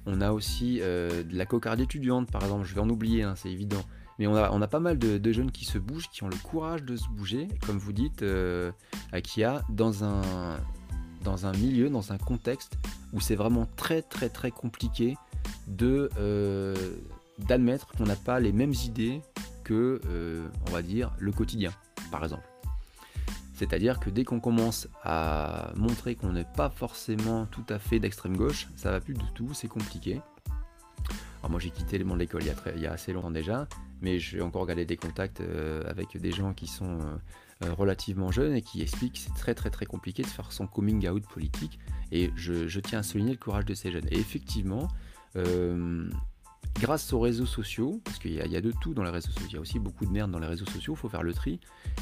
On 0.05 0.21
a 0.21 0.33
aussi 0.33 0.81
euh, 0.83 1.23
de 1.23 1.35
la 1.35 1.47
cocarde 1.47 1.81
étudiante, 1.81 2.31
par 2.31 2.43
exemple, 2.43 2.67
je 2.67 2.75
vais 2.75 2.83
en 2.83 2.91
oublier, 2.91 3.23
hein, 3.23 3.33
c'est 3.35 3.51
évident. 3.51 3.83
Mais 4.19 4.27
on 4.27 4.35
a, 4.35 4.69
pas 4.69 4.81
mal 4.81 4.99
de, 4.99 5.33
jeunes 5.33 5.51
qui 5.51 5.65
se 5.65 5.79
bougent, 5.79 6.11
qui 6.11 6.23
ont 6.23 6.29
le 6.29 6.37
courage 6.37 6.83
de 6.83 6.97
se 6.97 7.09
bouger, 7.09 7.49
comme 7.67 7.79
vous 7.79 7.95
dites, 7.95 8.23
euh, 8.23 8.71
Akia, 9.13 9.63
dans 9.71 10.05
un, 10.05 10.59
dans 11.23 11.47
un 11.47 11.53
milieu, 11.53 11.89
dans 11.89 12.13
un 12.13 12.19
contexte 12.19 12.79
où 13.13 13.21
c'est 13.21 13.37
vraiment 13.37 13.67
très 13.77 14.03
très 14.03 14.29
très 14.29 14.51
compliqué 14.51 15.17
de 15.69 16.11
euh, 16.19 16.75
d'admettre 17.39 17.89
qu'on 17.97 18.05
n'a 18.05 18.17
pas 18.17 18.41
les 18.41 18.53
mêmes 18.53 18.75
idées 18.85 19.21
que, 19.65 20.01
euh, 20.07 20.47
on 20.69 20.71
va 20.73 20.83
dire, 20.83 21.13
le 21.19 21.33
quotidien, 21.33 21.73
par 22.11 22.23
exemple. 22.25 22.49
C'est-à-dire 23.55 24.01
que 24.01 24.11
dès 24.11 24.25
qu'on 24.25 24.41
commence 24.41 24.89
à 25.05 25.71
montrer 25.77 26.17
qu'on 26.17 26.33
n'est 26.33 26.47
pas 26.57 26.69
forcément 26.69 27.47
tout 27.47 27.65
à 27.69 27.79
fait 27.79 28.01
d'extrême 28.01 28.37
gauche, 28.37 28.67
ça 28.77 28.91
va 28.91 29.01
plus 29.01 29.15
du 29.15 29.31
tout, 29.35 29.55
c'est 29.55 29.69
compliqué. 29.69 30.21
Alors 31.41 31.51
moi 31.51 31.61
j'ai 31.61 31.71
quitté 31.71 31.99
le 31.99 32.05
monde 32.05 32.19
de 32.19 32.23
l'école 32.23 32.43
il, 32.45 32.55
il, 32.77 32.83
y 32.83 32.87
a 32.87 32.93
assez 32.93 33.13
longtemps 33.13 33.31
déjà, 33.31 33.69
mais 34.01 34.19
j'ai 34.19 34.41
encore 34.41 34.67
gardé 34.67 34.85
des 34.85 34.97
contacts 34.97 35.41
euh, 35.41 35.83
avec 35.89 36.17
des 36.17 36.33
gens 36.33 36.55
qui 36.55 36.67
sont 36.67 36.99
relativement 37.71 38.31
jeune 38.31 38.55
et 38.55 38.63
qui 38.63 38.83
explique 38.83 39.15
que 39.15 39.19
c'est 39.19 39.35
très 39.35 39.55
très 39.55 39.71
très 39.71 39.87
compliqué 39.87 40.23
de 40.23 40.29
faire 40.29 40.53
son 40.53 40.67
coming 40.67 41.09
out 41.09 41.25
politique. 41.27 41.79
Et 42.11 42.31
je, 42.37 42.81
tiens 42.81 43.01
à 43.01 43.03
souligner 43.03 43.33
le 43.33 43.39
courage 43.39 43.65
de 43.65 43.75
ces 43.75 43.91
jeunes. 43.91 44.07
Et 44.11 44.19
effectivement, 44.19 44.89
euh, 45.37 46.09
grâce 46.81 47.13
aux 47.13 47.21
réseaux 47.21 47.47
sociaux, 47.47 48.01
parce 48.05 48.19
qu'il 48.19 48.33
y, 48.33 48.57
a 48.57 48.61
de 48.61 48.73
tout 48.73 48.95
dans 48.95 49.03
les 49.03 49.11
réseaux 49.11 49.31
sociaux, 49.31 49.49
il 49.51 49.55
y 49.55 49.59
a 49.59 49.61
aussi 49.61 49.79
beaucoup 49.79 50.07
de 50.07 50.11
merde 50.11 50.31
dans 50.31 50.39
les 50.39 50.47
réseaux 50.47 50.67
sociaux, 50.67 50.95
il 50.95 50.99
faut 50.99 51.09
faire 51.09 51.23
le 51.23 51.33
tri, 51.33 51.61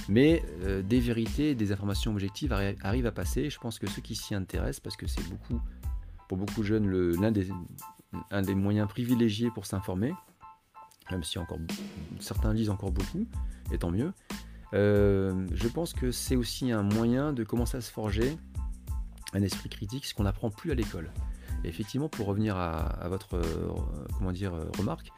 mais 0.09 0.43
euh, 0.63 0.83
des 0.83 1.01
vérités, 1.01 1.55
des 1.55 1.73
informations 1.73 2.13
objectives 2.13 2.53
arrivent 2.53 3.07
à 3.07 3.13
passer. 3.13 3.51
Je 3.51 3.59
pense 3.59 3.79
que 3.79 3.89
ceux 3.89 4.03
qui 4.03 4.15
s'y 4.15 4.35
intéressent, 4.35 4.81
parce 4.81 4.97
que 4.97 5.07
c'est 5.07 5.27
beaucoup, 5.29 5.61
pour 6.29 6.39
beaucoup 6.39 6.61
de 6.61 6.67
jeunes, 6.67 6.89
l'un 7.21 7.33
des, 7.33 7.49
un 8.31 8.43
des 8.43 8.55
moyens 8.55 8.89
privilégiés 8.89 9.51
pour 9.51 9.67
s'informer, 9.67 10.13
même 11.11 11.23
si 11.23 11.39
encore 11.39 11.59
certains 12.19 12.53
lisent 12.53 12.71
encore 12.71 12.93
beaucoup, 12.93 13.27
et 13.73 13.79
tant 13.79 13.91
mieux, 13.91 14.13
euh, 14.73 15.47
je 15.53 15.69
pense 15.69 15.93
que 15.93 16.13
c'est 16.13 16.37
aussi 16.37 16.71
un 16.73 16.83
moyen 16.83 17.33
de 17.33 17.45
commencer 17.45 17.77
à 17.77 17.81
se 17.81 17.91
forger 17.91 18.37
un 19.33 19.43
esprit 19.43 19.69
critique, 19.69 20.07
ce 20.07 20.15
qu'on 20.15 20.25
n'apprend 20.25 20.51
plus 20.51 20.73
à 20.73 20.75
l'école. 20.75 21.11
effectivement, 21.65 22.09
pour 22.09 22.27
revenir 22.27 22.57
à, 22.57 23.07
votre 23.09 23.35
euh, 23.35 23.69
comment 24.19 24.33
dire, 24.33 24.55
euh, 24.55 24.65
remarque, 24.79 25.11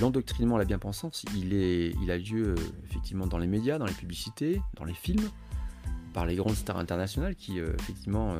l'endoctrinement 0.00 0.56
à 0.56 0.58
la 0.58 0.64
bien-pensance, 0.64 1.24
il, 1.36 1.52
il 1.52 2.10
a 2.10 2.16
lieu 2.16 2.54
effectivement 2.84 3.26
dans 3.26 3.36
les 3.36 3.46
médias, 3.46 3.76
dans 3.76 3.84
les 3.84 3.92
publicités, 3.92 4.62
dans 4.76 4.84
les 4.84 4.94
films, 4.94 5.28
par 6.14 6.24
les 6.24 6.36
grandes 6.36 6.54
stars 6.54 6.78
internationales 6.78 7.34
qui 7.34 7.58
effectivement 7.58 8.34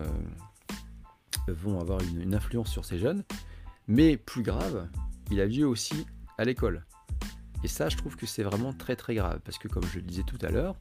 vont 1.49 1.81
avoir 1.81 2.01
une, 2.01 2.35
influence 2.35 2.71
sur 2.71 2.87
ces 2.87 2.99
jeunes. 2.99 3.25
Mais 3.89 4.17
plus 4.17 4.43
grave, 4.43 4.89
il 5.31 5.39
a 5.43 5.45
lieu 5.45 5.67
aussi 5.67 6.07
à 6.39 6.45
l'école. 6.45 6.83
Et 7.65 7.69
ça, 7.69 7.89
je 7.89 7.97
trouve 7.97 8.17
que 8.17 8.27
c'est 8.27 8.43
vraiment 8.43 8.73
très 8.73 8.97
très 8.97 9.15
grave, 9.15 9.41
parce 9.45 9.59
que 9.59 9.69
comme 9.69 9.85
je 9.85 9.97
le 9.97 10.03
disais 10.03 10.25
tout 10.25 10.39
à 10.43 10.51
l'heure, 10.51 10.77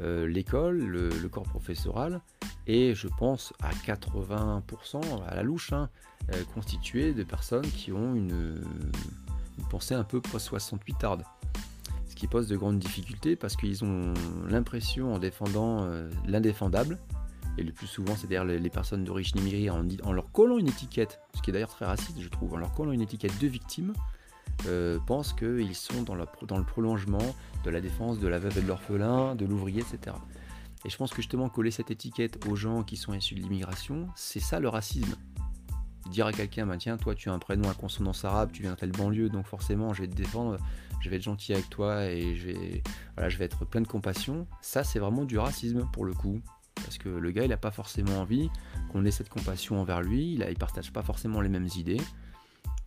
euh, 0.00 0.26
l'école, 0.26 0.78
le, 0.78 1.28
corps 1.28 1.44
professoral, 1.44 2.20
est, 2.66 2.94
je 2.94 3.08
pense, 3.08 3.52
à 3.62 3.70
80% 3.70 5.24
à 5.26 5.34
la 5.34 5.42
louche, 5.42 5.72
hein, 5.72 5.88
euh, 6.32 6.44
constitué 6.54 7.12
de 7.12 7.24
personnes 7.24 7.66
qui 7.66 7.92
ont 7.92 8.14
une, 8.14 8.62
pensée 9.68 9.94
un 9.94 10.04
peu 10.04 10.20
post-68 10.20 10.98
tarde. 10.98 11.24
Ce 12.08 12.14
qui 12.14 12.26
pose 12.26 12.48
de 12.48 12.56
grandes 12.56 12.78
difficultés 12.78 13.36
parce 13.36 13.56
qu'ils 13.56 13.84
ont 13.84 14.14
l'impression, 14.48 15.14
en 15.14 15.18
défendant 15.18 15.84
euh, 15.84 16.10
l'indéfendable, 16.26 16.98
et 17.58 17.62
le 17.62 17.72
plus 17.72 17.86
souvent 17.86 18.14
c'est 18.16 18.26
d'ailleurs 18.26 18.44
les, 18.44 18.70
personnes 18.70 19.04
d'origine 19.04 19.38
immigrée 19.38 19.70
en, 19.70 19.86
en, 20.04 20.12
leur 20.12 20.30
collant 20.32 20.58
une 20.58 20.68
étiquette, 20.68 21.20
ce 21.34 21.42
qui 21.42 21.50
est 21.50 21.52
d'ailleurs 21.52 21.70
très 21.70 21.84
raciste 21.84 22.20
je 22.20 22.28
trouve, 22.28 22.54
en 22.54 22.56
leur 22.56 22.72
collant 22.72 22.92
une 22.92 23.02
étiquette 23.02 23.38
de 23.40 23.46
victime, 23.48 23.92
euh, 24.66 24.98
pensent 25.06 25.32
qu'ils 25.32 25.74
sont 25.74 26.02
dans, 26.02 26.14
le 26.14 26.64
prolongement 26.64 27.34
de 27.64 27.70
la 27.70 27.80
défense 27.80 28.18
de 28.18 28.28
la 28.28 28.38
veuve 28.38 28.58
et 28.58 28.62
de 28.62 28.68
l'orphelin, 28.68 29.34
de 29.34 29.46
l'ouvrier, 29.46 29.82
etc. 29.82 30.16
Et 30.84 30.90
je 30.90 30.96
pense 30.96 31.10
que 31.10 31.16
justement 31.16 31.48
coller 31.48 31.70
cette 31.70 31.90
étiquette 31.90 32.46
aux 32.46 32.56
gens 32.56 32.82
qui 32.82 32.96
sont 32.96 33.14
issus 33.14 33.34
de 33.34 33.40
l'immigration, 33.40 34.08
c'est 34.16 34.40
ça 34.40 34.60
le 34.60 34.68
racisme. 34.68 35.14
Dire 36.10 36.26
à 36.26 36.32
quelqu'un, 36.32 36.66
bah, 36.66 36.76
tiens, 36.78 36.96
toi 36.96 37.14
tu 37.14 37.28
as 37.28 37.32
un 37.32 37.38
prénom 37.38 37.68
à 37.68 37.74
consonance 37.74 38.24
arabe, 38.24 38.50
tu 38.52 38.62
viens 38.62 38.72
de 38.72 38.76
telle 38.76 38.92
banlieue, 38.92 39.28
donc 39.28 39.46
forcément 39.46 39.92
je 39.92 40.02
vais 40.02 40.08
te 40.08 40.14
défendre, 40.14 40.56
je 41.00 41.10
vais 41.10 41.16
être 41.16 41.22
gentil 41.22 41.52
avec 41.52 41.68
toi 41.70 42.06
et 42.06 42.36
je 42.36 42.46
vais, 42.46 42.82
je 43.28 43.38
vais 43.38 43.44
être 43.44 43.64
plein 43.64 43.80
de 43.80 43.88
compassion, 43.88 44.46
ça 44.62 44.82
c'est 44.82 44.98
vraiment 44.98 45.24
du 45.24 45.38
racisme 45.38 45.86
pour 45.92 46.04
le 46.04 46.14
coup. 46.14 46.40
Parce 46.74 46.96
que 46.98 47.08
le 47.08 47.30
gars, 47.30 47.44
il 47.44 47.50
n'a 47.50 47.58
pas 47.58 47.70
forcément 47.70 48.20
envie 48.20 48.50
qu'on 48.90 49.04
ait 49.04 49.10
cette 49.10 49.28
compassion 49.28 49.80
envers 49.80 50.00
lui, 50.00 50.32
il 50.32 50.40
ne 50.40 50.54
partage 50.54 50.92
pas 50.92 51.02
forcément 51.02 51.40
les 51.40 51.50
mêmes 51.50 51.68
idées. 51.76 52.00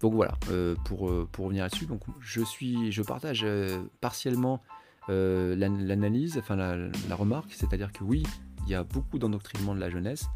Donc 0.04 0.16
voilà, 0.16 0.38
euh, 0.52 0.76
pour, 0.84 1.10
euh, 1.10 1.30
pour 1.32 1.46
revenir 1.46 1.64
là-dessus, 1.64 1.86
donc 1.86 2.02
je, 2.20 2.42
suis, 2.42 2.92
je 2.92 3.02
partage 3.02 3.44
euh, 3.46 3.82
partiellement 4.02 4.62
l'analyse, 5.08 6.38
enfin 6.38 6.58
la, 6.58 7.16
remarque, 7.16 7.54
c'est-à-dire 7.54 7.94
que 7.94 8.04
oui, 8.04 8.24
il 8.66 8.70
y 8.70 8.76
a 8.76 8.84
beaucoup 8.84 9.18
d'endoctrinement 9.18 9.74
de 9.74 9.80
la 9.80 9.90
jeunesse, 9.90 10.28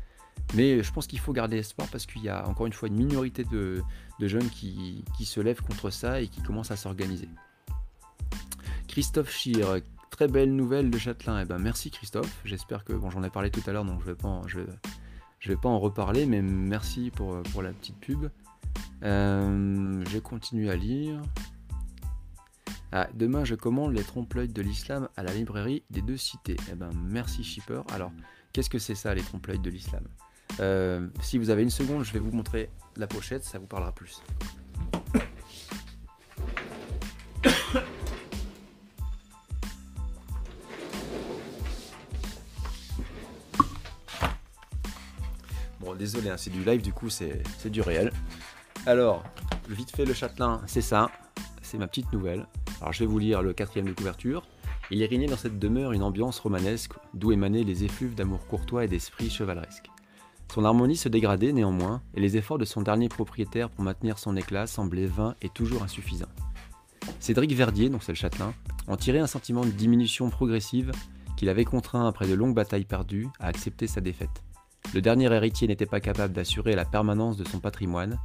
mais 0.56 0.82
je 0.82 0.94
pense 0.94 1.06
qu'il 1.06 1.20
faut 1.20 1.34
garder 1.34 1.58
espoir 1.58 1.90
parce 1.92 2.06
qu'il 2.06 2.24
y 2.24 2.30
a 2.30 2.48
encore 2.48 2.66
une 2.66 2.72
fois 2.72 2.88
une 2.88 2.96
minorité 2.96 3.44
de, 3.44 3.84
jeunes 4.22 4.50
qui, 4.50 5.04
qui, 5.18 5.26
se 5.26 5.42
lèvent 5.42 5.62
contre 5.62 5.90
ça 5.90 6.22
et 6.22 6.30
qui 6.30 6.42
commencent 6.42 6.72
à 6.72 6.78
s'organiser. 6.78 7.28
Christophe 8.88 9.32
Schir, 9.32 9.82
Très 10.12 10.30
belle 10.30 10.56
nouvelle 10.56 10.90
de 10.90 10.98
Châtelain. 10.98 11.42
Eh 11.42 11.46
ben, 11.46 11.60
merci 11.60 11.92
Christophe. 11.92 12.40
J'espère 12.46 12.86
que 12.86 12.94
bon, 12.94 13.10
j'en 13.10 13.22
ai 13.24 13.30
parlé 13.30 13.52
tout 13.52 13.62
à 13.68 13.74
l'heure, 13.74 13.86
donc 13.86 14.00
je 14.00 14.06
vais 14.06 14.16
pas, 14.16 14.42
je, 14.48 14.62
vais 15.50 15.58
pas 15.58 15.70
en 15.70 15.80
reparler, 15.80 16.26
mais 16.26 16.42
merci 16.42 17.12
pour, 17.12 17.44
pour 17.52 17.62
la 17.62 17.72
petite 17.74 18.00
pub. 18.00 18.30
Euh, 19.04 20.04
je 20.10 20.20
continue 20.20 20.70
à 20.70 20.76
lire. 20.76 21.22
Ah, 22.92 23.08
demain, 23.14 23.44
je 23.44 23.56
commande 23.56 23.94
les 23.94 24.04
trompe-l'œil 24.04 24.48
de 24.48 24.62
l'islam 24.62 25.10
à 25.18 25.24
la 25.24 25.34
librairie 25.34 25.84
des 25.90 26.02
deux 26.02 26.18
cités. 26.18 26.58
Eh 26.72 26.76
ben, 26.76 26.90
merci 27.04 27.44
Shipper. 27.44 27.82
Alors, 27.92 28.12
qu'est-ce 28.54 28.70
que 28.70 28.80
c'est 28.80 28.96
ça, 28.96 29.14
les 29.14 29.22
trompe-l'œil 29.22 29.60
de 29.60 29.70
l'islam? 29.70 30.04
Euh, 30.60 31.08
Si 31.22 31.38
vous 31.38 31.50
avez 31.50 31.64
une 31.64 31.70
seconde, 31.70 32.04
je 32.04 32.14
vais 32.14 32.20
vous 32.20 32.32
montrer 32.32 32.70
la 32.96 33.08
pochette, 33.08 33.44
ça 33.44 33.60
vous 33.60 33.68
parlera 33.68 33.92
plus. 33.92 34.22
désolé, 45.98 46.30
hein, 46.30 46.38
c'est 46.38 46.52
du 46.52 46.64
live, 46.64 46.82
du 46.82 46.94
coup, 46.94 47.10
c'est 47.10 47.70
du 47.70 47.82
réel. 47.82 48.12
Alors, 48.88 49.22
vite 49.68 49.94
fait, 49.94 50.06
le 50.06 50.14
châtelain, 50.14 50.62
c'est 50.66 50.80
ça. 50.80 51.12
C'est 51.62 51.78
ma 51.78 51.88
petite 51.88 52.14
nouvelle. 52.14 52.48
Alors, 52.80 52.94
je 52.94 53.00
vais 53.00 53.06
vous 53.06 53.20
lire 53.20 53.42
le 53.42 53.52
quatrième 53.52 53.86
de 53.86 53.92
couverture. 53.92 54.48
Il 54.92 55.02
est 55.02 55.08
régné 55.08 55.26
dans 55.26 55.36
cette 55.36 55.60
demeure 55.60 55.92
une 55.92 56.04
ambiance 56.04 56.40
romanesque 56.40 56.94
d'où 57.14 57.34
émanaient 57.34 57.66
les 57.66 57.84
effluves 57.84 58.16
d'amour 58.16 58.48
courtois 58.48 58.86
et 58.86 58.88
d'esprit 58.88 59.30
chevaleresque. 59.30 59.92
Son 60.54 60.64
harmonie 60.64 60.96
se 60.96 61.10
dégradait 61.10 61.52
néanmoins, 61.52 62.02
et 62.14 62.22
les 62.22 62.38
efforts 62.38 62.60
de 62.60 62.64
son 62.64 62.82
dernier 62.82 63.10
propriétaire 63.10 63.70
pour 63.70 63.84
maintenir 63.84 64.18
son 64.18 64.38
éclat 64.38 64.68
semblaient 64.68 65.06
vains 65.06 65.36
et 65.42 65.50
toujours 65.50 65.84
insuffisants. 65.84 66.32
Cédric 67.20 67.52
Verdier, 67.52 67.90
donc 67.90 68.04
c'est 68.04 68.14
le 68.14 68.18
châtelain, 68.18 68.54
en 68.88 68.96
tirait 68.96 69.20
un 69.20 69.28
sentiment 69.28 69.66
de 69.66 69.72
diminution 69.72 70.30
progressive 70.30 70.94
qu'il 71.36 71.50
avait 71.50 71.66
contraint 71.66 72.08
après 72.08 72.26
de 72.26 72.36
longues 72.36 72.56
batailles 72.56 72.86
perdues 72.86 73.28
à 73.42 73.48
accepter 73.48 73.86
sa 73.86 74.00
défaite. 74.00 74.44
Le 74.94 75.02
dernier 75.02 75.26
héritier 75.26 75.68
n'était 75.68 75.86
pas 75.86 76.00
capable 76.00 76.34
d'assurer 76.34 76.74
la 76.74 76.86
permanence 76.86 77.36
de 77.36 77.44
son 77.44 77.60
patrimoine, 77.60 78.18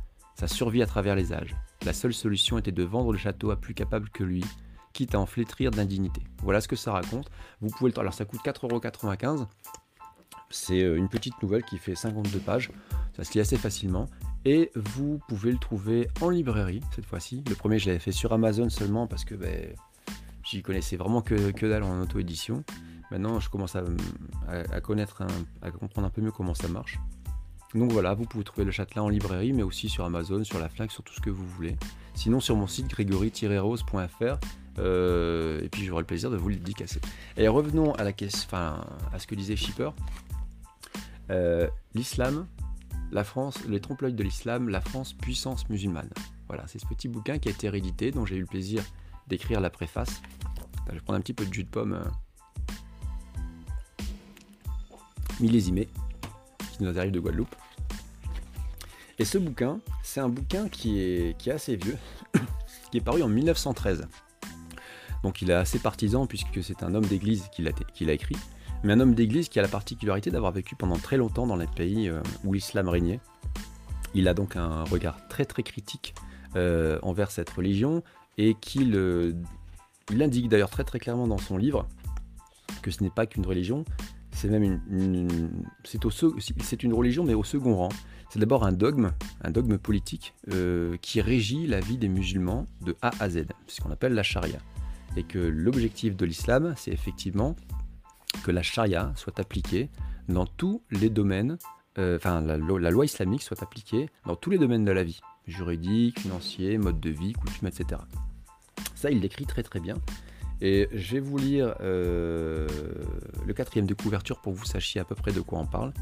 sa 0.43 0.49
survie 0.49 0.83
à 0.83 0.87
travers 0.87 1.15
les 1.15 1.33
âges. 1.33 1.55
La 1.87 1.93
seule 1.93 2.13
solution 2.13 2.59
était 2.59 2.73
de 2.73 2.83
vendre 2.83 3.13
le 3.13 3.19
château 3.19 3.53
à 3.53 3.57
plus 3.57 3.75
capable 3.75 4.09
que 4.09 4.25
lui, 4.25 4.45
quitte 4.93 5.15
à 5.15 5.21
en 5.21 5.27
flétrir 5.27 5.71
d'indignité. 5.71 6.21
Voilà 6.43 6.61
ce 6.61 6.67
que 6.67 6.75
ça 6.75 6.91
raconte. 6.91 7.31
Vous 7.61 7.69
pouvez 7.69 7.93
le 7.93 8.01
Alors 8.01 8.13
ça 8.13 8.25
coûte 8.25 8.41
4,95€. 8.45 9.47
C'est 10.51 10.83
euh, 10.83 10.97
une 10.97 11.09
petite 11.09 11.41
nouvelle 11.45 11.63
qui 11.63 11.79
fait 11.79 11.95
52 11.95 12.41
pages. 12.41 12.73
Ça 13.17 13.23
se 13.23 13.33
lit 13.35 13.41
assez 13.41 13.57
facilement. 13.57 14.07
Et 14.45 14.73
vous 14.75 15.21
pouvez 15.29 15.53
le 15.53 15.59
trouver 15.59 16.09
en 16.21 16.29
librairie 16.29 16.81
cette 16.97 17.07
fois-ci. 17.07 17.45
Le 17.49 17.55
premier, 17.55 17.79
je 17.79 17.87
l'avais 17.87 18.01
fait 18.01 18.11
sur 18.11 18.33
Amazon 18.33 18.69
seulement 18.69 19.07
parce 19.07 19.25
que 19.25 19.37
ben, 19.37 19.73
j'y 20.43 20.61
connaissais 20.63 20.97
vraiment 20.97 21.23
que, 21.23 21.53
que 21.53 21.67
dalle 21.67 21.85
en 21.85 22.01
auto-édition. 22.01 22.65
Maintenant, 23.13 23.39
je 23.39 23.49
commence 23.49 23.77
à, 23.77 23.85
connaître, 24.81 25.23
à 25.61 25.71
comprendre 25.71 26.09
un 26.09 26.11
peu 26.11 26.21
mieux 26.21 26.33
comment 26.33 26.55
ça 26.55 26.67
marche. 26.67 26.99
Donc 27.75 27.91
voilà, 27.93 28.15
vous 28.15 28.25
pouvez 28.25 28.45
trouver 28.45 28.65
le 28.65 28.71
Châtelain 28.71 29.03
en 29.03 29.09
librairie, 29.09 29.53
mais 29.53 29.63
aussi 29.63 29.89
sur 29.89 30.05
Amazon, 30.05 30.45
sur 30.45 30.59
la 30.59 30.69
FNAC, 30.69 30.93
sur 30.93 31.03
tout 31.03 31.15
ce 31.15 31.21
que 31.21 31.31
vous 31.31 31.47
voulez. 31.47 31.77
Sinon, 32.15 32.41
sur 32.41 32.55
mon 32.55 32.67
site 32.67 32.89
grégory-rose.fr, 32.89 34.39
euh, 34.79 35.61
et 35.63 35.69
puis 35.69 35.85
j'aurai 35.85 36.03
le 36.03 36.07
plaisir 36.07 36.31
de 36.31 36.37
vous 36.37 36.51
le 36.51 36.57
dédicacer. 36.57 37.01
Et 37.37 37.49
revenons 37.49 37.93
à 37.95 38.05
la 38.05 38.13
question, 38.13 38.47
enfin, 38.47 38.85
à 39.13 39.19
ce 39.19 39.27
que 39.27 39.35
disait 39.35 39.57
Shipper. 39.57 39.91
Euh, 41.31 41.69
l'islam, 41.95 42.47
la 43.11 43.25
France, 43.25 43.59
les 43.67 43.81
trompe-l'œil 43.81 44.15
de 44.15 44.23
l'islam, 44.23 44.69
la 44.69 44.81
France 44.81 45.15
puissance 45.15 45.69
musulmane. 45.71 46.11
Voilà, 46.49 46.67
c'est 46.67 46.79
ce 46.79 46.87
petit 46.87 47.09
bouquin 47.09 47.39
qui 47.39 47.49
a 47.49 47.53
été 47.53 47.71
réédité, 47.71 48.11
dont 48.11 48.27
j'ai 48.27 48.37
eu 48.37 48.41
le 48.41 48.47
plaisir 48.47 48.83
d'écrire 49.29 49.61
la 49.61 49.71
préface. 49.71 50.21
Je 50.89 50.93
vais 50.93 51.01
prendre 51.01 51.19
un 51.19 51.23
petit 51.23 51.33
peu 51.33 51.47
de 51.47 51.53
jus 51.53 51.65
de 51.65 51.71
pomme. 51.71 51.95
Euh, 51.95 52.05
qui 55.41 56.83
nous 56.83 56.99
arrive 56.99 57.13
de 57.13 57.21
Guadeloupe. 57.21 57.55
Et 59.19 59.25
ce 59.25 59.39
bouquin, 59.39 59.81
c'est 60.03 60.21
un 60.21 60.29
bouquin 60.29 60.69
qui 60.69 61.01
est, 61.01 61.37
qui 61.39 61.51
est 61.51 61.53
assez 61.53 61.77
vieux, 61.77 61.97
qui 62.91 62.99
est 62.99 63.01
paru 63.01 63.23
en 63.23 63.29
1913. 63.29 64.07
Donc 65.23 65.43
il 65.43 65.51
est 65.51 65.55
assez 65.55 65.79
partisan 65.79 66.27
puisque 66.27 66.63
c'est 66.63 66.83
un 66.83 66.95
homme 66.95 67.05
d'église 67.05 67.49
qui 67.53 67.63
l'a 67.63 68.13
écrit, 68.13 68.37
mais 68.83 68.93
un 68.93 69.01
homme 69.01 69.15
d'église 69.15 69.49
qui 69.49 69.59
a 69.59 69.63
la 69.63 69.69
particularité 69.69 70.31
d'avoir 70.31 70.53
vécu 70.53 70.75
pendant 70.75 70.97
très 70.97 71.17
longtemps 71.17 71.47
dans 71.47 71.57
les 71.57 71.67
pays 71.67 72.09
euh, 72.09 72.21
où 72.45 72.53
l'islam 72.53 72.89
régnait. 72.89 73.21
Il 74.15 74.29
a 74.29 74.35
donc 74.35 74.57
un 74.57 74.85
regard 74.85 75.29
très 75.29 75.45
très 75.45 75.63
critique 75.63 76.15
euh, 76.57 76.99
envers 77.03 77.31
cette 77.31 77.51
religion 77.51 78.03
et 78.39 78.55
qu'il 78.61 79.37
indique 80.11 80.49
d'ailleurs 80.49 80.71
très 80.71 80.85
très 80.85 80.99
clairement 80.99 81.29
dans 81.29 81.39
son 81.39 81.57
livre 81.57 81.87
que 82.83 82.91
ce 82.91 83.03
n'est 83.03 83.11
pas 83.11 83.27
qu'une 83.27 83.47
religion, 83.47 83.85
c'est 84.33 84.49
même 84.49 84.65
une, 84.65 85.61
une 86.83 86.95
religion, 86.95 87.25
mais 87.25 87.35
au 87.35 87.45
second 87.45 87.77
rang. 87.77 87.89
C'est 88.33 88.39
d'abord 88.39 88.65
un 88.65 88.73
dogme, 88.73 89.13
un 89.43 89.51
dogme 89.51 89.77
politique 89.77 90.33
euh, 90.55 90.97
qui 91.03 91.21
régit 91.21 91.67
la 91.67 91.81
vie 91.81 91.99
des 91.99 92.09
musulmans 92.09 92.67
de 92.81 92.97
A 93.03 93.11
à 93.21 93.29
Z, 93.29 93.45
ce 93.67 93.83
qu'on 93.83 93.91
appelle 93.91 94.15
la 94.15 94.23
charia. 94.23 94.59
Et 95.19 95.23
que 95.23 95.39
l'objectif 95.39 96.17
de 96.17 96.25
l'islam, 96.25 96.73
c'est 96.79 96.93
effectivement 96.93 97.57
que 98.43 98.51
la 98.51 98.63
charia 98.63 99.13
soit 99.17 99.39
appliquée 99.39 99.91
dans 100.31 100.47
tous 100.47 100.81
les 100.91 101.11
domaines, 101.11 101.59
euh, 101.99 102.17
enfin 102.17 102.41
la, 102.41 102.57
la, 102.57 102.91
loi 102.91 103.05
islamique 103.05 103.43
soit 103.43 103.63
appliquée 103.63 104.09
dans 104.25 104.35
tous 104.35 104.49
les 104.49 104.57
domaines 104.57 104.87
de 104.87 104.93
la 104.93 105.05
vie, 105.05 105.21
juridique, 105.47 106.21
financier, 106.21 106.79
mode 106.79 107.01
de 107.01 107.11
vie, 107.11 107.35
coutume, 107.35 107.69
etc. 107.69 108.01
Ça, 108.95 109.11
il 109.11 109.21
l'écrit 109.21 109.45
très 109.45 109.63
très 109.63 109.79
bien. 109.79 109.97
Et 110.63 110.89
je 110.95 111.17
vais 111.17 111.21
vous 111.21 111.37
lire 111.37 111.75
euh, 111.83 112.67
le 113.47 113.53
quatrième 113.53 113.85
de 113.85 113.93
couverture 113.93 114.41
pour 114.41 114.55
que 114.55 114.59
vous 114.59 114.65
sachiez 114.65 115.03
à 115.03 115.05
peu 115.05 115.17
près 115.17 115.33
de 115.33 115.43
quoi 115.43 115.59
on 115.59 115.67
parle. 115.67 115.93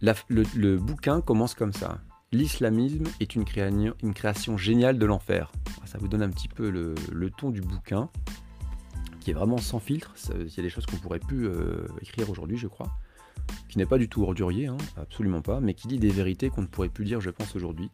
Le, 0.00 0.76
bouquin 0.76 1.20
commence 1.20 1.54
comme 1.54 1.72
ça. 1.72 2.00
L'islamisme 2.32 3.04
est 3.20 3.34
une, 3.34 3.44
création, 3.44 4.56
géniale 4.56 4.98
de 4.98 5.06
l'enfer. 5.06 5.52
Ça 5.84 5.98
vous 5.98 6.08
donne 6.08 6.22
un 6.22 6.30
petit 6.30 6.48
peu 6.48 6.70
le, 6.70 7.30
ton 7.30 7.50
du 7.50 7.60
bouquin, 7.60 8.08
qui 9.20 9.30
est 9.30 9.34
vraiment 9.34 9.58
sans 9.58 9.78
filtre. 9.78 10.14
Il 10.34 10.54
y 10.54 10.60
a 10.60 10.62
des 10.62 10.70
choses 10.70 10.86
qu'on 10.86 10.96
pourrait 10.96 11.18
plus 11.18 11.46
euh, 11.46 11.86
écrire 12.02 12.28
aujourd'hui, 12.30 12.56
je 12.56 12.66
crois. 12.66 12.88
Qui 13.68 13.78
n'est 13.78 13.86
pas 13.86 13.98
du 13.98 14.08
tout 14.08 14.22
ordurier, 14.22 14.66
hein, 14.66 14.76
absolument 14.96 15.40
pas, 15.40 15.60
mais 15.60 15.74
qui 15.74 15.86
dit 15.86 15.98
des 15.98 16.10
vérités 16.10 16.50
qu'on 16.50 16.62
ne 16.62 16.66
pourrait 16.66 16.88
plus 16.88 17.04
dire, 17.04 17.20
je 17.20 17.30
pense, 17.30 17.54
aujourd'hui. 17.54 17.90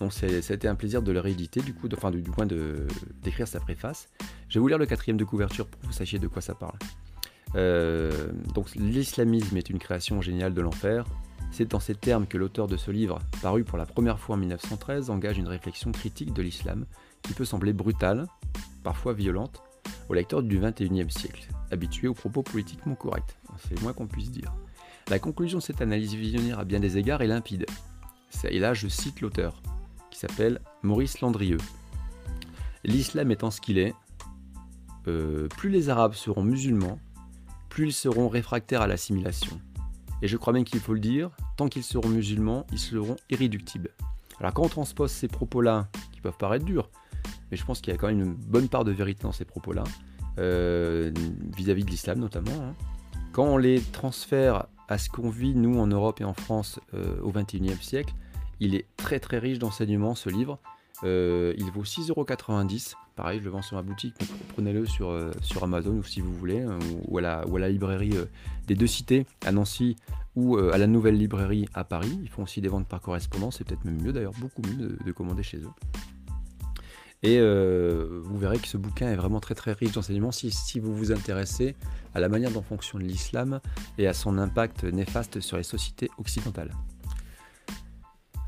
Donc 0.00 0.12
ça 0.12 0.26
a 0.26 0.54
été 0.54 0.66
un 0.66 0.74
plaisir 0.74 1.02
de 1.02 1.12
le 1.12 1.20
rééditer, 1.20 1.60
du 1.60 1.74
coup, 1.74 1.88
de, 1.88 1.96
enfin 1.96 2.10
du, 2.10 2.22
du 2.22 2.30
d'écrire 3.22 3.46
sa 3.46 3.60
préface. 3.60 4.08
Je 4.48 4.54
vais 4.54 4.60
vous 4.60 4.68
lire 4.68 4.78
le 4.78 4.86
quatrième 4.86 5.16
de 5.16 5.24
couverture 5.24 5.66
pour 5.66 5.80
que 5.80 5.86
vous 5.86 5.92
sachiez 5.92 6.18
de 6.18 6.26
quoi 6.26 6.42
ça 6.42 6.54
parle. 6.54 6.78
Euh, 7.54 8.32
donc 8.54 8.74
l'islamisme 8.74 9.56
est 9.56 9.70
une 9.70 9.78
création 9.78 10.20
géniale 10.20 10.54
de 10.54 10.60
l'enfer. 10.60 11.06
C'est 11.56 11.70
dans 11.70 11.78
ces 11.78 11.94
termes 11.94 12.26
que 12.26 12.36
l'auteur 12.36 12.66
de 12.66 12.76
ce 12.76 12.90
livre, 12.90 13.20
paru 13.40 13.62
pour 13.62 13.78
la 13.78 13.86
première 13.86 14.18
fois 14.18 14.34
en 14.34 14.38
1913, 14.38 15.08
engage 15.08 15.38
une 15.38 15.46
réflexion 15.46 15.92
critique 15.92 16.32
de 16.32 16.42
l'islam 16.42 16.84
qui 17.22 17.32
peut 17.32 17.44
sembler 17.44 17.72
brutale, 17.72 18.26
parfois 18.82 19.12
violente, 19.12 19.62
au 20.08 20.14
lecteur 20.14 20.42
du 20.42 20.58
XXIe 20.58 21.08
siècle, 21.08 21.48
habitué 21.70 22.08
aux 22.08 22.14
propos 22.14 22.42
politiquement 22.42 22.96
corrects. 22.96 23.38
C'est 23.58 23.76
le 23.76 23.82
moins 23.82 23.92
qu'on 23.92 24.08
puisse 24.08 24.32
dire. 24.32 24.52
La 25.08 25.20
conclusion 25.20 25.58
de 25.58 25.62
cette 25.62 25.80
analyse 25.80 26.16
visionnaire 26.16 26.58
à 26.58 26.64
bien 26.64 26.80
des 26.80 26.98
égards 26.98 27.22
est 27.22 27.28
limpide. 27.28 27.66
Et 28.48 28.58
là, 28.58 28.74
je 28.74 28.88
cite 28.88 29.20
l'auteur, 29.20 29.62
qui 30.10 30.18
s'appelle 30.18 30.60
Maurice 30.82 31.20
Landrieux. 31.20 31.58
L'islam 32.82 33.30
étant 33.30 33.52
ce 33.52 33.60
qu'il 33.60 33.78
est, 33.78 33.94
euh, 35.06 35.46
plus 35.56 35.70
les 35.70 35.88
Arabes 35.88 36.14
seront 36.14 36.42
musulmans, 36.42 36.98
plus 37.68 37.86
ils 37.86 37.92
seront 37.92 38.28
réfractaires 38.28 38.82
à 38.82 38.88
l'assimilation. 38.88 39.60
Et 40.24 40.26
je 40.26 40.38
crois 40.38 40.54
même 40.54 40.64
qu'il 40.64 40.80
faut 40.80 40.94
le 40.94 41.00
dire, 41.00 41.30
tant 41.58 41.68
qu'ils 41.68 41.82
seront 41.82 42.08
musulmans, 42.08 42.66
ils 42.72 42.78
seront 42.78 43.16
irréductibles. 43.28 43.90
Alors 44.40 44.54
quand 44.54 44.62
on 44.62 44.68
transpose 44.68 45.10
ces 45.10 45.28
propos-là, 45.28 45.88
qui 46.12 46.22
peuvent 46.22 46.38
paraître 46.38 46.64
durs, 46.64 46.88
mais 47.50 47.58
je 47.58 47.64
pense 47.66 47.82
qu'il 47.82 47.92
y 47.92 47.94
a 47.94 47.98
quand 47.98 48.06
même 48.06 48.22
une 48.22 48.32
bonne 48.32 48.68
part 48.68 48.84
de 48.84 48.90
vérité 48.90 49.24
dans 49.24 49.32
ces 49.32 49.44
propos-là, 49.44 49.84
euh, 50.38 51.12
vis-à-vis 51.54 51.84
de 51.84 51.90
l'islam 51.90 52.20
notamment, 52.20 52.54
hein. 52.54 52.74
quand 53.32 53.44
on 53.44 53.58
les 53.58 53.82
transfère 53.82 54.64
à 54.88 54.96
ce 54.96 55.10
qu'on 55.10 55.28
vit 55.28 55.54
nous 55.54 55.78
en 55.78 55.88
Europe 55.88 56.22
et 56.22 56.24
en 56.24 56.32
France 56.32 56.80
euh, 56.94 57.20
au 57.20 57.30
XXIe 57.30 57.76
siècle, 57.82 58.14
il 58.60 58.74
est 58.74 58.86
très 58.96 59.20
très 59.20 59.38
riche 59.38 59.58
d'enseignements 59.58 60.14
ce 60.14 60.30
livre. 60.30 60.58
Euh, 61.02 61.52
il 61.58 61.70
vaut 61.70 61.84
6,90€. 61.84 62.94
Pareil, 63.16 63.38
je 63.38 63.44
le 63.44 63.50
vends 63.50 63.62
sur 63.62 63.76
ma 63.76 63.82
boutique, 63.82 64.14
mais 64.20 64.26
prenez-le 64.48 64.86
sur, 64.86 65.10
euh, 65.10 65.30
sur 65.40 65.62
Amazon 65.62 65.92
ou 65.92 66.02
si 66.02 66.20
vous 66.20 66.34
voulez, 66.34 66.66
ou, 67.06 67.18
à 67.18 67.20
la, 67.20 67.46
ou, 67.46 67.56
à 67.56 67.60
la, 67.60 67.68
librairie 67.68 68.16
euh, 68.16 68.24
des 68.66 68.74
deux 68.74 68.88
cités 68.88 69.24
à 69.46 69.52
Nancy 69.52 69.96
ou 70.34 70.56
à 70.56 70.78
la 70.78 70.88
nouvelle 70.88 71.16
librairie 71.16 71.68
à 71.74 71.84
Paris. 71.84 72.18
Ils 72.20 72.28
font 72.28 72.42
aussi 72.42 72.60
des 72.60 72.66
ventes 72.66 72.88
par 72.88 73.00
correspondance, 73.00 73.58
c'est 73.58 73.64
peut-être 73.64 73.84
même 73.84 74.02
mieux 74.02 74.12
d'ailleurs, 74.12 74.32
beaucoup 74.40 74.62
mieux 74.62 74.98
de, 75.04 75.12
commander 75.12 75.44
chez 75.44 75.58
eux. 75.58 75.70
Et 77.22 77.38
vous 77.38 78.36
verrez 78.36 78.58
que 78.58 78.66
ce 78.66 78.76
bouquin 78.76 79.12
est 79.12 79.14
vraiment 79.14 79.38
très 79.38 79.54
très 79.54 79.72
riche 79.72 79.92
d'enseignements 79.92 80.32
si, 80.32 80.50
si, 80.50 80.80
vous 80.80 80.92
vous 80.92 81.12
intéressez 81.12 81.76
à 82.14 82.20
la 82.20 82.28
manière 82.28 82.50
dont 82.50 82.62
fonctionne 82.62 83.04
l'islam 83.04 83.60
et 83.96 84.08
à 84.08 84.12
son 84.12 84.36
impact 84.38 84.82
néfaste 84.82 85.38
sur 85.38 85.56
les 85.56 85.62
sociétés 85.62 86.10
occidentales. 86.18 86.72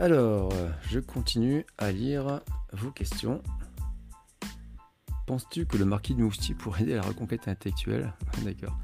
Alors, 0.00 0.52
je 0.88 0.98
continue 0.98 1.64
à 1.78 1.92
lire 1.92 2.40
vos 2.72 2.90
questions. 2.90 3.40
Penses-tu 5.26 5.66
que 5.66 5.76
le 5.76 5.84
marquis 5.84 6.14
de 6.14 6.22
Mousti 6.22 6.54
pourrait 6.54 6.82
aider 6.82 6.92
à 6.94 6.96
la 6.96 7.02
reconquête 7.02 7.48
intellectuelle 7.48 8.12
D'accord. 8.44 8.78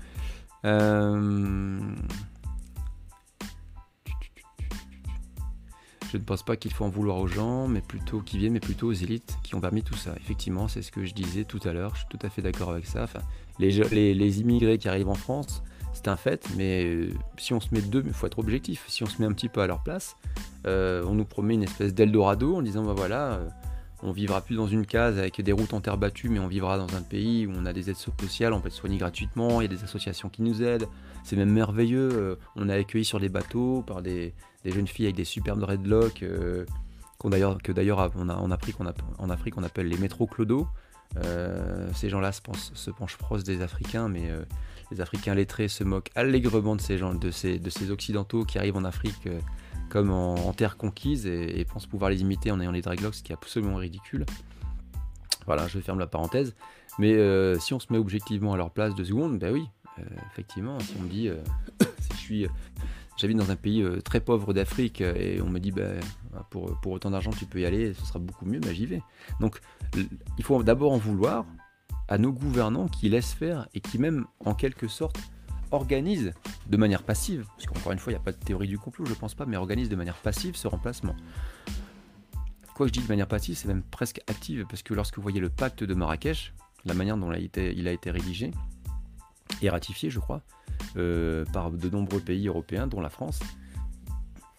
Euh, 0.65 1.79
je 6.11 6.17
ne 6.17 6.23
pense 6.23 6.43
pas 6.43 6.57
qu'il 6.57 6.73
faut 6.73 6.85
en 6.85 6.89
vouloir 6.89 7.19
aux 7.19 7.29
gens, 7.29 7.69
mais 7.69 7.81
plutôt 7.81 8.21
qui 8.21 8.39
viennent, 8.39 8.53
mais 8.53 8.61
plutôt 8.61 8.89
aux 8.89 8.93
élites 8.93 9.39
qui 9.45 9.55
ont 9.55 9.61
permis 9.61 9.85
tout 9.85 9.97
ça. 9.97 10.15
Effectivement, 10.17 10.67
c'est 10.67 10.83
ce 10.83 10.91
que 10.91 11.05
je 11.05 11.15
disais 11.15 11.45
tout 11.45 11.61
à 11.65 11.73
l'heure. 11.73 11.95
Je 11.95 12.01
suis 12.01 12.09
tout 12.09 12.27
à 12.27 12.29
fait 12.29 12.43
d'accord 12.43 12.71
avec 12.71 12.87
ça. 12.87 13.07
Les, 13.61 14.41
immigrés 14.41 14.79
qui 14.79 14.89
arrivent 14.89 15.09
en 15.09 15.15
France, 15.15 15.63
c'est 15.95 16.09
un 16.09 16.17
fait, 16.17 16.49
mais 16.57 16.85
euh, 16.85 17.11
si 17.39 17.55
on 17.55 17.61
se 17.61 17.73
met 17.73 17.83
deux, 17.83 18.03
il 18.05 18.13
faut 18.13 18.27
être 18.27 18.41
objectif. 18.41 18.85
Si 18.89 19.05
on 19.05 19.07
se 19.07 19.23
met 19.23 19.29
un 19.29 19.33
petit 19.33 19.49
peu 19.49 19.61
à 19.61 19.69
leur 19.69 19.83
place, 19.83 20.17
euh, 20.67 21.05
on 21.07 21.15
nous 21.15 21.25
promet 21.25 21.55
une 21.55 21.63
espèce 21.63 21.95
d'Eldorado 21.95 22.57
en 22.57 22.63
disant 22.63 22.85
bah 22.85 22.95
voilà, 22.97 23.41
on 24.03 24.13
vivra 24.13 24.41
plus 24.41 24.57
dans 24.57 24.67
une 24.67 24.87
case 24.87 25.19
avec 25.19 25.41
des 25.41 25.53
routes 25.53 25.75
en 25.75 25.81
terre 25.81 25.97
battue, 25.97 26.29
mais 26.29 26.39
on 26.39 26.49
vivra 26.49 26.79
dans 26.79 26.95
un 26.97 27.03
pays 27.03 27.47
où 27.47 27.53
on 27.57 27.67
a 27.67 27.73
des 27.73 27.91
aides 27.91 27.97
sociales, 27.97 28.53
on 28.53 28.61
peut 28.61 28.69
être 28.69 28.75
soigné 28.75 28.99
gratuitement, 28.99 29.61
il 29.61 29.65
y 29.65 29.73
a 29.73 29.77
des 29.77 29.85
associations 29.85 30.29
qui 30.29 30.43
nous 30.43 30.63
aident, 30.63 30.89
c'est 31.25 31.37
même 31.37 31.53
merveilleux. 31.53 32.39
on 32.57 32.69
est 32.69 32.75
accueilli 32.75 33.05
sur 33.05 33.21
des 33.21 33.29
bateaux 33.29 33.83
par 33.87 34.03
des, 34.03 34.35
jeunes 34.65 34.87
filles 34.87 35.07
avec 35.07 35.17
des 35.17 35.25
superbes 35.25 35.61
dreadlocks, 35.61 36.25
d'ailleurs, 37.25 37.59
que 37.63 37.73
d'ailleurs 37.73 38.01
a, 38.01 38.11
en, 38.17 38.51
Afrique 38.51 38.77
on 39.19 39.31
Afrique 39.31 39.57
on 39.57 39.63
appelle 39.63 39.89
les 39.89 39.99
métro 39.99 40.27
clodo. 40.27 40.67
ces 41.95 42.09
gens-là 42.09 42.33
se, 42.33 42.91
penchent 42.91 43.19
proches 43.19 43.45
des 43.45 43.63
Africains, 43.63 44.09
mais 44.09 44.31
les 44.93 45.01
Africains 45.01 45.35
lettrés 45.35 45.69
se 45.69 45.85
moquent 45.85 46.11
allègrement 46.15 46.77
de 46.77 46.81
ces 46.81 46.99
gens, 46.99 47.15
de 47.15 47.31
ces, 47.31 47.59
de 47.59 47.71
ces 47.71 47.91
occidentaux 47.91 48.45
qui 48.45 48.59
arrivent 48.59 48.77
en 48.77 48.85
Afrique 48.85 49.27
euh, 49.27 49.41
comme 49.93 50.11
en, 50.11 50.55
terre 50.55 50.79
conquise 50.79 51.27
et, 51.27 51.67
pensent 51.67 51.85
pouvoir 51.85 52.11
les 52.11 52.23
imiter 52.23 52.51
en 52.51 52.59
ayant 52.63 52.73
les 52.73 52.81
dreadlocks, 52.81 53.17
ce 53.17 53.23
qui 53.23 53.31
est 53.31 53.35
absolument 53.35 53.77
ridicule. 53.77 54.25
Voilà, 55.45 55.69
je 55.69 55.79
ferme 55.81 55.99
la 55.99 56.07
parenthèse. 56.07 56.55
Mais 56.99 57.13
euh, 57.13 57.59
si 57.59 57.75
on 57.75 57.79
se 57.79 57.93
met 57.93 57.99
objectivement 57.99 58.55
à 58.55 58.57
leur 58.57 58.71
place 58.71 58.95
deux 58.95 59.05
secondes, 59.05 59.39
ben 59.39 59.53
oui, 59.53 59.69
euh, 59.99 60.03
effectivement, 60.31 60.81
si 60.81 60.95
on 60.99 61.03
me 61.03 61.09
dit, 61.11 61.29
si 62.01 62.09
je 62.13 62.17
suis, 62.17 62.47
j'habite 63.19 63.37
dans 63.37 63.51
un 63.51 63.57
pays 63.57 63.85
très 64.03 64.21
pauvre 64.21 64.55
d'Afrique 64.55 65.03
et 65.03 65.43
on 65.43 65.51
me 65.51 65.59
dit, 65.59 65.73
ben, 65.73 66.01
pour, 66.49 66.75
pour 66.81 66.93
autant 66.93 67.11
d'argent 67.11 67.31
tu 67.31 67.45
peux 67.45 67.61
y 67.61 67.67
aller, 67.67 67.93
ce 67.93 68.07
sera 68.07 68.19
beaucoup 68.19 68.47
mieux, 68.47 68.61
ben 68.61 68.75
j'y 68.75 68.87
vais. 68.87 69.03
Donc 69.41 69.61
il 70.39 70.45
faut 70.45 70.63
d'abord 70.63 70.93
en 70.93 70.99
vouloir, 70.99 71.45
à 72.09 72.17
nos 72.17 72.33
gouvernants 72.33 72.89
qui 72.89 73.11
laissent 73.11 73.35
faire 73.35 73.69
et 73.75 73.81
qui 73.81 73.99
même 73.99 74.25
en 74.45 74.55
quelque 74.55 74.89
sorte 74.89 75.19
organisent 75.73 76.33
de 76.67 76.77
manière 76.77 77.03
passive, 77.03 77.47
parce 77.57 77.67
qu'encore 77.67 77.93
une 77.93 77.99
fois 77.99 78.13
il 78.13 78.17
n'y 78.17 78.21
a 78.21 78.25
pas 78.25 78.33
de 78.33 78.37
théorie 78.37 78.69
du 78.69 78.79
complot, 78.79 79.05
je 79.07 79.15
pense 79.15 79.35
pas, 79.35 79.47
mais 79.47 79.57
organisent 79.57 79.89
de 79.89 79.97
manière 79.97 80.17
passive 80.17 80.55
ce 80.57 80.69
remplacement. 80.69 81.17
Quoi 82.75 82.87
que 82.87 82.95
je 82.95 83.01
dis 83.01 83.05
de 83.05 83.09
manière 83.09 83.29
passive, 83.29 83.57
c'est 83.57 83.69
même 83.69 83.83
presque 83.83 84.21
active, 84.29 84.67
parce 84.69 84.83
que 84.83 84.95
lorsque 84.95 85.17
vous 85.17 85.23
voyez 85.23 85.41
le 85.41 85.51
pacte 85.51 85.85
de 85.85 85.95
Marrakech, 85.95 86.55
la 86.85 86.95
manière 86.95 87.17
dont 87.17 87.31
il 87.33 87.37
a 87.37 87.39
été, 87.39 87.75
il 87.77 87.89
a 87.89 87.93
été 87.93 88.11
rédigé 88.11 88.51
et 89.61 89.71
ratifié, 89.71 90.11
je 90.11 90.19
crois, 90.19 90.43
euh, 90.97 91.45
par 91.53 91.71
de 91.71 91.89
nombreux 91.89 92.21
pays 92.21 92.49
européens, 92.49 92.87
dont 92.87 93.01
la 93.01 93.11
France, 93.11 93.41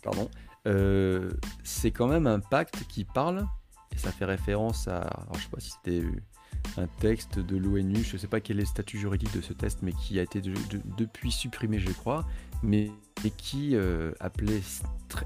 pardon, 0.04 0.30
euh, 0.68 1.32
c'est 1.64 1.92
quand 1.92 2.08
même 2.08 2.28
un 2.28 2.40
pacte 2.40 2.86
qui 2.88 3.04
parle, 3.04 3.46
et 3.94 3.98
ça 3.98 4.12
fait 4.12 4.26
référence 4.26 4.88
à, 4.88 5.02
alors 5.02 5.36
je 5.36 5.44
sais 5.44 5.50
pas 5.50 5.60
si 5.60 5.72
c'était 5.72 6.04
un 6.78 6.88
texte 6.88 7.40
de 7.40 7.58
l'ONU, 7.58 8.04
je 8.04 8.14
ne 8.14 8.18
sais 8.18 8.28
pas 8.28 8.40
quel 8.40 8.58
est 8.58 8.62
le 8.62 8.66
statut 8.66 8.98
juridique 8.98 9.34
de 9.36 9.42
ce 9.42 9.54
test, 9.54 9.80
mais 9.82 9.94
qui 9.94 10.20
a 10.20 10.24
été 10.24 10.42
depuis 10.98 11.32
supprimé, 11.32 11.80
je 11.80 11.92
crois, 11.92 12.26
mais 12.62 12.92
et 13.26 13.30
qui 13.30 13.76
euh, 13.76 14.12
appelait, 14.20 14.62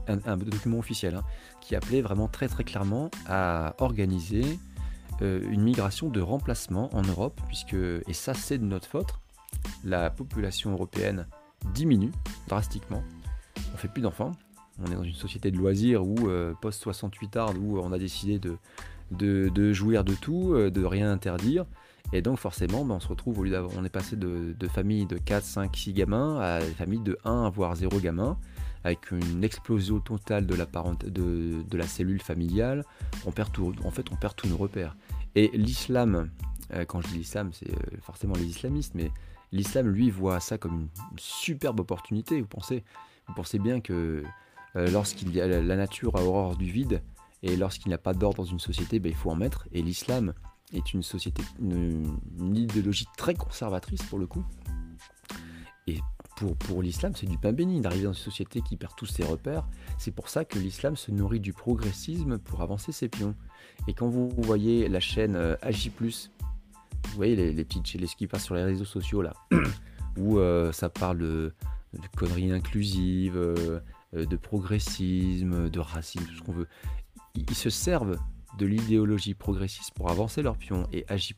un, 0.07 0.37
document 0.37 0.77
officiel, 0.77 1.15
hein, 1.15 1.23
qui 1.61 1.75
appelait 1.75 2.01
vraiment 2.01 2.27
très 2.27 2.47
très 2.47 2.63
clairement 2.63 3.09
à 3.27 3.75
organiser 3.79 4.59
euh, 5.21 5.41
une 5.49 5.61
migration 5.61 6.09
de 6.09 6.21
remplacement 6.21 6.93
en 6.95 7.01
Europe, 7.01 7.39
puisque, 7.47 7.73
et 7.73 8.13
ça 8.13 8.33
c'est 8.33 8.57
de 8.57 8.65
notre 8.65 8.87
faute, 8.87 9.15
la 9.83 10.09
population 10.09 10.71
européenne 10.71 11.27
diminue 11.73 12.11
drastiquement, 12.47 13.03
on 13.73 13.77
fait 13.77 13.87
plus 13.87 14.01
d'enfants, 14.01 14.33
on 14.79 14.91
est 14.91 14.95
dans 14.95 15.03
une 15.03 15.13
société 15.13 15.49
de 15.49 15.57
loisirs 15.57 16.05
où, 16.05 16.29
euh, 16.29 16.53
post-68 16.61 17.37
art, 17.37 17.53
où 17.59 17.79
on 17.79 17.91
a 17.91 17.97
décidé 17.97 18.37
de 18.37 18.57
de, 19.11 19.73
jouir 19.73 20.03
de 20.03 20.13
tout, 20.13 20.53
euh, 20.53 20.69
de 20.69 20.83
rien 20.83 21.11
interdire. 21.11 21.65
Et 22.13 22.21
donc 22.21 22.39
forcément, 22.39 22.85
ben, 22.85 22.95
on 22.95 22.99
se 22.99 23.07
retrouve, 23.07 23.39
au 23.39 23.43
lieu 23.43 23.61
on 23.77 23.83
est 23.83 23.89
passé 23.89 24.15
de, 24.15 24.55
familles 24.67 25.05
de 25.05 25.17
4, 25.17 25.43
5, 25.43 25.75
6 25.75 25.93
gamins 25.93 26.39
à 26.39 26.59
des 26.59 26.71
familles 26.71 27.01
de 27.01 27.17
1 27.25 27.49
voire 27.49 27.75
0 27.75 27.99
gamins, 27.99 28.37
avec 28.85 29.11
une 29.11 29.43
explosion 29.43 29.99
totale 29.99 30.45
de 30.45 30.55
la, 30.55 30.65
de, 31.05 31.63
de, 31.69 31.81
cellule 31.81 32.21
familiale. 32.21 32.85
On 33.25 33.31
perd 33.31 33.51
tout, 33.51 33.73
en 33.83 33.91
fait, 33.91 34.05
on 34.11 34.15
perd 34.15 34.35
tous 34.35 34.47
nos 34.47 34.57
repères. 34.57 34.95
Et 35.35 35.49
l'islam, 35.53 36.29
euh, 36.73 36.85
quand 36.85 37.01
je 37.01 37.07
dis 37.09 37.17
l'islam, 37.17 37.51
c'est 37.51 37.69
euh, 37.69 37.97
forcément 38.01 38.35
les 38.35 38.45
islamistes, 38.45 38.93
mais 38.95 39.11
l'islam, 39.51 39.89
lui, 39.89 40.09
voit 40.09 40.39
ça 40.39 40.57
comme 40.57 40.81
une 40.81 40.89
superbe 41.17 41.81
opportunité. 41.81 42.39
Vous 42.39 42.47
pensez, 42.47 42.85
vous 43.27 43.33
pensez 43.33 43.59
bien 43.59 43.81
que 43.81 44.23
lorsqu'il 44.75 45.33
y 45.33 45.41
a 45.41 45.47
la 45.47 45.75
nature 45.75 46.15
a 46.17 46.21
horreur 46.21 46.55
du 46.55 46.65
vide, 46.65 47.01
et 47.43 47.55
lorsqu'il 47.55 47.89
n'y 47.89 47.93
a 47.93 47.99
pas 47.99 48.13
d'ordre 48.13 48.37
dans 48.37 48.49
une 48.49 48.59
société, 48.59 48.99
ben, 48.99 49.09
il 49.09 49.15
faut 49.15 49.29
en 49.29 49.35
mettre. 49.35 49.67
Et 49.71 49.81
l'islam 49.81 50.33
est 50.73 50.93
une 50.93 51.03
société, 51.03 51.43
une, 51.59 52.17
idéologie 52.55 53.07
très 53.17 53.35
conservatrice 53.35 54.03
pour 54.03 54.19
le 54.19 54.27
coup. 54.27 54.43
Et 55.85 55.99
pour, 56.35 56.55
pour 56.57 56.81
l'islam, 56.81 57.13
c'est 57.15 57.27
du 57.27 57.37
pain 57.37 57.53
béni 57.53 57.79
d'arriver 57.79 58.05
dans 58.05 58.13
une 58.13 58.15
société 58.15 58.61
qui 58.61 58.75
perd 58.75 58.93
tous 58.95 59.05
ses 59.05 59.23
repères. 59.23 59.67
C'est 59.97 60.11
pour 60.11 60.29
ça 60.29 60.45
que 60.45 60.59
l'islam 60.59 60.95
se 60.95 61.11
nourrit 61.11 61.39
du 61.39 61.53
progressisme 61.53 62.37
pour 62.39 62.61
avancer 62.61 62.91
ses 62.91 63.07
pions. 63.07 63.35
Et 63.87 63.93
quand 63.93 64.07
vous 64.07 64.29
voyez 64.37 64.89
la 64.89 64.99
chaîne 64.99 65.35
euh, 65.35 65.55
AJ, 65.61 65.91
vous 65.99 67.15
voyez 67.15 67.35
les, 67.35 67.63
petites 67.63 67.93
les, 67.93 68.07
qui 68.07 68.27
passe 68.27 68.43
sur 68.43 68.55
les 68.55 68.63
réseaux 68.63 68.85
sociaux 68.85 69.21
là, 69.21 69.33
où 70.17 70.39
euh, 70.39 70.71
ça 70.71 70.89
parle 70.89 71.19
de, 71.19 71.53
conneries 72.15 72.51
inclusives, 72.51 73.37
euh, 73.37 73.79
de 74.13 74.35
progressisme, 74.35 75.69
de 75.69 75.79
racisme, 75.79 76.25
tout 76.25 76.35
ce 76.35 76.41
qu'on 76.41 76.51
veut 76.51 76.67
ils 77.47 77.55
se 77.55 77.69
servent 77.69 78.17
de 78.57 78.65
l'idéologie 78.65 79.33
progressiste 79.33 79.91
pour 79.93 80.09
avancer 80.09 80.41
leur 80.41 80.57
pion. 80.57 80.87
Et 80.91 81.05
Agi+, 81.07 81.35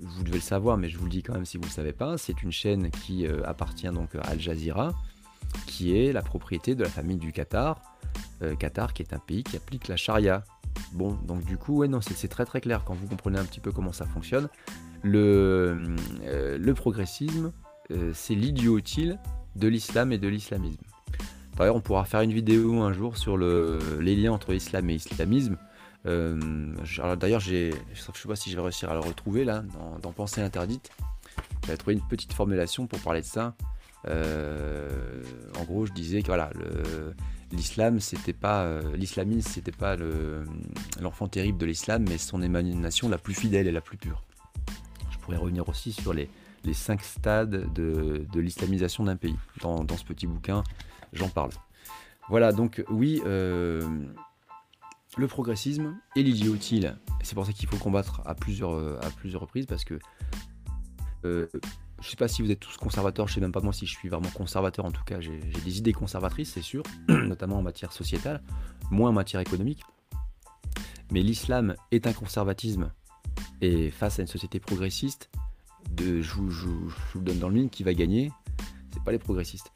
vous 0.00 0.22
devez 0.22 0.36
le 0.36 0.42
savoir, 0.42 0.76
mais 0.76 0.88
je 0.88 0.98
vous 0.98 1.04
le 1.04 1.10
dis 1.10 1.22
quand 1.22 1.34
même 1.34 1.44
si 1.44 1.56
vous 1.56 1.64
ne 1.64 1.68
le 1.68 1.72
savez 1.72 1.92
pas, 1.92 2.18
c'est 2.18 2.42
une 2.42 2.52
chaîne 2.52 2.90
qui 2.90 3.26
euh, 3.26 3.42
appartient 3.44 3.88
donc 3.88 4.14
à 4.14 4.20
Al 4.22 4.40
Jazeera, 4.40 4.92
qui 5.66 5.96
est 5.96 6.12
la 6.12 6.22
propriété 6.22 6.74
de 6.74 6.82
la 6.82 6.90
famille 6.90 7.16
du 7.16 7.32
Qatar. 7.32 7.80
Euh, 8.42 8.54
Qatar 8.56 8.92
qui 8.92 9.02
est 9.02 9.12
un 9.12 9.18
pays 9.18 9.42
qui 9.42 9.56
applique 9.56 9.88
la 9.88 9.96
charia. 9.96 10.44
Bon, 10.92 11.12
donc 11.12 11.44
du 11.44 11.56
coup, 11.56 11.78
ouais, 11.78 11.88
non, 11.88 12.00
c'est 12.00 12.28
très 12.28 12.44
très 12.44 12.60
clair 12.60 12.84
quand 12.84 12.94
vous 12.94 13.06
comprenez 13.06 13.38
un 13.38 13.44
petit 13.44 13.60
peu 13.60 13.72
comment 13.72 13.92
ça 13.92 14.06
fonctionne. 14.06 14.48
Le, 15.02 15.80
euh, 16.24 16.58
le 16.58 16.74
progressisme, 16.74 17.52
c'est 18.12 18.36
l'idiot 18.36 18.78
utile 18.78 19.18
de 19.56 19.66
l'islam 19.66 20.12
et 20.12 20.18
de 20.18 20.28
l'islamisme. 20.28 20.84
D'ailleurs, 21.56 21.76
on 21.76 21.80
pourra 21.80 22.04
faire 22.04 22.20
une 22.22 22.32
vidéo 22.32 22.80
un 22.80 22.92
jour 22.92 23.16
sur 23.16 23.36
le, 23.36 23.78
les 24.00 24.16
liens 24.16 24.32
entre 24.32 24.54
islam 24.54 24.88
et 24.90 24.94
islamisme. 24.94 25.56
D'ailleurs, 26.04 27.40
je 27.40 27.66
ne 27.66 27.94
sais 27.94 28.28
pas 28.28 28.36
si 28.36 28.50
je 28.50 28.56
vais 28.56 28.62
réussir 28.62 28.90
à 28.90 28.94
le 28.94 29.00
retrouver 29.00 29.44
là, 29.44 29.62
dans, 29.74 29.98
dans 29.98 30.12
Pensée 30.12 30.40
interdite. 30.40 30.90
J'avais 31.66 31.76
trouvé 31.76 31.94
une 31.94 32.06
petite 32.08 32.32
formulation 32.32 32.86
pour 32.86 32.98
parler 33.00 33.20
de 33.20 33.26
ça. 33.26 33.54
Euh, 34.08 35.22
en 35.58 35.64
gros, 35.64 35.86
je 35.86 35.92
disais 35.92 36.22
que 36.22 36.28
voilà, 36.28 36.50
l'islam, 37.52 38.00
c'était 38.00 38.32
pas 38.32 38.62
euh, 38.62 38.96
l'islamisme, 38.96 39.48
c'était 39.50 39.72
pas 39.72 39.96
l'enfant 41.00 41.28
terrible 41.28 41.58
de 41.58 41.66
l'islam, 41.66 42.04
mais 42.08 42.18
son 42.18 42.42
émanation 42.42 43.08
la 43.08 43.18
plus 43.18 43.34
fidèle 43.34 43.66
et 43.66 43.72
la 43.72 43.80
plus 43.80 43.96
pure. 43.96 44.22
Je 45.10 45.18
pourrais 45.18 45.36
revenir 45.36 45.68
aussi 45.68 45.92
sur 45.92 46.14
les, 46.14 46.30
les 46.64 46.74
cinq 46.74 47.02
stades 47.02 47.72
de, 47.72 48.26
l'islamisation 48.34 49.04
d'un 49.04 49.16
pays. 49.16 49.36
Dans, 49.60 49.86
ce 49.96 50.04
petit 50.04 50.26
bouquin, 50.26 50.62
j'en 51.12 51.28
parle. 51.28 51.50
Voilà, 52.28 52.52
donc 52.52 52.84
oui, 52.90 53.20
euh, 53.26 53.82
le 55.16 55.26
progressisme 55.26 55.96
et 56.16 56.22
l'idiotie, 56.22 56.84
c'est 57.22 57.34
pour 57.34 57.46
ça 57.46 57.52
qu'il 57.52 57.68
faut 57.68 57.76
combattre 57.76 58.22
à 58.24 58.34
plusieurs, 58.34 59.04
à 59.04 59.10
plusieurs 59.10 59.42
reprises, 59.42 59.66
parce 59.66 59.84
que 59.84 59.98
je 62.00 62.08
sais 62.08 62.16
pas 62.16 62.28
si 62.28 62.42
vous 62.42 62.50
êtes 62.50 62.60
tous 62.60 62.76
conservateurs, 62.76 63.28
je 63.28 63.34
sais 63.34 63.40
même 63.40 63.52
pas 63.52 63.60
moi 63.60 63.72
si 63.72 63.86
je 63.86 63.92
suis 63.92 64.08
vraiment 64.08 64.30
conservateur, 64.30 64.84
en 64.84 64.90
tout 64.90 65.04
cas 65.04 65.20
j'ai 65.20 65.38
des 65.38 65.78
idées 65.78 65.92
conservatrices, 65.92 66.52
c'est 66.52 66.62
sûr, 66.62 66.82
notamment 67.08 67.58
en 67.58 67.62
matière 67.62 67.92
sociétale, 67.92 68.42
moins 68.90 69.10
en 69.10 69.14
matière 69.14 69.40
économique. 69.40 69.82
Mais 71.12 71.22
l'islam 71.22 71.74
est 71.90 72.06
un 72.06 72.12
conservatisme, 72.12 72.92
et 73.60 73.90
face 73.90 74.18
à 74.18 74.22
une 74.22 74.28
société 74.28 74.60
progressiste, 74.60 75.30
de, 75.90 76.22
je, 76.22 76.34
vous 76.34 77.20
donne 77.20 77.38
dans 77.38 77.48
le 77.48 77.54
mine, 77.54 77.70
qui 77.70 77.82
va 77.82 77.92
gagner, 77.94 78.30
c'est 78.92 79.02
pas 79.02 79.12
les 79.12 79.18
progressistes. 79.18 79.72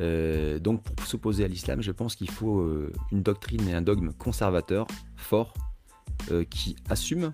Euh, 0.00 0.58
donc 0.58 0.82
pour 0.82 1.06
s'opposer 1.06 1.44
à 1.44 1.48
l'islam, 1.48 1.82
je 1.82 1.92
pense 1.92 2.14
qu'il 2.14 2.30
faut 2.30 2.60
euh, 2.60 2.92
une 3.10 3.22
doctrine 3.22 3.68
et 3.68 3.74
un 3.74 3.82
dogme 3.82 4.12
conservateur, 4.12 4.86
fort, 5.16 5.54
euh, 6.30 6.44
qui 6.44 6.76
assume, 6.88 7.32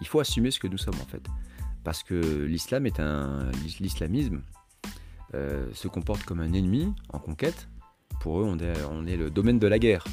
il 0.00 0.06
faut 0.06 0.20
assumer 0.20 0.50
ce 0.50 0.58
que 0.58 0.66
nous 0.66 0.78
sommes 0.78 1.00
en 1.00 1.06
fait 1.06 1.22
parce 1.82 2.02
que 2.02 2.44
l'islam 2.44 2.86
est 2.86 3.00
un 3.00 3.50
l'islamisme 3.80 4.42
se 5.32 5.86
comporte 5.86 6.24
comme 6.24 6.40
un 6.40 6.52
ennemi 6.52 6.92
en 7.12 7.20
conquête. 7.20 7.68
Pour 8.20 8.40
eux, 8.40 8.44
on 8.44 8.58
est, 8.58 8.74
on 8.90 9.06
est 9.06 9.16
le 9.16 9.30
domaine 9.30 9.60
de 9.60 9.66
la 9.68 9.78
guerre. 9.78 10.04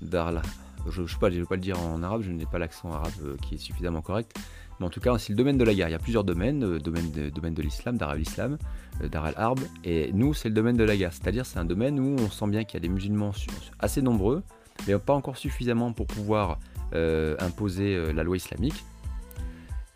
Darla. 0.00 0.42
Je 0.88 1.02
ne 1.02 1.06
je 1.06 1.18
pas 1.18 1.28
le 1.28 1.56
dire 1.58 1.78
en 1.80 2.02
arabe, 2.04 2.22
je 2.22 2.30
n'ai 2.30 2.46
pas 2.46 2.58
l'accent 2.58 2.92
arabe 2.92 3.36
qui 3.42 3.56
est 3.56 3.58
suffisamment 3.58 4.00
correct. 4.00 4.38
Mais 4.78 4.86
en 4.86 4.90
tout 4.90 5.00
cas, 5.00 5.16
c'est 5.18 5.30
le 5.32 5.36
domaine 5.36 5.58
de 5.58 5.64
la 5.64 5.74
guerre. 5.74 5.88
Il 5.88 5.92
y 5.92 5.94
a 5.94 5.98
plusieurs 5.98 6.24
domaines, 6.24 6.64
euh, 6.64 6.78
domaine 6.78 7.10
de, 7.10 7.30
domaine 7.30 7.54
de 7.54 7.62
l'islam, 7.62 7.96
d'Arab 7.96 8.20
islam, 8.20 8.58
d'Arab 9.02 9.34
arab 9.36 9.60
et 9.84 10.10
nous, 10.12 10.34
c'est 10.34 10.48
le 10.48 10.54
domaine 10.54 10.76
de 10.76 10.84
la 10.84 10.96
guerre. 10.96 11.12
C'est-à-dire, 11.12 11.46
c'est 11.46 11.58
un 11.58 11.64
domaine 11.64 11.98
où 11.98 12.16
on 12.18 12.30
sent 12.30 12.48
bien 12.48 12.64
qu'il 12.64 12.74
y 12.74 12.78
a 12.78 12.86
des 12.86 12.88
musulmans 12.88 13.32
assez 13.78 14.02
nombreux, 14.02 14.42
mais 14.86 14.98
pas 14.98 15.14
encore 15.14 15.36
suffisamment 15.36 15.92
pour 15.92 16.06
pouvoir 16.06 16.58
imposer 16.92 18.12
la 18.14 18.22
loi 18.22 18.36
islamique. 18.38 18.82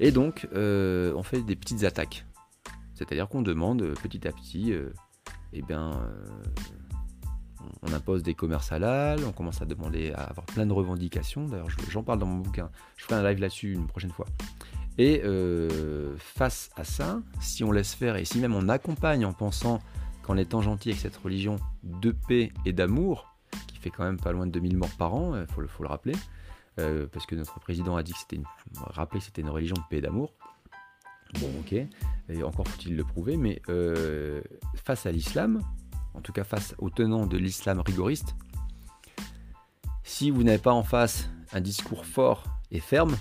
Et 0.02 0.10
donc, 0.10 0.48
euh, 0.52 1.12
on 1.14 1.22
fait 1.22 1.42
des 1.42 1.54
petites 1.54 1.84
attaques. 1.84 2.26
C'est-à-dire 2.94 3.28
qu'on 3.28 3.40
demande 3.40 3.82
euh, 3.82 3.94
petit 3.94 4.26
à 4.26 4.32
petit, 4.32 4.72
euh, 4.72 4.92
eh 5.52 5.62
bien, 5.62 5.92
on 7.82 7.92
impose 7.92 8.22
des 8.22 8.34
commerces 8.34 8.72
halal, 8.72 9.20
on 9.24 9.32
commence 9.32 9.60
à 9.60 9.64
demander 9.64 10.12
à 10.12 10.24
avoir 10.24 10.46
plein 10.46 10.66
de 10.66 10.72
revendications. 10.72 11.46
D'ailleurs, 11.46 11.68
j'en 11.88 12.02
parle 12.02 12.18
dans 12.18 12.26
mon 12.26 12.38
bouquin. 12.38 12.70
Je 12.96 13.04
ferai 13.04 13.16
un 13.16 13.22
live 13.22 13.40
là-dessus 13.40 13.72
une 13.72 13.86
prochaine 13.86 14.12
fois. 14.12 14.26
Et 14.98 15.22
face 16.18 16.70
à 16.76 16.84
ça, 16.84 17.20
si 17.40 17.64
on 17.64 17.72
laisse 17.72 17.94
faire 17.94 18.16
et 18.16 18.24
si 18.24 18.38
même 18.38 18.54
on 18.54 18.68
accompagne 18.68 19.24
en 19.24 19.32
pensant 19.32 19.80
qu'en 20.22 20.36
étant 20.36 20.62
gentil 20.62 20.90
avec 20.90 21.00
cette 21.00 21.16
religion 21.16 21.56
de 21.82 22.12
paix 22.12 22.52
et 22.64 22.72
d'amour, 22.72 23.34
qui 23.66 23.78
fait 23.78 23.90
quand 23.90 24.04
même 24.04 24.18
pas 24.18 24.32
loin 24.32 24.46
de 24.46 24.52
2000 24.52 24.76
morts 24.76 24.96
par 24.98 25.14
an, 25.14 25.36
il 25.36 25.46
faut, 25.52 25.66
faut, 25.66 25.82
le 25.82 25.88
rappeler, 25.88 26.14
euh, 26.78 27.06
parce 27.12 27.26
que 27.26 27.34
notre 27.34 27.58
président 27.60 27.96
a 27.96 28.02
dit 28.02 28.12
que 28.12 28.18
c'était 28.18 28.36
une, 28.36 28.46
rappelé 28.76 29.20
que 29.20 29.26
c'était 29.26 29.42
une 29.42 29.50
religion 29.50 29.74
de 29.74 29.82
paix 29.90 29.98
et 29.98 30.00
d'amour. 30.00 30.32
Bon, 31.40 31.50
ok, 31.60 31.72
et 31.72 32.42
encore 32.42 32.68
faut-il 32.68 32.94
le 32.94 33.04
prouver, 33.04 33.36
mais 33.36 33.60
euh, 33.68 34.42
face 34.76 35.06
à 35.06 35.12
l'islam, 35.12 35.60
en 36.14 36.20
tout 36.20 36.32
cas 36.32 36.44
face 36.44 36.74
aux 36.78 36.90
tenants 36.90 37.26
de 37.26 37.36
l'islam 37.36 37.80
rigoriste, 37.80 38.36
si 40.02 40.30
vous 40.30 40.42
n'avez 40.42 40.58
pas 40.58 40.72
en 40.72 40.82
face 40.82 41.28
un 41.52 41.60
discours 41.60 42.04
fort 42.04 42.44
et 42.70 42.80
ferme, 42.80 43.16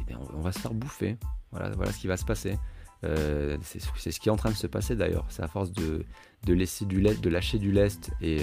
eh 0.00 0.04
bien 0.04 0.18
on, 0.34 0.40
va 0.40 0.52
se 0.52 0.58
faire 0.58 0.74
bouffer. 0.74 1.16
Voilà, 1.52 1.70
voilà 1.70 1.92
ce 1.92 1.98
qui 1.98 2.06
va 2.06 2.16
se 2.16 2.24
passer. 2.24 2.58
Euh, 3.04 3.56
c'est 3.62 4.10
ce 4.10 4.20
qui 4.20 4.28
est 4.28 4.32
en 4.32 4.36
train 4.36 4.50
de 4.50 4.56
se 4.56 4.66
passer 4.66 4.96
d'ailleurs. 4.96 5.26
C'est 5.28 5.42
à 5.42 5.48
force 5.48 5.72
de, 5.72 6.04
de, 6.44 6.52
laisser 6.52 6.84
du 6.84 7.00
lait, 7.00 7.14
de 7.14 7.28
lâcher 7.30 7.58
du 7.58 7.72
lest 7.72 8.10
et 8.20 8.38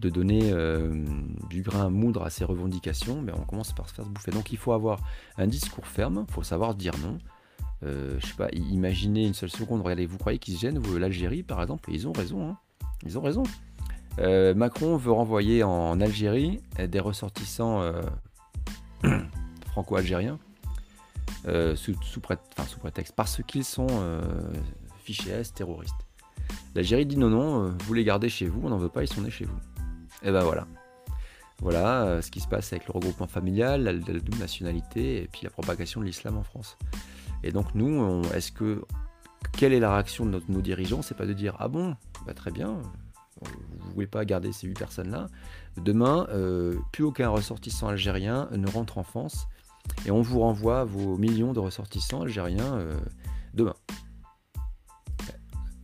de 0.00 0.08
donner 0.08 0.50
euh, 0.52 1.04
du 1.50 1.62
grain 1.62 1.86
à 1.86 1.90
moudre 1.90 2.24
à 2.24 2.30
ses 2.30 2.44
revendications, 2.44 3.20
mais 3.20 3.32
on 3.32 3.44
commence 3.44 3.72
par 3.72 3.88
se 3.88 3.94
faire 3.94 4.06
bouffer. 4.06 4.30
Donc 4.30 4.50
il 4.50 4.58
faut 4.58 4.72
avoir 4.72 5.00
un 5.36 5.46
discours 5.46 5.86
ferme, 5.86 6.24
il 6.26 6.32
faut 6.32 6.42
savoir 6.42 6.74
dire 6.74 6.94
non. 6.98 7.18
Euh, 7.82 8.18
je 8.20 8.26
sais 8.26 8.34
pas, 8.34 8.48
imaginez 8.52 9.26
une 9.26 9.34
seule 9.34 9.50
seconde, 9.50 9.82
regardez, 9.82 10.06
vous 10.06 10.18
croyez 10.18 10.38
qu'ils 10.38 10.54
se 10.54 10.60
gênent, 10.60 10.80
l'Algérie 10.98 11.42
par 11.42 11.62
exemple, 11.62 11.90
et 11.90 11.94
ils 11.94 12.08
ont 12.08 12.12
raison, 12.12 12.50
hein. 12.50 12.58
Ils 13.04 13.18
ont 13.18 13.22
raison. 13.22 13.42
Euh, 14.18 14.54
Macron 14.54 14.96
veut 14.96 15.12
renvoyer 15.12 15.62
en 15.62 16.00
Algérie 16.00 16.60
des 16.78 17.00
ressortissants 17.00 17.82
franco-algériens 19.66 20.38
sous, 21.74 22.20
prétexte, 22.20 23.14
parce 23.14 23.42
qu'ils 23.46 23.64
sont 23.64 23.86
fichés 25.04 25.42
terroristes. 25.54 25.94
L'Algérie 26.74 27.06
dit 27.06 27.16
non, 27.16 27.30
non, 27.30 27.76
vous 27.84 27.94
les 27.94 28.04
gardez 28.04 28.28
chez 28.28 28.46
vous, 28.46 28.60
on 28.64 28.70
n'en 28.70 28.78
veut 28.78 28.88
pas, 28.88 29.02
ils 29.02 29.08
sont 29.08 29.22
nés 29.22 29.30
chez 29.30 29.44
vous. 29.44 29.58
Et 30.22 30.30
ben 30.30 30.42
voilà. 30.42 30.66
Voilà 31.60 32.04
euh, 32.04 32.22
ce 32.22 32.30
qui 32.30 32.40
se 32.40 32.48
passe 32.48 32.72
avec 32.72 32.86
le 32.86 32.92
regroupement 32.92 33.26
familial, 33.26 33.82
la, 33.82 33.92
double 33.92 34.38
nationalité 34.38 35.22
et 35.22 35.28
puis 35.28 35.42
la 35.44 35.50
propagation 35.50 36.00
de 36.00 36.06
l'islam 36.06 36.38
en 36.38 36.42
France. 36.42 36.78
Et 37.42 37.52
donc 37.52 37.74
nous, 37.74 38.22
est-ce 38.34 38.50
que 38.50 38.82
quelle 39.52 39.72
est 39.72 39.80
la 39.80 39.92
réaction 39.92 40.26
de 40.26 40.42
nos 40.48 40.60
dirigeants 40.60 41.02
C'est 41.02 41.16
pas 41.16 41.26
de 41.26 41.32
dire 41.32 41.56
ah 41.58 41.68
bon, 41.68 41.96
bah, 42.26 42.34
très 42.34 42.50
bien, 42.50 42.78
vous 43.40 43.92
voulez 43.94 44.06
pas 44.06 44.24
garder 44.24 44.52
ces 44.52 44.66
huit 44.66 44.78
personnes-là. 44.78 45.26
Demain, 45.76 46.26
euh, 46.30 46.76
plus 46.92 47.04
aucun 47.04 47.28
ressortissant 47.28 47.88
algérien 47.88 48.48
ne 48.52 48.68
rentre 48.68 48.98
en 48.98 49.02
France 49.02 49.46
et 50.06 50.10
on 50.10 50.20
vous 50.20 50.40
renvoie 50.40 50.84
vos 50.84 51.16
millions 51.16 51.52
de 51.52 51.60
ressortissants 51.60 52.22
algériens 52.22 52.74
euh, 52.74 52.98
demain 53.54 53.74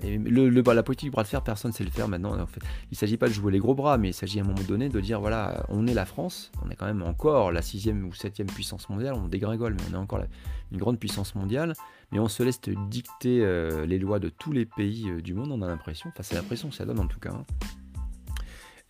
la 0.02 0.82
politique 0.82 1.06
du 1.06 1.10
bras 1.10 1.22
de 1.22 1.28
fer, 1.28 1.42
personne 1.42 1.70
ne 1.70 1.74
sait 1.74 1.84
le 1.84 1.90
faire 1.90 2.08
maintenant. 2.08 2.34
Il 2.36 2.92
ne 2.92 2.96
s'agit 2.96 3.16
pas 3.16 3.28
de 3.28 3.32
jouer 3.32 3.52
les 3.52 3.58
gros 3.58 3.74
bras, 3.74 3.98
mais 3.98 4.10
il 4.10 4.14
s'agit 4.14 4.40
à 4.40 4.42
un 4.42 4.46
moment 4.46 4.62
donné 4.66 4.88
de 4.88 5.00
dire 5.00 5.20
voilà, 5.20 5.64
on 5.68 5.86
est 5.86 5.94
la 5.94 6.04
France, 6.04 6.52
on 6.64 6.70
est 6.70 6.76
quand 6.76 6.86
même 6.86 7.02
encore 7.02 7.52
la 7.52 7.62
sixième 7.62 8.06
ou 8.06 8.12
septième 8.12 8.48
puissance 8.48 8.88
mondiale, 8.88 9.14
on 9.14 9.28
dégringole, 9.28 9.74
mais 9.74 9.82
on 9.90 9.94
est 9.94 10.00
encore 10.00 10.20
une 10.72 10.78
grande 10.78 10.98
puissance 10.98 11.34
mondiale, 11.34 11.74
mais 12.12 12.18
on 12.18 12.28
se 12.28 12.42
laisse 12.42 12.60
dicter 12.88 13.44
euh, 13.44 13.86
les 13.86 13.98
lois 13.98 14.18
de 14.18 14.28
tous 14.28 14.52
les 14.52 14.66
pays 14.66 15.10
euh, 15.10 15.20
du 15.20 15.34
monde, 15.34 15.50
on 15.52 15.62
a 15.62 15.66
l'impression, 15.66 16.10
enfin 16.10 16.22
c'est 16.22 16.34
l'impression 16.34 16.68
que 16.68 16.74
ça 16.74 16.84
donne 16.84 17.00
en 17.00 17.06
tout 17.06 17.20
cas. 17.20 17.32
Hein. 17.32 17.44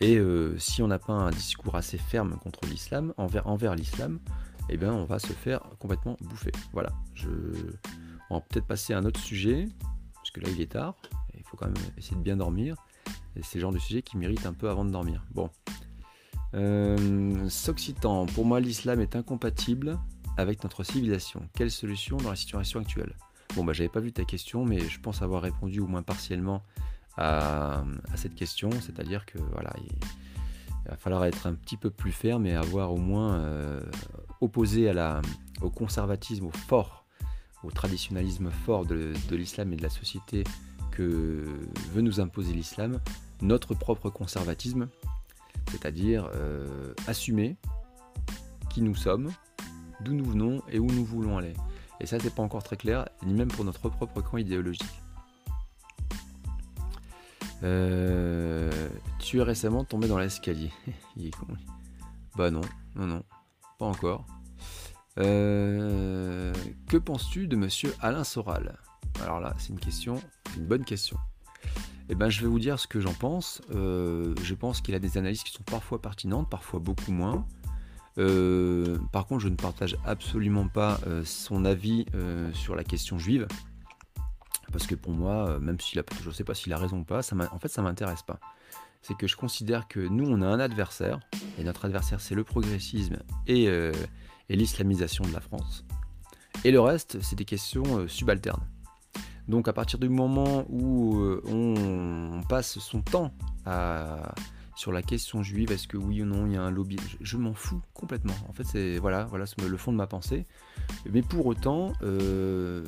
Et 0.01 0.17
euh, 0.17 0.59
si 0.59 0.83
on 0.83 0.89
n'a 0.89 0.99
pas 0.99 1.15
un 1.15 1.31
discours 1.31 1.75
assez 1.75 1.99
ferme 1.99 2.37
contre 2.39 2.67
l'islam, 2.67 3.15
envers, 3.17 3.75
l'islam, 3.75 4.19
eh 4.69 4.77
bien 4.77 4.93
on 4.93 5.05
va 5.05 5.19
se 5.19 5.33
faire 5.33 5.61
complètement 5.79 6.17
bouffer. 6.21 6.53
Voilà, 6.73 6.91
je... 7.15 7.29
on 8.29 8.37
va 8.37 8.41
peut-être 8.43 8.67
passer 8.67 8.93
à 8.93 8.99
un 8.99 9.05
autre 9.05 9.21
sujet 9.21 9.69
là 10.41 10.49
il 10.51 10.61
est 10.61 10.73
tard, 10.73 10.95
il 11.37 11.43
faut 11.43 11.57
quand 11.57 11.67
même 11.67 11.85
essayer 11.97 12.17
de 12.17 12.23
bien 12.23 12.37
dormir. 12.37 12.77
Et 13.37 13.43
c'est 13.43 13.59
le 13.59 13.63
genre 13.63 13.73
de 13.73 13.79
sujet 13.79 14.03
qui 14.03 14.17
mérite 14.17 14.47
un 14.47 14.53
peu 14.53 14.69
avant 14.69 14.85
de 14.85 14.91
dormir. 14.91 15.25
Bon. 15.31 15.51
Euh, 16.55 17.49
S'occitan, 17.49 18.27
pour 18.27 18.45
moi 18.45 18.61
l'islam 18.61 19.01
est 19.01 19.17
incompatible 19.17 19.99
avec 20.37 20.63
notre 20.63 20.85
civilisation. 20.85 21.49
Quelle 21.55 21.71
solution 21.71 22.17
dans 22.17 22.31
la 22.31 22.37
situation 22.37 22.81
actuelle? 22.81 23.15
Bon 23.55 23.65
bah 23.65 23.73
j'avais 23.73 23.89
pas 23.89 24.01
vu 24.01 24.13
ta 24.13 24.25
question, 24.25 24.65
mais 24.65 24.81
je 24.81 25.01
pense 25.01 25.23
avoir 25.23 25.43
répondu 25.43 25.81
au 25.81 25.87
moins 25.87 26.03
partiellement 26.03 26.63
à, 27.17 27.85
cette 28.15 28.35
question, 28.35 28.71
c'est-à-dire 28.71 29.25
que 29.25 29.39
voilà, 29.53 29.73
il, 29.79 30.91
va 30.91 30.97
falloir 30.97 31.25
être 31.25 31.47
un 31.47 31.55
petit 31.55 31.77
peu 31.77 31.91
plus 31.91 32.13
ferme 32.13 32.47
et 32.47 32.55
avoir 32.55 32.93
au 32.93 32.99
moins 32.99 33.37
euh, 33.37 33.81
opposé 34.41 34.89
à 34.89 34.93
la, 34.93 35.23
au 35.63 35.71
conservatisme, 35.71 36.51
fort 36.51 37.07
au 37.67 37.71
traditionnalisme 37.71 38.51
fort 38.51 38.87
de, 38.87 39.13
l'islam 39.31 39.73
et 39.73 39.77
de 39.77 39.83
la 39.83 39.91
société 39.91 40.45
que 40.91 41.45
veut 41.93 42.01
nous 42.01 42.21
imposer 42.21 42.53
l'islam, 42.53 43.01
notre 43.43 43.75
propre 43.75 44.09
conservatisme, 44.09 44.89
c'est-à-dire 45.71 46.31
euh, 46.35 46.95
assumer 47.07 47.57
qui 48.71 48.83
nous 48.83 48.95
sommes, 48.95 49.31
d'où 50.01 50.15
nous 50.15 50.25
venons 50.25 50.63
et 50.69 50.79
où 50.79 50.87
nous 50.87 51.05
voulons 51.05 51.39
aller. 51.39 51.55
Et 52.01 52.07
ça, 52.07 52.19
c'est 52.19 52.35
pas 52.35 52.43
encore 52.43 52.63
très 52.63 52.77
clair, 52.77 53.09
ni 53.25 53.33
même 53.33 53.49
pour 53.49 53.65
notre 53.65 53.89
propre 53.89 54.21
camp 54.21 54.37
idéologique. 54.37 55.03
tu 59.19 59.39
es 59.39 59.43
récemment 59.43 59.85
tombé 59.85 60.09
dans 60.09 60.19
l'escalier. 60.19 60.71
Il 61.17 61.27
est 61.27 61.37
con. 61.37 61.47
Bah 62.37 62.51
non, 62.51 62.61
non, 62.95 63.07
non, 63.07 63.23
pas 63.79 63.87
encore. 63.87 64.27
que 65.17 66.97
penses-tu 66.99 67.49
de 67.49 67.57
monsieur 67.57 67.95
Alain 68.01 68.25
Soral? 68.25 68.79
Alors 69.23 69.41
là, 69.41 69.55
c'est 69.59 69.71
une 69.71 69.81
question, 69.81 70.21
une 70.57 70.67
bonne 70.67 70.85
question. 70.85 71.17
Eh 72.09 72.15
ben, 72.15 72.29
je 72.29 72.43
vais 72.43 72.47
vous 72.47 72.61
dire 72.61 72.79
ce 72.79 72.87
que 72.87 73.01
j'en 73.01 73.15
pense. 73.15 73.63
je 73.71 74.55
pense 74.55 74.81
qu'il 74.81 74.95
a 74.95 74.99
des 74.99 75.19
analyses 75.19 75.43
qui 75.43 75.53
sont 75.53 75.65
parfois 75.65 76.01
pertinentes, 76.01 76.49
parfois 76.49 76.79
beaucoup 76.79 77.11
moins. 77.11 77.47
Euh, 78.19 78.99
par 79.13 79.27
contre, 79.27 79.43
je 79.43 79.49
ne 79.49 79.57
partage 79.57 79.97
absolument 80.05 80.69
pas 80.69 80.99
euh, 81.07 81.23
son 81.25 81.65
avis 81.65 82.07
euh, 82.15 82.53
sur 82.53 82.75
la 82.75 82.85
question 82.85 83.19
juive. 83.19 83.47
Parce 84.73 84.87
que 84.87 84.95
pour 84.95 85.13
moi, 85.13 85.59
même 85.61 85.79
s'il 85.79 85.99
a, 86.01 86.03
je 86.23 86.29
ne 86.29 86.35
sais 86.35 86.45
pas 86.45 86.55
s'il 86.55 86.73
a 86.73 86.79
raison 86.79 86.99
ou 86.99 87.05
pas, 87.05 87.21
en 87.53 87.59
fait, 87.59 87.69
ça 87.69 87.83
m'intéresse 87.83 88.23
pas. 88.23 88.41
C'est 89.01 89.17
que 89.17 89.29
je 89.29 89.37
considère 89.37 89.87
que 89.87 90.01
nous, 90.01 90.29
on 90.29 90.43
a 90.43 90.47
un 90.47 90.59
adversaire, 90.59 91.21
et 91.59 91.65
notre 91.65 91.85
adversaire, 91.85 92.21
c'est 92.21 92.35
le 92.35 92.43
progressisme 92.43 93.19
et, 93.47 93.71
l'islamisation 94.49 95.25
de 95.25 95.33
la 95.33 95.41
France. 95.41 95.85
Et 96.65 96.73
le 96.73 96.81
reste, 96.81 97.23
c'est 97.23 97.37
des 97.37 97.45
questions 97.45 98.09
subalternes. 98.09 98.67
Donc 99.47 99.69
à 99.69 99.73
partir 99.73 100.01
du 100.01 100.09
moment 100.09 100.65
où 100.69 101.17
on 101.47 102.43
passe 102.49 102.81
son 102.81 103.03
temps 103.03 103.33
à, 103.65 104.35
sur 104.77 104.93
la 104.93 105.03
question 105.03 105.43
juive, 105.43 105.73
est-ce 105.73 105.89
que 105.89 105.97
oui 105.97 106.23
ou 106.23 106.27
non 106.27 106.47
il 106.47 106.53
y 106.53 106.57
a 106.57 106.63
un 106.63 106.71
lobby? 106.71 106.99
Je, 107.21 107.37
m'en 107.39 107.55
fous 107.55 107.81
complètement. 107.95 108.35
En 108.47 108.53
fait, 108.53 108.65
c'est 108.65 108.99
voilà, 108.99 109.25
voilà 109.25 109.47
le 109.67 109.77
fond 109.79 109.91
de 109.91 109.97
ma 109.97 110.07
pensée. 110.07 110.47
Mais 111.11 111.23
pour 111.23 111.47
autant, 111.47 111.95
euh, 112.03 112.85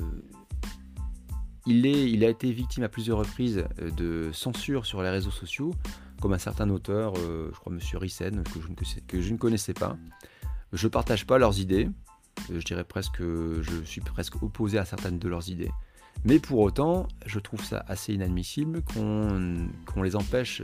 il, 1.65 1.87
est, 1.87 2.11
il 2.11 2.23
a 2.23 2.29
été 2.29 2.51
victime 2.51 2.83
à 2.83 2.89
plusieurs 2.89 3.17
reprises 3.17 3.65
euh, 3.81 3.89
de 3.89 4.29
censure 4.31 4.85
sur 4.85 5.01
les 5.01 5.09
réseaux 5.09 5.31
sociaux, 5.31 5.73
comme 6.21 6.33
un 6.33 6.37
certain 6.37 6.69
auteur, 6.69 7.13
euh, 7.17 7.49
je 7.53 7.59
crois 7.59 7.73
Monsieur 7.73 7.97
Rissen, 7.97 8.43
que 8.43 9.19
je, 9.19 9.33
ne, 9.33 9.37
connaissais 9.37 9.73
pas. 9.73 9.97
Je 10.71 10.85
ne 10.85 10.91
partage 10.91 11.25
pas 11.25 11.39
leurs 11.39 11.59
idées. 11.59 11.89
Je 12.51 12.63
dirais 12.63 12.83
presque, 12.83 13.21
je 13.21 13.83
suis 13.83 14.01
presque 14.01 14.41
opposé 14.43 14.77
à 14.77 14.85
certaines 14.85 15.17
de 15.17 15.27
leurs 15.27 15.49
idées. 15.49 15.71
Mais 16.23 16.37
pour 16.37 16.59
autant, 16.59 17.07
je 17.25 17.39
trouve 17.39 17.63
ça 17.63 17.83
assez 17.87 18.13
inadmissible 18.13 18.83
qu'on 18.83 20.03
les 20.03 20.15
empêche 20.15 20.61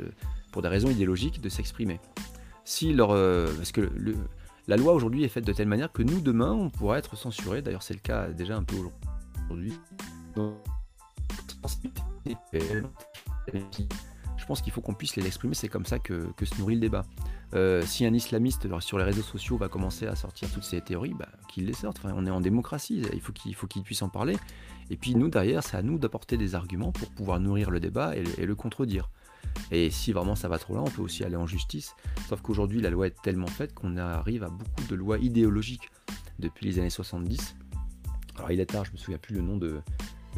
pour 0.55 0.61
des 0.61 0.69
raisons 0.69 0.89
idéologiques, 0.89 1.41
de 1.41 1.49
s'exprimer. 1.49 1.99
Si 2.63 2.93
leur, 2.93 3.11
euh, 3.11 3.53
parce 3.57 3.73
que 3.73 3.91
la 4.69 4.77
loi 4.77 4.93
aujourd'hui 4.93 5.25
est 5.25 5.27
faite 5.27 5.45
de 5.45 5.51
telle 5.51 5.67
manière 5.67 5.91
que 5.91 6.01
nous, 6.01 6.21
demain, 6.21 6.53
on 6.53 6.69
pourra 6.69 6.97
être 6.97 7.17
censuré. 7.17 7.61
D'ailleurs, 7.61 7.83
c'est 7.83 7.93
le 7.93 7.99
cas 7.99 8.29
déjà 8.29 8.55
un 8.55 8.63
peu 8.63 8.77
aujourd'hui. 9.49 9.73
Je 14.37 14.45
pense 14.47 14.61
qu'il 14.61 14.71
faut 14.71 14.79
qu'on 14.79 14.93
puisse 14.93 15.17
les 15.17 15.27
exprimer, 15.27 15.55
c'est 15.55 15.67
comme 15.67 15.85
ça 15.85 15.99
que, 15.99 16.31
que, 16.37 16.45
se 16.45 16.57
nourrit 16.57 16.75
le 16.75 16.81
débat. 16.81 17.03
Euh, 17.53 17.81
si 17.81 18.05
un 18.05 18.13
islamiste 18.13 18.79
sur 18.79 18.97
les 18.97 19.03
réseaux 19.03 19.23
sociaux 19.23 19.57
va 19.57 19.67
commencer 19.67 20.07
à 20.07 20.15
sortir 20.15 20.49
toutes 20.53 20.63
ces 20.63 20.79
théories, 20.79 21.15
bah, 21.19 21.27
qu'il 21.49 21.65
les 21.65 21.73
sorte. 21.73 21.97
Enfin, 22.01 22.13
on 22.15 22.25
est 22.25 22.31
en 22.31 22.39
démocratie, 22.39 23.03
il 23.11 23.19
faut 23.19 23.33
qu'il 23.33 23.57
qu'il 23.57 23.83
puisse 23.83 24.01
en 24.03 24.09
parler. 24.09 24.37
Et 24.89 24.95
puis 24.95 25.15
nous, 25.15 25.27
derrière, 25.27 25.63
c'est 25.63 25.75
à 25.75 25.81
nous 25.81 25.99
d'apporter 25.99 26.37
des 26.37 26.55
arguments 26.55 26.93
pour 26.93 27.09
pouvoir 27.09 27.41
nourrir 27.41 27.71
le 27.71 27.81
débat 27.81 28.15
et 28.15 28.45
le 28.45 28.55
contredire. 28.55 29.09
Et 29.71 29.89
si 29.89 30.11
vraiment 30.11 30.35
ça 30.35 30.47
va 30.47 30.59
trop 30.59 30.73
loin, 30.73 30.83
on 30.83 30.91
peut 30.91 31.01
aussi 31.01 31.23
aller 31.23 31.35
en 31.35 31.47
justice. 31.47 31.95
Sauf 32.27 32.41
qu'aujourd'hui, 32.41 32.81
la 32.81 32.89
loi 32.89 33.07
est 33.07 33.21
tellement 33.21 33.47
faite 33.47 33.73
qu'on 33.73 33.97
arrive 33.97 34.43
à 34.43 34.49
beaucoup 34.49 34.83
de 34.89 34.95
lois 34.95 35.17
idéologiques 35.17 35.89
depuis 36.39 36.65
les 36.65 36.79
années 36.79 36.89
70. 36.89 37.55
Alors 38.37 38.51
il 38.51 38.59
est 38.59 38.65
tard, 38.65 38.85
je 38.85 38.91
me 38.91 38.97
souviens 38.97 39.17
plus 39.17 39.35
le 39.35 39.41
nom 39.41 39.57
de, 39.57 39.79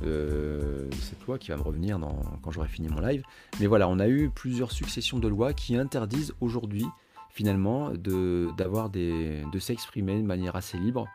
euh, 0.03 0.89
cette 1.01 1.25
loi 1.25 1.39
qui 1.39 1.49
va 1.49 1.57
me 1.57 1.61
revenir 1.61 1.99
quand 2.41 2.51
j'aurai 2.51 2.67
fini 2.67 2.87
mon 2.87 3.01
live. 3.01 3.23
Mais 3.59 3.67
voilà, 3.67 3.89
on 3.89 3.99
a 3.99 4.07
eu 4.07 4.29
plusieurs 4.29 4.71
successions 4.71 5.19
de 5.19 5.27
lois 5.27 5.53
qui 5.53 5.75
interdisent 5.75 6.33
aujourd'hui 6.39 6.85
finalement 7.31 7.91
d'avoir 7.93 8.89
de 8.89 9.59
s'exprimer 9.59 10.21
de 10.21 10.25
manière 10.25 10.55
assez 10.55 10.77
libre 10.77 11.07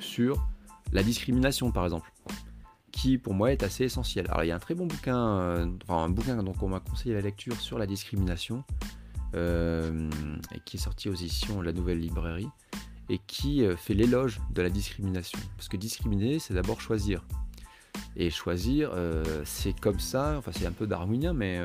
sur 0.00 0.44
la 0.92 1.02
discrimination 1.02 1.70
par 1.70 1.84
exemple 1.84 2.12
qui 2.90 3.18
pour 3.18 3.34
moi 3.34 3.52
est 3.52 3.62
assez 3.62 3.84
essentiel. 3.84 4.26
Alors 4.28 4.44
il 4.44 4.48
y 4.48 4.50
a 4.52 4.56
un 4.56 4.60
très 4.60 4.74
bon 4.74 4.86
bouquin, 4.86 5.18
euh, 5.18 5.66
enfin 5.82 6.04
un 6.04 6.08
bouquin 6.08 6.42
dont 6.42 6.54
on 6.60 6.68
m'a 6.68 6.80
conseillé 6.80 7.14
la 7.14 7.20
lecture 7.20 7.60
sur 7.60 7.78
la 7.78 7.86
discrimination, 7.86 8.64
euh, 9.34 10.10
et 10.54 10.60
qui 10.64 10.76
est 10.76 10.80
sorti 10.80 11.08
aux 11.08 11.14
éditions 11.14 11.62
La 11.62 11.72
Nouvelle 11.72 12.00
Librairie, 12.00 12.48
et 13.08 13.18
qui 13.26 13.64
euh, 13.64 13.76
fait 13.76 13.94
l'éloge 13.94 14.40
de 14.52 14.62
la 14.62 14.70
discrimination. 14.70 15.38
Parce 15.56 15.68
que 15.68 15.76
discriminer, 15.76 16.38
c'est 16.38 16.54
d'abord 16.54 16.80
choisir. 16.80 17.24
Et 18.16 18.30
choisir, 18.30 18.92
c'est 19.44 19.78
comme 19.78 20.00
ça, 20.00 20.36
enfin 20.38 20.52
c'est 20.52 20.66
un 20.66 20.72
peu 20.72 20.86
darwinien, 20.86 21.32
mais 21.32 21.60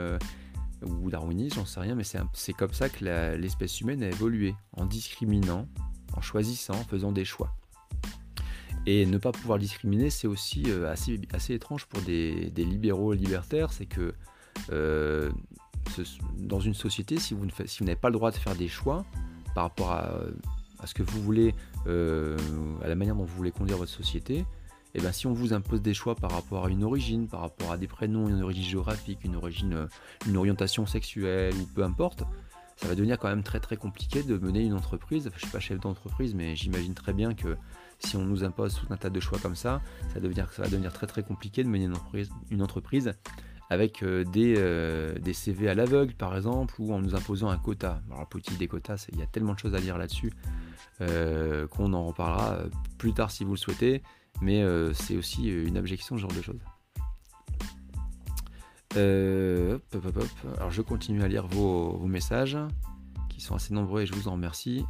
ou 0.83 1.09
darwiniste, 1.09 1.55
j'en 1.55 1.65
sais 1.65 1.79
rien, 1.79 1.95
mais 1.95 2.03
c'est 2.03 2.53
comme 2.53 2.73
ça 2.73 2.89
que 2.89 3.03
l'espèce 3.35 3.81
humaine 3.81 4.03
a 4.03 4.07
évolué, 4.07 4.55
en 4.73 4.85
discriminant, 4.85 5.67
en 6.13 6.21
choisissant, 6.21 6.75
en 6.75 6.83
faisant 6.83 7.11
des 7.11 7.25
choix. 7.25 7.55
Et 8.87 9.05
ne 9.05 9.17
pas 9.17 9.31
pouvoir 9.31 9.57
discriminer, 9.57 10.09
c'est 10.09 10.27
aussi 10.27 10.63
euh, 10.67 10.91
assez, 10.91 11.19
assez 11.33 11.53
étrange 11.55 11.85
pour 11.87 12.01
des, 12.01 12.51
libéraux 12.55 13.13
libertaires, 13.13 13.73
c'est 13.73 13.87
que 13.87 14.13
euh, 14.71 15.31
dans 16.37 16.59
une 16.59 16.73
société, 16.73 17.17
si 17.17 17.33
vous, 17.33 17.47
n'avez 17.81 17.95
pas 17.95 18.09
le 18.09 18.13
droit 18.13 18.31
de 18.31 18.35
faire 18.35 18.55
des 18.55 18.67
choix 18.67 19.05
par 19.55 19.63
rapport 19.63 19.91
à, 19.91 20.11
ce 20.85 20.93
que 20.93 21.01
vous 21.01 21.21
voulez, 21.21 21.55
euh, 21.87 22.37
à 22.83 22.87
la 22.87 22.95
manière 22.95 23.15
dont 23.15 23.23
vous 23.23 23.35
voulez 23.35 23.51
conduire 23.51 23.77
votre 23.77 23.91
société, 23.91 24.37
et 24.37 24.99
eh 24.99 25.01
bien 25.01 25.11
si 25.11 25.27
on 25.27 25.33
vous 25.33 25.53
impose 25.53 25.81
des 25.81 25.93
choix 25.93 26.15
par 26.15 26.31
rapport 26.31 26.65
à 26.65 26.69
une 26.69 26.83
origine, 26.83 27.27
par 27.27 27.41
rapport 27.41 27.71
à 27.71 27.77
des 27.77 27.87
prénoms, 27.87 28.29
une 28.29 28.41
origine 28.43 28.63
géographique, 28.63 29.19
une 29.25 29.35
origine, 29.35 29.87
une 30.25 30.37
orientation 30.37 30.85
sexuelle 30.85 31.53
ou 31.55 31.65
peu 31.65 31.83
importe, 31.83 32.23
ça 32.75 32.87
va 32.87 32.95
devenir 32.95 33.17
quand 33.17 33.29
même 33.29 33.43
très 33.43 33.59
très 33.59 33.77
compliqué 33.77 34.23
de 34.23 34.37
mener 34.37 34.63
une 34.63 34.73
entreprise. 34.73 35.29
Je 35.29 35.35
ne 35.35 35.39
suis 35.39 35.49
pas 35.49 35.59
chef 35.59 35.79
d'entreprise, 35.79 36.33
mais 36.35 36.55
j'imagine 36.55 36.93
très 36.93 37.13
bien 37.13 37.33
que 37.33 37.55
si 37.99 38.17
on 38.17 38.25
nous 38.25 38.43
impose 38.43 38.75
tout 38.75 38.87
un 38.89 38.97
tas 38.97 39.09
de 39.09 39.19
choix 39.19 39.39
comme 39.39 39.55
ça, 39.55 39.81
ça, 40.13 40.19
va 40.19 40.67
devenir 40.67 40.91
très 40.91 41.07
très 41.07 41.23
compliqué 41.23 41.63
de 41.63 41.69
mener 41.69 41.87
une 42.51 42.61
entreprise, 42.61 43.13
avec 43.69 44.03
euh, 44.03 44.23
euh, 44.35 45.17
des, 45.19 45.33
CV 45.33 45.69
à 45.69 45.73
l'aveugle 45.73 46.13
par 46.13 46.35
exemple, 46.35 46.75
ou 46.79 46.93
en 46.93 46.99
nous 46.99 47.15
imposant 47.15 47.49
un 47.49 47.57
quota. 47.57 48.01
Alors 48.11 48.27
politique 48.27 48.57
des 48.57 48.67
quotas, 48.67 49.07
il 49.11 49.19
y 49.19 49.23
a 49.23 49.27
tellement 49.27 49.53
de 49.53 49.59
choses 49.59 49.75
à 49.75 49.79
dire 49.79 49.97
là-dessus 49.97 50.33
euh, 51.01 51.67
qu'on 51.67 51.93
en 51.93 52.07
reparlera 52.07 52.59
plus 52.97 53.13
tard 53.13 53.31
si 53.31 53.43
vous 53.43 53.51
le 53.51 53.57
souhaitez, 53.57 54.03
mais 54.41 54.63
c'est 54.93 55.15
aussi 55.15 55.47
une 55.47 55.77
objection, 55.77 56.17
ce 56.17 56.21
genre 56.21 56.33
de 56.33 56.41
choses. 56.41 56.59
Alors 58.95 60.71
je 60.71 60.81
continue 60.81 61.23
à 61.23 61.27
lire 61.27 61.47
vos, 61.47 61.99
messages 62.05 62.57
qui 63.29 63.41
sont 63.41 63.55
assez 63.55 63.73
nombreux 63.73 64.01
et 64.01 64.05
je 64.05 64.13
vous 64.13 64.27
en 64.27 64.33
remercie. 64.33 64.85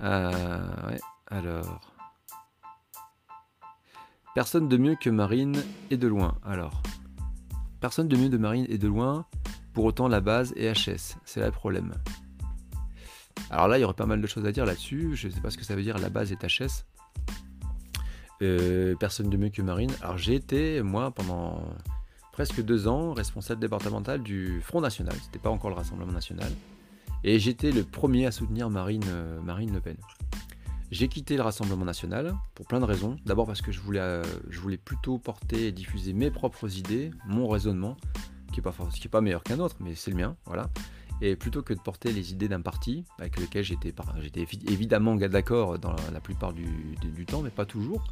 ouais. 0.00 1.00
Alors. 1.28 1.80
Personne 4.34 4.68
de 4.68 4.76
mieux 4.76 4.96
que 4.96 5.10
Marine 5.10 5.62
et 5.90 5.96
de 5.96 6.08
loin. 6.08 6.38
Alors. 6.44 6.82
Personne 7.80 8.08
de 8.08 8.16
mieux 8.16 8.28
de 8.28 8.38
Marine 8.38 8.66
et 8.68 8.78
de 8.78 8.88
loin. 8.88 9.26
Pour 9.72 9.84
autant, 9.84 10.08
la 10.08 10.20
base 10.20 10.52
est 10.56 10.72
HS. 10.72 11.16
C'est 11.24 11.40
là 11.40 11.46
le 11.46 11.52
problème. 11.52 11.92
Alors 13.50 13.68
là, 13.68 13.78
il 13.78 13.82
y 13.82 13.84
aurait 13.84 13.94
pas 13.94 14.06
mal 14.06 14.20
de 14.20 14.26
choses 14.26 14.46
à 14.46 14.52
dire 14.52 14.64
là-dessus. 14.64 15.14
Je 15.14 15.28
ne 15.28 15.32
sais 15.32 15.40
pas 15.40 15.50
ce 15.50 15.58
que 15.58 15.64
ça 15.64 15.74
veut 15.74 15.82
dire, 15.82 15.98
la 15.98 16.08
base 16.08 16.32
est 16.32 16.44
HS. 16.44 16.84
Euh, 18.42 18.94
personne 18.96 19.30
de 19.30 19.36
mieux 19.36 19.50
que 19.50 19.62
Marine. 19.62 19.90
Alors 20.02 20.18
j'ai 20.18 20.34
été, 20.34 20.82
moi, 20.82 21.10
pendant 21.10 21.62
presque 22.34 22.64
deux 22.64 22.88
ans, 22.88 23.12
responsable 23.12 23.60
départemental 23.60 24.20
du 24.20 24.60
Front 24.60 24.80
National. 24.80 25.14
C'était 25.22 25.38
pas 25.38 25.50
encore 25.50 25.70
le 25.70 25.76
Rassemblement 25.76 26.10
National. 26.10 26.50
Et 27.22 27.38
j'étais 27.38 27.70
le 27.70 27.84
premier 27.84 28.26
à 28.26 28.32
soutenir 28.32 28.68
Marine, 28.70 29.04
euh, 29.06 29.40
Le 29.40 29.80
Pen. 29.80 29.96
J'ai 30.90 31.06
quitté 31.06 31.36
le 31.36 31.42
Rassemblement 31.42 31.84
national 31.84 32.34
pour 32.56 32.66
plein 32.66 32.80
de 32.80 32.86
raisons. 32.86 33.16
D'abord 33.24 33.46
parce 33.46 33.62
que 33.62 33.70
je 33.70 33.80
voulais, 33.80 34.00
euh, 34.00 34.24
je 34.50 34.58
voulais 34.58 34.78
plutôt 34.78 35.16
porter 35.16 35.68
et 35.68 35.72
diffuser 35.72 36.12
mes 36.12 36.32
propres 36.32 36.76
idées, 36.76 37.12
mon 37.28 37.46
raisonnement, 37.46 37.96
qui 38.52 38.58
n'est 38.58 38.64
pas, 38.64 38.74
pas 39.12 39.20
meilleur 39.20 39.44
qu'un 39.44 39.60
autre, 39.60 39.76
mais 39.78 39.94
c'est 39.94 40.10
le 40.10 40.16
mien, 40.16 40.36
voilà. 40.44 40.70
Et 41.20 41.36
plutôt 41.36 41.62
que 41.62 41.72
de 41.72 41.78
porter 41.78 42.12
les 42.12 42.32
idées 42.32 42.48
d'un 42.48 42.62
parti 42.62 43.04
avec 43.20 43.38
lequel 43.38 43.62
j'étais, 43.62 43.94
j'étais 44.20 44.44
évidemment 44.66 45.14
d'accord 45.14 45.78
dans 45.78 45.94
la, 46.12 46.20
plupart 46.20 46.52
du, 46.52 46.96
temps, 47.26 47.42
mais 47.42 47.50
pas 47.50 47.64
toujours. 47.64 48.02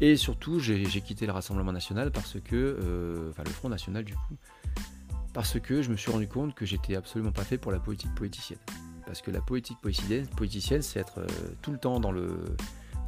Et 0.00 0.16
surtout, 0.16 0.58
j'ai, 0.60 0.84
quitté 0.84 1.26
le 1.26 1.32
Rassemblement 1.32 1.72
national 1.72 2.10
parce 2.10 2.38
que, 2.40 2.56
euh, 2.82 3.30
enfin 3.30 3.42
le 3.44 3.50
Front 3.50 3.68
national 3.68 4.04
du 4.04 4.14
coup, 4.14 4.36
parce 5.34 5.60
que 5.60 5.82
je 5.82 5.90
me 5.90 5.96
suis 5.96 6.10
rendu 6.10 6.26
compte 6.26 6.54
que 6.54 6.64
j'étais 6.64 6.96
absolument 6.96 7.32
pas 7.32 7.44
fait 7.44 7.58
pour 7.58 7.70
la 7.70 7.78
politique 7.78 8.14
politicienne 8.14 8.58
parce 9.04 9.22
que 9.22 9.30
la 9.30 9.40
politique 9.40 9.78
politicienne, 9.80 10.82
c'est 10.82 11.00
être 11.00 11.18
euh, 11.18 11.26
tout 11.62 11.72
le 11.72 11.78
temps 11.78 11.98
dans, 11.98 12.12
le, 12.12 12.28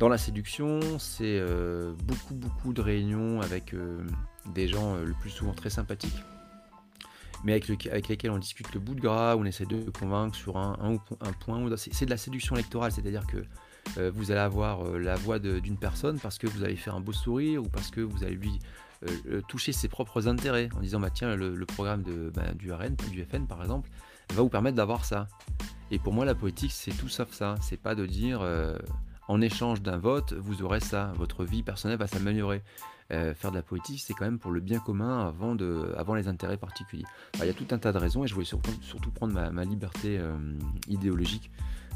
dans 0.01 0.09
la 0.09 0.19
séduction, 0.19 0.81
c'est 0.99 1.39
euh, 1.39 1.93
beaucoup 2.05 2.35
beaucoup 2.35 2.73
de 2.73 2.81
réunions 2.81 3.41
avec 3.41 3.75
des 4.53 4.67
gens 4.67 4.97
le 4.97 5.13
plus 5.13 5.31
souvent 5.31 5.53
très 5.53 5.71
sympathiques, 5.71 6.25
mais 7.45 7.53
avec, 7.53 8.09
lesquels 8.09 8.31
on 8.31 8.39
discute 8.39 8.73
le 8.75 8.81
bout 8.81 8.95
de 8.95 9.01
gras, 9.01 9.37
on 9.37 9.45
essaie 9.45 9.65
de 9.65 9.91
convaincre 9.91 10.37
sur 10.37 10.57
un, 10.57 10.77
un, 11.21 11.33
point. 11.33 11.65
C'est 11.77 12.05
de 12.05 12.11
la 12.11 12.17
séduction 12.17 12.57
électorale, 12.57 12.93
c'est-à-dire 12.93 13.27
que 13.27 13.39
vous 13.97 14.31
allez 14.31 14.41
avoir 14.41 14.85
la 14.99 15.17
voix 15.17 15.39
d'une 15.39 15.77
personne 15.77 16.19
parce 16.19 16.39
que 16.39 16.47
vous 16.47 16.65
allez 16.65 16.77
faire 16.77 16.95
un 16.95 17.01
beau 17.01 17.13
sourire 17.13 17.63
ou 17.63 17.69
parce 17.69 17.91
que 17.91 18.01
vous 18.01 18.25
allez 18.25 18.37
lui 18.37 18.59
toucher 19.49 19.73
ses 19.73 19.89
propres 19.89 20.29
intérêts 20.29 20.69
en 20.77 20.81
disant 20.81 21.01
bah 21.01 21.11
tiens 21.11 21.35
le, 21.37 21.67
programme 21.67 22.03
de, 22.03 22.31
bah, 22.35 22.55
du 22.55 22.73
RN, 22.73 22.95
du 23.11 23.25
FN 23.25 23.47
par 23.47 23.61
exemple, 23.61 23.91
va 24.33 24.43
vous 24.43 24.49
permettre 24.49 24.77
d'avoir 24.77 25.05
ça. 25.05 25.27
Et 25.91 25.99
pour 25.99 26.13
moi 26.13 26.25
la 26.25 26.35
politique 26.35 26.73
c'est 26.73 26.93
tout 26.93 27.09
sauf 27.09 27.33
ça. 27.33 27.57
C'est 27.61 27.77
pas 27.77 27.95
de 27.95 28.07
dire 28.07 28.47
en 29.29 29.41
échange 29.41 29.83
d'un 29.83 29.99
vote 29.99 30.33
vous 30.33 30.63
aurez 30.63 30.81
ça, 30.81 31.13
votre 31.17 31.45
vie 31.45 31.63
personnelle 31.63 31.99
va 31.99 32.07
s'améliorer. 32.07 32.63
faire 33.11 33.51
de 33.51 33.57
la 33.57 33.63
politique, 33.63 34.01
c'est 34.01 34.15
quand 34.15 34.25
même 34.25 34.39
pour 34.39 34.53
le 34.53 34.61
bien 34.61 34.79
commun 34.79 35.27
avant, 35.27 35.55
de, 35.55 35.93
avant 35.99 36.15
les 36.15 36.29
intérêts 36.29 36.57
particuliers. 36.57 37.05
il 37.41 37.47
y 37.47 37.51
a 37.51 37.55
tout 37.55 37.67
un 37.73 37.79
tas 37.79 37.93
de 37.93 37.99
raisons 37.99 38.25
et 38.25 38.27
je 38.27 38.35
voulais 38.35 38.47
surtout, 38.47 39.11
prendre 39.11 39.35
ma 39.51 39.65
liberté 39.65 40.21
idéologique 40.89 41.51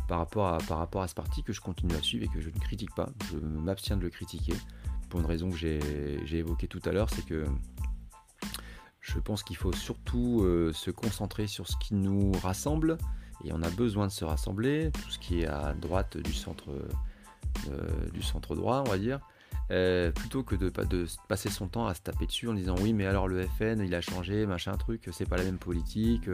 par 0.08 0.18
rapport, 0.18 0.46
à, 0.46 0.58
par 0.58 0.78
rapport 0.78 1.02
à 1.02 1.08
ce 1.08 1.14
parti 1.14 1.42
que 1.42 1.52
je 1.52 1.60
continue 1.60 1.94
à 1.94 2.02
suivre 2.02 2.24
et 2.24 2.28
que 2.28 2.40
je 2.40 2.50
ne 2.50 2.58
critique 2.58 2.94
pas. 2.94 3.08
Je 3.30 3.38
m'abstiens 3.38 3.96
de 3.96 4.02
le 4.02 4.10
critiquer 4.10 4.54
pour 5.08 5.20
une 5.20 5.26
raison 5.26 5.50
que 5.50 5.56
j'ai 5.56 6.36
évoquée 6.36 6.68
tout 6.68 6.80
à 6.84 6.92
l'heure, 6.92 7.10
c'est 7.10 7.24
que 7.24 7.46
je 9.00 9.18
pense 9.20 9.42
qu'il 9.42 9.56
faut 9.56 9.72
surtout 9.72 10.42
euh, 10.42 10.72
se 10.72 10.90
concentrer 10.90 11.46
sur 11.46 11.68
ce 11.68 11.76
qui 11.76 11.94
nous 11.94 12.32
rassemble 12.42 12.98
et 13.44 13.52
on 13.52 13.62
a 13.62 13.70
besoin 13.70 14.06
de 14.06 14.12
se 14.12 14.24
rassembler, 14.24 14.90
tout 14.92 15.10
ce 15.10 15.18
qui 15.18 15.42
est 15.42 15.46
à 15.46 15.74
droite 15.74 16.16
du 16.16 16.32
centre, 16.32 16.70
euh, 17.70 18.10
du 18.12 18.22
centre 18.22 18.56
droit, 18.56 18.82
on 18.84 18.90
va 18.90 18.98
dire. 18.98 19.20
Euh, 19.70 20.12
plutôt 20.12 20.42
que 20.42 20.54
de, 20.54 20.70
de, 20.70 21.06
passer 21.28 21.50
son 21.50 21.68
temps 21.68 21.86
à 21.86 21.94
se 21.94 22.00
taper 22.00 22.26
dessus 22.26 22.48
en 22.48 22.54
disant 22.54 22.76
oui 22.80 22.92
mais 22.92 23.04
alors 23.04 23.26
le 23.26 23.42
FN 23.42 23.80
il 23.80 23.96
a 23.96 24.00
changé 24.00 24.46
machin 24.46 24.76
truc 24.76 25.08
c'est 25.10 25.28
pas 25.28 25.36
la 25.36 25.42
même 25.42 25.58
politique 25.58 26.28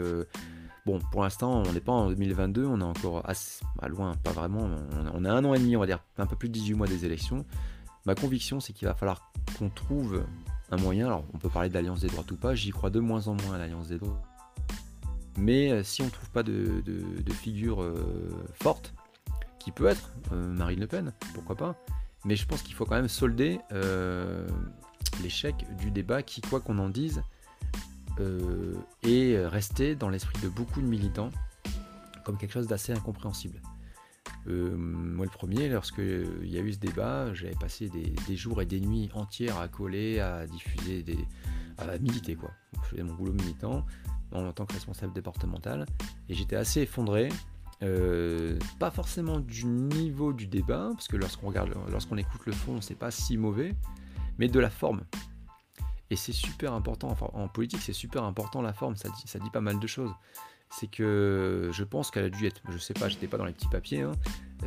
Bon, 0.85 0.99
pour 1.13 1.23
l'instant, 1.23 1.63
on 1.65 1.73
n'est 1.73 1.81
pas 1.81 1.93
en 1.93 2.09
2022, 2.09 2.67
on 2.67 2.81
est 2.81 2.85
encore 2.85 3.23
assez 3.29 3.65
loin, 3.89 4.15
pas 4.25 4.33
vraiment. 4.33 4.69
On 5.15 5.25
a 5.25 5.33
un 5.33 5.45
an 5.45 5.55
et 5.55 5.59
demi, 5.59 5.77
on 5.77 5.81
va 5.81 5.87
dire, 5.87 6.01
un 6.19 6.27
peu 6.27 6.35
plus 6.35 6.49
de 6.49 6.55
18 6.55 6.75
mois 6.75 6.89
des 6.89 7.05
élections. 7.05 7.45
Ma 8.05 8.17
conviction, 8.17 8.59
c'est 8.59 8.73
qu'il 8.73 8.89
va 8.89 8.95
falloir 8.95 9.31
qu'on 9.59 9.71
trouve 9.71 10.25
un 10.73 10.77
moyen. 10.79 11.07
Alors, 11.07 11.25
on 11.35 11.39
peut 11.39 11.49
parler 11.49 11.69
d'alliance 11.69 12.01
des 12.01 12.09
droits 12.09 12.25
ou 12.31 12.37
pas, 12.37 12.57
j'y 12.57 12.71
crois 12.71 12.91
de 12.91 12.99
moins 12.99 13.29
en 13.29 13.35
moins 13.35 13.55
à 13.55 13.59
l'alliance 13.59 13.89
des 13.89 13.99
droits. 13.99 14.21
Mais 15.37 15.71
euh, 15.71 15.83
si 15.83 16.03
on 16.03 16.07
ne 16.07 16.11
trouve 16.11 16.31
pas 16.31 16.43
de, 16.43 16.83
figure 17.31 17.83
euh, 17.83 18.45
forte, 18.55 18.93
qui 19.59 19.71
peut 19.71 19.87
être 19.87 20.11
euh, 20.33 20.53
Marine 20.53 20.81
Le 20.81 20.87
Pen, 20.87 21.13
pourquoi 21.35 21.57
pas, 21.57 21.77
mais 22.25 22.37
je 22.37 22.47
pense 22.47 22.63
qu'il 22.63 22.75
faut 22.75 22.85
quand 22.85 22.97
même 22.97 23.09
solder 23.09 23.59
l'échec 25.23 25.67
du 25.79 25.91
débat 25.91 26.23
qui, 26.23 26.41
quoi 26.41 26.61
qu'on 26.61 26.79
en 26.79 26.89
dise, 26.89 27.23
euh, 28.21 28.75
et 29.03 29.39
rester 29.47 29.95
dans 29.95 30.09
l'esprit 30.09 30.39
de 30.43 30.49
beaucoup 30.49 30.81
de 30.81 30.87
militants 30.87 31.31
comme 32.25 32.37
quelque 32.37 32.53
chose 32.53 32.67
d'assez 32.67 32.93
incompréhensible. 32.93 33.61
Euh, 34.49 34.77
moi 34.77 35.25
le 35.25 35.31
premier, 35.31 35.69
lorsque 35.69 35.99
il 35.99 36.49
y 36.49 36.59
a 36.59 36.61
eu 36.61 36.73
ce 36.73 36.79
débat, 36.79 37.33
j'avais 37.35 37.55
passé 37.55 37.89
des, 37.89 38.37
jours 38.37 38.61
et 38.63 38.67
des 38.67 38.81
nuits 38.81 39.11
entières 39.15 39.59
à 39.59 39.69
coller, 39.69 40.21
à 40.21 40.47
diffuser, 40.47 41.03
des, 41.03 41.19
à 41.79 41.99
militer 41.99 42.35
quoi. 42.35 42.51
Je 42.83 42.89
faisais 42.89 43.03
mon 43.03 43.15
boulot 43.15 43.33
militant 43.33 43.85
en 44.33 44.53
tant 44.53 44.67
que 44.67 44.73
responsable 44.73 45.13
départemental 45.13 45.87
et 46.29 46.35
j'étais 46.35 46.57
assez 46.57 46.83
effondré. 46.83 47.29
Euh, 47.83 48.59
pas 48.79 48.93
forcément 48.93 49.41
du 49.41 49.67
niveau 49.67 50.33
du 50.33 50.47
débat, 50.47 50.91
parce 50.93 51.09
que 51.09 51.17
lorsqu'on 51.17 51.49
regarde, 51.49 51.75
lorsqu'on 51.91 52.17
écoute 52.17 52.47
le 52.47 52.53
fond, 52.53 52.81
c'est 52.81 52.95
pas 52.95 53.11
si 53.11 53.37
mauvais, 53.37 53.75
mais 54.39 54.47
de 54.47 54.61
la 54.61 54.71
forme. 54.71 55.03
Et 56.13 56.17
c'est 56.17 56.33
super 56.33 56.75
important, 56.75 57.09
enfin, 57.09 57.29
en 57.33 57.49
politique 57.49 57.81
c'est 57.81 57.95
super 57.95 58.25
important 58.25 58.61
la 58.61 58.75
forme, 58.75 58.97
ça 58.97 59.09
dit, 59.09 59.51
pas 59.51 59.63
mal 59.63 59.79
de 59.79 59.87
choses. 59.87 60.13
C'est 60.69 60.87
que 60.87 61.71
je 61.73 61.85
pense 61.85 62.11
qu'elle 62.11 62.27
a 62.27 62.29
dû 62.29 62.47
être, 62.47 62.61
je 62.69 62.77
sais 62.77 62.93
pas, 62.93 63.09
j'étais 63.09 63.27
pas 63.27 63.39
dans 63.39 63.47
les 63.47 63.55
petits 63.55 63.69
papiers, 63.69 64.03
hein. 64.03 64.13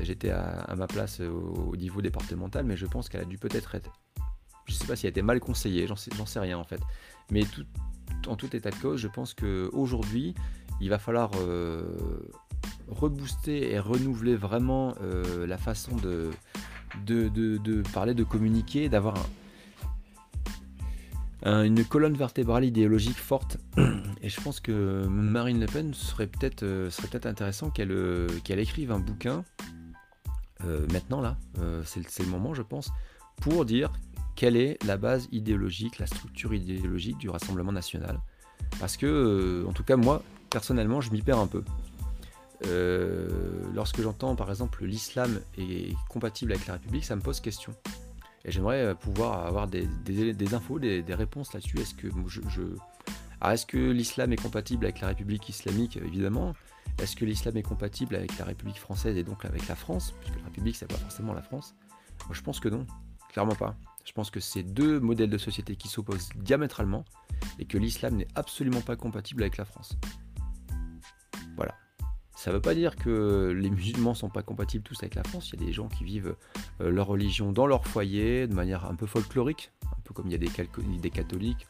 j'étais 0.02 0.32
à, 0.32 0.74
ma 0.76 0.88
place 0.88 1.20
au, 1.20 1.76
niveau 1.76 2.02
départemental, 2.02 2.66
mais 2.66 2.76
je 2.76 2.88
pense 2.88 3.10
qu'elle 3.10 3.22
a 3.22 3.26
dû 3.26 3.38
peut-être 3.38 3.76
être, 3.76 3.92
je 4.66 4.74
sais 4.74 4.88
pas 4.88 4.96
si 4.96 5.06
elle 5.06 5.10
a 5.10 5.12
été 5.12 5.22
mal 5.22 5.40
conseillée, 5.40 5.86
j'en 5.86 5.96
sais, 5.96 6.40
rien 6.40 6.58
en 6.58 6.64
fait. 6.64 6.82
Mais 7.30 7.44
en 8.26 8.36
tout 8.36 8.56
état 8.56 8.72
de 8.72 8.78
cause, 8.78 9.00
je 9.00 9.08
pense 9.08 9.36
qu'aujourd'hui, 9.36 10.34
il 10.82 10.90
va 10.90 10.98
falloir 10.98 11.30
euh, 11.42 11.96
rebooster 12.88 13.72
et 13.72 13.78
renouveler 13.78 14.36
vraiment 14.36 14.96
euh, 15.00 15.46
la 15.46 15.60
façon 15.60 15.96
de, 15.98 16.32
de, 17.06 17.84
parler, 17.94 18.16
de 18.16 18.24
communiquer, 18.24 18.90
d'avoir 18.90 19.16
un 19.16 19.26
une 21.46 21.86
colonne 21.86 22.16
vertébrale 22.16 22.66
idéologique 22.66 23.18
forte. 23.18 23.58
Et 24.22 24.30
je 24.30 24.42
pense 24.42 24.60
que 24.60 25.06
Marine 25.06 25.60
Le 25.60 25.68
Pen 25.68 25.94
serait 25.94 26.28
peut-être 26.28 26.64
euh, 26.64 26.90
intéressant 27.24 27.70
qu'elle 27.70 27.92
euh, 27.92 28.28
qu'elle 28.44 28.60
écrive 28.60 28.92
un 28.92 29.00
bouquin 29.00 29.44
euh, 30.64 30.88
maintenant 30.92 31.22
là, 31.22 31.38
c'est 31.84 32.20
le 32.20 32.30
moment 32.30 32.54
je 32.54 32.64
pense, 32.64 32.92
pour 33.42 33.66
dire 33.66 33.92
quelle 34.36 34.58
est 34.58 34.84
la 34.86 34.98
base 34.98 35.28
idéologique, 35.32 36.00
la 36.00 36.08
structure 36.08 36.54
idéologique 36.54 37.18
du 37.18 37.30
Rassemblement 37.30 37.72
national. 37.72 38.20
Parce 38.80 38.98
que, 38.98 39.64
en 39.68 39.74
tout 39.74 39.84
cas 39.84 39.98
moi, 39.98 40.24
personnellement, 40.50 41.02
je 41.02 41.12
m'y 41.12 41.22
perds 41.22 41.40
un 41.40 41.48
peu. 41.48 41.64
lorsque 43.76 44.02
j'entends 44.02 44.36
par 44.36 44.50
exemple 44.50 44.84
l'islam 44.86 45.40
est 45.58 45.94
compatible 46.10 46.54
avec 46.54 46.66
la 46.66 46.74
République, 46.74 47.06
ça 47.06 47.16
me 47.16 47.22
pose 47.22 47.40
question. 47.42 47.74
Et 48.46 48.52
j'aimerais 48.52 48.82
euh, 48.82 48.96
pouvoir 48.96 49.46
avoir 49.46 49.68
des, 49.68 49.88
infos, 50.54 50.80
des, 50.80 51.04
réponses 51.10 51.54
là-dessus. 51.54 51.80
Est-ce 51.80 51.96
que 51.96 52.08
ah, 53.42 53.54
est-ce 53.54 53.66
que 53.66 53.78
l'islam 53.78 54.32
est 54.32 54.42
compatible 54.42 54.86
avec 54.86 55.02
la 55.02 55.10
République 55.10 55.50
islamique? 55.50 55.98
Évidemment. 55.98 56.54
Est-ce 57.00 57.16
que 57.16 57.26
l'islam 57.26 57.58
est 57.58 57.64
compatible 57.64 58.16
avec 58.16 58.38
la 58.38 58.46
République 58.46 58.80
française 58.80 59.18
et 59.18 59.24
donc 59.24 59.44
avec 59.44 59.68
la 59.68 59.76
France? 59.76 60.14
Puisque 60.22 60.38
la 60.38 60.46
République, 60.46 60.76
c'est 60.76 60.88
pas 60.88 60.96
forcément 60.96 61.34
la 61.34 61.42
France. 61.42 61.76
Moi, 62.28 62.34
je 62.34 62.42
pense 62.42 62.60
que 62.60 62.70
non. 62.70 62.86
Clairement 63.34 63.56
pas. 63.56 63.76
Je 64.06 64.14
pense 64.14 64.30
que 64.30 64.40
c'est 64.40 64.64
deux 64.64 65.00
modèles 65.00 65.30
de 65.30 65.38
société 65.38 65.76
qui 65.76 65.90
s'opposent 65.90 66.30
diamétralement 66.36 67.04
et 67.60 67.66
que 67.66 67.78
l'islam 67.78 68.16
n'est 68.16 68.28
absolument 68.36 68.82
pas 68.82 68.96
compatible 68.96 69.42
avec 69.44 69.58
la 69.58 69.66
France. 69.66 69.98
Ça 72.36 72.52
ne 72.52 72.56
veut 72.56 72.62
pas 72.62 72.76
dire 72.76 72.96
que 72.96 73.56
les 73.58 73.70
musulmans 73.70 74.12
ne 74.12 74.16
sont 74.16 74.30
pas 74.30 74.44
compatibles 74.44 74.84
tous 74.84 74.98
avec 75.02 75.16
la 75.16 75.24
France. 75.24 75.52
Il 75.54 75.60
y 75.60 75.64
a 75.64 75.66
des 75.68 75.74
gens 75.74 75.88
qui 75.88 76.04
vivent 76.04 76.36
euh, 76.82 76.92
leur 76.92 77.08
religion 77.08 77.52
dans 77.52 77.66
leur 77.66 77.88
foyer 77.88 78.48
de 78.48 78.54
manière 78.54 78.86
un 78.86 78.96
peu 78.96 79.06
folklorique, 79.06 79.72
un 79.86 80.02
peu 80.04 80.14
comme 80.14 80.28
il 80.28 80.32
y 80.32 80.36
a 80.36 80.38
des, 80.38 81.10
catholiques 81.10 81.68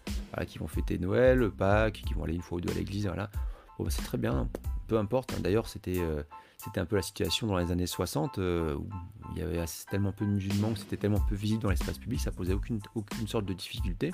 qui 0.47 0.57
vont 0.57 0.68
fêter 0.68 0.97
Noël, 0.97 1.49
Pâques, 1.51 2.01
qui 2.05 2.13
vont 2.13 2.24
aller 2.24 2.36
une 2.36 2.41
fois 2.41 2.57
ou 2.57 2.61
deux 2.61 2.72
à 2.72 2.76
l'église. 2.76 3.05
Voilà. 3.05 3.30
Bon, 3.78 3.84
bah, 3.84 3.89
c'est 3.91 4.03
très 4.03 4.18
bien, 4.18 4.49
peu 4.88 4.97
importe. 4.97 5.34
Hein. 5.34 5.41
D'ailleurs, 5.41 5.66
euh, 5.88 6.24
c'était 6.57 6.80
un 6.80 6.86
peu 6.86 6.95
la 6.95 7.01
situation 7.01 7.47
dans 7.47 7.57
les 7.57 7.72
années 7.72 7.88
60 7.88 8.39
euh, 8.39 8.76
où 8.76 8.88
il 9.32 9.39
y 9.39 9.41
avait 9.41 9.63
tellement 9.89 10.11
peu 10.11 10.26
de 10.26 10.32
musulmans, 10.32 10.76
c'était 10.76 10.97
tellement 10.97 11.20
peu 11.20 11.36
visible 11.36 11.63
dans 11.63 11.70
l'espace 11.70 11.97
public, 11.97 12.20
ça 12.20 12.32
posait 12.32 12.53
aucune, 12.53 12.80
aucune 12.95 13.28
sorte 13.28 13.45
de 13.45 13.53
difficulté. 13.53 14.11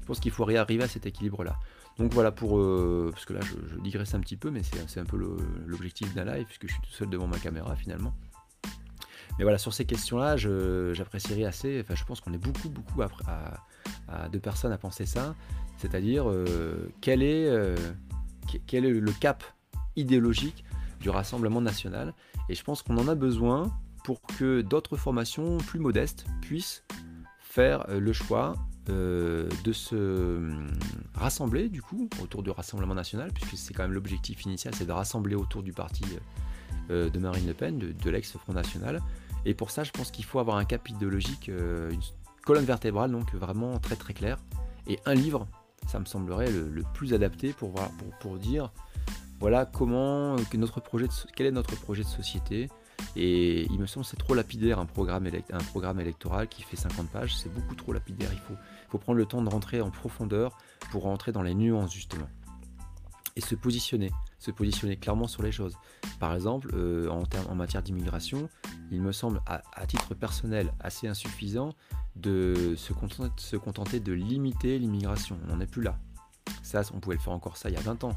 Je 0.00 0.06
pense 0.06 0.20
qu'il 0.20 0.32
faut 0.32 0.48
arriver 0.48 0.84
à 0.84 0.88
cet 0.88 1.06
équilibre-là. 1.06 1.56
Donc 1.98 2.12
voilà 2.12 2.32
pour. 2.32 2.58
Euh, 2.58 3.10
parce 3.12 3.24
que 3.24 3.32
là 3.32 3.40
je, 3.42 3.80
digresse 3.80 4.14
un 4.14 4.20
petit 4.20 4.36
peu, 4.36 4.50
mais 4.50 4.62
c'est 4.62 5.00
un 5.00 5.04
peu 5.04 5.16
l'objectif 5.66 6.12
d'un 6.14 6.24
live, 6.24 6.44
puisque 6.46 6.66
je 6.66 6.72
suis 6.72 6.82
tout 6.82 6.90
seul 6.90 7.08
devant 7.08 7.26
ma 7.26 7.38
caméra 7.38 7.76
finalement. 7.76 8.14
Mais 9.38 9.44
voilà, 9.44 9.58
sur 9.58 9.72
ces 9.74 9.84
questions-là, 9.84 10.36
j'apprécierais 10.36 11.44
assez. 11.44 11.80
Enfin, 11.80 11.94
je 11.94 12.04
pense 12.04 12.20
qu'on 12.20 12.32
est 12.32 12.38
beaucoup, 12.38 12.68
beaucoup 12.68 13.02
à, 13.02 14.28
de 14.28 14.38
personnes 14.38 14.72
à 14.72 14.78
penser 14.78 15.06
ça. 15.06 15.34
C'est-à-dire, 15.78 16.30
euh, 16.30 16.92
quel, 17.00 17.20
euh, 17.22 17.76
quel 18.66 18.84
est 18.84 18.90
le 18.90 19.12
cap 19.12 19.42
idéologique 19.96 20.64
du 21.00 21.10
Rassemblement 21.10 21.60
national? 21.60 22.14
Et 22.48 22.54
je 22.54 22.62
pense 22.62 22.82
qu'on 22.82 22.96
en 22.96 23.08
a 23.08 23.16
besoin 23.16 23.72
pour 24.04 24.22
que 24.22 24.60
d'autres 24.60 24.96
formations 24.96 25.58
plus 25.58 25.80
modestes 25.80 26.26
puissent 26.40 26.84
faire 27.40 27.86
le 27.88 28.12
choix 28.12 28.54
euh, 28.90 29.48
de 29.64 29.72
se 29.72 29.94
hum, 29.94 30.66
rassembler 31.14 31.70
du 31.70 31.80
coup 31.80 32.08
autour 32.22 32.42
du 32.42 32.50
Rassemblement 32.50 32.94
national, 32.94 33.32
puisque 33.32 33.56
c'est 33.56 33.72
quand 33.72 33.84
même 33.84 33.94
l'objectif 33.94 34.44
initial, 34.44 34.74
c'est 34.74 34.84
de 34.84 34.92
rassembler 34.92 35.34
autour 35.34 35.62
du 35.62 35.72
parti 35.72 36.04
euh, 36.90 37.08
de 37.08 37.18
Marine 37.18 37.46
Le 37.46 37.54
Pen, 37.54 37.78
de, 37.78 38.10
l'ex-Front 38.10 38.52
National. 38.52 39.00
Et 39.46 39.54
pour 39.54 39.70
ça, 39.70 39.84
je 39.84 39.90
pense 39.90 40.10
qu'il 40.10 40.26
faut 40.26 40.38
avoir 40.38 40.58
un 40.58 40.66
cap 40.66 40.86
idéologique, 40.88 41.48
euh, 41.48 41.90
une 41.90 42.00
colonne 42.44 42.66
vertébrale, 42.66 43.10
donc 43.10 43.34
vraiment 43.34 43.78
très 43.78 43.96
très 43.96 44.12
claire, 44.12 44.38
et 44.86 44.98
un 45.06 45.14
livre, 45.14 45.46
ça 45.86 45.98
me 45.98 46.04
semblerait 46.04 46.50
le, 46.50 46.82
plus 46.92 47.14
adapté 47.14 47.54
pour, 47.54 47.72
pour, 47.72 48.18
pour, 48.20 48.38
dire 48.38 48.70
voilà 49.40 49.64
comment 49.64 50.36
notre 50.54 50.80
projet 50.80 51.06
quel 51.34 51.46
est 51.46 51.52
notre 51.52 51.74
projet 51.76 52.02
de 52.02 52.08
société, 52.08 52.68
et 53.16 53.62
il 53.70 53.78
me 53.78 53.86
semble 53.86 54.04
c'est 54.04 54.16
trop 54.16 54.34
lapidaire 54.34 54.78
un 54.78 54.86
programme, 54.86 55.28
un 55.52 55.64
programme 55.64 56.00
électoral 56.00 56.48
qui 56.48 56.62
fait 56.62 56.76
50 56.76 57.08
pages, 57.08 57.36
c'est 57.36 57.52
beaucoup 57.52 57.74
trop 57.74 57.92
lapidaire. 57.92 58.30
Il 58.32 58.38
faut, 58.38 58.54
faut 58.88 58.98
prendre 58.98 59.18
le 59.18 59.26
temps 59.26 59.42
de 59.42 59.48
rentrer 59.48 59.80
en 59.80 59.90
profondeur 59.90 60.56
pour 60.90 61.02
rentrer 61.02 61.32
dans 61.32 61.42
les 61.42 61.54
nuances 61.54 61.92
justement. 61.92 62.28
Et 63.36 63.40
se 63.40 63.54
positionner, 63.54 64.12
se 64.38 64.50
positionner 64.50 64.96
clairement 64.96 65.26
sur 65.26 65.42
les 65.42 65.50
choses. 65.50 65.76
Par 66.20 66.34
exemple, 66.34 66.70
euh, 66.74 67.08
en, 67.08 67.54
matière 67.54 67.82
d'immigration, 67.82 68.48
il 68.92 69.00
me 69.00 69.10
semble 69.10 69.40
à, 69.46 69.86
titre 69.86 70.14
personnel 70.14 70.72
assez 70.80 71.08
insuffisant 71.08 71.74
de 72.14 72.74
se 72.76 72.92
contenter, 72.92 73.30
se 73.36 73.56
contenter 73.56 73.98
de 73.98 74.12
limiter 74.12 74.78
l'immigration. 74.78 75.36
On 75.44 75.54
n'en 75.54 75.60
est 75.60 75.66
plus 75.66 75.82
là. 75.82 75.98
Ça, 76.62 76.82
on 76.94 77.00
pouvait 77.00 77.16
le 77.16 77.22
faire 77.22 77.32
encore 77.32 77.56
ça 77.56 77.70
il 77.70 77.74
y 77.74 77.78
a 77.78 77.80
20 77.80 78.04
ans. 78.04 78.14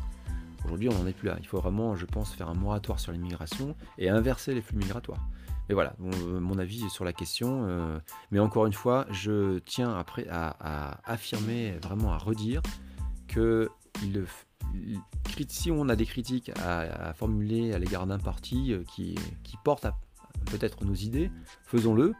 Aujourd'hui, 0.65 0.89
on 0.89 0.93
n'en 0.93 1.07
est 1.07 1.13
plus 1.13 1.27
là. 1.27 1.37
Il 1.39 1.47
faut 1.47 1.59
vraiment, 1.59 1.95
je 1.95 2.05
pense, 2.05 2.33
faire 2.33 2.49
un 2.49 2.53
moratoire 2.53 2.99
sur 2.99 3.11
l'immigration 3.11 3.75
et 3.97 4.09
inverser 4.09 4.53
les 4.53 4.61
flux 4.61 4.77
migratoires. 4.77 5.25
Mais 5.69 5.73
voilà, 5.73 5.95
mon 5.99 6.57
avis 6.57 6.89
sur 6.89 7.03
la 7.03 7.13
question. 7.13 7.99
mais 8.31 8.39
encore 8.39 8.65
une 8.65 8.73
fois, 8.73 9.05
je 9.11 9.59
tiens 9.59 9.93
après 9.97 10.25
à, 10.29 10.99
affirmer, 11.05 11.77
vraiment 11.81 12.13
à 12.13 12.17
redire 12.17 12.61
que 13.27 13.69
si 15.49 15.71
on 15.71 15.89
a 15.89 15.95
des 15.95 16.05
critiques 16.05 16.51
à, 16.63 17.13
formuler 17.13 17.73
à 17.73 17.79
l'égard 17.79 18.07
d'un 18.07 18.19
parti 18.19 18.73
qui, 18.87 19.15
qui 19.43 19.57
porte 19.63 19.87
peut-être 20.45 20.85
nos 20.85 20.93
idées, 20.93 21.31
faisons-le, 21.63 22.13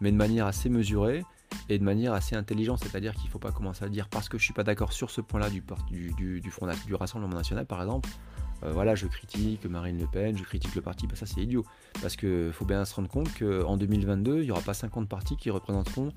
mais 0.00 0.10
de 0.10 0.16
manière 0.16 0.46
assez 0.46 0.68
mesurée 0.68 1.24
et 1.68 1.78
de 1.78 1.84
manière 1.84 2.12
assez 2.12 2.36
intelligente, 2.36 2.80
c'est-à-dire 2.82 3.14
qu'il 3.14 3.26
ne 3.26 3.30
faut 3.30 3.38
pas 3.38 3.52
commencer 3.52 3.84
à 3.84 3.88
dire 3.88 4.08
parce 4.08 4.28
que 4.28 4.38
je 4.38 4.42
ne 4.42 4.46
suis 4.46 4.54
pas 4.54 4.64
d'accord 4.64 4.92
sur 4.92 5.10
ce 5.10 5.20
point-là 5.20 5.50
du, 5.50 5.62
du, 5.90 6.40
du 6.40 6.94
Rassemblement 6.94 7.36
National, 7.36 7.66
par 7.66 7.82
exemple, 7.82 8.08
euh, 8.62 8.72
voilà, 8.72 8.94
je 8.94 9.06
critique 9.06 9.64
Marine 9.66 9.98
Le 9.98 10.06
Pen, 10.06 10.36
je 10.36 10.42
critique 10.42 10.74
le 10.74 10.82
parti, 10.82 11.06
bah, 11.06 11.16
ça 11.16 11.26
c'est 11.26 11.40
idiot. 11.40 11.64
Parce 12.02 12.16
qu'il 12.16 12.52
faut 12.52 12.64
bien 12.64 12.84
se 12.84 12.94
rendre 12.94 13.08
compte 13.08 13.28
qu'en 13.38 13.76
2022, 13.76 14.40
il 14.40 14.44
n'y 14.44 14.50
aura 14.50 14.60
pas 14.60 14.74
50 14.74 15.08
partis 15.08 15.36
qui 15.36 15.50
représenteront 15.50 16.12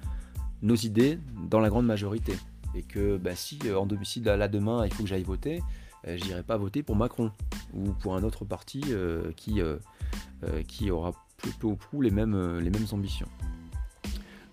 nos 0.61 0.75
idées 0.75 1.19
dans 1.49 1.59
la 1.59 1.69
grande 1.69 1.85
majorité. 1.85 2.33
Et 2.75 2.81
que 2.81 3.17
bah, 3.17 3.35
si 3.35 3.59
euh, 3.65 3.77
en 3.77 3.85
domicile 3.85 4.23
là, 4.23 4.47
demain 4.47 4.85
il 4.85 4.93
faut 4.93 5.03
que 5.03 5.09
j'aille 5.09 5.23
voter, 5.23 5.61
euh, 6.07 6.17
je 6.17 6.25
n'irai 6.25 6.43
pas 6.43 6.57
voter 6.57 6.83
pour 6.83 6.95
Macron 6.95 7.31
ou 7.73 7.91
pour 7.93 8.15
un 8.15 8.23
autre 8.23 8.45
parti 8.45 8.81
qui, 9.35 9.61
qui 10.67 10.91
aura 10.91 11.13
plutôt 11.37 11.71
ou 11.71 11.75
prou 11.75 12.01
les 12.01 12.11
mêmes 12.11 12.55
ambitions. 12.91 13.27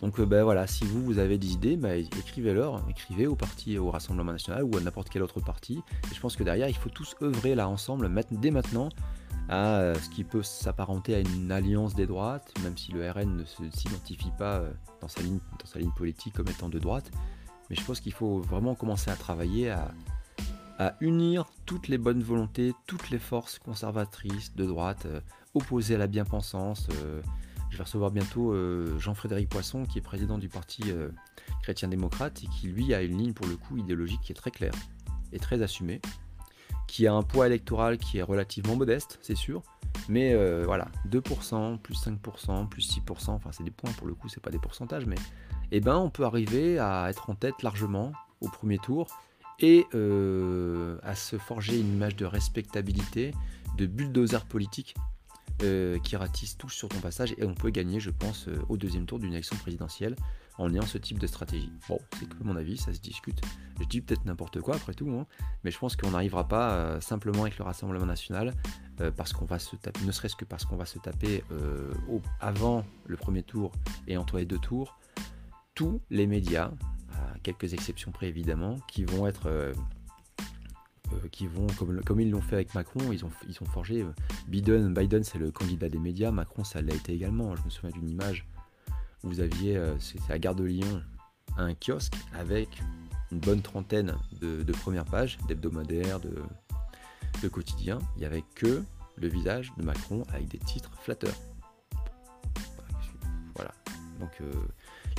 Donc 0.03 0.18
euh, 0.18 0.24
ben 0.24 0.44
voilà, 0.44 0.66
si 0.66 0.84
vous, 0.84 1.05
vous 1.05 1.18
avez 1.18 1.36
des 1.36 1.53
idées, 1.53 1.76
ben, 1.76 2.07
écrivez-leur, 2.18 2.82
écrivez 2.88 3.26
au 3.26 3.34
parti, 3.34 3.78
au 3.78 3.90
Rassemblement 3.90 4.32
National 4.32 4.64
ou 4.64 4.76
à 4.76 4.80
n'importe 4.80 5.11
quel 5.11 5.22
autre 5.22 5.40
parti. 5.40 5.82
Et 6.11 6.14
je 6.14 6.20
pense 6.20 6.36
que 6.36 6.42
derrière, 6.42 6.68
il 6.68 6.76
faut 6.76 6.88
tous 6.88 7.14
œuvrer 7.22 7.55
là 7.55 7.68
ensemble, 7.68 8.11
dès 8.30 8.51
maintenant, 8.51 8.88
à 9.48 9.80
euh, 9.80 9.94
ce 9.94 10.09
qui 10.09 10.24
peut 10.24 10.42
s'apparenter 10.42 11.14
à 11.14 11.20
une 11.20 11.53
alliance 11.53 11.94
des 11.94 12.07
droites, 12.07 12.53
même 12.62 12.78
si 12.78 12.92
le 12.92 13.11
RN 13.11 13.36
ne 13.36 13.44
s'identifie 13.44 14.32
pas 14.38 14.59
euh, 14.59 14.70
dans 15.01 15.09
sa, 15.09 15.22
ligne, 15.22 15.40
dans 15.59 15.66
sa 15.66 15.78
ligne 15.78 15.92
politique 15.92 16.34
comme 16.34 16.48
étant 16.48 16.68
de 16.68 16.78
droite. 16.78 17.11
Mais 17.68 17.76
je 17.76 17.84
pense 17.84 18.01
qu'il 18.01 18.12
faut 18.12 18.40
vraiment 18.40 18.74
commencer 18.74 19.11
à 19.11 19.16
travailler 19.16 19.70
à, 19.70 19.92
unir 21.03 21.44
toutes 21.66 21.88
les 21.88 21.98
bonnes 21.98 22.22
volontés, 22.22 22.72
toutes 22.86 23.11
les 23.11 23.18
forces 23.18 23.59
conservatrices 23.59 24.57
de 24.57 24.64
droite, 24.64 25.07
opposées 25.53 25.96
à 25.96 25.98
la 25.98 26.07
bien-pensance. 26.07 26.88
Je 27.71 27.77
vais 27.77 27.85
recevoir 27.85 28.11
bientôt 28.11 28.53
euh, 28.53 28.99
Jean-Frédéric 28.99 29.49
Poisson, 29.49 29.85
qui 29.85 29.99
est 29.99 30.03
président 30.03 30.39
du 30.39 30.49
parti 30.49 30.83
euh, 30.89 31.09
chrétien-démocrate 31.62 32.43
et 32.43 32.47
qui, 32.49 32.66
lui, 32.66 32.93
a 32.95 33.03
une 33.03 33.16
ligne, 33.16 33.33
pour 33.33 33.47
le 33.47 33.57
coup, 33.57 33.77
idéologique 33.77 34.21
qui 34.23 34.33
est 34.33 34.35
très 34.35 34.51
claire 34.51 34.75
et 35.33 35.39
très 35.39 35.62
assumée, 35.62 36.01
qui 36.89 37.07
a 37.07 37.14
un 37.14 37.23
poids 37.23 37.47
électoral 37.47 37.99
qui 37.99 38.18
est 38.18 38.23
relativement 38.23 38.75
modeste, 38.75 39.21
c'est 39.23 39.37
sûr, 39.37 39.62
mais 40.09 40.35
euh, 40.35 40.64
voilà, 40.66 40.89
2%, 41.09 41.79
plus 41.79 42.05
5%, 42.05 42.68
plus 42.68 42.99
6%, 42.99 43.31
enfin 43.31 43.51
c'est 43.53 43.62
des 43.62 43.71
points 43.71 43.93
pour 43.93 44.09
le 44.09 44.14
coup, 44.14 44.29
c'est 44.29 44.43
pas 44.43 44.51
des 44.51 44.59
pourcentages, 44.59 45.07
mais 45.07 45.16
eh 45.71 45.81
ben, 45.81 45.97
on 45.97 46.11
peut 46.11 46.25
arriver 46.25 46.81
à 46.81 47.07
être 47.09 47.31
en 47.31 47.37
tête 47.37 47.62
largement 47.62 48.11
au 48.41 48.49
premier 48.49 48.79
tour 48.79 49.07
et 49.61 49.87
à 49.93 51.14
se 51.14 51.37
forger 51.39 51.79
une 51.79 51.93
image 51.93 52.16
de 52.16 52.25
respectabilité, 52.25 53.33
de 53.77 53.87
bulldozer 53.87 54.45
politique 54.47 54.97
euh, 55.63 55.99
qui 55.99 56.17
ratissent 56.17 56.57
tous 56.57 56.71
sur 56.71 56.89
ton 56.89 56.99
passage 57.01 57.35
et 57.37 57.45
on 57.45 57.55
peut 57.55 57.71
gagner, 57.71 58.01
je 58.01 58.11
pense, 58.11 58.49
euh, 58.49 58.57
au 58.69 58.77
deuxième 58.77 59.07
tour 59.07 59.19
d'une 59.19 59.33
élection 59.33 59.57
présidentielle 59.57 60.17
en 60.59 60.73
ayant 60.73 60.87
ce 60.87 60.99
type 60.99 61.19
de 61.19 61.27
stratégie. 61.27 61.73
Bon, 61.89 61.99
c'est 62.19 62.29
que 62.29 62.35
mon 62.43 62.57
avis, 62.57 62.77
ça 62.77 62.93
se 62.93 63.01
discute. 63.01 63.41
Je 63.79 63.85
dis 63.87 64.01
peut-être 64.01 64.25
n'importe 64.25 64.61
quoi 64.61 64.77
après 64.77 64.95
tout, 64.95 65.11
hein, 65.11 65.27
mais 65.65 65.71
je 65.71 65.79
pense 65.79 65.97
qu'on 65.97 66.11
n'arrivera 66.11 66.49
pas 66.49 66.73
euh, 66.73 67.01
simplement 67.01 67.43
avec 67.43 67.59
le 67.59 67.65
Rassemblement 67.65 68.07
national 68.07 68.55
parce 69.17 69.33
qu'on 69.33 69.47
va 69.47 69.59
se 69.59 69.77
taper, 69.77 70.05
ne 70.05 70.13
serait-ce 70.13 70.37
que 70.37 70.45
parce 70.45 70.67
qu'on 70.67 70.77
va 70.77 70.85
se 70.85 70.99
taper 70.99 71.43
avant 72.39 72.85
le 73.07 73.17
premier 73.17 73.43
tour 73.43 73.73
et 74.07 74.19
entre 74.19 74.37
les 74.37 74.45
deux 74.45 74.59
tours, 74.59 74.99
tous 75.75 76.03
les 76.11 76.27
médias, 76.27 76.71
à 77.15 77.39
quelques 77.43 77.73
exceptions 77.73 78.11
près 78.11 78.29
évidemment, 78.29 78.77
qui 78.89 79.05
vont 79.07 79.27
être 79.27 79.73
qui 81.33 81.47
vont, 81.47 81.67
comme, 82.05 82.21
ils 82.21 82.31
l'ont 82.31 82.41
fait 82.41 82.57
avec 82.57 82.75
Macron, 82.75 83.13
ils 83.13 83.25
ont, 83.25 83.67
forgé. 83.67 84.03
Euh, 84.03 84.13
Biden, 84.49 84.93
Biden 84.95 85.25
c'est 85.25 85.39
le 85.39 85.51
candidat 85.51 85.89
des 85.89 85.99
médias, 85.99 86.31
Macron 86.31 86.65
ça 86.65 86.83
l'a 86.83 86.95
été 86.95 87.13
également. 87.13 87.55
Je 87.57 87.63
me 87.63 87.71
souviens 87.71 87.91
d'une 87.91 88.09
image 88.09 88.47
où 89.23 89.29
vous 89.29 89.41
aviez, 89.41 89.77
euh, 89.77 89.99
c'est 89.99 90.31
à 90.31 90.39
Gare 90.39 90.55
de 90.55 90.65
Lyon, 90.65 91.03
un 91.57 91.75
kiosque 91.75 92.15
avec 92.35 92.83
une 93.33 93.39
bonne 93.39 93.63
trentaine 93.63 94.17
de, 94.41 94.73
premières 94.73 95.05
pages, 95.05 95.39
d'hebdomadaires, 95.47 96.21
de, 96.21 96.35
de 97.43 97.49
quotidiens. 97.49 97.99
Il 98.17 98.21
n'y 98.21 98.27
avait 98.27 98.45
que 98.55 98.83
le 99.17 99.29
visage 99.29 99.73
de 99.77 99.85
Macron 99.85 100.25
avec 100.33 100.49
des 100.49 100.59
titres 100.59 100.91
flatteurs. 101.01 101.37
Voilà. 103.55 103.73
Donc 104.19 104.41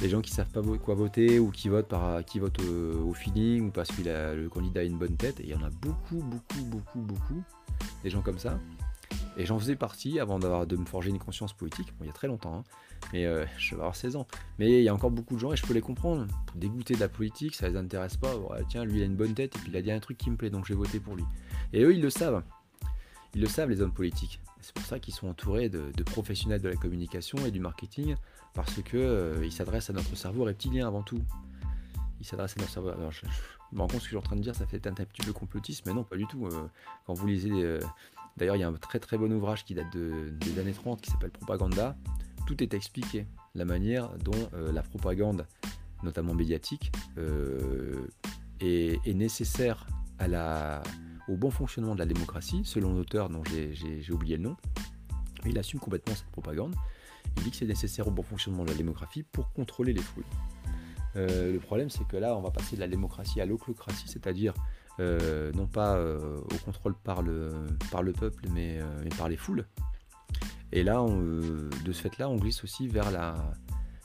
les 0.01 0.09
gens 0.09 0.21
qui 0.21 0.31
savent 0.31 0.49
pas 0.49 0.61
quoi 0.83 0.95
voter 0.95 1.39
ou 1.39 1.51
qui 1.51 1.69
votent 1.69 1.87
par 1.87 2.23
qui 2.25 2.39
votent 2.39 2.59
au, 2.59 3.13
feeling 3.13 3.67
ou 3.67 3.71
parce 3.71 3.89
que 3.89 4.01
le 4.01 4.49
candidat 4.49 4.81
a 4.81 4.83
une 4.83 4.97
bonne 4.97 5.15
tête. 5.15 5.39
Et 5.39 5.43
il 5.43 5.49
y 5.49 5.55
en 5.55 5.63
a 5.63 5.69
beaucoup, 5.69 6.17
beaucoup, 6.17 6.63
beaucoup, 6.65 6.99
beaucoup 6.99 7.43
des 8.03 8.09
gens 8.09 8.21
comme 8.21 8.39
ça. 8.39 8.59
Et 9.37 9.45
j'en 9.45 9.59
faisais 9.59 9.75
partie 9.75 10.19
avant 10.19 10.39
de 10.39 10.75
me 10.75 10.85
forger 10.85 11.09
une 11.09 11.19
conscience 11.19 11.53
politique. 11.53 11.87
Bon, 11.97 12.05
il 12.05 12.07
y 12.07 12.09
a 12.09 12.13
très 12.13 12.27
longtemps, 12.27 12.55
hein. 12.55 12.63
mais 13.13 13.25
euh, 13.25 13.45
je 13.57 13.75
vais 13.75 13.81
avoir 13.81 13.95
16 13.95 14.15
ans. 14.15 14.27
Mais 14.59 14.79
il 14.79 14.83
y 14.83 14.89
a 14.89 14.93
encore 14.93 15.11
beaucoup 15.11 15.35
de 15.35 15.39
gens 15.39 15.53
et 15.53 15.55
je 15.55 15.65
peux 15.65 15.73
les 15.73 15.81
comprendre. 15.81 16.27
Dégoûter 16.55 16.95
de 16.95 16.99
la 16.99 17.09
politique, 17.09 17.55
ça 17.55 17.69
les 17.69 17.77
intéresse 17.77 18.17
pas. 18.17 18.33
tiens, 18.69 18.83
lui 18.83 18.99
il 18.99 19.03
a 19.03 19.05
une 19.05 19.15
bonne 19.15 19.33
tête 19.33 19.55
et 19.55 19.59
puis 19.59 19.69
il 19.71 19.77
a 19.77 19.81
dit 19.81 19.91
un 19.91 19.99
truc 19.99 20.17
qui 20.17 20.29
me 20.29 20.35
plaît, 20.35 20.49
donc 20.49 20.65
je 20.65 20.73
vais 20.73 20.79
voter 20.79 20.99
pour 20.99 21.15
lui. 21.15 21.23
Et 21.73 21.83
eux, 21.83 21.93
ils 21.93 22.01
le 22.01 22.09
savent. 22.09 22.43
Ils 23.33 23.41
le 23.41 23.47
savent, 23.47 23.69
les 23.69 23.81
hommes 23.81 23.93
politiques. 23.93 24.41
C'est 24.59 24.73
pour 24.73 24.85
ça 24.85 24.99
qu'ils 24.99 25.13
sont 25.13 25.27
entourés 25.27 25.69
de, 25.69 26.03
professionnels 26.03 26.61
de 26.61 26.69
la 26.69 26.75
communication 26.75 27.37
et 27.45 27.51
du 27.51 27.59
marketing, 27.59 28.15
parce 28.53 28.81
qu'ils 28.83 28.99
euh, 28.99 29.49
s'adressent 29.49 29.89
à 29.89 29.93
notre 29.93 30.15
cerveau 30.15 30.43
reptilien 30.43 30.87
avant 30.87 31.01
tout. 31.01 31.21
Ils 32.19 32.25
s'adressent 32.25 32.57
à 32.57 32.61
notre 32.61 32.71
cerveau. 32.71 32.89
Alors, 32.89 33.11
je, 33.11 33.25
me 33.71 33.81
rends 33.81 33.87
compte 33.87 34.01
ce 34.01 34.01
que 34.01 34.03
je 34.03 34.09
suis 34.09 34.17
en 34.17 34.21
train 34.21 34.35
de 34.35 34.41
dire, 34.41 34.55
ça 34.55 34.67
fait 34.67 34.85
un, 34.85 34.93
petit 34.93 35.25
peu 35.25 35.33
complotiste, 35.33 35.85
mais 35.85 35.93
non, 35.93 36.03
pas 36.03 36.17
du 36.17 36.27
tout. 36.27 36.45
Euh, 36.45 36.67
quand 37.05 37.13
vous 37.13 37.25
lisez. 37.25 37.51
Euh, 37.51 37.79
d'ailleurs, 38.37 38.57
il 38.57 38.59
y 38.59 38.63
a 38.63 38.67
un 38.67 38.73
très 38.73 38.99
très 38.99 39.17
bon 39.17 39.31
ouvrage 39.31 39.63
qui 39.63 39.73
date 39.73 39.95
des 39.95 40.59
années 40.59 40.73
30 40.73 41.01
qui 41.01 41.09
s'appelle 41.09 41.31
Propaganda. 41.31 41.95
Tout 42.45 42.61
est 42.61 42.73
expliqué. 42.73 43.25
La 43.55 43.65
manière 43.65 44.09
dont 44.17 44.49
la 44.53 44.81
propagande, 44.81 45.45
notamment 46.03 46.33
médiatique, 46.33 46.91
est 48.61 49.13
nécessaire 49.13 49.85
à 50.19 50.27
la 50.27 50.81
au 51.31 51.37
bon 51.37 51.49
fonctionnement 51.49 51.93
de 51.93 51.99
la 51.99 52.05
démocratie, 52.05 52.61
selon 52.65 52.93
l'auteur 52.93 53.29
dont 53.29 53.43
j'ai 53.45 54.11
oublié 54.11 54.37
le 54.37 54.43
nom. 54.43 54.57
Il 55.45 55.57
assume 55.57 55.79
complètement 55.79 56.13
cette 56.13 56.27
propagande. 56.27 56.75
Il 57.37 57.43
dit 57.43 57.51
que 57.51 57.57
c'est 57.57 57.65
nécessaire 57.65 58.07
au 58.07 58.11
bon 58.11 58.23
fonctionnement 58.23 58.63
de 58.63 58.69
la 58.69 58.75
démocratie 58.75 59.23
pour 59.23 59.51
contrôler 59.53 59.93
les 59.93 60.01
foules. 60.01 60.25
Euh, 61.15 61.53
le 61.53 61.59
problème, 61.59 61.89
c'est 61.89 62.05
que 62.07 62.17
là, 62.17 62.35
on 62.35 62.41
va 62.41 62.51
passer 62.51 62.75
de 62.75 62.81
la 62.81 62.87
démocratie 62.87 63.41
à 63.41 63.45
l'oclocratie, 63.45 64.07
c'est-à-dire 64.07 64.53
euh, 64.99 65.51
non 65.53 65.67
pas 65.67 65.95
euh, 65.95 66.39
au 66.39 66.57
contrôle 66.65 66.95
par 66.95 67.21
le, 67.21 67.51
peuple, 68.19 68.45
mais, 68.53 68.79
par 69.17 69.29
les 69.29 69.37
foules. 69.37 69.65
Et 70.73 70.83
là, 70.83 71.03
de 71.03 71.91
ce 71.91 72.01
fait-là, 72.01 72.29
on 72.29 72.35
glisse 72.35 72.63
aussi 72.63 72.87
vers 72.87 73.11
la 73.11 73.35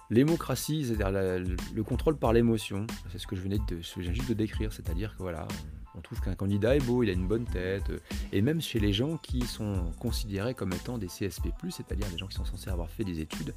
l'émocratie, 0.08 0.84
c'est-à-dire 0.84 1.44
le 1.74 1.82
contrôle 1.82 2.16
par 2.16 2.32
l'émotion. 2.32 2.86
C'est 3.10 3.18
ce 3.18 3.26
que 3.26 3.34
je 3.34 3.40
venais 3.40 3.58
de, 3.68 3.80
je 3.80 4.00
viens 4.00 4.12
juste 4.12 4.28
de 4.28 4.34
décrire, 4.34 4.72
c'est-à-dire 4.72 5.16
que 5.16 5.22
voilà, 5.22 5.48
on 5.96 6.00
trouve 6.00 6.20
qu'un 6.20 6.34
candidat 6.34 6.76
est 6.76 6.84
beau, 6.84 7.02
il 7.02 7.10
a 7.10 7.12
une 7.12 7.26
bonne 7.26 7.44
tête, 7.44 7.90
euh, 7.90 7.98
et 8.32 8.42
même 8.42 8.60
chez 8.60 8.78
les 8.78 8.92
gens 8.92 9.16
qui 9.16 9.42
sont 9.42 9.92
considérés 9.98 10.54
comme 10.54 10.72
étant 10.72 10.98
des 10.98 11.06
CSP+, 11.06 11.48
c'est-à-dire 11.70 12.08
des 12.08 12.18
gens 12.18 12.26
qui 12.26 12.36
sont 12.36 12.44
censés 12.44 12.70
avoir 12.70 12.90
fait 12.90 13.04
des 13.04 13.20
études, 13.20 13.54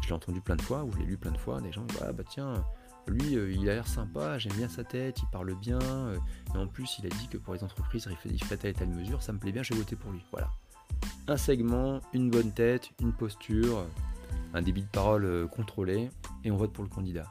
je 0.00 0.08
l'ai 0.08 0.14
entendu 0.14 0.40
plein 0.40 0.56
de 0.56 0.62
fois, 0.62 0.84
ou 0.84 0.92
je 0.92 0.98
l'ai 0.98 1.04
lu 1.04 1.16
plein 1.16 1.32
de 1.32 1.38
fois, 1.38 1.60
des 1.60 1.72
gens, 1.72 1.86
bah, 2.00 2.12
bah 2.12 2.24
tiens, 2.28 2.64
lui, 3.06 3.36
euh, 3.36 3.52
il 3.52 3.68
a 3.68 3.74
l'air 3.74 3.86
sympa, 3.86 4.38
j'aime 4.38 4.54
bien 4.54 4.68
sa 4.68 4.84
tête, 4.84 5.20
il 5.20 5.28
parle 5.30 5.54
bien, 5.54 5.80
euh, 5.80 6.18
et 6.54 6.58
en 6.58 6.66
plus, 6.66 6.98
il 6.98 7.06
a 7.06 7.10
dit 7.10 7.28
que 7.28 7.36
pour 7.36 7.54
les 7.54 7.62
entreprises, 7.62 8.08
il 8.24 8.42
fait, 8.44 8.56
telle 8.56 8.70
et 8.70 8.74
telle 8.74 8.88
mesure, 8.88 9.22
ça 9.22 9.32
me 9.32 9.38
plaît 9.38 9.52
bien, 9.52 9.62
j'ai 9.62 9.74
voté 9.74 9.96
pour 9.96 10.12
lui. 10.12 10.24
Voilà. 10.30 10.50
Un 11.28 11.36
segment, 11.36 12.00
une 12.12 12.30
bonne 12.30 12.52
tête, 12.52 12.90
une 13.00 13.12
posture, 13.12 13.84
un 14.54 14.62
débit 14.62 14.82
de 14.82 14.88
parole 14.88 15.48
contrôlé, 15.48 16.10
et 16.44 16.50
on 16.50 16.56
vote 16.56 16.72
pour 16.72 16.84
le 16.84 16.90
candidat. 16.90 17.26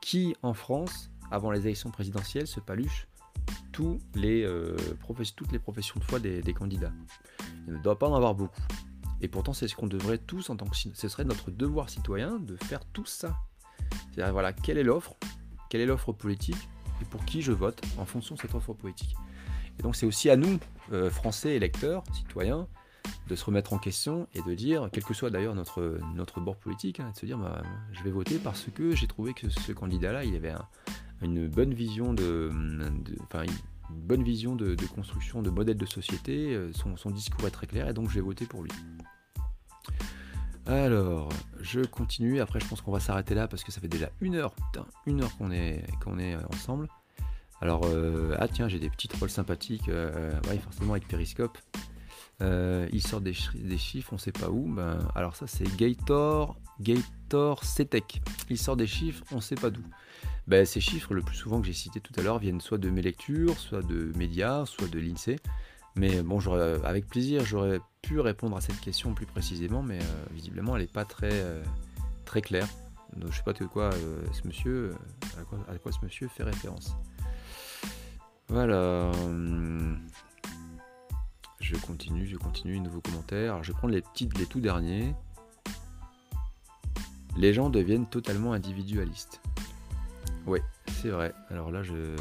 Qui, 0.00 0.34
en 0.42 0.54
France, 0.54 1.10
avant 1.30 1.50
les 1.50 1.60
élections 1.60 1.90
présidentielles, 1.90 2.46
se 2.46 2.60
paluche 2.60 3.06
les, 4.14 4.44
euh, 4.44 4.76
toutes 5.36 5.52
les 5.52 5.58
professions 5.58 5.98
de 5.98 6.04
foi 6.04 6.18
des, 6.20 6.54
candidats. 6.54 6.92
Il 7.66 7.74
ne 7.74 7.78
doit 7.78 7.98
pas 7.98 8.08
en 8.08 8.14
avoir 8.14 8.34
beaucoup. 8.34 8.62
Et 9.20 9.28
pourtant, 9.28 9.52
c'est 9.52 9.68
ce 9.68 9.74
qu'on 9.74 9.86
devrait 9.86 10.18
tous, 10.18 10.50
en 10.50 10.56
tant 10.56 10.66
que 10.66 10.76
ce 10.76 11.08
serait 11.08 11.24
notre 11.24 11.50
devoir 11.50 11.88
citoyen 11.88 12.38
de 12.38 12.56
faire 12.56 12.84
tout 12.92 13.06
ça. 13.06 13.36
C'est-à-dire, 14.12 14.32
voilà, 14.32 14.52
quelle 14.52 14.78
est 14.78 14.82
l'offre 14.82 15.14
Quelle 15.70 15.80
est 15.80 15.86
l'offre 15.86 16.12
politique 16.12 16.68
Et 17.00 17.04
pour 17.06 17.24
qui 17.24 17.42
je 17.42 17.52
vote 17.52 17.80
en 17.98 18.04
fonction 18.04 18.34
de 18.34 18.40
cette 18.40 18.54
offre 18.54 18.74
politique. 18.74 19.16
Et 19.78 19.82
donc, 19.82 19.96
c'est 19.96 20.06
aussi 20.06 20.30
à 20.30 20.36
nous, 20.36 20.58
euh, 20.92 21.10
Français, 21.10 21.54
électeurs, 21.54 22.04
citoyens, 22.12 22.68
de 23.28 23.34
se 23.34 23.44
remettre 23.44 23.72
en 23.72 23.78
question 23.78 24.28
et 24.34 24.42
de 24.42 24.54
dire, 24.54 24.88
quel 24.92 25.04
que 25.04 25.14
soit 25.14 25.30
d'ailleurs 25.30 25.54
notre, 25.54 25.98
notre 26.14 26.40
bord 26.40 26.56
politique, 26.56 27.00
hein, 27.00 27.10
de 27.12 27.18
se 27.18 27.26
dire, 27.26 27.38
bah, 27.38 27.62
je 27.92 28.02
vais 28.02 28.10
voter 28.10 28.38
parce 28.38 28.66
que 28.74 28.94
j'ai 28.94 29.06
trouvé 29.06 29.32
que 29.32 29.48
ce 29.48 29.72
candidat-là, 29.72 30.24
il 30.24 30.34
avait 30.36 30.50
un, 30.50 30.66
une 31.22 31.48
bonne 31.48 31.74
vision 31.74 32.12
de, 32.12 32.50
une 32.52 32.92
bonne 33.90 34.22
vision 34.22 34.56
de, 34.56 34.76
construction 34.94 35.42
de 35.42 35.50
modèle 35.50 35.76
de 35.76 35.86
société. 35.86 36.54
Euh, 36.54 36.72
son, 36.72 37.10
discours 37.10 37.46
est 37.46 37.50
très 37.50 37.66
clair 37.66 37.88
et 37.88 37.92
donc 37.92 38.08
je 38.10 38.14
vais 38.14 38.20
voter 38.20 38.46
pour 38.46 38.62
lui. 38.62 38.70
Alors, 40.66 41.28
je 41.60 41.80
continue. 41.80 42.40
Après, 42.40 42.58
je 42.60 42.66
pense 42.66 42.80
qu'on 42.80 42.92
va 42.92 43.00
s'arrêter 43.00 43.34
là 43.34 43.48
parce 43.48 43.64
que 43.64 43.72
ça 43.72 43.80
fait 43.80 43.88
déjà 43.88 44.10
une 44.20 44.34
heure, 44.34 44.54
putain, 44.54 44.86
une 45.06 45.22
heure 45.22 45.36
qu'on 45.36 45.50
est, 45.50 45.84
qu'on 46.02 46.18
est 46.18 46.36
ensemble. 46.52 46.88
Alors, 47.60 47.86
euh, 47.86 48.36
ah 48.38 48.48
tiens, 48.48 48.68
j'ai 48.68 48.78
des 48.78 48.90
petites 48.90 49.14
rôles 49.14 49.30
sympathiques. 49.30 49.88
Euh, 49.88 50.32
ouais, 50.48 50.58
forcément 50.58 50.92
avec 50.92 51.08
Periscope. 51.08 51.58
Euh, 52.42 52.88
il 52.92 53.00
sort 53.00 53.20
des, 53.20 53.32
chiffres, 53.32 54.12
on 54.12 54.18
sait 54.18 54.32
pas 54.32 54.50
où. 54.50 54.68
Ben, 54.68 54.98
alors 55.14 55.36
ça, 55.36 55.46
c'est 55.46 55.64
Gator, 55.76 56.58
Gator 56.80 57.64
CETEC. 57.64 58.20
Il 58.50 58.58
sort 58.58 58.76
des 58.76 58.86
chiffres, 58.86 59.24
on 59.32 59.40
sait 59.40 59.54
pas 59.54 59.70
d'où. 59.70 59.84
Ben, 60.46 60.66
ces 60.66 60.80
chiffres, 60.80 61.14
le 61.14 61.22
plus 61.22 61.36
souvent 61.36 61.60
que 61.60 61.66
j'ai 61.66 61.72
cité 61.72 62.00
tout 62.00 62.12
à 62.18 62.22
l'heure, 62.22 62.38
viennent 62.38 62.60
soit 62.60 62.78
de 62.78 62.90
mes 62.90 63.02
lectures, 63.02 63.58
soit 63.58 63.82
de 63.82 64.12
médias, 64.16 64.66
soit 64.66 64.88
de 64.88 64.98
l'INSEE. 64.98 65.38
Mais 65.96 66.22
bon, 66.22 66.40
avec 66.84 67.06
plaisir, 67.06 67.44
j'aurais 67.44 67.80
pu 68.02 68.20
répondre 68.20 68.56
à 68.56 68.60
cette 68.60 68.80
question 68.80 69.14
plus 69.14 69.26
précisément, 69.26 69.82
mais 69.82 70.00
visiblement, 70.32 70.76
elle 70.76 70.82
n'est 70.82 70.88
pas 70.88 71.04
très, 71.04 71.32
très 72.24 72.42
claire. 72.42 72.68
Donc, 73.16 73.30
je 73.30 73.36
sais 73.36 73.44
pas 73.44 73.52
de 73.52 73.64
quoi 73.64 73.90
ce 74.32 74.46
monsieur, 74.46 74.94
à 75.68 75.78
quoi, 75.78 75.92
ce 75.92 76.04
monsieur 76.04 76.28
fait 76.28 76.42
référence. 76.42 76.96
Voilà. 78.48 79.10
Hum, 79.24 80.00
je 81.60 81.76
continue, 81.76 82.26
je 82.26 82.36
continue, 82.36 82.80
nouveau 82.80 83.00
commentaire. 83.00 83.52
Alors, 83.52 83.64
je 83.64 83.72
vais 83.72 83.78
prendre 83.78 83.94
les 83.94 84.02
petites, 84.02 84.36
les 84.36 84.46
tout 84.46 84.60
derniers. 84.60 85.14
Les 87.36 87.54
gens 87.54 87.70
deviennent 87.70 88.06
totalement 88.06 88.52
individualistes. 88.52 89.40
Oui, 90.46 90.58
c'est 91.00 91.08
vrai. 91.08 91.34
Alors 91.50 91.70
là, 91.70 91.82
je 91.82 92.16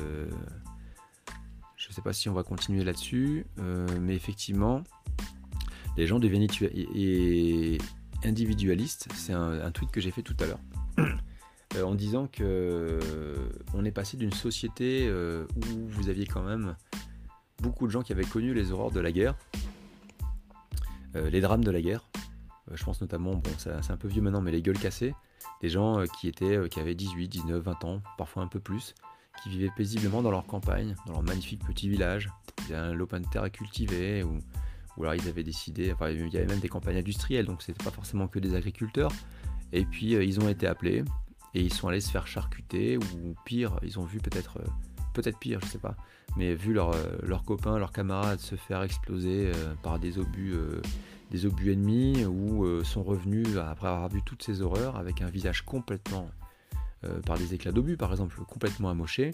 je 1.88 1.92
sais 1.92 2.02
pas 2.02 2.14
si 2.14 2.30
on 2.30 2.34
va 2.34 2.44
continuer 2.44 2.84
là-dessus, 2.84 3.46
euh, 3.60 3.86
mais 4.02 4.16
effectivement, 4.16 4.84
les 5.98 6.08
gens 6.08 6.18
deviennent 6.18 6.48
individualistes. 8.24 9.10
C'est 9.16 9.34
un, 9.34 9.70
tweet 9.72 9.92
que 9.92 10.00
j'ai 10.00 10.12
fait 10.12 10.22
tout 10.22 10.36
à 10.40 10.46
l'heure. 10.46 10.60
Euh, 11.76 11.82
en 11.82 11.96
disant 11.96 12.28
que 12.28 12.44
euh, 12.44 13.50
on 13.74 13.84
est 13.84 13.92
passé 13.92 14.16
d'une 14.16 14.32
société 14.32 15.12
où 15.12 15.88
vous 15.88 16.08
aviez 16.08 16.28
quand 16.28 16.44
même 16.44 16.76
beaucoup 17.64 17.88
de 17.88 17.92
gens 17.92 18.04
qui 18.04 18.12
avaient 18.12 18.26
connu 18.26 18.54
les 18.54 18.72
horreurs 18.72 18.92
de 18.92 19.00
la 19.00 19.12
guerre, 19.12 19.36
les 21.16 21.42
drames 21.42 21.64
de 21.64 21.72
la 21.72 21.82
guerre. 21.82 22.08
je 22.72 22.84
pense 22.84 23.02
notamment, 23.02 23.34
bon, 23.34 23.50
c'est 23.58 23.90
un 23.90 23.98
peu 23.98 24.08
vieux 24.08 24.22
maintenant, 24.22 24.42
mais 24.42 24.52
les 24.52 24.62
gueules 24.62 24.78
cassées, 24.78 25.16
des 25.62 25.70
gens 25.70 26.04
qui 26.20 26.28
étaient, 26.28 26.70
qui 26.70 26.80
avaient 26.80 26.96
18, 26.96 27.28
19, 27.28 27.62
20 27.62 27.86
ans, 27.86 28.02
parfois 28.18 28.44
un 28.44 28.48
peu 28.48 28.60
plus, 28.60 28.94
qui 29.42 29.50
vivaient 29.50 29.72
paisiblement 29.76 30.22
dans 30.22 30.32
leur 30.32 30.46
campagne, 30.46 30.96
dans 31.06 31.14
leur 31.14 31.24
magnifique 31.24 31.66
petit 31.66 31.90
village. 31.90 32.30
Ils 32.68 32.76
avaient 32.76 32.90
un 32.90 32.94
lopin 32.94 33.22
terre 33.22 33.44
à 33.44 33.50
ou, 34.24 35.02
alors 35.02 35.16
ils 35.16 35.28
avaient 35.28 35.44
décidé, 35.44 35.92
enfin 35.92 36.10
il 36.10 36.34
y 36.34 36.38
avait 36.38 36.46
même 36.46 36.60
des 36.60 36.70
campagnes 36.70 36.98
industrielles, 36.98 37.46
donc 37.46 37.62
c'était 37.62 37.84
pas 37.84 37.92
forcément 37.92 38.28
que 38.28 38.40
des 38.40 38.56
agriculteurs. 38.56 39.12
Et 39.72 39.86
puis 39.86 40.16
euh, 40.16 40.24
ils 40.24 40.40
ont 40.40 40.50
été 40.50 40.68
appelés, 40.68 41.04
et 41.56 41.62
ils 41.62 41.74
sont 41.74 41.88
allés 41.88 42.02
se 42.02 42.12
faire 42.12 42.28
charcuter, 42.28 42.98
ou 42.98 43.36
pire, 43.46 43.80
ils 43.82 44.00
ont 44.00 44.06
vu 44.06 44.20
peut-être, 44.20 44.58
euh, 44.58 44.70
peut-être 45.14 45.40
pire, 45.40 45.60
je 45.62 45.68
sais 45.68 45.80
pas, 45.80 45.96
mais 46.38 46.54
vu 46.54 46.74
leurs 46.74 46.92
euh, 46.94 47.38
copains, 47.46 47.80
leurs 47.80 47.92
camarades 47.92 48.40
se 48.40 48.56
faire 48.56 48.84
exploser 48.84 49.52
par 49.82 50.00
des 50.00 50.20
obus 50.20 50.56
des 51.34 51.46
obus 51.46 51.74
ennemis 51.74 52.26
ou 52.26 52.66
sont 52.84 53.04
revenus 53.04 53.58
après 53.58 53.90
avoir 53.90 54.08
vu 54.08 54.22
toutes 54.26 54.44
ces 54.44 54.62
horreurs 54.62 54.96
avec 54.96 55.22
un 55.22 55.30
visage 55.30 55.64
complètement 55.64 56.30
euh, 57.06 57.20
par 57.22 57.38
des 57.38 57.54
éclats 57.54 57.74
d'obus, 57.74 57.98
par 57.98 58.12
exemple, 58.12 58.40
complètement 58.48 58.90
amochés. 58.90 59.32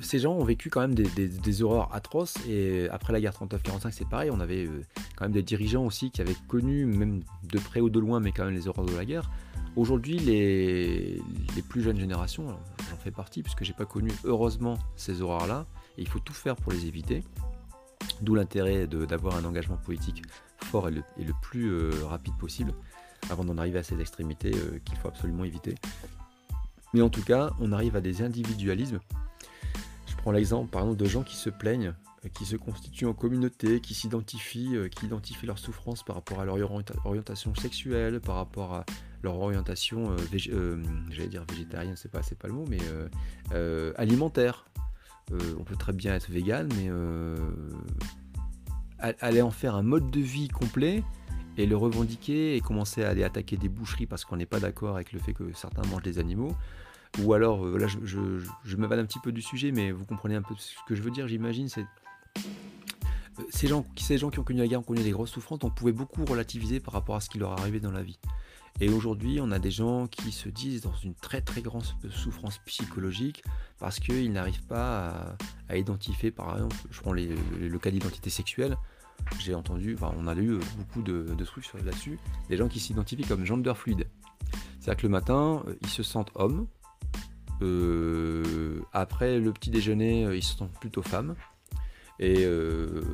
Ces 0.00 0.20
gens 0.20 0.34
ont 0.34 0.44
vécu 0.44 0.70
quand 0.70 0.80
même 0.80 0.94
des, 0.94 1.62
horreurs 1.62 1.92
atroces 1.92 2.36
et 2.46 2.88
après 2.90 3.12
la 3.12 3.20
guerre 3.20 3.32
39-45 3.32 3.90
c'est 3.90 4.08
pareil, 4.08 4.30
on 4.30 4.38
avait 4.38 4.66
euh, 4.66 4.82
quand 5.16 5.24
même 5.24 5.32
des 5.32 5.42
dirigeants 5.42 5.84
aussi 5.86 6.10
qui 6.10 6.20
avaient 6.20 6.36
connu, 6.46 6.84
même 6.84 7.22
de 7.44 7.58
près 7.58 7.80
ou 7.80 7.88
de 7.90 7.98
loin, 7.98 8.20
mais 8.20 8.30
quand 8.30 8.44
même 8.44 8.54
les 8.54 8.68
horreurs 8.68 8.84
de 8.84 8.94
la 8.94 9.04
guerre. 9.04 9.28
Aujourd'hui, 9.74 10.18
les, 10.18 11.20
plus 11.68 11.82
jeunes 11.82 11.98
générations, 11.98 12.46
j'en 12.90 12.96
fais 12.96 13.10
partie 13.10 13.42
puisque 13.42 13.64
j'ai 13.64 13.72
pas 13.72 13.86
connu 13.86 14.10
heureusement 14.24 14.78
ces 14.94 15.22
horreurs-là, 15.22 15.66
et 15.98 16.02
il 16.02 16.08
faut 16.08 16.20
tout 16.20 16.34
faire 16.34 16.54
pour 16.54 16.70
les 16.72 16.86
éviter. 16.86 17.24
D'où 18.22 18.34
l'intérêt 18.34 18.86
d'avoir 18.86 19.36
un 19.36 19.44
engagement 19.44 19.76
politique 19.76 20.22
fort 20.64 20.88
et 20.88 20.92
le, 20.92 21.32
plus 21.42 21.70
euh, 21.70 21.90
rapide 22.04 22.34
possible 22.38 22.72
avant 23.30 23.44
d'en 23.44 23.58
arriver 23.58 23.78
à 23.78 23.82
ces 23.82 24.00
extrémités 24.00 24.52
euh, 24.54 24.78
qu'il 24.84 24.96
faut 24.98 25.08
absolument 25.08 25.44
éviter. 25.44 25.74
Mais 26.92 27.02
en 27.02 27.08
tout 27.08 27.22
cas, 27.22 27.50
on 27.60 27.72
arrive 27.72 27.96
à 27.96 28.00
des 28.00 28.22
individualismes. 28.22 29.00
Je 30.06 30.16
prends 30.16 30.32
l'exemple 30.32 30.70
par 30.70 30.82
exemple 30.82 30.98
de 30.98 31.06
gens 31.06 31.22
qui 31.22 31.36
se 31.36 31.48
plaignent, 31.48 31.94
euh, 32.24 32.28
qui 32.34 32.44
se 32.44 32.56
constituent 32.56 33.06
en 33.06 33.14
communauté, 33.14 33.80
qui 33.80 33.94
s'identifient, 33.94 34.76
qui 34.94 35.06
identifient 35.06 35.46
leur 35.46 35.58
souffrance 35.58 36.02
par 36.02 36.16
rapport 36.16 36.40
à 36.40 36.44
leur 36.44 36.56
orientation 37.04 37.54
sexuelle, 37.54 38.20
par 38.20 38.36
rapport 38.36 38.74
à 38.74 38.84
leur 39.22 39.38
orientation, 39.38 40.16
j'allais 41.10 41.28
dire 41.28 41.44
végétarienne, 41.48 41.94
c'est 41.94 42.10
pas, 42.10 42.20
pas 42.20 42.48
le 42.48 42.54
mot, 42.54 42.64
mais 42.68 42.78
alimentaire. 43.96 44.64
On 45.58 45.64
peut 45.64 45.76
très 45.76 45.92
bien 45.92 46.14
être 46.14 46.30
vegan, 46.30 46.68
mais 46.76 46.90
aller 48.98 49.42
en 49.42 49.50
faire 49.50 49.74
un 49.74 49.82
mode 49.82 50.10
de 50.10 50.20
vie 50.20 50.48
complet, 50.48 51.02
et 51.56 51.66
le 51.66 51.76
revendiquer 51.76 52.56
et 52.56 52.60
commencer 52.60 53.04
à 53.04 53.10
aller 53.10 53.24
attaquer 53.24 53.56
des 53.56 53.68
boucheries 53.68 54.06
parce 54.06 54.24
qu'on 54.24 54.36
n'est 54.36 54.46
pas 54.46 54.60
d'accord 54.60 54.94
avec 54.94 55.12
le 55.12 55.18
fait 55.18 55.32
que 55.32 55.52
certains 55.52 55.82
mangent 55.88 56.02
des 56.02 56.18
animaux. 56.18 56.56
Ou 57.22 57.32
alors, 57.34 57.66
euh, 57.66 57.76
là 57.76 57.86
je, 57.86 57.98
je, 58.04 58.20
je 58.64 58.76
m'évade 58.76 59.00
un 59.00 59.04
petit 59.04 59.18
peu 59.18 59.32
du 59.32 59.42
sujet, 59.42 59.72
mais 59.72 59.90
vous 59.90 60.04
comprenez 60.04 60.36
un 60.36 60.42
peu 60.42 60.54
ce 60.56 60.74
que 60.86 60.94
je 60.94 61.02
veux 61.02 61.10
dire, 61.10 61.26
j'imagine. 61.26 61.68
Euh, 61.76 61.82
ces 63.50 63.66
gens, 63.66 63.84
ces 63.96 64.16
gens 64.16 64.30
qui 64.30 64.38
ont 64.38 64.44
connu 64.44 64.60
la 64.60 64.68
guerre 64.68 64.80
ont 64.80 64.84
connu 64.84 65.02
des 65.02 65.10
grosses 65.10 65.30
souffrances, 65.30 65.58
on 65.62 65.70
pouvait 65.70 65.92
beaucoup 65.92 66.24
relativiser 66.24 66.78
par 66.80 66.94
rapport 66.94 67.16
à 67.16 67.20
ce 67.20 67.28
qui 67.28 67.38
leur 67.38 67.52
arrivait 67.52 67.80
dans 67.80 67.90
la 67.90 68.02
vie. 68.02 68.18
Et 68.78 68.88
aujourd'hui, 68.88 69.40
on 69.42 69.50
a 69.50 69.58
des 69.58 69.70
gens 69.70 70.06
qui 70.06 70.32
se 70.32 70.48
disent 70.48 70.82
dans 70.82 70.94
une 71.04 71.14
très 71.14 71.40
très 71.40 71.60
grande 71.60 71.84
souffrance 72.10 72.58
psychologique 72.66 73.42
parce 73.78 73.98
qu'ils 73.98 74.32
n'arrivent 74.32 74.64
pas 74.66 75.36
à, 75.68 75.76
identifier, 75.76 76.30
par 76.30 76.54
exemple, 76.54 76.76
je 76.90 77.00
prends 77.00 77.12
le 77.12 77.78
cas 77.78 77.90
d'identité 77.90 78.30
sexuelle, 78.30 78.76
j'ai 79.38 79.54
entendu, 79.54 79.96
on 80.00 80.26
a 80.26 80.34
eu 80.34 80.58
beaucoup 80.76 81.02
de, 81.02 81.44
trucs 81.44 81.66
là-dessus, 81.84 82.18
des 82.48 82.56
gens 82.56 82.68
qui 82.68 82.80
s'identifient 82.80 83.24
comme 83.24 83.44
gender 83.44 83.72
fluide. 83.74 84.06
C'est-à-dire 84.78 84.96
que 84.96 85.06
le 85.06 85.10
matin, 85.10 85.62
euh, 85.66 85.74
ils 85.82 85.88
se 85.88 86.02
sentent 86.02 86.30
hommes. 86.34 86.66
Euh, 87.62 88.80
après 88.92 89.38
le 89.38 89.52
petit 89.52 89.70
déjeuner, 89.70 90.24
euh, 90.24 90.36
ils 90.36 90.42
se 90.42 90.56
sentent 90.56 90.78
plutôt 90.80 91.02
femmes. 91.02 91.34
Et 92.18 92.46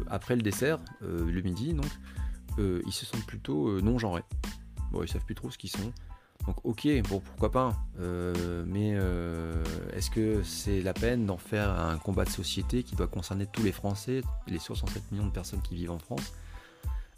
après 0.09 0.35
le 0.35 0.43
dessert, 0.43 0.81
le 1.01 1.41
midi, 1.41 1.75
donc, 1.75 1.87
ils 2.59 2.93
se 2.93 3.07
sentent 3.07 3.25
plutôt 3.25 3.81
non 3.81 4.01
genrés. 4.01 4.25
Ils 5.05 5.09
savent 5.09 5.25
plus 5.25 5.35
trop 5.35 5.51
ce 5.51 5.59
qu'ils 5.59 5.71
sont. 5.71 5.93
Donc 6.47 6.57
ok, 6.65 6.87
bon 7.09 7.21
pourquoi 7.21 7.51
pas, 7.51 7.75
euh, 7.99 8.65
mais 8.67 8.93
euh, 8.95 9.65
est-ce 9.95 10.11
que 10.11 10.43
c'est 10.45 10.81
la 10.81 10.93
peine 10.93 11.27
d'en 11.27 11.39
faire 11.39 11.71
un 11.71 11.97
combat 11.99 12.25
de 12.25 12.31
société 12.31 12.83
qui 12.85 12.95
doit 12.95 13.09
concerner 13.09 13.47
tous 13.47 13.63
les 13.63 13.73
Français, 13.73 14.21
les 14.47 14.59
67 14.59 15.11
millions 15.11 15.27
de 15.27 15.33
personnes 15.33 15.63
qui 15.63 15.75
vivent 15.75 15.91
en 15.91 15.99
France? 15.99 16.35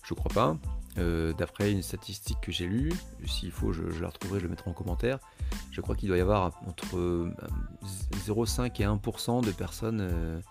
Je 0.03 0.14
crois 0.14 0.33
pas. 0.33 0.57
Euh, 0.97 1.35
d'après 1.35 1.70
une 1.70 1.83
statistique 1.83 2.39
que 2.41 2.51
j'ai 2.51 2.66
lue, 2.66 2.93
s'il 3.26 3.53
faut 3.53 3.72
je, 3.72 3.83
la 4.01 4.09
retrouverai, 4.09 4.41
je 4.41 4.45
le 4.45 4.51
mettrai 4.51 4.70
en 4.70 4.72
commentaire, 4.72 5.18
je 5.71 5.80
crois 5.80 5.95
qu'il 5.95 6.09
doit 6.09 6.17
y 6.17 6.22
avoir 6.22 6.53
entre 6.67 7.30
0,5 8.26 8.83
et 8.83 8.84
1% 8.84 9.45
de 9.45 9.53
personnes 9.53 10.42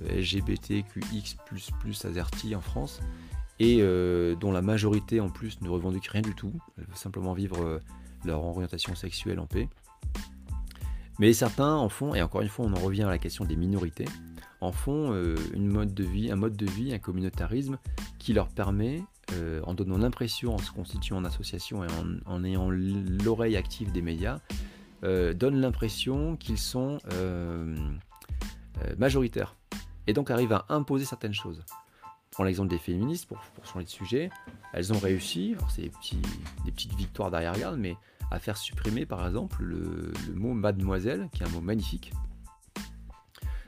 LGBTQX++ 0.00 1.36
azerty 2.04 2.54
en 2.56 2.60
France 2.60 3.00
et 3.58 3.80
dont 4.40 4.52
la 4.52 4.62
majorité 4.62 5.20
en 5.20 5.28
plus 5.28 5.60
ne 5.62 5.68
revendique 5.68 6.08
rien 6.08 6.22
du 6.22 6.34
tout, 6.34 6.52
elle 6.76 6.84
veut 6.84 6.94
simplement 6.94 7.32
vivre 7.32 7.80
leur 8.24 8.42
orientation 8.44 8.94
sexuelle 8.94 9.40
en 9.40 9.46
paix. 9.46 9.68
Mais 11.18 11.32
certains 11.32 11.74
en 11.74 11.88
font, 11.88 12.14
et 12.14 12.22
encore 12.22 12.42
une 12.42 12.48
fois 12.48 12.66
on 12.66 12.72
en 12.74 12.80
revient 12.80 13.04
à 13.04 13.10
la 13.10 13.18
question 13.18 13.44
des 13.44 13.56
minorités, 13.56 14.04
en 14.60 14.72
font 14.72 15.12
euh, 15.12 15.36
un 15.54 15.60
mode 15.60 15.94
de 15.94 16.04
vie, 16.04 16.30
un 16.92 16.98
communautarisme 16.98 17.78
qui 18.18 18.32
leur 18.32 18.48
permet, 18.48 19.02
euh, 19.32 19.60
en 19.64 19.74
donnant 19.74 19.98
l'impression, 19.98 20.54
en 20.54 20.58
se 20.58 20.70
constituant 20.70 21.18
en 21.18 21.24
association 21.24 21.84
et 21.84 21.88
en, 22.26 22.44
ayant 22.44 22.70
l'oreille 22.70 23.56
active 23.56 23.92
des 23.92 24.02
médias, 24.02 24.40
euh, 25.04 25.34
donne 25.34 25.60
l'impression 25.60 26.36
qu'ils 26.36 26.58
sont 26.58 26.98
majoritaires. 28.98 29.56
Et 30.06 30.12
donc 30.12 30.30
arrivent 30.30 30.52
à 30.52 30.66
imposer 30.68 31.04
certaines 31.04 31.34
choses. 31.34 31.64
Prends 32.30 32.44
l'exemple 32.44 32.68
des 32.68 32.78
féministes 32.78 33.26
pour, 33.26 33.38
pour 33.54 33.64
changer 33.64 33.84
de 33.84 33.90
sujet. 33.90 34.30
Elles 34.72 34.92
ont 34.92 34.98
réussi, 34.98 35.56
c'est 35.70 35.82
des, 35.82 35.90
petites 36.70 36.94
victoires 36.94 37.30
derrière-garde, 37.30 37.78
mais 37.78 37.96
à 38.30 38.38
faire 38.38 38.56
supprimer 38.56 39.06
par 39.06 39.26
exemple 39.26 39.62
le, 39.62 40.12
mot 40.34 40.52
mademoiselle, 40.52 41.28
qui 41.32 41.42
est 41.42 41.46
un 41.46 41.50
mot 41.50 41.60
magnifique, 41.60 42.12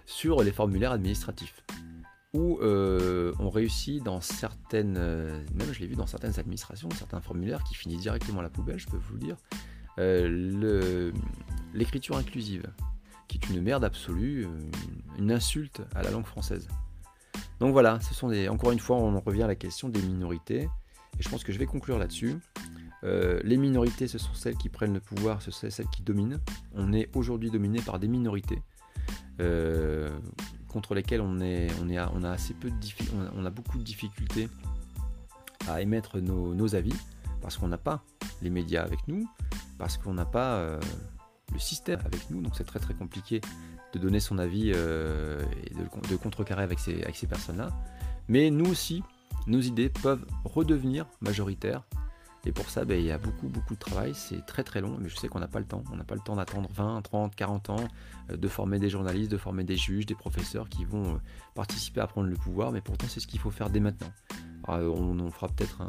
sur 0.04 0.42
les 0.42 0.52
formulaires 0.52 0.92
administratifs. 0.92 1.64
Où 2.34 2.58
euh, 2.60 3.32
on 3.38 3.48
réussit 3.48 4.02
dans 4.02 4.20
certaines, 4.20 4.96
euh, 4.98 5.42
même 5.54 5.72
je 5.72 5.80
l'ai 5.80 5.86
vu 5.86 5.94
dans 5.94 6.06
certaines 6.06 6.38
administrations, 6.38 6.90
certains 6.90 7.22
formulaires 7.22 7.64
qui 7.64 7.74
finissent 7.74 8.02
directement 8.02 8.40
à 8.40 8.42
la 8.42 8.50
poubelle, 8.50 8.78
je 8.78 8.86
peux 8.86 8.98
vous 8.98 9.14
le 9.14 9.20
dire, 9.20 9.36
euh, 9.98 11.10
l'écriture 11.72 12.18
inclusive, 12.18 12.66
qui 13.28 13.38
est 13.38 13.48
une 13.48 13.62
merde 13.62 13.82
absolue, 13.82 14.46
une 15.18 15.32
insulte 15.32 15.80
à 15.94 16.02
la 16.02 16.10
langue 16.10 16.26
française. 16.26 16.68
Donc 17.60 17.72
voilà, 17.72 18.00
ce 18.00 18.14
sont 18.14 18.28
des, 18.28 18.48
encore 18.48 18.72
une 18.72 18.78
fois, 18.78 18.96
on 18.96 19.14
en 19.14 19.20
revient 19.20 19.42
à 19.42 19.46
la 19.46 19.56
question 19.56 19.88
des 19.88 20.02
minorités. 20.02 20.68
Et 21.18 21.22
je 21.22 21.28
pense 21.28 21.42
que 21.42 21.52
je 21.52 21.58
vais 21.58 21.66
conclure 21.66 21.98
là-dessus. 21.98 22.36
Euh, 23.04 23.40
les 23.44 23.56
minorités, 23.56 24.08
ce 24.08 24.18
sont 24.18 24.34
celles 24.34 24.56
qui 24.56 24.68
prennent 24.68 24.94
le 24.94 25.00
pouvoir, 25.00 25.42
ce 25.42 25.50
sont 25.50 25.70
celles 25.70 25.88
qui 25.88 26.02
dominent. 26.02 26.40
On 26.74 26.92
est 26.92 27.08
aujourd'hui 27.14 27.50
dominé 27.50 27.80
par 27.80 27.98
des 27.98 28.08
minorités 28.08 28.62
euh, 29.40 30.10
contre 30.68 30.94
lesquelles 30.94 31.20
on, 31.20 31.40
a 31.40 32.30
assez 32.30 32.54
peu 32.54 32.70
de 32.70 33.48
beaucoup 33.50 33.78
de 33.78 33.84
difficultés 33.84 34.48
à 35.68 35.80
émettre 35.80 36.18
nos, 36.18 36.74
avis 36.74 36.94
parce 37.40 37.56
qu'on 37.56 37.68
n'a 37.68 37.78
pas 37.78 38.02
les 38.42 38.50
médias 38.50 38.82
avec 38.82 39.06
nous, 39.06 39.28
parce 39.78 39.96
qu'on 39.96 40.14
n'a 40.14 40.24
pas 40.24 40.56
euh, 40.56 40.80
le 41.52 41.58
système 41.58 42.00
avec 42.04 42.30
nous, 42.30 42.42
donc 42.42 42.54
c'est 42.56 42.64
très 42.64 42.80
très 42.80 42.94
compliqué 42.94 43.40
de 43.92 43.98
donner 43.98 44.20
son 44.20 44.38
avis 44.38 44.70
et 44.70 44.72
de, 44.72 46.16
contrecarrer 46.22 46.62
avec 46.62 46.78
ces, 46.78 47.26
personnes-là. 47.28 47.70
Mais 48.28 48.50
nous 48.50 48.70
aussi, 48.70 49.02
nos 49.46 49.60
idées 49.60 49.88
peuvent 49.88 50.24
redevenir 50.44 51.06
majoritaires 51.20 51.82
et 52.48 52.52
pour 52.52 52.70
ça, 52.70 52.84
ben, 52.84 52.98
il 52.98 53.04
y 53.04 53.10
a 53.10 53.18
beaucoup, 53.18 53.48
beaucoup 53.48 53.74
de 53.74 53.78
travail. 53.78 54.12
C'est 54.14 54.46
très, 54.46 54.62
très 54.62 54.80
long, 54.80 54.96
mais 54.98 55.08
je 55.08 55.16
sais 55.16 55.28
qu'on 55.28 55.40
n'a 55.40 55.48
pas 55.48 55.58
le 55.58 55.66
temps. 55.66 55.82
On 55.92 55.96
n'a 55.96 56.04
pas 56.04 56.14
le 56.14 56.20
temps 56.20 56.36
d'attendre 56.36 56.68
20, 56.72 57.02
30, 57.02 57.34
40 57.34 57.70
ans, 57.70 57.88
euh, 58.30 58.36
de 58.36 58.48
former 58.48 58.78
des 58.78 58.88
journalistes, 58.88 59.30
de 59.30 59.36
former 59.36 59.64
des 59.64 59.76
juges, 59.76 60.06
des 60.06 60.14
professeurs 60.14 60.68
qui 60.68 60.84
vont 60.84 61.16
euh, 61.16 61.18
participer 61.54 62.00
à 62.00 62.06
prendre 62.06 62.28
le 62.28 62.36
pouvoir. 62.36 62.72
Mais 62.72 62.80
pourtant, 62.80 63.06
c'est 63.08 63.20
ce 63.20 63.26
qu'il 63.26 63.40
faut 63.40 63.50
faire 63.50 63.70
dès 63.70 63.80
maintenant. 63.80 64.12
Euh, 64.68 64.88
on, 64.88 65.30
fera 65.30 65.48
peut-être 65.48 65.82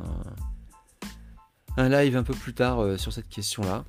un, 1.77 1.89
live 1.89 2.17
un 2.17 2.23
peu 2.23 2.33
plus 2.33 2.53
tard 2.53 2.99
sur 2.99 3.13
cette 3.13 3.29
question-là. 3.29 3.85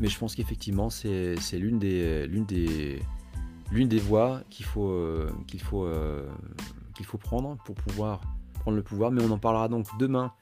Mais 0.00 0.08
je 0.08 0.18
pense 0.18 0.34
qu'effectivement, 0.34 0.90
c'est 0.90 1.36
l'une 1.52 1.78
des, 1.78 2.26
des, 2.28 3.00
des 3.72 3.98
voies 3.98 4.42
qu'il 4.50 4.64
faut, 4.64 5.26
qu'il 5.46 5.60
faut, 5.60 5.88
qu'il 6.94 7.06
faut 7.06 7.18
prendre 7.18 7.56
pour 7.64 7.74
pouvoir 7.74 8.20
prendre 8.62 8.76
le 8.76 8.82
pouvoir. 8.82 9.10
Mais 9.10 9.22
on 9.22 9.30
en 9.30 9.38
parlera 9.38 9.68
donc 9.68 9.86
demain 9.98 10.32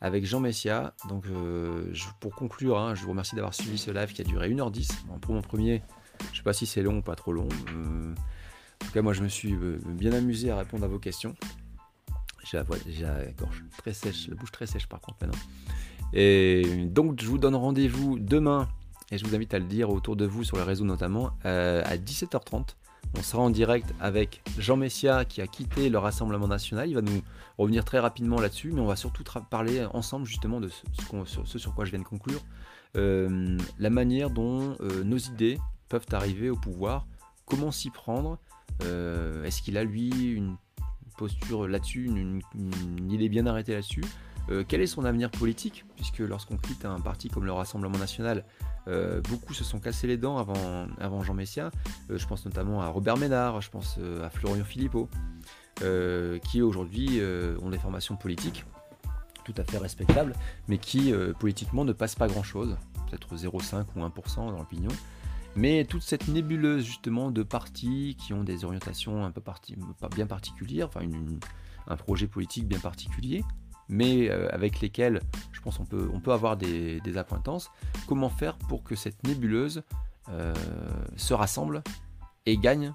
avec 0.00 0.24
Jean 0.24 0.40
Messia. 0.40 0.94
Donc, 1.08 1.26
euh, 1.26 1.92
pour 2.20 2.34
conclure, 2.34 2.78
hein, 2.78 2.94
je 2.94 3.02
vous 3.02 3.10
remercie 3.10 3.34
d'avoir 3.34 3.54
suivi 3.54 3.78
ce 3.78 3.90
live 3.90 4.12
qui 4.12 4.22
a 4.22 4.24
duré 4.24 4.48
1h10. 4.48 4.88
pour 5.20 5.34
mon 5.34 5.42
premier, 5.42 5.82
je 6.20 6.30
ne 6.30 6.36
sais 6.36 6.42
pas 6.42 6.52
si 6.52 6.66
c'est 6.66 6.82
long 6.82 6.98
ou 6.98 7.02
pas 7.02 7.16
trop 7.16 7.32
long. 7.32 7.48
Euh, 7.74 8.14
en 8.14 8.86
tout 8.86 8.92
cas, 8.92 9.02
moi, 9.02 9.12
je 9.12 9.22
me 9.22 9.28
suis 9.28 9.52
euh, 9.52 9.78
bien 9.86 10.12
amusé 10.12 10.50
à 10.50 10.56
répondre 10.56 10.84
à 10.84 10.88
vos 10.88 10.98
questions. 10.98 11.34
J'ai 12.50 12.56
la, 12.56 12.64
gorge 12.64 13.64
très 13.78 13.92
sèche, 13.92 14.28
la 14.28 14.34
bouche 14.34 14.50
très 14.50 14.66
sèche 14.66 14.88
par 14.88 15.00
contre 15.00 15.18
maintenant. 15.20 15.38
Et 16.12 16.86
donc, 16.86 17.20
je 17.20 17.26
vous 17.26 17.38
donne 17.38 17.54
rendez-vous 17.54 18.18
demain, 18.18 18.66
et 19.10 19.18
je 19.18 19.24
vous 19.24 19.34
invite 19.34 19.54
à 19.54 19.58
le 19.58 19.64
dire 19.64 19.90
autour 19.90 20.16
de 20.16 20.24
vous 20.24 20.44
sur 20.44 20.56
les 20.56 20.62
réseaux 20.62 20.84
notamment, 20.84 21.30
à 21.44 21.96
17h30 21.96 22.74
on 23.18 23.22
sera 23.22 23.42
en 23.42 23.50
direct 23.50 23.92
avec 24.00 24.42
Jean 24.58 24.76
Messia 24.76 25.24
qui 25.24 25.40
a 25.40 25.46
quitté 25.46 25.88
le 25.88 25.98
Rassemblement 25.98 26.46
national. 26.46 26.88
Il 26.88 26.94
va 26.94 27.02
nous 27.02 27.22
revenir 27.58 27.84
très 27.84 27.98
rapidement 27.98 28.40
là-dessus, 28.40 28.70
mais 28.72 28.80
on 28.80 28.86
va 28.86 28.96
surtout 28.96 29.24
parler 29.50 29.84
ensemble 29.92 30.26
justement 30.26 30.60
de 30.60 30.68
ce, 30.68 31.58
sur, 31.58 31.74
quoi 31.74 31.84
je 31.84 31.90
viens 31.90 31.98
de 31.98 32.04
conclure. 32.04 32.40
Euh, 32.96 33.58
la 33.78 33.90
manière 33.90 34.30
dont 34.30 34.76
euh, 34.80 35.02
nos 35.04 35.18
idées 35.18 35.58
peuvent 35.88 36.06
arriver 36.12 36.50
au 36.50 36.56
pouvoir, 36.56 37.06
comment 37.46 37.72
s'y 37.72 37.90
prendre, 37.90 38.38
euh, 38.84 39.44
est-ce 39.44 39.62
qu'il 39.62 39.76
a 39.76 39.84
lui 39.84 40.10
une 40.32 40.56
posture 41.18 41.66
là-dessus, 41.66 42.04
une, 42.04 42.40
idée 43.10 43.28
bien 43.28 43.46
arrêtée 43.46 43.74
là-dessus? 43.74 44.04
Quel 44.68 44.80
est 44.80 44.86
son 44.86 45.04
avenir 45.04 45.30
politique 45.30 45.84
Puisque 45.96 46.18
lorsqu'on 46.18 46.56
quitte 46.56 46.84
un 46.84 46.98
parti 46.98 47.28
comme 47.28 47.44
le 47.44 47.52
Rassemblement 47.52 47.98
national, 47.98 48.44
euh, 48.88 49.20
beaucoup 49.28 49.54
se 49.54 49.64
sont 49.64 49.78
cassés 49.78 50.06
les 50.06 50.16
dents 50.16 50.38
avant, 50.38 51.22
Jean 51.22 51.34
Messia. 51.34 51.70
Euh, 52.10 52.18
je 52.18 52.26
pense 52.26 52.44
notamment 52.44 52.82
à 52.82 52.88
Robert 52.88 53.16
Ménard, 53.16 53.60
je 53.60 53.70
pense 53.70 53.96
euh, 53.98 54.24
à 54.24 54.30
Florian 54.30 54.64
Philippot, 54.64 55.08
qui 56.44 56.60
aujourd'hui 56.60 57.22
ont 57.62 57.70
des 57.70 57.78
formations 57.78 58.14
politiques 58.14 58.66
tout 59.44 59.54
à 59.56 59.64
fait 59.64 59.78
respectables, 59.78 60.34
mais 60.68 60.76
qui 60.76 61.14
politiquement 61.38 61.86
ne 61.86 61.94
passent 61.94 62.16
pas 62.16 62.28
grand-chose, 62.28 62.76
peut-être 63.08 63.34
0,5 63.34 63.86
ou 63.96 64.00
1% 64.00 64.36
dans 64.36 64.58
l'opinion. 64.58 64.90
Mais 65.56 65.86
toute 65.86 66.02
cette 66.02 66.28
nébuleuse 66.28 66.84
justement 66.84 67.30
de 67.30 67.42
partis 67.42 68.14
qui 68.20 68.34
ont 68.34 68.44
des 68.44 68.66
orientations 68.66 69.24
un 69.24 69.30
peu 69.30 69.40
bien 70.14 70.26
particulières, 70.26 70.88
enfin 70.88 71.00
un 71.86 71.96
projet 71.96 72.26
politique 72.26 72.68
bien 72.68 72.78
particulier, 72.78 73.42
mais 73.90 74.30
euh, 74.30 74.48
avec 74.52 74.80
lesquels 74.80 75.20
je 75.52 75.60
pense 75.60 75.78
on 75.80 75.84
peut, 75.84 76.32
avoir 76.32 76.56
des, 76.56 77.00
appointances. 77.18 77.70
Comment 78.06 78.30
faire 78.30 78.56
pour 78.56 78.82
que 78.82 78.94
cette 78.94 79.22
nébuleuse 79.26 79.82
euh, 80.30 80.54
se 81.16 81.34
rassemble 81.34 81.82
et 82.46 82.56
gagne 82.56 82.94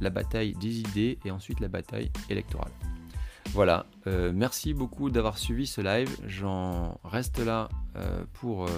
la 0.00 0.10
bataille 0.10 0.52
des 0.54 0.80
idées 0.80 1.18
et 1.24 1.30
ensuite 1.30 1.60
la 1.60 1.68
bataille 1.68 2.12
électorale? 2.28 2.70
Voilà, 3.52 3.86
euh, 4.06 4.30
merci 4.34 4.74
beaucoup 4.74 5.10
d'avoir 5.10 5.38
suivi 5.38 5.66
ce 5.66 5.80
live. 5.80 6.14
J'en 6.26 7.00
reste 7.02 7.38
là 7.38 7.68
pour 8.34 8.68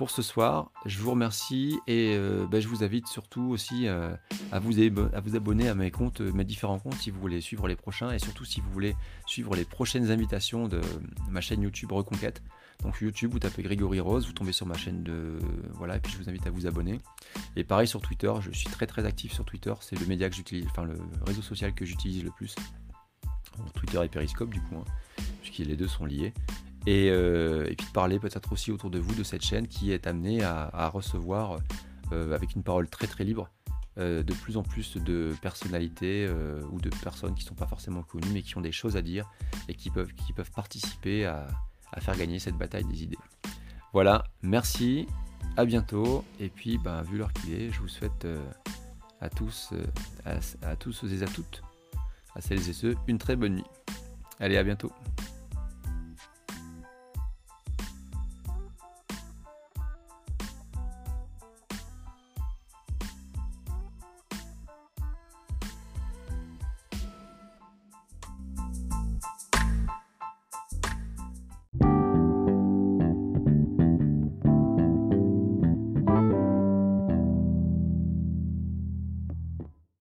pour 0.00 0.10
ce 0.10 0.22
soir. 0.22 0.72
Je 0.86 0.98
vous 0.98 1.10
remercie 1.10 1.78
et 1.86 2.14
euh, 2.16 2.46
bah, 2.46 2.58
je 2.58 2.68
vous 2.68 2.82
invite 2.82 3.06
surtout 3.06 3.50
aussi 3.50 3.86
euh, 3.86 4.16
à, 4.50 4.58
vous 4.58 4.72
à 4.80 5.20
vous 5.20 5.36
abonner 5.36 5.68
à 5.68 5.74
mes 5.74 5.90
comptes, 5.90 6.22
mes 6.22 6.44
différents 6.44 6.78
comptes 6.78 6.94
si 6.94 7.10
vous 7.10 7.20
voulez 7.20 7.42
suivre 7.42 7.68
les 7.68 7.76
prochains 7.76 8.10
et 8.10 8.18
surtout 8.18 8.46
si 8.46 8.62
vous 8.62 8.70
voulez 8.70 8.96
suivre 9.26 9.54
les 9.54 9.66
prochaines 9.66 10.10
invitations 10.10 10.68
de 10.68 10.80
ma 11.28 11.42
chaîne 11.42 11.60
YouTube 11.60 11.92
Reconquête. 11.92 12.42
Donc 12.82 12.98
YouTube, 13.02 13.32
vous 13.32 13.40
tapez 13.40 13.62
Grégory 13.62 14.00
Rose, 14.00 14.26
vous 14.26 14.32
tombez 14.32 14.52
sur 14.52 14.64
ma 14.64 14.72
chaîne 14.72 15.02
de 15.02 15.38
voilà 15.74 15.96
et 15.96 16.00
puis 16.00 16.10
je 16.14 16.16
vous 16.16 16.30
invite 16.30 16.46
à 16.46 16.50
vous 16.50 16.66
abonner. 16.66 16.98
Et 17.54 17.62
pareil 17.62 17.86
sur 17.86 18.00
Twitter, 18.00 18.32
je 18.40 18.52
suis 18.52 18.70
très 18.70 18.86
très 18.86 19.04
actif 19.04 19.34
sur 19.34 19.44
Twitter, 19.44 19.74
c'est 19.80 20.00
le 20.00 20.06
média 20.06 20.30
que 20.30 20.34
j'utilise, 20.34 20.64
enfin 20.70 20.84
le 20.84 20.96
réseau 21.26 21.42
social 21.42 21.74
que 21.74 21.84
j'utilise 21.84 22.24
le 22.24 22.30
plus. 22.30 22.56
Twitter 23.74 24.00
et 24.02 24.08
Periscope 24.08 24.48
du 24.48 24.62
coup, 24.62 24.76
hein, 24.76 25.24
puisque 25.42 25.58
les 25.58 25.76
deux 25.76 25.88
sont 25.88 26.06
liés. 26.06 26.32
Euh, 26.88 27.66
et, 27.68 27.76
puis 27.76 27.86
de 27.86 27.92
parler 27.92 28.18
peut-être 28.18 28.52
aussi 28.52 28.70
autour 28.70 28.90
de 28.90 28.98
vous 28.98 29.14
de 29.14 29.22
cette 29.22 29.42
chaîne 29.42 29.66
qui 29.66 29.92
est 29.92 30.06
amenée 30.06 30.42
à, 30.42 30.88
recevoir, 30.88 31.58
euh, 32.12 32.34
avec 32.34 32.54
une 32.54 32.62
parole 32.62 32.88
très 32.88 33.06
très 33.06 33.24
libre, 33.24 33.50
euh, 33.98 34.22
de 34.22 34.32
plus 34.32 34.56
en 34.56 34.62
plus 34.62 34.96
de 34.96 35.34
personnalités 35.42 36.28
ou 36.70 36.80
de 36.80 36.90
personnes 37.02 37.34
qui 37.34 37.44
ne 37.44 37.48
sont 37.48 37.54
pas 37.54 37.66
forcément 37.66 38.02
connues 38.02 38.30
mais 38.32 38.42
qui 38.42 38.56
ont 38.56 38.62
des 38.62 38.72
choses 38.72 38.96
à 38.96 39.02
dire 39.02 39.30
et 39.68 39.74
qui 39.74 39.90
peuvent, 39.90 40.12
qui 40.14 40.32
peuvent 40.32 40.50
participer 40.50 41.26
à, 41.26 41.46
faire 41.98 42.16
gagner 42.16 42.38
cette 42.38 42.56
bataille 42.56 42.84
des 42.84 43.02
idées. 43.02 43.18
Voilà, 43.92 44.24
merci, 44.42 45.08
à 45.56 45.64
bientôt, 45.64 46.24
et 46.38 46.48
puis 46.48 46.78
ben, 46.78 47.02
vu 47.02 47.18
l'heure 47.18 47.32
qu'il 47.32 47.52
est, 47.52 47.72
je 47.72 47.80
vous 47.80 47.88
souhaite 47.88 48.26
à 49.20 49.28
tous, 49.28 49.70
à 50.62 50.76
tous 50.76 51.02
et 51.02 51.22
à 51.22 51.26
toutes, 51.26 51.62
à 52.36 52.40
celles 52.40 52.68
et 52.68 52.72
ceux, 52.72 52.94
une 53.08 53.18
très 53.18 53.34
bonne 53.34 53.56
nuit. 53.56 53.64
Allez, 54.38 54.56
à 54.56 54.62
bientôt. 54.62 54.92